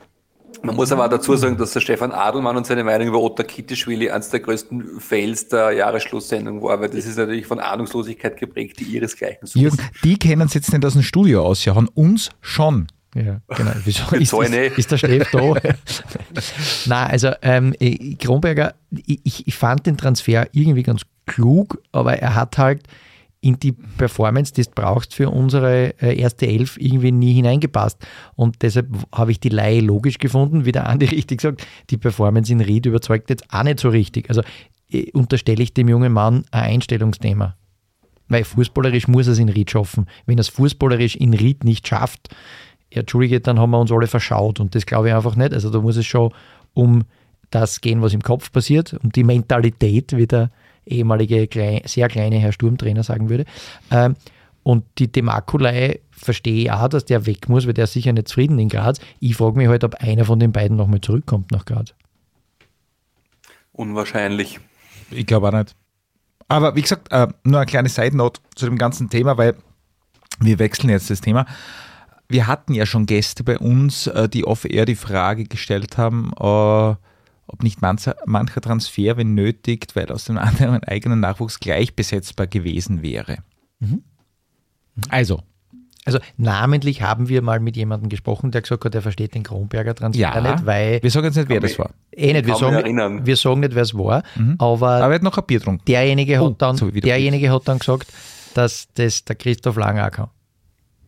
Man 0.63 0.75
muss 0.75 0.91
aber 0.91 1.05
auch 1.05 1.11
dazu 1.11 1.37
sagen, 1.37 1.57
dass 1.59 1.73
der 1.73 1.81
Stefan 1.81 2.13
Adelmann 2.13 2.57
und 2.57 2.67
seine 2.67 2.83
Meinung 2.83 3.09
über 3.09 3.21
Otta 3.21 3.43
Kittischwili 3.43 4.11
eines 4.11 4.31
der 4.31 4.41
größten 4.41 5.01
Fails 5.01 5.49
der 5.49 5.73
Jahresschlusssendung 5.73 6.63
war, 6.63 6.81
weil 6.81 6.89
das 6.89 7.05
ist 7.07 7.19
natürlich 7.19 7.47
von 7.47 7.61
Ahnungslosigkeit 7.61 8.37
geprägt, 8.39 8.81
die 8.81 8.85
ihresgleichen 8.85 9.47
sucht. 9.47 9.63
Jürgen, 9.63 9.79
die 10.03 10.17
kennen 10.19 10.43
es 10.47 10.55
jetzt 10.55 10.73
nicht 10.73 10.85
aus 10.85 10.95
dem 10.95 11.03
Studio 11.03 11.45
ausjauen, 11.45 11.89
uns 11.89 12.31
schon. 12.41 12.87
Ja, 13.15 13.41
genau. 13.49 13.71
Wieso 13.85 14.41
ist, 14.43 14.53
ist, 14.53 14.79
ist 14.79 14.91
der 14.91 14.97
Steff 14.99 15.31
da? 15.31 15.41
Nein, 16.87 17.11
also 17.11 17.33
ähm, 17.43 17.75
ich- 17.79 18.19
Kronberger, 18.19 18.75
ich, 18.91 19.47
ich 19.47 19.55
fand 19.57 19.87
den 19.87 19.97
Transfer 19.97 20.49
irgendwie 20.53 20.83
ganz 20.83 21.03
klug, 21.27 21.81
aber 21.93 22.19
er 22.19 22.35
hat 22.35 22.59
halt 22.59 22.83
in 23.47 23.61
die 23.61 23.73
Performance, 23.73 24.53
die 24.53 24.63
du 24.63 24.71
brauchst 24.75 25.15
für 25.15 25.31
unsere 25.31 25.95
äh, 26.03 26.19
erste 26.19 26.49
Elf, 26.49 26.77
irgendwie 26.79 27.13
nie 27.13 27.33
hineingepasst. 27.33 28.05
Und 28.35 28.57
deshalb 28.63 28.89
habe 29.13 29.31
ich 29.31 29.39
die 29.39 29.51
Laie 29.51 29.81
logisch 29.81 30.19
gefunden, 30.19 30.65
wie 30.65 30.73
der 30.73 30.89
Andi 30.89 31.05
richtig 31.07 31.41
sagt, 31.41 31.65
die 31.91 31.97
Performance 31.97 32.53
in 32.53 32.61
Ried 32.61 32.87
überzeugt 32.87 33.31
jetzt 33.31 33.45
auch 33.51 33.63
nicht 33.63 33.79
so 33.79 33.89
richtig. 33.89 34.29
Also 34.29 34.43
äh, 34.91 35.13
unterstelle 35.13 35.63
ich 35.63 35.73
dem 35.73 35.89
jungen 35.89 36.13
Mann 36.13 36.45
ein 36.51 36.75
Einstellungsthema. 36.75 37.57
Weil 38.29 38.43
fußballerisch 38.43 39.07
muss 39.07 39.29
er 39.29 39.35
es 39.35 39.39
in 39.39 39.49
Ried 39.49 39.71
schaffen. 39.71 40.07
Wenn 40.27 40.39
er 40.39 40.41
es 40.41 40.49
fußballerisch 40.49 41.15
in 41.15 41.33
Ried 41.33 41.63
nicht 41.63 41.87
schafft, 41.87 42.35
ja, 42.93 43.01
Entschuldige, 43.01 43.41
dann 43.41 43.61
haben 43.61 43.71
wir 43.71 43.79
uns 43.79 43.93
alle 43.93 44.09
verschaut 44.09 44.59
und 44.59 44.75
das 44.75 44.87
glaube 44.87 45.09
ich 45.09 45.15
einfach 45.15 45.37
nicht. 45.37 45.53
Also 45.53 45.71
da 45.71 45.81
muss 45.81 45.97
es 45.97 46.07
schon 46.07 46.33
um 46.75 47.05
das 47.51 47.81
gehen, 47.81 48.03
was 48.03 48.13
im 48.13 48.23
Kopf 48.23 48.51
passiert, 48.51 48.97
um 49.05 49.13
die 49.13 49.23
Mentalität, 49.23 50.17
wie 50.17 50.27
der 50.27 50.51
ehemalige 50.87 51.47
klein, 51.49 51.83
sehr 51.85 52.09
kleine 52.09 52.37
Herr 52.39 52.53
Sturmtrainer 52.53 53.03
sagen 53.03 53.29
würde. 53.29 53.45
Ähm, 53.91 54.17
und 54.63 54.85
die 54.99 55.11
Demakulei 55.11 56.01
verstehe 56.11 56.63
ich 56.65 56.71
auch, 56.73 56.89
dass 56.89 57.05
der 57.05 57.27
weg 57.27 57.49
muss, 57.49 57.67
weil 57.67 57.75
der 57.75 57.85
ist 57.85 57.93
sicher 57.93 58.13
nicht 58.13 58.29
zufrieden 58.29 58.59
in 58.59 58.69
Graz. 58.69 58.99
Ich 59.21 59.37
frage 59.37 59.57
mich 59.57 59.69
halt, 59.69 59.85
ob 59.85 59.95
einer 59.97 60.25
von 60.25 60.41
den 60.41 60.51
beiden 60.53 60.77
nochmal 60.77 61.01
zurückkommt 61.01 61.53
nach 61.53 61.65
Graz. 61.65 61.95
Unwahrscheinlich. 63.73 64.59
Ich 65.11 65.27
glaube 65.27 65.49
auch 65.49 65.53
nicht. 65.53 65.77
Aber 66.49 66.75
wie 66.75 66.83
gesagt, 66.83 67.13
äh, 67.13 67.29
nur 67.45 67.61
eine 67.61 67.67
kleine 67.67 67.89
Side 67.89 68.17
Note 68.17 68.41
zu 68.55 68.67
dem 68.67 68.79
ganzen 68.79 69.11
Thema, 69.11 69.37
weil 69.37 69.55
wir 70.41 70.59
wechseln 70.59 70.91
jetzt 70.91 71.11
das 71.11 71.21
Thema. 71.21 71.47
Wir 72.29 72.47
hatten 72.47 72.75
ja 72.75 72.87
schon 72.87 73.07
Gäste 73.07 73.45
bei 73.45 73.59
uns, 73.59 74.07
äh, 74.07 74.29
die 74.29 74.45
off-air 74.45 74.85
die 74.85 74.97
Frage 74.97 75.45
gestellt 75.45 75.99
haben, 75.99 76.33
äh, 76.39 76.97
ob 77.47 77.63
nicht 77.63 77.81
mancher, 77.83 78.17
mancher 78.27 78.61
Transfer, 78.61 79.17
wenn 79.17 79.35
nötig, 79.35 79.87
weil 79.95 80.11
aus 80.11 80.25
dem 80.25 80.39
anderen 80.39 80.83
eigenen 80.85 81.21
Nachwuchs 81.21 81.61
gleich 81.61 81.95
besetzbar 81.95 82.47
gewesen 82.47 83.03
wäre. 83.03 83.39
Also, 85.09 85.43
Also 86.05 86.19
namentlich 86.37 87.03
haben 87.03 87.29
wir 87.29 87.43
mal 87.43 87.61
mit 87.61 87.77
jemandem 87.77 88.09
gesprochen, 88.09 88.51
der 88.51 88.63
gesagt 88.63 88.85
hat, 88.85 88.95
er 88.95 89.03
versteht 89.03 89.35
den 89.35 89.43
Kronberger 89.43 89.95
Transfer 89.95 90.21
ja, 90.21 90.41
nicht, 90.41 90.65
weil 90.65 91.03
wir 91.03 91.11
sagen 91.11 91.27
jetzt 91.27 91.37
nicht, 91.37 91.49
wer 91.49 91.61
das 91.61 91.79
war. 91.79 91.91
eh 92.13 92.33
nicht, 92.33 92.47
wir 92.47 92.55
sagen, 92.57 93.27
wir 93.27 93.37
sagen 93.37 93.61
nicht, 93.61 93.75
wer 93.75 93.83
es 93.83 93.95
war, 93.95 94.23
aber 94.59 94.91
Aber 94.91 95.09
er 95.09 95.15
hat 95.17 95.23
noch 95.23 95.37
ein 95.37 95.45
Bier 95.47 95.59
getrunken. 95.59 95.85
derjenige 95.87 96.41
Oh, 96.41 96.51
hat 96.51 96.63
dann, 96.63 96.77
so 96.77 96.91
derjenige 96.91 97.51
hat 97.51 97.69
dann 97.69 97.79
gesagt, 97.79 98.13
dass 98.55 98.89
das 98.95 99.25
der 99.25 99.37
Christoph 99.37 99.77
Langer 99.77 100.07
auch 100.07 100.11
kann. 100.11 100.29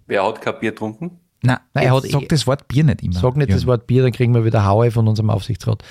Wer 0.06 0.26
hat 0.26 0.40
kein 0.42 0.58
Bier 0.60 0.70
getrunken? 0.72 1.12
Nein, 1.42 1.58
Nein, 1.72 1.84
er 1.86 1.94
hat 1.94 2.02
sag 2.04 2.22
eh- 2.22 2.26
das 2.26 2.46
Wort 2.48 2.66
Bier 2.68 2.82
nicht 2.84 3.02
immer. 3.02 3.12
Sag 3.18 3.36
nicht 3.36 3.48
das 3.50 3.60
Jürgen. 3.62 3.66
Wort 3.68 3.86
Bier, 3.86 4.02
dann 4.02 4.12
kriegen 4.12 4.34
wir 4.34 4.44
wieder 4.44 4.64
Haue 4.64 4.90
von 4.90 5.06
unserem 5.06 5.30
Aufsichtsrat. 5.30 5.82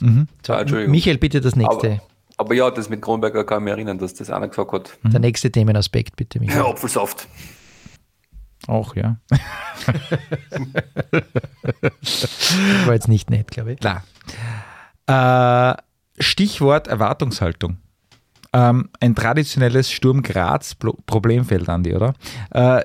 So, 0.00 0.52
Ah, 0.52 0.60
Entschuldigung. 0.60 0.90
Michael, 0.90 1.18
bitte 1.18 1.40
das 1.40 1.54
nächste. 1.54 1.92
Aber, 1.92 2.00
aber 2.38 2.54
ja, 2.54 2.70
das 2.70 2.88
mit 2.88 3.00
Kronberger 3.00 3.44
kann 3.44 3.58
ich 3.58 3.64
mich 3.64 3.72
erinnern, 3.74 3.98
dass 3.98 4.14
das 4.14 4.28
einer 4.30 4.48
gesagt 4.48 4.72
hat. 4.72 4.98
Der 5.04 5.20
nächste 5.20 5.50
Themenaspekt, 5.52 6.16
bitte, 6.16 6.40
Michael. 6.40 6.62
Apfelsaft. 6.66 7.28
Auch, 8.66 8.96
ja. 8.96 9.18
War 12.86 12.94
jetzt 12.94 13.08
nicht 13.08 13.30
nett, 13.30 13.50
glaube 13.50 13.72
ich. 13.74 13.80
Klar. 13.80 14.04
Äh, 15.06 15.74
Stichwort 16.22 16.88
Erwartungshaltung. 16.88 17.78
Ähm, 18.52 18.88
ein 19.00 19.14
traditionelles 19.14 19.90
Sturm 19.90 20.22
Graz 20.22 20.74
Pro- 20.74 20.96
Problemfeld, 21.06 21.68
Andi, 21.68 21.94
oder? 21.94 22.14
Äh, 22.50 22.82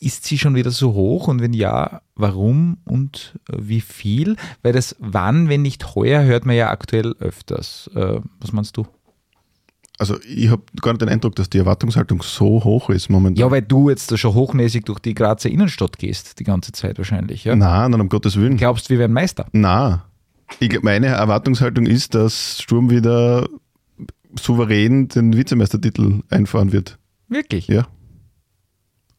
ist 0.00 0.24
sie 0.24 0.38
schon 0.38 0.54
wieder 0.54 0.70
so 0.70 0.94
hoch 0.94 1.28
und 1.28 1.42
wenn 1.42 1.52
ja, 1.52 2.00
warum 2.14 2.78
und 2.84 3.38
äh, 3.50 3.56
wie 3.58 3.82
viel? 3.82 4.36
Weil 4.62 4.72
das 4.72 4.96
wann, 4.98 5.48
wenn 5.48 5.62
nicht 5.62 5.94
heuer, 5.94 6.24
hört 6.24 6.46
man 6.46 6.56
ja 6.56 6.70
aktuell 6.70 7.14
öfters. 7.20 7.90
Äh, 7.94 8.20
was 8.40 8.52
meinst 8.52 8.76
du? 8.76 8.86
Also 9.98 10.18
ich 10.26 10.48
habe 10.48 10.62
gar 10.80 10.92
nicht 10.92 11.02
den 11.02 11.10
Eindruck, 11.10 11.36
dass 11.36 11.50
die 11.50 11.58
Erwartungshaltung 11.58 12.22
so 12.22 12.64
hoch 12.64 12.88
ist 12.88 13.10
momentan. 13.10 13.38
Ja, 13.38 13.50
weil 13.50 13.60
du 13.60 13.90
jetzt 13.90 14.10
da 14.10 14.16
schon 14.16 14.32
hochnäsig 14.32 14.86
durch 14.86 14.98
die 14.98 15.12
Grazer 15.12 15.50
Innenstadt 15.50 15.98
gehst, 15.98 16.38
die 16.38 16.44
ganze 16.44 16.72
Zeit 16.72 16.96
wahrscheinlich. 16.96 17.44
Ja? 17.44 17.54
Nein, 17.54 17.90
nein, 17.90 18.00
um 18.00 18.08
Gottes 18.08 18.36
Willen. 18.36 18.56
Glaubst 18.56 18.88
wir 18.88 18.98
werden 18.98 19.12
Meister? 19.12 19.46
Na, 19.52 20.06
ich, 20.58 20.82
meine 20.82 21.08
Erwartungshaltung 21.08 21.84
ist, 21.84 22.14
dass 22.14 22.62
Sturm 22.62 22.88
wieder 22.88 23.46
souverän 24.38 25.08
den 25.08 25.36
Vizemeistertitel 25.36 26.22
einfahren 26.30 26.72
wird. 26.72 26.98
Wirklich? 27.28 27.68
Ja. 27.68 27.86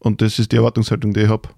Und 0.02 0.22
das 0.22 0.40
ist 0.40 0.52
die 0.52 0.56
Erwartungshaltung, 0.56 1.14
die 1.14 1.22
ich 1.22 1.30
habe. 1.30 1.50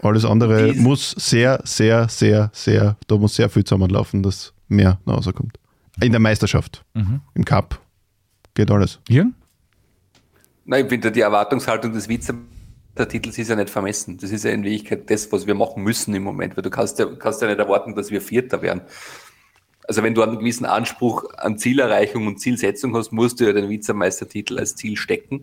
Alles 0.00 0.24
andere 0.24 0.72
Dies- 0.72 0.80
muss 0.80 1.10
sehr, 1.10 1.60
sehr, 1.64 2.08
sehr, 2.08 2.50
sehr, 2.54 2.96
da 3.08 3.16
muss 3.16 3.34
sehr 3.34 3.50
viel 3.50 3.64
zusammenlaufen, 3.64 4.22
dass 4.22 4.54
mehr 4.68 5.00
nach 5.04 5.16
Hause 5.16 5.32
kommt. 5.32 5.58
In 6.00 6.12
der 6.12 6.20
Meisterschaft, 6.20 6.84
im 7.34 7.44
Cup, 7.44 7.80
geht 8.54 8.70
alles. 8.70 9.00
Jürgen? 9.08 9.34
Nein, 10.64 10.84
ich 10.84 10.90
finde, 10.90 11.10
die 11.10 11.22
Erwartungshaltung 11.22 11.92
des 11.92 12.08
Vizemeistertitels 12.08 13.38
ist 13.38 13.48
ja 13.48 13.56
nicht 13.56 13.70
vermessen. 13.70 14.16
Das 14.18 14.30
ist 14.30 14.44
ja 14.44 14.52
in 14.52 14.62
Wirklichkeit 14.62 15.10
das, 15.10 15.32
was 15.32 15.48
wir 15.48 15.56
machen 15.56 15.82
müssen 15.82 16.14
im 16.14 16.22
Moment, 16.22 16.56
weil 16.56 16.62
du 16.62 16.70
kannst 16.70 17.00
ja, 17.00 17.06
kannst 17.06 17.42
ja 17.42 17.48
nicht 17.48 17.58
erwarten, 17.58 17.96
dass 17.96 18.12
wir 18.12 18.20
Vierter 18.20 18.62
werden. 18.62 18.82
Also 19.88 20.04
wenn 20.04 20.14
du 20.14 20.22
einen 20.22 20.38
gewissen 20.38 20.66
Anspruch 20.66 21.24
an 21.38 21.58
Zielerreichung 21.58 22.26
und 22.28 22.38
Zielsetzung 22.38 22.94
hast, 22.94 23.10
musst 23.10 23.40
du 23.40 23.46
ja 23.46 23.52
den 23.52 23.68
Vizemeistertitel 23.68 24.58
als 24.58 24.76
Ziel 24.76 24.96
stecken. 24.96 25.40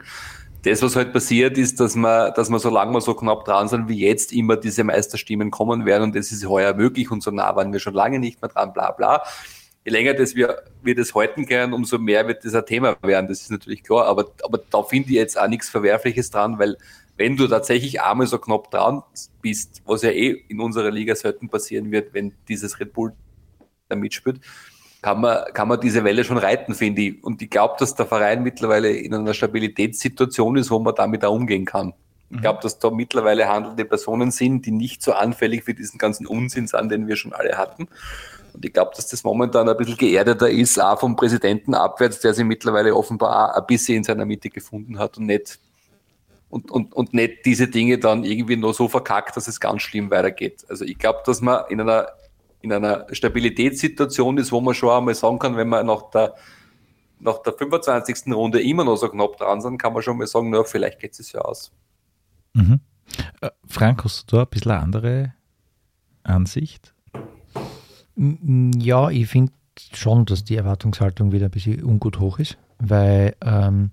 Das, 0.65 0.81
was 0.81 0.95
halt 0.95 1.13
passiert, 1.13 1.59
ist, 1.59 1.79
dass 1.79 1.95
man, 1.95 2.33
dass 2.33 2.49
man, 2.49 2.59
solange 2.59 2.91
wir 2.91 2.99
so 2.99 3.13
knapp 3.13 3.45
dran 3.45 3.67
sind 3.67 3.87
wie 3.87 3.99
jetzt, 3.99 4.33
immer 4.33 4.57
diese 4.57 4.83
Meisterstimmen 4.83 5.51
kommen 5.51 5.85
werden. 5.85 6.05
Und 6.05 6.15
das 6.15 6.31
ist 6.31 6.49
heuer 6.49 6.73
möglich 6.73 7.11
und 7.11 7.21
so 7.21 7.29
nah 7.29 7.55
waren 7.55 7.71
wir 7.71 7.79
schon 7.79 7.93
lange 7.93 8.17
nicht 8.17 8.41
mehr 8.41 8.49
dran, 8.49 8.73
bla 8.73 8.89
bla. 8.91 9.21
Je 9.85 9.91
länger 9.91 10.15
das 10.15 10.33
wir, 10.33 10.63
wir 10.81 10.95
das 10.95 11.13
halten 11.13 11.45
können, 11.45 11.71
umso 11.71 11.99
mehr 11.99 12.27
wird 12.27 12.43
das 12.43 12.55
ein 12.55 12.65
Thema 12.65 12.97
werden, 13.03 13.27
das 13.27 13.41
ist 13.41 13.51
natürlich 13.51 13.83
klar, 13.83 14.07
aber, 14.07 14.31
aber 14.43 14.57
da 14.71 14.81
finde 14.81 15.09
ich 15.09 15.15
jetzt 15.15 15.39
auch 15.39 15.47
nichts 15.47 15.69
Verwerfliches 15.69 16.31
dran, 16.31 16.57
weil 16.57 16.77
wenn 17.17 17.37
du 17.37 17.47
tatsächlich 17.47 18.01
einmal 18.01 18.25
so 18.25 18.39
knapp 18.39 18.71
dran 18.71 19.03
bist, 19.43 19.83
was 19.85 20.01
ja 20.01 20.09
eh 20.09 20.43
in 20.47 20.59
unserer 20.59 20.89
Liga 20.89 21.15
selten 21.15 21.47
passieren 21.47 21.91
wird, 21.91 22.15
wenn 22.15 22.33
dieses 22.47 22.79
Red 22.79 22.93
Bull 22.93 23.13
da 23.87 23.95
mitspielt, 23.95 24.41
kann 25.06 25.22
man, 25.22 25.53
kann 25.53 25.68
man 25.68 25.80
diese 25.80 26.03
Welle 26.03 26.23
schon 26.23 26.40
reiten, 26.40 26.73
finde 26.73 27.03
ich. 27.03 27.23
Und 27.23 27.40
ich 27.40 27.52
glaube, 27.52 27.76
dass 27.77 27.94
der 27.94 28.07
Verein 28.07 28.41
mittlerweile 28.41 28.90
in 28.90 29.14
einer 29.14 29.36
Stabilitätssituation 29.36 30.57
ist, 30.57 30.72
wo 30.72 30.80
man 30.80 30.95
damit 30.95 31.23
auch 31.23 31.32
umgehen 31.32 31.64
kann. 31.64 31.94
Ich 32.32 32.41
glaube, 32.41 32.57
dass 32.64 32.80
da 32.80 32.90
mittlerweile 32.90 33.48
handelnde 33.48 33.86
Personen 33.86 34.32
sind, 34.32 34.65
die 34.65 34.72
nicht 34.72 35.03
so 35.03 35.14
anfällig 35.14 35.64
für 35.64 35.76
diesen 35.76 35.99
ganzen 35.99 36.26
Unsinn 36.26 36.65
sind, 36.65 36.91
den 36.91 37.07
wir 37.07 37.18
schon 37.18 37.34
alle 37.34 37.56
hatten. 37.56 37.88
Und 38.52 38.65
ich 38.65 38.73
glaube, 38.73 38.94
dass 38.95 39.07
das 39.07 39.23
momentan 39.23 39.69
ein 39.69 39.77
bisschen 39.77 39.95
geerdeter 39.95 40.49
ist, 40.49 40.82
auch 40.82 40.99
vom 40.99 41.15
Präsidenten 41.15 41.76
abwärts, 41.76 42.22
der 42.22 42.34
sich 42.34 42.44
mittlerweile 42.44 42.95
offenbar 42.95 43.52
auch 43.52 43.61
ein 43.61 43.68
bisschen 43.68 43.98
in 43.98 44.03
seiner 44.03 44.26
Mitte 44.26 44.49
gefunden 44.49 44.98
hat 44.98 45.19
und 45.19 45.27
nicht, 45.27 45.60
und, 46.49 46.72
und, 46.72 46.94
und 46.94 47.14
nicht 47.14 47.45
diese 47.45 47.68
Dinge 47.68 47.99
dann 47.99 48.23
irgendwie 48.23 48.57
nur 48.57 48.73
so 48.73 48.88
verkackt, 48.88 49.38
dass 49.38 49.48
es 49.48 49.60
ganz 49.60 49.84
schlimm 49.84 50.10
weitergeht. 50.10 50.65
Also 50.68 50.84
ich 50.84 50.98
glaube, 50.98 51.19
dass 51.27 51.41
man 51.41 51.65
in 51.69 51.80
einer, 51.80 52.07
in 52.65 52.73
einer 52.73 53.05
Stabilitätssituation 53.11 54.37
ist, 54.39 54.51
wo 54.51 54.59
man 54.59 54.73
schon 54.73 54.89
einmal 54.89 55.13
sagen 55.13 55.37
kann, 55.37 55.55
wenn 55.55 55.69
man 55.69 55.85
nach 55.85 56.09
der, 56.09 56.33
nach 57.19 57.37
der 57.43 57.53
25. 57.53 58.33
Runde 58.33 58.61
immer 58.61 58.83
noch 58.83 58.97
so 58.97 59.07
knapp 59.07 59.37
dran 59.37 59.61
sind, 59.61 59.77
kann 59.77 59.93
man 59.93 60.01
schon 60.01 60.17
mal 60.17 60.25
sagen, 60.25 60.49
na, 60.49 60.63
vielleicht 60.63 60.99
geht 60.99 61.17
es 61.19 61.31
ja 61.31 61.41
aus. 61.41 61.71
Mhm. 62.53 62.79
Äh, 63.41 63.51
Frank, 63.67 64.03
hast 64.03 64.31
du 64.31 64.37
da 64.37 64.43
ein 64.43 64.49
bisschen 64.49 64.71
eine 64.71 64.81
andere 64.81 65.33
Ansicht? 66.23 66.93
Ja, 68.15 69.09
ich 69.09 69.27
finde 69.27 69.51
schon, 69.93 70.25
dass 70.25 70.43
die 70.43 70.55
Erwartungshaltung 70.55 71.31
wieder 71.31 71.45
ein 71.45 71.51
bisschen 71.51 71.83
ungut 71.83 72.19
hoch 72.19 72.39
ist, 72.39 72.57
weil 72.79 73.35
ähm, 73.41 73.91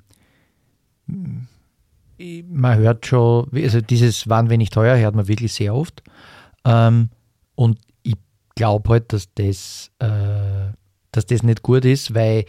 man 2.49 2.79
hört 2.79 3.05
schon, 3.05 3.51
also 3.53 3.83
dieses 3.83 4.29
Wann, 4.29 4.49
wenn 4.49 4.59
nicht 4.59 4.73
teuer, 4.73 4.97
hört 4.97 5.15
man 5.15 5.29
wirklich 5.29 5.53
sehr 5.53 5.75
oft. 5.75 6.03
Ähm, 6.65 7.11
und 7.55 7.79
glaube 8.63 8.91
halt, 8.91 9.13
dass 9.13 9.29
das, 9.35 9.91
äh, 9.99 10.73
dass 11.11 11.27
das 11.27 11.43
nicht 11.43 11.63
gut 11.63 11.85
ist, 11.85 12.15
weil 12.15 12.45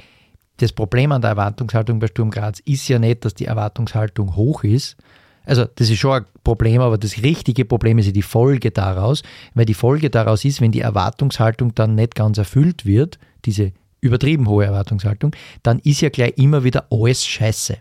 das 0.58 0.72
Problem 0.72 1.12
an 1.12 1.22
der 1.22 1.32
Erwartungshaltung 1.32 1.98
bei 1.98 2.06
Sturm 2.06 2.30
Graz 2.30 2.60
ist 2.66 2.88
ja 2.88 3.00
nicht, 3.00 3.26
dass 3.26 3.34
die 3.34 3.46
Erwartungshaltung 3.46 4.36
hoch 4.36 4.64
ist. 4.64 4.96
Also 5.44 5.66
das 5.76 5.90
ist 5.90 5.98
schon 5.98 6.12
ein 6.12 6.26
Problem, 6.44 6.82
aber 6.82 7.00
das 7.00 7.24
richtige 7.24 7.66
Problem 7.66 7.98
ist 7.98 8.06
ja 8.06 8.12
die 8.12 8.22
Folge 8.22 8.70
daraus, 8.70 9.24
weil 9.56 9.66
die 9.66 9.74
Folge 9.74 10.12
daraus 10.12 10.46
ist, 10.46 10.62
wenn 10.62 10.72
die 10.72 10.82
Erwartungshaltung 10.82 11.74
dann 11.74 11.96
nicht 11.96 12.14
ganz 12.14 12.38
erfüllt 12.38 12.86
wird, 12.86 13.18
diese 13.46 13.72
übertrieben 14.00 14.48
hohe 14.48 14.66
Erwartungshaltung, 14.66 15.36
dann 15.64 15.80
ist 15.80 16.02
ja 16.02 16.10
gleich 16.10 16.34
immer 16.38 16.64
wieder 16.64 16.86
alles 16.92 17.26
scheiße. 17.26 17.78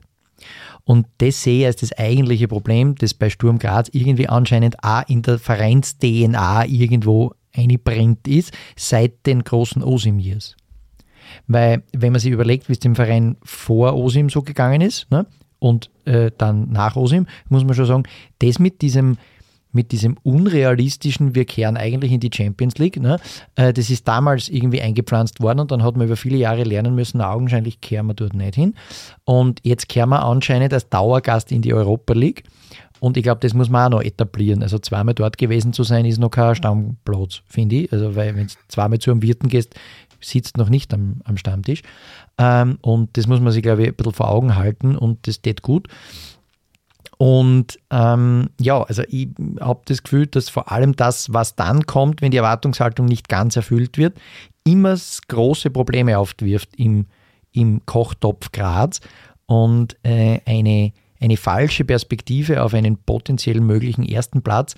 Und 0.84 1.06
das 1.18 1.42
sehe 1.42 1.60
ich 1.60 1.66
als 1.66 1.76
das 1.76 1.92
eigentliche 1.92 2.48
Problem, 2.48 2.94
das 2.94 3.12
bei 3.12 3.28
Sturm 3.28 3.58
Graz 3.58 3.90
irgendwie 3.92 4.28
anscheinend 4.28 4.82
auch 4.82 5.06
in 5.06 5.20
der 5.20 5.38
Vereins-DNA 5.38 6.64
irgendwo 6.64 7.34
eingebrennt 7.54 8.26
ist, 8.26 8.52
seit 8.76 9.26
den 9.26 9.44
großen 9.44 9.82
Osim-Years. 9.82 10.56
Weil, 11.46 11.82
wenn 11.92 12.12
man 12.12 12.20
sich 12.20 12.32
überlegt, 12.32 12.68
wie 12.68 12.72
es 12.72 12.80
dem 12.80 12.94
Verein 12.94 13.36
vor 13.42 13.94
Osim 13.94 14.28
so 14.28 14.42
gegangen 14.42 14.80
ist 14.80 15.10
ne, 15.10 15.26
und 15.58 15.90
äh, 16.04 16.30
dann 16.36 16.70
nach 16.70 16.96
Osim, 16.96 17.26
muss 17.48 17.64
man 17.64 17.74
schon 17.74 17.86
sagen, 17.86 18.02
das 18.38 18.58
mit 18.58 18.82
diesem 18.82 19.16
mit 19.72 19.90
diesem 19.90 20.16
unrealistischen, 20.22 21.34
wir 21.34 21.46
kehren 21.46 21.76
eigentlich 21.76 22.12
in 22.12 22.20
die 22.20 22.30
Champions 22.32 22.78
League. 22.78 23.00
Ne? 23.00 23.18
Äh, 23.56 23.72
das 23.72 23.90
ist 23.90 24.06
damals 24.06 24.48
irgendwie 24.48 24.82
eingepflanzt 24.82 25.40
worden 25.40 25.60
und 25.60 25.70
dann 25.70 25.82
hat 25.82 25.96
man 25.96 26.06
über 26.06 26.16
viele 26.16 26.36
Jahre 26.36 26.62
lernen 26.62 26.94
müssen, 26.94 27.18
na, 27.18 27.32
augenscheinlich 27.32 27.80
kehren 27.80 28.06
wir 28.06 28.14
dort 28.14 28.34
nicht 28.34 28.54
hin. 28.54 28.74
Und 29.24 29.60
jetzt 29.62 29.88
kehren 29.88 30.10
wir 30.10 30.24
anscheinend 30.24 30.72
als 30.72 30.88
Dauergast 30.88 31.50
in 31.52 31.62
die 31.62 31.72
Europa 31.72 32.12
League. 32.12 32.44
Und 33.02 33.16
ich 33.16 33.24
glaube, 33.24 33.40
das 33.40 33.52
muss 33.52 33.68
man 33.68 33.86
auch 33.86 33.98
noch 33.98 34.04
etablieren. 34.04 34.62
Also 34.62 34.78
zweimal 34.78 35.12
dort 35.12 35.36
gewesen 35.36 35.72
zu 35.72 35.82
sein, 35.82 36.04
ist 36.04 36.20
noch 36.20 36.30
kein 36.30 36.54
Stammplatz, 36.54 37.42
finde 37.48 37.74
ich. 37.74 37.92
Also 37.92 38.14
weil 38.14 38.36
wenn 38.36 38.46
du 38.46 38.52
zweimal 38.68 39.00
zu 39.00 39.10
einem 39.10 39.22
Wirten 39.22 39.48
gehst, 39.48 39.74
sitzt 40.20 40.56
noch 40.56 40.68
nicht 40.68 40.94
am, 40.94 41.20
am 41.24 41.36
Stammtisch. 41.36 41.82
Ähm, 42.38 42.78
und 42.80 43.16
das 43.16 43.26
muss 43.26 43.40
man 43.40 43.52
sich, 43.52 43.64
glaube 43.64 43.82
ich, 43.82 43.88
ein 43.88 43.94
bisschen 43.96 44.12
vor 44.12 44.30
Augen 44.30 44.54
halten 44.54 44.96
und 44.96 45.26
das 45.26 45.42
geht 45.42 45.62
gut. 45.62 45.88
Und 47.18 47.76
ähm, 47.90 48.50
ja, 48.60 48.80
also 48.80 49.02
ich 49.08 49.30
habe 49.58 49.80
das 49.86 50.04
Gefühl, 50.04 50.28
dass 50.28 50.48
vor 50.48 50.70
allem 50.70 50.94
das, 50.94 51.32
was 51.32 51.56
dann 51.56 51.86
kommt, 51.86 52.22
wenn 52.22 52.30
die 52.30 52.36
Erwartungshaltung 52.36 53.06
nicht 53.06 53.28
ganz 53.28 53.56
erfüllt 53.56 53.98
wird, 53.98 54.16
immer 54.62 54.96
große 55.26 55.70
Probleme 55.70 56.18
aufwirft 56.18 56.68
im, 56.76 57.06
im 57.50 57.84
Kochtopf 57.84 58.52
Graz 58.52 59.00
und 59.46 59.96
äh, 60.04 60.38
eine, 60.46 60.92
eine 61.22 61.36
falsche 61.36 61.84
Perspektive 61.84 62.62
auf 62.62 62.74
einen 62.74 62.96
potenziell 62.96 63.60
möglichen 63.60 64.04
ersten 64.04 64.42
Platz 64.42 64.74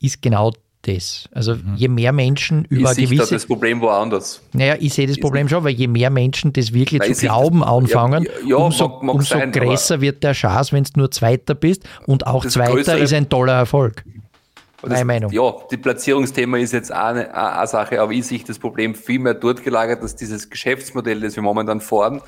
ist 0.00 0.20
genau 0.22 0.52
das. 0.82 1.28
Also 1.32 1.54
mhm. 1.54 1.76
je 1.76 1.88
mehr 1.88 2.12
Menschen 2.12 2.64
über 2.66 2.92
ich 2.92 3.08
gewisse... 3.08 3.30
Da 3.30 3.36
das 3.36 3.46
Problem 3.46 3.80
woanders. 3.80 4.42
Naja, 4.52 4.76
ich 4.78 4.92
sehe 4.94 5.06
das 5.06 5.18
Problem 5.18 5.48
schon, 5.48 5.64
weil 5.64 5.72
je 5.72 5.86
mehr 5.86 6.10
Menschen 6.10 6.52
das 6.52 6.72
wirklich 6.72 7.00
Nein, 7.00 7.14
zu 7.14 7.26
glauben 7.26 7.60
das, 7.60 7.68
anfangen, 7.68 8.24
ja, 8.24 8.30
ja, 8.46 8.56
umso, 8.56 8.88
mag, 8.88 9.02
mag 9.02 9.14
umso 9.14 9.34
sein, 9.34 9.52
größer 9.52 10.00
wird 10.00 10.22
der 10.22 10.32
Chance, 10.32 10.72
wenn 10.72 10.84
du 10.84 10.90
nur 10.96 11.10
Zweiter 11.10 11.54
bist. 11.54 11.84
Und 12.06 12.26
auch 12.26 12.44
Zweiter 12.44 12.72
größere, 12.72 12.98
ist 12.98 13.12
ein 13.12 13.28
toller 13.28 13.54
Erfolg. 13.54 14.04
Das, 14.82 14.90
Meine 14.90 15.04
Meinung. 15.06 15.32
Ja, 15.32 15.54
die 15.70 15.78
Platzierungsthema 15.78 16.58
ist 16.58 16.74
jetzt 16.74 16.92
eine, 16.92 17.34
eine 17.34 17.66
Sache, 17.66 18.02
aber 18.02 18.12
ich 18.12 18.26
sehe 18.26 18.42
das 18.46 18.58
Problem 18.58 18.94
viel 18.94 19.18
mehr 19.18 19.32
dort 19.32 19.64
gelagert, 19.64 20.02
dass 20.02 20.14
dieses 20.14 20.50
Geschäftsmodell, 20.50 21.20
das 21.20 21.36
wir 21.36 21.42
momentan 21.42 21.80
fahren, 21.80 22.20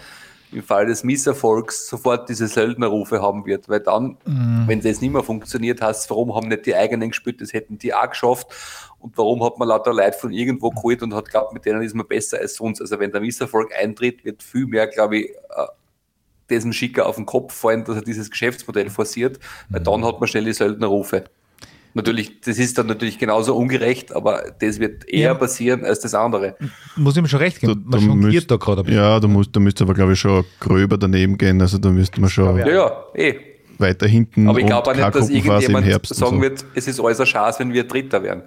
im 0.57 0.63
Fall 0.63 0.87
des 0.87 1.05
Misserfolgs 1.05 1.87
sofort 1.87 2.29
diese 2.29 2.49
Söldnerrufe 2.49 3.21
haben 3.21 3.45
wird. 3.45 3.69
Weil 3.69 3.81
dann, 3.81 4.17
mhm. 4.25 4.65
wenn 4.67 4.81
das 4.81 5.01
nicht 5.01 5.13
mehr 5.13 5.23
funktioniert, 5.23 5.83
heißt 5.83 6.09
warum 6.09 6.35
haben 6.35 6.49
nicht 6.49 6.67
die 6.67 6.75
eigenen 6.75 7.11
gespielt, 7.11 7.41
das 7.41 7.53
hätten 7.53 7.79
die 7.79 7.93
auch 7.93 8.09
geschafft. 8.09 8.49
Und 8.99 9.17
warum 9.19 9.45
hat 9.45 9.59
man 9.59 9.69
lauter 9.69 9.93
Leute 9.93 10.19
von 10.19 10.33
irgendwo 10.33 10.71
geholt 10.71 11.03
und 11.03 11.15
hat 11.15 11.29
glaubt, 11.29 11.53
mit 11.53 11.67
denen 11.67 11.83
ist 11.83 11.95
man 11.95 12.07
besser 12.07 12.39
als 12.39 12.55
sonst. 12.55 12.81
Also 12.81 12.99
wenn 12.99 13.13
der 13.13 13.21
Misserfolg 13.21 13.71
eintritt, 13.79 14.25
wird 14.25 14.43
viel 14.43 14.67
mehr, 14.67 14.87
glaube 14.87 15.19
ich, 15.19 15.31
äh, 15.31 15.67
diesem 16.49 16.73
Schicker 16.73 17.07
auf 17.07 17.17
den 17.17 17.27
Kopf 17.27 17.53
fallen, 17.53 17.85
dass 17.85 17.97
er 17.97 18.03
dieses 18.03 18.31
Geschäftsmodell 18.31 18.89
forciert, 18.89 19.39
weil 19.69 19.81
mhm. 19.81 19.85
dann 19.85 20.05
hat 20.07 20.21
man 20.21 20.29
schnell 20.29 20.45
die 20.45 20.55
Söldnerrufe. 20.55 21.25
Natürlich, 21.97 22.43
das 22.43 22.59
ist 22.59 22.77
dann 22.77 22.89
natürlich 22.89 23.19
genauso 23.19 23.57
ungerecht, 23.57 24.15
aber 24.15 24.53
das 24.59 24.79
wird 24.79 25.09
eher 25.09 25.29
ja. 25.29 25.35
passieren 25.35 25.83
als 25.83 25.99
das 26.01 26.15
andere. 26.15 26.55
Muss 26.95 27.17
ich 27.17 27.23
mir 27.23 27.29
schon 27.29 27.39
recht 27.39 27.59
geben. 27.59 27.85
Man 27.87 28.01
jongliert 28.03 28.51
da 28.51 28.57
gerade 28.57 28.83
ein. 28.83 28.93
Ja, 28.93 29.19
da, 29.19 29.27
musst, 29.27 29.57
da 29.57 29.61
müsste 29.61 29.85
aber, 29.85 29.95
glaube 29.95 30.13
ich, 30.13 30.21
schon 30.21 30.45
gröber 30.61 30.99
daneben 30.99 31.39
gehen. 31.39 31.59
Also 31.59 31.79
da 31.79 31.89
müsste 31.89 32.21
man 32.21 32.29
schon 32.29 32.59
ja, 32.59 32.69
ja, 32.69 33.05
eh. 33.15 33.37
weiter 33.79 34.07
hinten. 34.07 34.47
Aber 34.47 34.59
ich 34.59 34.67
glaube 34.67 34.91
auch 34.91 34.95
nicht, 34.95 35.15
dass 35.15 35.31
irgendjemand 35.31 35.87
sagen 36.07 36.37
so. 36.37 36.43
wird, 36.43 36.67
es 36.75 36.87
ist 36.87 37.01
äußerst 37.01 37.33
Chance, 37.33 37.61
wenn 37.61 37.73
wir 37.73 37.85
Dritter 37.85 38.23
werden. 38.23 38.43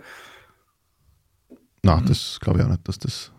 Nein, 1.81 2.03
das 2.07 2.37
glaube 2.39 2.59
ich 2.59 2.65
auch 2.65 2.69
nicht, 2.69 2.87
dass 2.87 2.99
das 2.99 3.31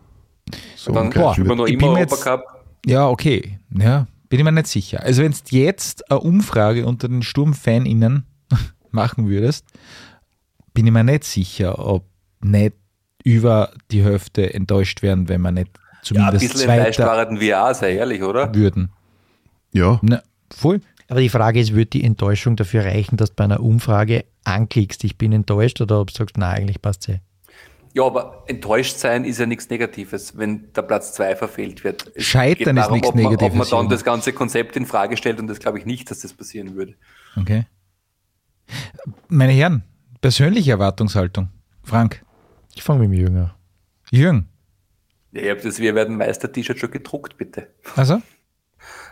so 0.75 0.91
dann 0.91 1.09
boah, 1.09 1.37
wir 1.37 1.55
noch 1.55 1.67
immer 1.67 1.87
Europacup. 1.87 2.43
Ja, 2.85 3.07
okay. 3.07 3.59
Ja, 3.73 4.07
bin 4.27 4.39
ich 4.39 4.43
mir 4.43 4.51
nicht 4.51 4.67
sicher. 4.67 5.03
Also 5.03 5.23
wenn 5.23 5.31
es 5.31 5.43
jetzt 5.51 6.11
eine 6.11 6.19
Umfrage 6.19 6.85
unter 6.85 7.07
den 7.07 7.23
SturmfanInnen 7.23 8.25
machen 8.93 9.29
würdest, 9.29 9.65
bin 10.73 10.85
ich 10.85 10.91
mir 10.91 11.03
nicht 11.03 11.23
sicher, 11.23 11.79
ob 11.79 12.05
nicht 12.41 12.73
über 13.23 13.71
die 13.91 14.03
Hälfte 14.03 14.53
enttäuscht 14.53 15.01
werden, 15.01 15.29
wenn 15.29 15.41
man 15.41 15.55
nicht 15.55 15.71
zumindest 16.01 16.43
ja, 16.43 16.49
ein 16.49 16.53
bisschen 16.53 16.69
enttäuscht 16.69 16.99
waren 16.99 17.39
wir 17.39 17.63
auch, 17.63 17.73
sei 17.73 17.95
ehrlich, 17.95 18.23
oder? 18.23 18.53
Würden. 18.55 18.91
Ja. 19.73 19.99
Na, 20.01 20.21
voll. 20.51 20.81
Aber 21.07 21.19
die 21.19 21.29
Frage 21.29 21.59
ist, 21.59 21.75
wird 21.75 21.93
die 21.93 22.03
Enttäuschung 22.03 22.55
dafür 22.55 22.85
reichen, 22.85 23.17
dass 23.17 23.29
du 23.29 23.35
bei 23.35 23.43
einer 23.43 23.59
Umfrage 23.59 24.25
anklickst, 24.43 25.03
ich 25.03 25.17
bin 25.17 25.33
enttäuscht, 25.33 25.81
oder 25.81 25.99
ob 25.99 26.07
du 26.07 26.15
sagst, 26.15 26.37
nein, 26.37 26.61
eigentlich 26.61 26.81
passt 26.81 27.09
es 27.09 27.19
ja, 27.93 28.03
aber 28.03 28.43
enttäuscht 28.47 28.97
sein 28.97 29.25
ist 29.25 29.39
ja 29.39 29.45
nichts 29.45 29.69
Negatives, 29.69 30.37
wenn 30.37 30.71
der 30.73 30.83
Platz 30.83 31.13
2 31.13 31.35
verfehlt 31.35 31.83
wird. 31.83 32.11
Es 32.15 32.23
Scheitern 32.23 32.77
darum, 32.77 32.95
ist 32.95 33.01
nichts 33.01 33.15
Negatives. 33.15 33.51
Ob 33.51 33.55
man 33.57 33.67
dann 33.69 33.89
das 33.89 34.03
ganze 34.03 34.31
Konzept 34.31 34.77
in 34.77 34.85
Frage 34.85 35.17
stellt 35.17 35.39
und 35.39 35.47
das 35.47 35.59
glaube 35.59 35.79
ich 35.79 35.85
nicht, 35.85 36.09
dass 36.09 36.21
das 36.21 36.33
passieren 36.33 36.75
würde. 36.75 36.95
Okay. 37.35 37.65
Meine 39.27 39.53
Herren, 39.53 39.83
persönliche 40.21 40.71
Erwartungshaltung. 40.71 41.49
Frank. 41.83 42.23
Ich 42.75 42.83
fange 42.83 43.01
mit 43.01 43.11
dem 43.11 43.25
Jünger. 43.25 43.55
Jürgen. 44.11 44.47
Ja, 45.31 45.41
ich 45.41 45.49
habe 45.49 45.61
das 45.61 45.79
Wir 45.79 45.95
werden 45.95 46.17
Meister-T-Shirt 46.17 46.79
schon 46.79 46.91
gedruckt, 46.91 47.37
bitte. 47.37 47.67
Also? 47.95 48.21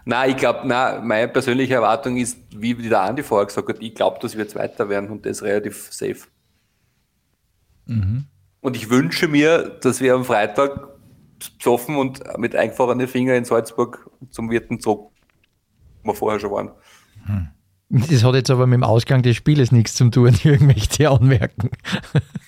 Nein, 0.05 0.31
ich 0.31 0.37
glaube, 0.37 0.67
meine 0.67 1.27
persönliche 1.27 1.75
Erwartung 1.75 2.17
ist, 2.17 2.37
wie 2.55 2.73
der 2.73 3.01
Andi 3.01 3.23
vorher 3.23 3.45
gesagt 3.45 3.69
hat, 3.69 3.77
ich 3.79 3.95
glaube, 3.95 4.19
dass 4.21 4.37
wir 4.37 4.47
Zweiter 4.47 4.89
werden 4.89 5.09
und 5.09 5.25
das 5.25 5.43
relativ 5.43 5.91
safe. 5.91 6.27
Mhm. 7.85 8.25
Und 8.61 8.75
ich 8.75 8.89
wünsche 8.89 9.27
mir, 9.27 9.77
dass 9.81 10.01
wir 10.01 10.15
am 10.15 10.25
Freitag 10.25 10.89
besoffen 11.57 11.95
und 11.95 12.21
mit 12.37 12.55
eingefahrenen 12.55 13.07
Finger 13.07 13.35
in 13.35 13.45
Salzburg 13.45 14.09
zum 14.29 14.49
Wirten 14.49 14.79
zurück, 14.79 15.11
wo 16.03 16.11
wir 16.11 16.15
vorher 16.15 16.39
schon 16.39 16.51
waren. 16.51 16.71
Hm. 17.25 17.49
Das 17.89 18.23
hat 18.23 18.35
jetzt 18.35 18.51
aber 18.51 18.67
mit 18.67 18.77
dem 18.77 18.83
Ausgang 18.83 19.23
des 19.23 19.35
Spieles 19.35 19.71
nichts 19.71 19.95
zu 19.95 20.09
tun, 20.09 20.33
Jürgen 20.43 20.67
möchte 20.67 21.09
anmerken. 21.09 21.71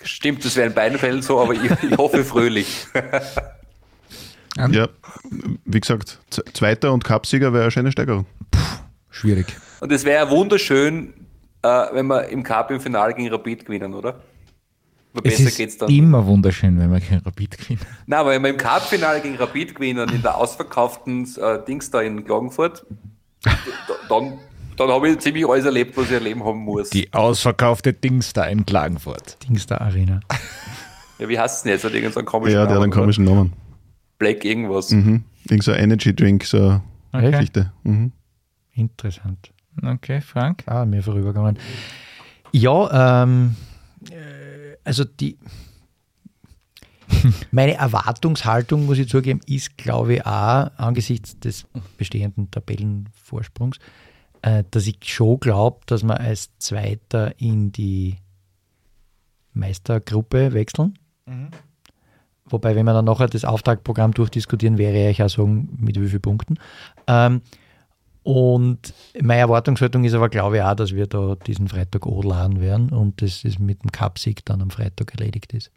Stimmt, 0.03 0.45
das 0.45 0.55
wäre 0.55 0.68
in 0.68 0.73
beiden 0.73 0.99
Fällen 0.99 1.22
so, 1.22 1.41
aber 1.41 1.53
ich, 1.53 1.63
ich 1.63 1.97
hoffe 1.97 2.23
fröhlich. 2.23 2.85
ja, 4.57 4.88
wie 5.65 5.80
gesagt, 5.80 6.19
Zweiter 6.53 6.93
und 6.93 7.03
Cupsieger 7.03 7.53
wäre 7.53 7.63
eine 7.63 7.72
schöne 7.72 7.91
Steigerung. 7.91 8.26
Puh, 8.51 8.59
schwierig. 9.09 9.47
Und 9.80 9.91
es 9.91 10.05
wäre 10.05 10.30
wunderschön, 10.30 11.13
äh, 11.63 11.85
wenn 11.93 12.05
wir 12.05 12.27
im 12.27 12.43
Cup 12.43 12.69
im 12.69 12.80
Finale 12.80 13.15
gegen 13.15 13.30
Rapid 13.30 13.65
gewinnen, 13.65 13.95
oder? 13.95 14.22
Aber 15.13 15.26
es 15.26 15.39
ist 15.39 15.57
geht's 15.57 15.77
dann. 15.77 15.89
immer 15.89 16.26
wunderschön, 16.26 16.80
wenn 16.80 16.91
wir 16.91 16.99
gegen 16.99 17.18
Rapid 17.18 17.57
gewinnen. 17.57 17.81
Nein, 18.05 18.19
aber 18.19 18.30
wenn 18.31 18.43
wir 18.43 18.49
im 18.51 18.57
Cup-Finale 18.57 19.22
gegen 19.22 19.35
Rapid 19.35 19.76
gewinnen, 19.76 20.07
in 20.09 20.22
der 20.22 20.38
ausverkauften 20.38 21.27
äh, 21.38 21.65
Dings 21.65 21.89
da 21.89 22.01
in 22.01 22.23
Klagenfurt, 22.23 22.85
dann 24.09 24.39
dann 24.77 24.89
habe 24.89 25.10
ich 25.10 25.19
ziemlich 25.19 25.48
alles 25.48 25.65
erlebt, 25.65 25.95
was 25.98 26.06
ich 26.06 26.14
erleben 26.14 26.43
haben 26.43 26.60
muss. 26.60 26.89
Die 26.89 27.11
ausverkaufte 27.14 27.93
Dingster 27.93 28.49
in 28.49 28.65
Klagenfurt. 28.65 29.38
Dingster 29.48 29.81
Arena. 29.81 30.19
ja, 31.19 31.30
wie 31.30 31.39
heißt 31.39 31.57
es 31.57 31.64
denn 31.64 31.72
jetzt? 31.73 31.84
Hat 31.84 31.93
irgendeinen 31.93 32.26
komischen 32.26 32.57
ja, 32.57 32.65
der 32.65 32.76
hat 32.76 32.84
einen 32.84 32.91
komischen 32.91 33.26
Namen. 33.26 33.53
Black 34.18 34.45
irgendwas. 34.45 34.91
Mhm. 34.91 35.23
Irgend 35.49 35.64
so 35.64 35.72
Energy 35.72 36.15
Drink, 36.15 36.45
so 36.45 36.81
okay. 37.11 37.31
Geschichte. 37.31 37.72
Mhm. 37.84 38.11
Interessant. 38.73 39.52
Okay, 39.81 40.22
Frank? 40.22 40.64
Ah, 40.68 40.85
mir 40.85 41.02
vorübergegangen. 41.02 41.57
Ja, 42.52 43.23
ähm, 43.23 43.56
äh, 44.10 44.77
also 44.84 45.03
die, 45.06 45.38
meine 47.52 47.76
Erwartungshaltung, 47.76 48.85
muss 48.85 48.98
ich 48.98 49.10
zugeben, 49.10 49.39
ist, 49.48 49.77
glaube 49.77 50.15
ich, 50.15 50.26
auch 50.26 50.72
angesichts 50.77 51.39
des 51.39 51.65
bestehenden 51.98 52.52
Tabellenvorsprungs, 52.52 53.77
äh, 54.41 54.63
dass 54.72 54.88
ich 54.88 54.97
schon 55.03 55.39
glaube, 55.39 55.80
dass 55.85 56.03
wir 56.03 56.19
als 56.19 56.51
Zweiter 56.57 57.39
in 57.39 57.72
die 57.72 58.18
Meistergruppe 59.53 60.53
wechseln. 60.53 60.97
Mhm. 61.26 61.49
Wobei, 62.45 62.76
wenn 62.76 62.85
wir 62.85 62.93
dann 62.93 63.05
nachher 63.05 63.27
das 63.27 63.45
Auftragprogramm 63.45 64.13
durchdiskutieren, 64.13 64.77
wäre 64.77 65.09
ich 65.09 65.23
auch 65.23 65.30
sagen, 65.30 65.69
mit 65.80 65.99
wie 65.99 66.07
vielen 66.07 66.22
Punkten. 66.22 66.57
Ähm, 67.07 67.41
und 68.23 68.93
meine 69.19 69.41
Erwartungshaltung 69.41 70.03
ist 70.03 70.13
aber, 70.13 70.30
glaube 70.30 70.57
ich, 70.57 70.63
auch, 70.63 70.76
dass 70.76 70.93
wir 70.93 71.07
da 71.07 71.35
diesen 71.35 71.68
Freitag 71.68 72.05
laden 72.05 72.61
werden 72.61 72.89
und 72.89 73.22
das 73.22 73.43
ist 73.43 73.59
mit 73.59 73.84
dem 73.84 73.91
Cup-Sieg 73.91 74.45
dann 74.45 74.61
am 74.61 74.69
Freitag 74.69 75.13
erledigt 75.13 75.53
ist. 75.53 75.72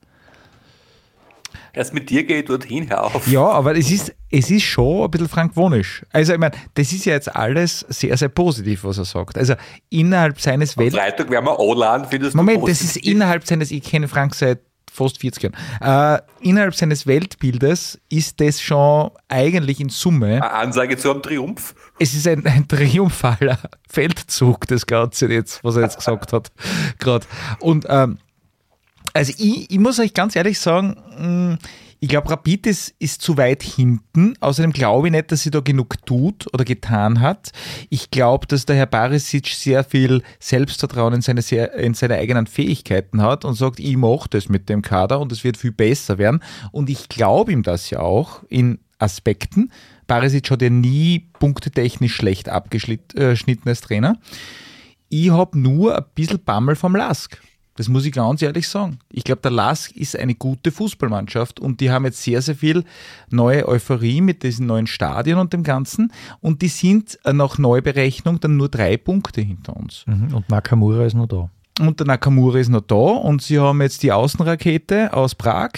Erst 1.73 1.95
mit 1.95 2.11
dir 2.11 2.25
gehe 2.25 2.41
ich 2.41 2.45
dorthin, 2.47 2.89
hör 2.89 3.05
auf. 3.05 3.27
Ja, 3.27 3.47
aber 3.47 3.77
es 3.77 3.91
ist, 3.91 4.15
es 4.31 4.51
ist 4.51 4.65
schon 4.65 5.05
ein 5.05 5.11
bisschen 5.11 5.29
frankwonisch. 5.29 6.05
Also, 6.13 6.33
ich 6.33 6.39
meine, 6.39 6.55
das 6.75 6.93
ist 6.93 7.05
ja 7.05 7.15
jetzt 7.15 7.35
alles 7.35 7.81
sehr, 7.89 8.17
sehr 8.17 8.29
positiv, 8.29 8.85
was 8.85 8.99
er 8.99 9.05
sagt. 9.05 9.39
Also, 9.39 9.55
innerhalb 9.91 10.41
seines 10.41 10.77
Welt. 10.77 10.95
Freitag 10.95 11.31
werden 11.31 11.47
wir 11.47 11.59
anladen, 11.59 12.07
findest 12.09 12.35
Moment, 12.35 12.57
du 12.57 12.61
Moment, 12.61 12.81
das 12.81 12.85
ist 12.85 12.97
innerhalb 12.97 13.47
seines, 13.47 13.71
ich 13.71 13.83
kenne 13.83 14.09
Frank 14.09 14.35
seit 14.35 14.61
fast 14.95 15.19
40 15.19 15.43
Jahren. 15.81 16.21
Äh, 16.21 16.49
innerhalb 16.49 16.75
seines 16.75 17.07
Weltbildes 17.07 18.01
ist 18.09 18.41
das 18.41 18.61
schon 18.61 19.11
eigentlich 19.29 19.81
in 19.81 19.89
Summe, 19.89 20.35
Eine 20.37 20.53
Ansage 20.53 20.97
zu 20.97 21.11
einem 21.11 21.23
Triumph. 21.23 21.75
es 21.99 22.15
ist 22.15 22.29
ein, 22.29 22.47
ein 22.47 22.69
triumphaler 22.69 23.59
Feldzug, 23.89 24.67
das 24.69 24.87
Ganze 24.87 25.27
jetzt, 25.27 25.65
was 25.65 25.77
er 25.77 25.83
jetzt 25.83 25.99
gesagt 25.99 26.33
hat, 26.33 26.53
gerade. 26.99 27.27
Und 27.59 27.87
ähm, 27.89 28.19
also 29.15 29.33
ich, 29.39 29.71
ich 29.71 29.79
muss 29.79 29.99
euch 29.99 30.13
ganz 30.13 30.37
ehrlich 30.37 30.59
sagen, 30.59 30.97
mh, 31.19 31.59
ich 32.01 32.09
glaube, 32.11 32.29
Rapid 32.29 32.67
ist, 32.67 32.95
ist 32.99 33.23
zu 33.23 33.39
weit 33.39 33.63
hinten. 33.63 34.35
Außerdem 34.41 34.73
glaube 34.73 35.07
ich 35.07 35.13
nicht, 35.13 35.33
dass 35.33 35.43
sie 35.43 35.51
da 35.51 35.61
genug 35.61 36.05
tut 36.05 36.53
oder 36.53 36.63
getan 36.63 37.21
hat. 37.21 37.53
Ich 37.89 38.11
glaube, 38.11 38.47
dass 38.47 38.67
der 38.67 38.77
Herr 38.77 38.85
Barisic 38.85 39.47
sehr 39.47 39.85
viel 39.85 40.23
Selbstvertrauen 40.39 41.15
in 41.15 41.23
seine, 41.23 41.41
sehr, 41.41 41.73
in 41.73 41.95
seine 41.95 42.17
eigenen 42.17 42.47
Fähigkeiten 42.47 43.23
hat 43.23 43.47
und 43.47 43.55
sagt, 43.55 43.81
ich 43.81 43.97
mache 43.97 44.29
das 44.29 44.51
mit 44.51 44.69
dem 44.69 44.83
Kader 44.83 45.19
und 45.19 45.33
es 45.33 45.45
wird 45.45 45.57
viel 45.57 45.73
besser 45.73 46.19
werden. 46.19 46.43
Und 46.73 46.91
ich 46.91 47.09
glaube 47.09 47.53
ihm 47.53 47.63
das 47.63 47.89
ja 47.89 48.01
auch 48.01 48.43
in 48.51 48.81
Aspekten. 48.99 49.73
Barisic 50.07 50.51
hat 50.51 50.61
ja 50.61 50.69
nie 50.69 51.31
punktetechnisch 51.39 52.15
schlecht 52.15 52.51
abgeschnitten 52.51 53.69
als 53.69 53.81
Trainer. 53.81 54.19
Ich 55.09 55.31
habe 55.31 55.59
nur 55.59 55.97
ein 55.97 56.05
bisschen 56.15 56.45
Bammel 56.45 56.77
vom 56.77 56.97
Lask. 56.97 57.41
Das 57.77 57.89
muss 57.89 58.05
ich 58.05 58.13
ganz 58.13 58.41
ehrlich 58.41 58.69
sagen. 58.69 58.99
Ich 59.11 59.25
glaube, 59.25 59.43
der 59.43 59.51
Lask 59.51 59.97
ist 59.97 60.17
eine 60.17 60.35
gute 60.35 60.71
Fußballmannschaft 60.71 61.59
und 61.59 61.81
die 61.81 61.91
haben 61.91 62.05
jetzt 62.05 62.23
sehr, 62.23 62.41
sehr 62.41 62.55
viel 62.55 62.85
neue 63.31 63.67
Euphorie 63.67 64.21
mit 64.21 64.43
diesen 64.43 64.67
neuen 64.67 64.87
Stadien 64.87 65.39
und 65.39 65.53
dem 65.53 65.65
Ganzen. 65.65 66.13
Und 66.41 66.63
die 66.63 66.69
sind 66.69 67.19
äh, 67.25 67.33
nach 67.33 67.59
Neuberechnung 67.59 68.39
dann 68.41 68.57
nur 68.57 68.69
drei 68.69 68.97
Punkte 68.97 69.41
hinter 69.41 69.77
uns. 69.77 70.05
Mhm. 70.07 70.35
Und 70.35 70.49
Nakamura 70.49 71.05
ist 71.05 71.15
noch 71.15 71.27
da. 71.27 71.51
Und 71.81 71.99
der 71.99 72.07
Nakamura 72.07 72.59
ist 72.59 72.69
noch 72.69 72.83
da 72.83 72.95
und 72.95 73.43
sie 73.43 73.59
haben 73.59 73.83
jetzt 73.83 74.05
die 74.05 74.13
Außenrakete 74.13 75.13
aus 75.13 75.35
Prag. 75.35 75.71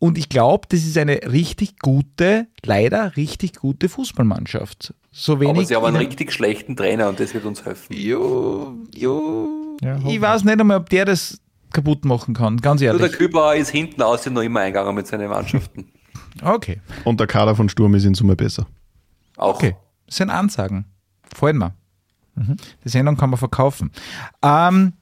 Und 0.00 0.16
ich 0.18 0.28
glaube, 0.28 0.66
das 0.68 0.80
ist 0.80 0.96
eine 0.98 1.20
richtig 1.30 1.78
gute, 1.78 2.48
leider 2.64 3.16
richtig 3.16 3.54
gute 3.56 3.88
Fußballmannschaft. 3.88 4.94
So 5.12 5.38
wenig. 5.40 5.56
Aber 5.56 5.64
sie 5.66 5.76
haben 5.76 5.84
einen 5.84 5.96
in- 5.96 6.06
richtig 6.06 6.32
schlechten 6.32 6.74
Trainer 6.74 7.08
und 7.10 7.20
das 7.20 7.32
wird 7.34 7.44
uns 7.44 7.64
helfen. 7.64 7.94
Jo, 7.94 8.74
jo. 8.94 9.76
Ja, 9.82 9.98
ich 10.06 10.20
weiß 10.20 10.44
nicht 10.44 10.58
einmal, 10.58 10.78
ob 10.78 10.88
der 10.88 11.04
das 11.04 11.38
kaputt 11.72 12.04
machen 12.04 12.34
kann, 12.34 12.56
ganz 12.56 12.80
Nur 12.80 12.92
der 12.94 13.00
ehrlich. 13.02 13.16
Kübauer 13.18 13.54
ist 13.54 13.68
hinten 13.70 14.02
außen 14.02 14.32
noch 14.32 14.42
immer 14.42 14.60
eingegangen 14.60 14.94
mit 14.94 15.06
seinen 15.06 15.28
Mannschaften. 15.30 15.92
Okay, 16.42 16.80
Und 17.04 17.18
der 17.18 17.26
Kader 17.26 17.56
von 17.56 17.68
Sturm 17.68 17.92
ist 17.96 18.04
in 18.04 18.14
Summe 18.14 18.36
besser. 18.36 18.66
Auch. 19.36 19.56
okay. 19.56 19.74
Das 20.06 20.16
sind 20.16 20.30
Ansagen. 20.30 20.84
Freuen 21.34 21.58
wir. 21.58 21.74
Die 22.84 22.88
Sendung 22.88 23.16
kann 23.16 23.30
man 23.30 23.38
verkaufen. 23.38 23.90
Ähm, 24.40 24.92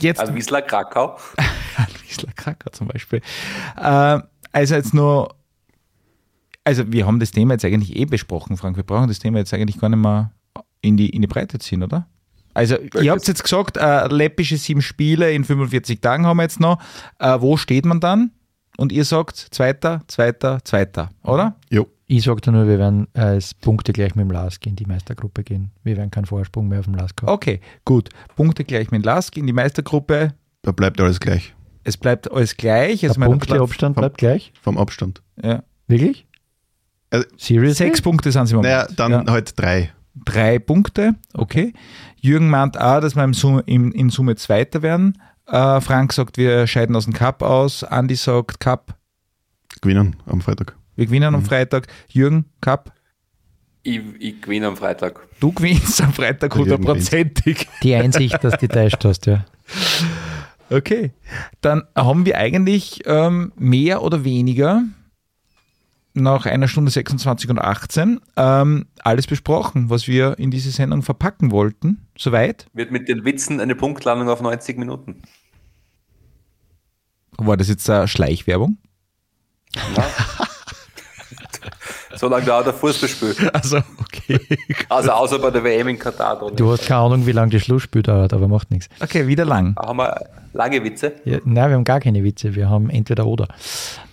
jetzt 0.00 0.20
Ein 0.20 0.34
Wiesler 0.34 0.62
Krakau. 0.62 1.18
Wiesler 2.06 2.32
Kracker 2.34 2.72
zum 2.72 2.88
Beispiel. 2.88 3.20
Äh, 3.76 4.20
also 4.52 4.74
jetzt 4.74 4.94
nur, 4.94 5.34
also 6.62 6.90
wir 6.92 7.06
haben 7.06 7.20
das 7.20 7.30
Thema 7.30 7.54
jetzt 7.54 7.64
eigentlich 7.64 7.96
eh 7.96 8.04
besprochen, 8.04 8.56
Frank. 8.56 8.76
Wir 8.76 8.84
brauchen 8.84 9.08
das 9.08 9.18
Thema 9.18 9.38
jetzt 9.38 9.52
eigentlich 9.52 9.78
gar 9.78 9.88
nicht 9.88 9.98
mehr 9.98 10.32
in 10.80 10.96
die, 10.96 11.10
in 11.10 11.22
die 11.22 11.28
Breite 11.28 11.58
ziehen, 11.58 11.82
oder? 11.82 12.06
Also 12.54 12.76
ihr 12.78 13.10
habt 13.10 13.26
jetzt 13.26 13.42
gesagt, 13.42 13.76
äh, 13.76 14.06
läppische 14.06 14.56
sieben 14.56 14.80
Spiele 14.80 15.32
in 15.32 15.44
45 15.44 16.00
Tagen 16.00 16.24
haben 16.24 16.36
wir 16.36 16.44
jetzt 16.44 16.60
noch. 16.60 16.80
Äh, 17.18 17.40
wo 17.40 17.56
steht 17.56 17.84
man 17.84 17.98
dann? 17.98 18.30
Und 18.76 18.92
ihr 18.92 19.04
sagt 19.04 19.36
Zweiter, 19.36 20.02
Zweiter, 20.06 20.64
Zweiter, 20.64 21.10
oder? 21.22 21.56
Jo. 21.70 21.88
Ich 22.06 22.22
sage 22.24 22.40
da 22.42 22.50
nur, 22.50 22.66
wir 22.68 22.78
werden 22.78 23.08
als 23.14 23.54
Punkte 23.54 23.92
gleich 23.92 24.14
mit 24.14 24.24
dem 24.26 24.30
Lask 24.30 24.64
in 24.66 24.76
die 24.76 24.84
Meistergruppe 24.84 25.42
gehen. 25.42 25.70
Wir 25.84 25.96
werden 25.96 26.10
keinen 26.10 26.26
Vorsprung 26.26 26.68
mehr 26.68 26.80
auf 26.80 26.84
dem 26.84 26.94
Lask 26.94 27.20
haben. 27.22 27.30
Okay, 27.30 27.60
gut. 27.84 28.10
Punkte 28.36 28.64
gleich 28.64 28.90
mit 28.90 29.04
Lask 29.04 29.34
in 29.36 29.46
die 29.46 29.52
Meistergruppe. 29.54 30.34
Da 30.62 30.72
bleibt 30.72 31.00
alles 31.00 31.18
gleich. 31.20 31.54
Es 31.82 31.96
bleibt 31.96 32.30
alles 32.30 32.56
gleich. 32.56 33.02
Also 33.04 33.14
Der 33.14 33.20
mein 33.20 33.30
Punkteabstand 33.30 33.96
bleibt 33.96 34.18
gleich? 34.18 34.52
Vom 34.60 34.76
Abstand. 34.78 35.22
Ja. 35.42 35.62
Wirklich? 35.88 36.26
Also, 37.10 37.26
Seriously? 37.36 37.86
Sechs 37.86 38.02
Punkte 38.02 38.30
sind 38.32 38.46
sie 38.46 38.52
im 38.54 38.56
Moment. 38.58 38.74
naja, 38.74 38.88
dann 38.96 39.26
Ja. 39.26 39.32
halt 39.32 39.58
drei. 39.58 39.92
drei 40.14 40.58
Punkte, 40.58 41.14
okay. 41.32 41.72
Jürgen 42.20 42.48
meint 42.50 42.78
auch, 42.80 43.00
dass 43.00 43.14
wir 43.16 43.24
im 43.24 43.34
Summe, 43.34 43.62
in, 43.66 43.92
in 43.92 44.10
Summe 44.10 44.36
Zweiter 44.36 44.82
werden. 44.82 45.18
Äh, 45.46 45.80
Frank 45.80 46.12
sagt, 46.12 46.36
wir 46.38 46.66
scheiden 46.66 46.96
aus 46.96 47.04
dem 47.04 47.12
Cup 47.14 47.42
aus. 47.42 47.82
Andi 47.84 48.14
sagt, 48.14 48.60
Cup, 48.60 48.94
Gewinnen 49.80 50.16
am 50.26 50.40
Freitag. 50.40 50.74
Wir 50.96 51.06
gewinnen 51.06 51.30
Mhm. 51.30 51.36
am 51.36 51.44
Freitag. 51.44 51.86
Jürgen, 52.08 52.46
Cup, 52.60 52.92
Ich, 53.82 54.00
ich 54.18 54.40
gewinne 54.42 54.66
am 54.68 54.76
Freitag. 54.76 55.26
du 55.40 55.52
gewinnst 55.52 56.00
am 56.02 56.12
Freitag 56.12 56.54
hundertprozentig. 56.54 57.68
Die 57.82 57.94
Einsicht, 57.94 58.42
dass 58.42 58.58
du 58.58 58.68
täuscht 58.68 59.04
hast, 59.04 59.26
ja. 59.26 59.44
Okay. 60.70 61.12
Dann 61.60 61.82
haben 61.94 62.24
wir 62.26 62.38
eigentlich 62.38 63.00
ähm, 63.06 63.52
mehr 63.56 64.02
oder 64.02 64.24
weniger 64.24 64.82
nach 66.14 66.46
einer 66.46 66.68
Stunde 66.68 66.90
26 66.90 67.50
und 67.50 67.58
18 67.58 68.20
ähm, 68.36 68.86
alles 69.00 69.26
besprochen, 69.26 69.90
was 69.90 70.06
wir 70.08 70.38
in 70.38 70.50
diese 70.50 70.70
Sendung 70.70 71.02
verpacken 71.02 71.50
wollten. 71.50 72.06
Soweit. 72.16 72.66
Wird 72.72 72.90
mit 72.92 73.08
den 73.08 73.24
Witzen 73.24 73.60
eine 73.60 73.74
Punktlandung 73.74 74.28
auf 74.28 74.40
90 74.40 74.78
Minuten. 74.78 75.22
War 77.36 77.56
das 77.56 77.68
jetzt 77.68 77.90
eine 77.90 78.06
Schleichwerbung? 78.08 78.78
So 79.74 80.02
lange 82.28 82.44
dauert 82.44 82.66
der 82.66 82.74
Fußballspiel. 82.74 83.34
Also, 83.52 83.78
okay. 84.00 84.40
Also 84.88 85.10
außer 85.10 85.38
bei 85.38 85.50
der 85.50 85.62
WM 85.62 85.88
in 85.88 85.98
Katar. 85.98 86.38
Da 86.40 86.50
Du 86.50 86.70
hast 86.70 86.86
keine 86.86 87.00
Ahnung, 87.00 87.26
wie 87.26 87.32
lange 87.32 87.52
das 87.52 87.62
Schlussspiel 87.62 88.02
dauert, 88.02 88.32
aber 88.32 88.48
macht 88.48 88.70
nichts. 88.70 88.88
Okay, 89.00 89.26
wieder 89.26 89.44
lang. 89.44 89.76
haben 89.76 89.98
wir 89.98 90.14
lange 90.54 90.82
Witze. 90.82 91.12
Ja, 91.24 91.38
nein, 91.44 91.70
wir 91.70 91.76
haben 91.76 91.84
gar 91.84 92.00
keine 92.00 92.24
Witze, 92.24 92.54
wir 92.54 92.70
haben 92.70 92.88
entweder 92.88 93.26
oder. 93.26 93.48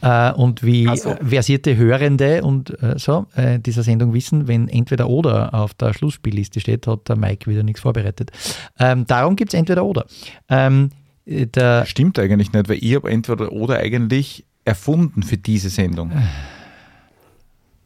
Äh, 0.02 0.32
und 0.34 0.64
wie 0.64 0.90
so. 0.98 1.16
versierte 1.22 1.78
Hörende 1.78 2.44
und 2.44 2.72
äh, 2.82 2.98
so 2.98 3.28
äh, 3.36 3.60
dieser 3.60 3.84
Sendung 3.84 4.14
wissen, 4.14 4.48
wenn 4.48 4.68
entweder 4.68 5.08
oder 5.08 5.54
auf 5.54 5.74
der 5.74 5.94
Schlussspielliste 5.94 6.60
steht, 6.60 6.88
hat 6.88 7.08
der 7.08 7.16
Mike 7.16 7.50
wieder 7.50 7.64
nichts 7.64 7.82
vorbereitet. 7.82 8.32
Ähm, 8.80 9.06
darum 9.06 9.36
gibt 9.36 9.54
es 9.54 9.60
entweder 9.60 9.86
oder. 9.86 10.06
Ähm, 10.50 10.90
äh, 11.26 11.46
der, 11.48 11.86
Stimmt 11.86 12.20
eigentlich 12.20 12.52
nicht, 12.52 12.70
weil 12.70 12.78
ich 12.82 12.96
habe 12.96 13.10
entweder 13.10 13.52
oder 13.52 13.78
eigentlich 13.78 14.46
erfunden 14.66 15.24
für 15.24 15.38
diese 15.38 15.70
Sendung. 15.70 16.12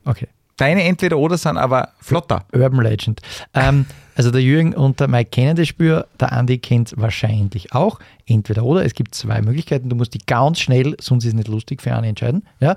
Okay. 0.05 0.27
Deine 0.57 0.83
entweder 0.83 1.17
oder 1.17 1.37
sind 1.37 1.57
aber 1.57 1.89
flotter. 1.99 2.45
Urban 2.53 2.81
Legend. 2.81 3.21
Ähm, 3.53 3.85
also 4.15 4.31
der 4.31 4.41
Jürgen 4.41 4.73
und 4.73 4.99
der 4.99 5.09
Mike 5.09 5.29
kennen 5.29 5.55
das 5.55 5.67
Spiel, 5.67 6.05
der 6.19 6.31
Andi 6.31 6.57
kennt 6.57 6.87
es 6.87 6.97
wahrscheinlich 6.97 7.73
auch. 7.73 7.99
Entweder 8.25 8.63
oder. 8.63 8.83
Es 8.83 8.95
gibt 8.95 9.13
zwei 9.13 9.41
Möglichkeiten. 9.41 9.89
Du 9.89 9.95
musst 9.95 10.13
die 10.13 10.21
ganz 10.25 10.59
schnell, 10.59 10.95
sonst 10.99 11.25
ist 11.25 11.29
es 11.29 11.35
nicht 11.35 11.47
lustig 11.47 11.81
für 11.81 11.93
einen 11.93 12.05
entscheiden. 12.05 12.43
Ja? 12.59 12.75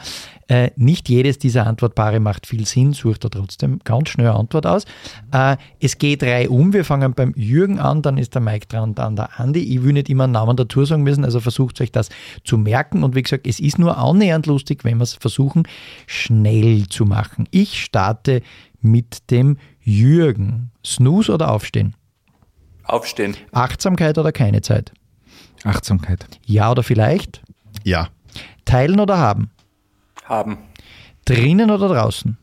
Äh, 0.49 0.73
nicht 0.77 1.09
jedes 1.09 1.39
dieser 1.39 1.67
Antwortpaare 1.67 2.21
macht 2.21 2.47
viel 2.47 2.67
Sinn, 2.67 2.93
sucht 2.93 3.25
er 3.25 3.31
trotzdem 3.31 3.79
ganz 3.85 4.11
schnell 4.11 4.29
eine 4.29 4.39
Antwort 4.39 4.67
aus. 4.67 4.85
Äh, 5.33 5.57
es 5.81 5.97
geht 5.97 6.23
drei 6.23 6.49
um. 6.51 6.73
Wir 6.73 6.85
fangen 6.85 7.15
beim 7.15 7.33
Jürgen 7.35 7.79
an, 7.79 8.03
dann 8.03 8.19
ist 8.19 8.35
der 8.35 8.43
Mike 8.43 8.67
dran, 8.67 8.95
dann 8.95 9.17
der 9.17 9.41
Andi. 9.41 9.61
Ich 9.61 9.83
will 9.83 9.95
nicht 9.95 10.11
immer 10.11 10.25
einen 10.25 10.33
Namen 10.33 10.57
dazu 10.57 10.85
sagen 10.85 11.03
müssen, 11.03 11.25
also 11.25 11.41
versucht 11.41 11.81
euch 11.81 11.93
das 11.93 12.11
zu 12.45 12.59
merken. 12.59 13.03
Und 13.05 13.15
wie 13.15 13.23
gesagt, 13.23 13.47
es 13.47 13.61
ist 13.61 13.79
nur 13.79 13.97
annähernd 13.97 14.47
lustig, 14.47 14.85
wenn 14.85 14.99
wir 14.99 15.05
es 15.05 15.15
versuchen, 15.15 15.63
schnell 16.07 16.89
zu 16.89 17.05
machen. 17.05 17.49
Ich 17.53 17.83
starte 17.83 18.43
mit 18.81 19.31
dem 19.31 19.51
Jürgen. 19.51 19.69
Snooze 20.85 21.33
oder 21.33 21.51
Aufstehen? 21.51 21.95
Aufstehen. 22.85 23.37
Achtsamkeit 23.53 24.19
oder 24.19 24.33
keine 24.33 24.61
Zeit? 24.63 24.93
Achtsamkeit. 25.65 26.27
Ja 26.47 26.71
oder 26.71 26.83
vielleicht? 26.83 27.43
Ja. 27.85 28.09
Teilen 28.65 29.01
oder 29.01 29.19
haben? 29.19 29.51
Haben. 30.25 30.59
Drinnen 31.25 31.71
oder 31.71 31.89
draußen? 31.89 32.37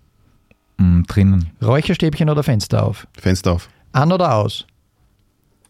Mm, 0.77 1.03
drinnen. 1.03 1.51
Räucherstäbchen 1.63 2.29
oder 2.29 2.43
Fenster 2.43 2.83
auf? 2.83 3.07
Fenster 3.17 3.53
auf. 3.53 3.69
An 3.91 4.11
oder 4.11 4.35
aus? 4.35 4.65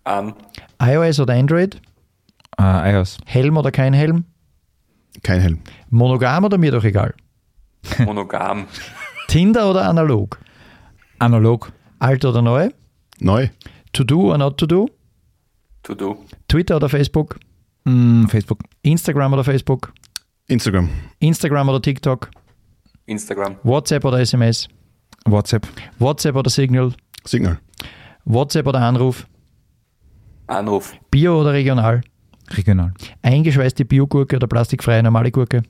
An. 0.03 0.33
iOS 0.81 1.19
oder 1.19 1.33
Android? 1.33 1.81
Äh, 2.59 2.93
iOS. 2.93 3.17
Helm 3.25 3.57
oder 3.57 3.71
kein 3.71 3.93
Helm? 3.93 4.25
Kein 5.23 5.41
Helm. 5.41 5.59
Monogam 5.89 6.43
oder 6.45 6.57
mir 6.57 6.71
doch 6.71 6.83
egal? 6.83 7.13
Monogam. 7.99 8.67
Tinder 9.27 9.69
oder 9.69 9.87
analog? 9.87 10.39
Analog. 11.19 11.71
Alt 11.99 12.25
oder 12.25 12.41
neu? 12.41 12.69
Neu. 13.19 13.49
To 13.93 14.03
do 14.03 14.31
or 14.31 14.37
not 14.37 14.57
to 14.57 14.65
do? 14.65 14.87
To 15.83 15.95
do. 15.95 16.17
Twitter 16.47 16.75
oder 16.75 16.89
Facebook? 16.89 17.39
Mm, 17.85 18.25
Facebook. 18.25 18.59
Instagram 18.81 19.33
oder 19.33 19.43
Facebook? 19.43 19.93
Instagram. 20.47 20.89
Instagram 21.19 21.69
oder 21.69 21.81
TikTok? 21.81 22.29
Instagram. 23.05 23.57
WhatsApp 23.63 24.03
oder 24.05 24.19
SMS? 24.19 24.67
WhatsApp. 25.25 25.67
WhatsApp 25.99 26.35
oder 26.35 26.49
Signal? 26.49 26.93
Signal. 27.23 27.59
WhatsApp 28.25 28.67
oder 28.67 28.81
Anruf? 28.81 29.27
Anruf. 30.47 30.93
Bio 31.11 31.41
oder 31.41 31.53
regional? 31.53 32.01
Regional. 32.51 32.93
Eingeschweißte 33.21 33.85
Biogurke 33.85 34.35
oder 34.35 34.47
plastikfreie 34.47 35.01
normale 35.01 35.31
Gurke? 35.31 35.63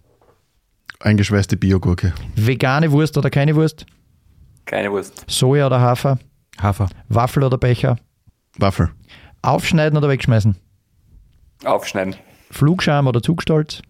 Eingeschweißte 0.99 1.57
Biogurke. 1.57 2.13
Vegane 2.35 2.91
Wurst 2.91 3.17
oder 3.17 3.29
keine 3.29 3.55
Wurst? 3.55 3.85
Keine 4.65 4.91
Wurst. 4.91 5.23
Soja 5.27 5.67
oder 5.67 5.79
Hafer? 5.79 6.19
Hafer. 6.61 6.87
Waffel 7.09 7.43
oder 7.43 7.57
Becher? 7.57 7.97
Waffel. 8.57 8.91
Aufschneiden 9.41 9.97
oder 9.97 10.09
wegschmeißen? 10.09 10.55
Aufschneiden. 11.65 12.15
Flugscham 12.51 13.07
oder 13.07 13.21
Zugstolz, 13.21 13.81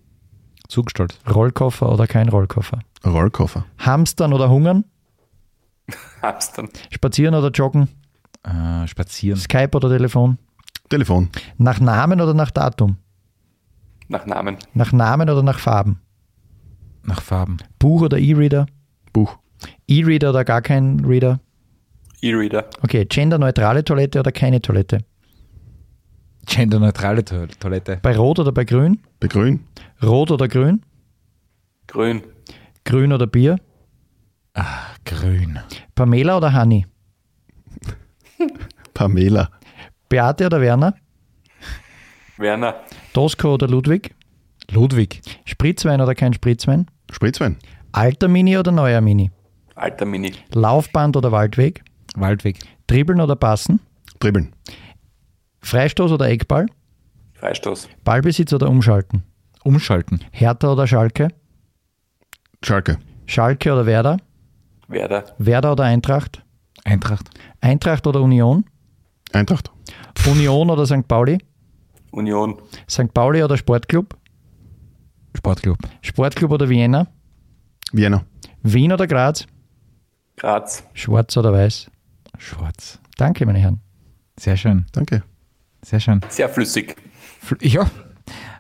Zugestalt. 0.68 1.20
Rollkoffer 1.34 1.92
oder 1.92 2.08
kein 2.08 2.30
Rollkoffer, 2.30 2.80
Rollkoffer. 3.06 3.66
Hamstern 3.78 4.34
oder 4.34 4.50
Hungern, 4.50 4.86
Hamstern. 6.22 6.70
Spazieren 6.90 7.36
oder 7.36 7.50
Joggen, 7.52 7.90
Äh, 8.44 8.88
spazieren. 8.88 9.40
Skype 9.40 9.76
oder 9.76 9.90
Telefon, 9.90 10.38
Telefon. 10.90 11.30
nach 11.58 11.80
Namen 11.80 12.22
oder 12.22 12.34
nach 12.34 12.50
Datum, 12.52 12.98
Nach 14.08 14.26
Namen. 14.26 14.58
nach 14.74 14.92
Namen 14.92 15.30
oder 15.30 15.44
nach 15.44 15.60
Farben, 15.60 16.00
Nach 17.04 17.22
Farben. 17.22 17.58
Buch 17.78 18.02
oder 18.04 18.18
E-Reader, 18.18 18.66
Buch. 19.14 19.38
E-Reader 19.88 20.30
oder 20.32 20.44
gar 20.46 20.62
kein 20.62 21.04
Reader, 21.06 21.40
E-Reader. 22.22 22.66
okay, 22.84 23.06
genderneutrale 23.06 23.84
Toilette 23.84 24.20
oder 24.20 24.32
keine 24.32 24.62
Toilette, 24.62 25.00
Genderneutrale 26.48 27.24
To 27.26 27.48
Toilette. 27.60 28.00
bei 28.02 28.16
Rot 28.16 28.40
oder 28.40 28.52
bei 28.52 28.64
Grün, 28.66 29.00
Begrün. 29.20 29.62
Rot 30.04 30.32
oder 30.32 30.48
Grün, 30.48 30.82
Grün. 31.88 32.22
Grün 32.84 33.12
oder 33.14 33.26
Bier, 33.28 33.58
Grün. 35.06 35.60
Pamela 35.96 36.38
oder 36.38 36.54
Hanni, 36.54 36.86
Pamela. 38.94 39.50
Beate 40.10 40.46
oder 40.46 40.62
Werner, 40.62 40.94
Werner. 42.38 42.76
Tosco 43.14 43.54
oder 43.56 43.68
Ludwig, 43.68 44.14
Ludwig. 44.72 45.22
Spritzwein 45.46 46.00
oder 46.00 46.14
kein 46.14 46.34
Spritzwein, 46.34 46.86
Spritzwein. 47.12 47.58
alter 47.92 48.28
Mini 48.28 48.58
oder 48.58 48.72
neuer 48.72 49.02
Mini, 49.02 49.32
Alter 49.76 50.06
Mini. 50.06 50.34
Laufband 50.54 51.18
oder 51.18 51.32
Waldweg, 51.32 51.84
Waldweg. 52.16 52.60
Dribbeln 52.88 53.20
oder 53.20 53.36
Passen, 53.36 53.80
Dribbeln. 54.20 54.54
Freistoß 55.62 56.12
oder 56.12 56.30
Eckball, 56.30 56.68
Freistoß. 57.34 57.90
Ballbesitz 58.04 58.54
oder 58.54 58.70
Umschalten, 58.70 59.24
Umschalten. 59.64 60.20
Hertha 60.32 60.72
oder 60.72 60.88
Schalke, 60.88 61.28
Schalke. 62.64 62.98
Schalke 63.26 63.74
oder 63.74 63.86
Werder, 63.86 64.18
Werder. 64.88 65.26
Werder 65.40 65.72
oder 65.74 65.84
Eintracht, 65.84 66.44
Eintracht. 66.84 67.30
Eintracht 67.60 68.08
oder 68.08 68.22
Union, 68.22 68.66
Eintracht. 69.34 69.72
Union 70.28 70.70
oder 70.70 70.86
St. 70.86 71.08
Pauli, 71.08 71.40
Union. 72.12 72.62
St. 72.90 73.14
Pauli 73.14 73.44
oder 73.44 73.58
Sportclub, 73.58 74.16
Sportclub. 75.36 75.78
Sportclub 76.02 76.52
oder 76.52 76.70
Vienna, 76.70 77.08
Vienna. 77.92 78.24
Wien 78.62 78.92
oder 78.92 79.06
Graz, 79.06 79.46
Graz. 80.38 80.84
schwarz 80.94 81.36
oder 81.38 81.54
weiß. 81.54 81.90
Schwarz. 82.38 83.00
Danke, 83.18 83.46
meine 83.46 83.60
Herren. 83.60 83.80
Sehr 84.38 84.58
schön. 84.58 84.86
Danke. 84.92 85.24
Sehr 85.84 86.00
schön. 86.00 86.22
Sehr 86.30 86.50
flüssig. 86.50 86.96
Fl- 87.46 87.66
Ja, 87.66 87.90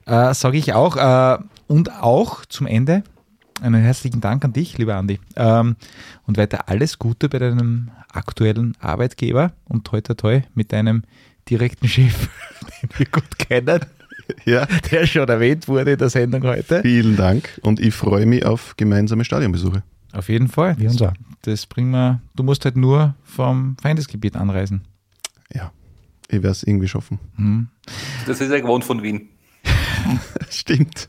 äh, 0.05 0.33
sage 0.33 0.57
ich 0.57 0.73
auch. 0.73 0.95
Äh, 0.95 1.39
und 1.67 1.91
auch 2.01 2.45
zum 2.45 2.67
Ende 2.67 3.03
einen 3.61 3.81
herzlichen 3.81 4.21
Dank 4.21 4.45
an 4.45 4.53
dich, 4.53 4.77
lieber 4.77 4.95
Andi. 4.95 5.19
Ähm, 5.35 5.75
und 6.25 6.37
weiter 6.37 6.69
alles 6.69 6.99
Gute 6.99 7.27
bei 7.29 7.39
deinem 7.39 7.91
aktuellen 8.11 8.75
Arbeitgeber 8.79 9.51
und 9.65 9.85
toi 9.85 9.99
toi 10.01 10.13
toi 10.13 10.41
mit 10.53 10.71
deinem 10.71 11.03
direkten 11.49 11.87
Chef, 11.87 12.29
den 12.81 12.89
wir 12.97 13.05
gut 13.07 13.37
kennen, 13.37 13.81
Ja. 14.45 14.65
der 14.91 15.05
schon 15.07 15.27
erwähnt 15.27 15.67
wurde 15.67 15.93
in 15.93 15.97
der 15.97 16.09
Sendung 16.09 16.43
heute. 16.43 16.81
Vielen 16.81 17.15
Dank 17.17 17.59
und 17.63 17.79
ich 17.79 17.93
freue 17.93 18.25
mich 18.25 18.45
auf 18.45 18.75
gemeinsame 18.77 19.25
Stadionbesuche. 19.25 19.83
Auf 20.13 20.29
jeden 20.29 20.47
Fall. 20.47 20.77
Wir 20.79 20.89
uns 20.89 21.01
auch. 21.01 21.13
Das 21.45 21.67
bringen 21.67 21.91
wir. 21.91 22.21
Du 22.35 22.43
musst 22.43 22.65
halt 22.65 22.75
nur 22.75 23.15
vom 23.23 23.77
Feindesgebiet 23.81 24.35
anreisen. 24.35 24.81
Ja. 25.53 25.71
Ich 26.27 26.35
werde 26.35 26.49
es 26.49 26.63
irgendwie 26.63 26.87
schaffen. 26.87 27.19
Hm. 27.35 27.67
Das 28.25 28.41
ist 28.41 28.51
ja 28.51 28.59
gewohnt 28.59 28.83
von 28.83 29.03
Wien. 29.03 29.29
Stimmt. 30.49 31.07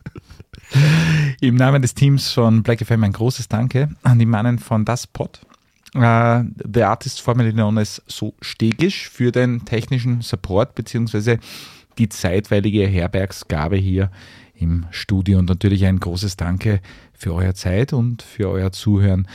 Im 1.40 1.54
Namen 1.54 1.80
des 1.80 1.94
Teams 1.94 2.32
von 2.32 2.62
Black 2.62 2.84
FM 2.84 3.04
ein 3.04 3.12
großes 3.12 3.48
Danke 3.48 3.88
an 4.02 4.18
die 4.18 4.26
Mannen 4.26 4.58
von 4.58 4.84
Das 4.84 5.06
Pod. 5.06 5.40
Äh, 5.94 6.42
the 6.70 6.82
Artist 6.82 7.22
formerly 7.22 7.52
known 7.52 7.78
as 7.78 8.02
So 8.06 8.34
Stegisch 8.42 9.08
für 9.08 9.32
den 9.32 9.64
technischen 9.64 10.20
Support 10.20 10.74
beziehungsweise 10.74 11.38
die 11.96 12.10
zeitweilige 12.10 12.86
Herbergsgabe 12.86 13.76
hier 13.76 14.10
im 14.54 14.86
Studio 14.90 15.38
und 15.38 15.48
natürlich 15.48 15.86
ein 15.86 15.98
großes 15.98 16.36
Danke 16.36 16.80
für 17.14 17.32
eure 17.32 17.54
Zeit 17.54 17.94
und 17.94 18.22
für 18.22 18.50
euer 18.50 18.72
Zuhören. 18.72 19.26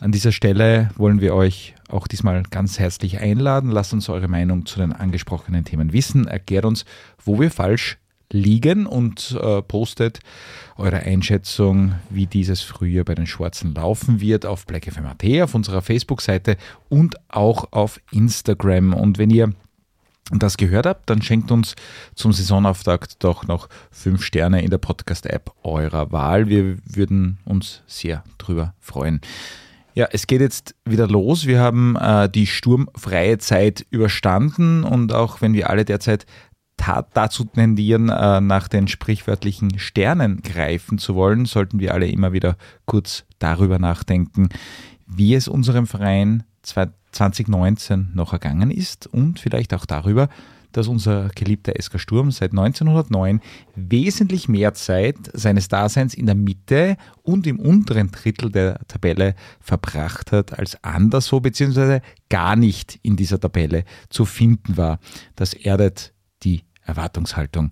An 0.00 0.12
dieser 0.12 0.32
Stelle 0.32 0.88
wollen 0.96 1.20
wir 1.20 1.34
euch 1.34 1.74
auch 1.90 2.08
diesmal 2.08 2.42
ganz 2.44 2.78
herzlich 2.78 3.20
einladen. 3.20 3.70
Lasst 3.70 3.92
uns 3.92 4.08
eure 4.08 4.28
Meinung 4.28 4.64
zu 4.64 4.78
den 4.78 4.94
angesprochenen 4.94 5.66
Themen 5.66 5.92
wissen. 5.92 6.26
Erklärt 6.26 6.64
uns, 6.64 6.86
wo 7.22 7.38
wir 7.38 7.50
falsch 7.50 7.98
liegen 8.32 8.86
und 8.86 9.38
äh, 9.38 9.60
postet 9.60 10.20
eure 10.78 11.00
Einschätzung, 11.00 11.96
wie 12.08 12.26
dieses 12.26 12.62
Frühjahr 12.62 13.04
bei 13.04 13.14
den 13.14 13.26
Schwarzen 13.26 13.74
laufen 13.74 14.22
wird, 14.22 14.46
auf 14.46 14.64
blackfm.at, 14.64 15.42
auf 15.42 15.54
unserer 15.54 15.82
Facebook-Seite 15.82 16.56
und 16.88 17.16
auch 17.28 17.70
auf 17.72 18.00
Instagram. 18.10 18.94
Und 18.94 19.18
wenn 19.18 19.28
ihr 19.28 19.52
das 20.32 20.56
gehört 20.56 20.86
habt, 20.86 21.10
dann 21.10 21.20
schenkt 21.20 21.50
uns 21.50 21.74
zum 22.14 22.32
Saisonauftakt 22.32 23.22
doch 23.22 23.46
noch 23.46 23.68
fünf 23.90 24.24
Sterne 24.24 24.62
in 24.62 24.70
der 24.70 24.78
Podcast-App 24.78 25.52
eurer 25.62 26.10
Wahl. 26.10 26.48
Wir 26.48 26.78
würden 26.86 27.38
uns 27.44 27.82
sehr 27.86 28.24
drüber 28.38 28.72
freuen. 28.80 29.20
Ja, 30.00 30.08
es 30.12 30.26
geht 30.26 30.40
jetzt 30.40 30.74
wieder 30.86 31.06
los. 31.06 31.44
Wir 31.44 31.60
haben 31.60 31.94
äh, 31.96 32.30
die 32.30 32.46
sturmfreie 32.46 33.36
Zeit 33.36 33.84
überstanden 33.90 34.82
und 34.82 35.12
auch 35.12 35.42
wenn 35.42 35.52
wir 35.52 35.68
alle 35.68 35.84
derzeit 35.84 36.24
dazu 37.12 37.44
tendieren, 37.44 38.08
äh, 38.08 38.40
nach 38.40 38.68
den 38.68 38.88
sprichwörtlichen 38.88 39.78
Sternen 39.78 40.40
greifen 40.40 40.96
zu 40.96 41.16
wollen, 41.16 41.44
sollten 41.44 41.80
wir 41.80 41.92
alle 41.92 42.08
immer 42.08 42.32
wieder 42.32 42.56
kurz 42.86 43.26
darüber 43.40 43.78
nachdenken, 43.78 44.48
wie 45.06 45.34
es 45.34 45.48
unserem 45.48 45.86
Verein 45.86 46.44
2019 46.62 48.12
noch 48.14 48.32
ergangen 48.32 48.70
ist 48.70 49.06
und 49.06 49.38
vielleicht 49.38 49.74
auch 49.74 49.84
darüber, 49.84 50.30
dass 50.72 50.88
unser 50.88 51.28
geliebter 51.34 51.72
SK 51.80 51.98
Sturm 51.98 52.30
seit 52.30 52.52
1909 52.52 53.40
wesentlich 53.74 54.48
mehr 54.48 54.74
Zeit 54.74 55.16
seines 55.32 55.68
Daseins 55.68 56.14
in 56.14 56.26
der 56.26 56.34
Mitte 56.34 56.96
und 57.22 57.46
im 57.46 57.58
unteren 57.58 58.10
Drittel 58.10 58.50
der 58.50 58.80
Tabelle 58.88 59.34
verbracht 59.60 60.32
hat 60.32 60.58
als 60.58 60.82
anderswo, 60.82 61.40
beziehungsweise 61.40 62.02
gar 62.28 62.56
nicht 62.56 62.98
in 63.02 63.16
dieser 63.16 63.40
Tabelle 63.40 63.84
zu 64.08 64.24
finden 64.24 64.76
war. 64.76 64.98
Das 65.36 65.54
erdet 65.54 66.12
die 66.42 66.62
Erwartungshaltung. 66.82 67.70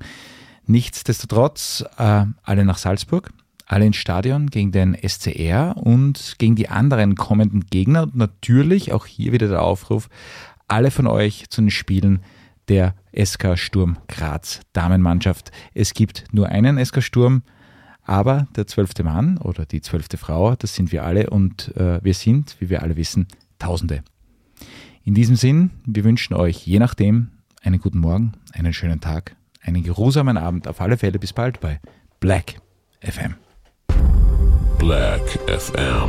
Nichtsdestotrotz, 0.66 1.84
äh, 1.96 2.24
alle 2.42 2.64
nach 2.64 2.78
Salzburg, 2.78 3.30
alle 3.68 3.86
ins 3.86 3.96
Stadion 3.96 4.48
gegen 4.48 4.72
den 4.72 4.94
SCR 4.94 5.76
und 5.76 6.36
gegen 6.38 6.56
die 6.56 6.68
anderen 6.68 7.14
kommenden 7.14 7.66
Gegner 7.66 8.04
und 8.04 8.16
natürlich 8.16 8.92
auch 8.92 9.06
hier 9.06 9.32
wieder 9.32 9.48
der 9.48 9.62
Aufruf, 9.62 10.08
alle 10.68 10.90
von 10.90 11.06
euch 11.06 11.48
zu 11.50 11.60
den 11.60 11.70
Spielen 11.70 12.22
der 12.68 12.94
SK 13.16 13.56
Sturm 13.58 13.98
Graz 14.08 14.60
Damenmannschaft. 14.72 15.50
Es 15.74 15.94
gibt 15.94 16.24
nur 16.32 16.48
einen 16.48 16.84
SK 16.84 17.02
Sturm, 17.02 17.42
aber 18.02 18.48
der 18.56 18.66
zwölfte 18.66 19.04
Mann 19.04 19.38
oder 19.38 19.66
die 19.66 19.80
zwölfte 19.80 20.16
Frau, 20.16 20.54
das 20.56 20.74
sind 20.74 20.92
wir 20.92 21.04
alle 21.04 21.30
und 21.30 21.76
äh, 21.76 22.02
wir 22.02 22.14
sind, 22.14 22.56
wie 22.58 22.70
wir 22.70 22.82
alle 22.82 22.96
wissen, 22.96 23.26
Tausende. 23.58 24.04
In 25.04 25.14
diesem 25.14 25.36
Sinn, 25.36 25.70
wir 25.84 26.04
wünschen 26.04 26.34
euch 26.34 26.66
je 26.66 26.78
nachdem 26.78 27.30
einen 27.62 27.80
guten 27.80 27.98
Morgen, 27.98 28.32
einen 28.52 28.72
schönen 28.72 29.00
Tag, 29.00 29.34
einen 29.62 29.82
geruhsamen 29.82 30.36
Abend, 30.36 30.68
auf 30.68 30.80
alle 30.80 30.96
Fälle 30.96 31.18
bis 31.18 31.32
bald 31.32 31.60
bei 31.60 31.80
Black 32.20 32.60
FM. 33.00 33.34
Black 34.78 35.22
FM. 35.48 36.08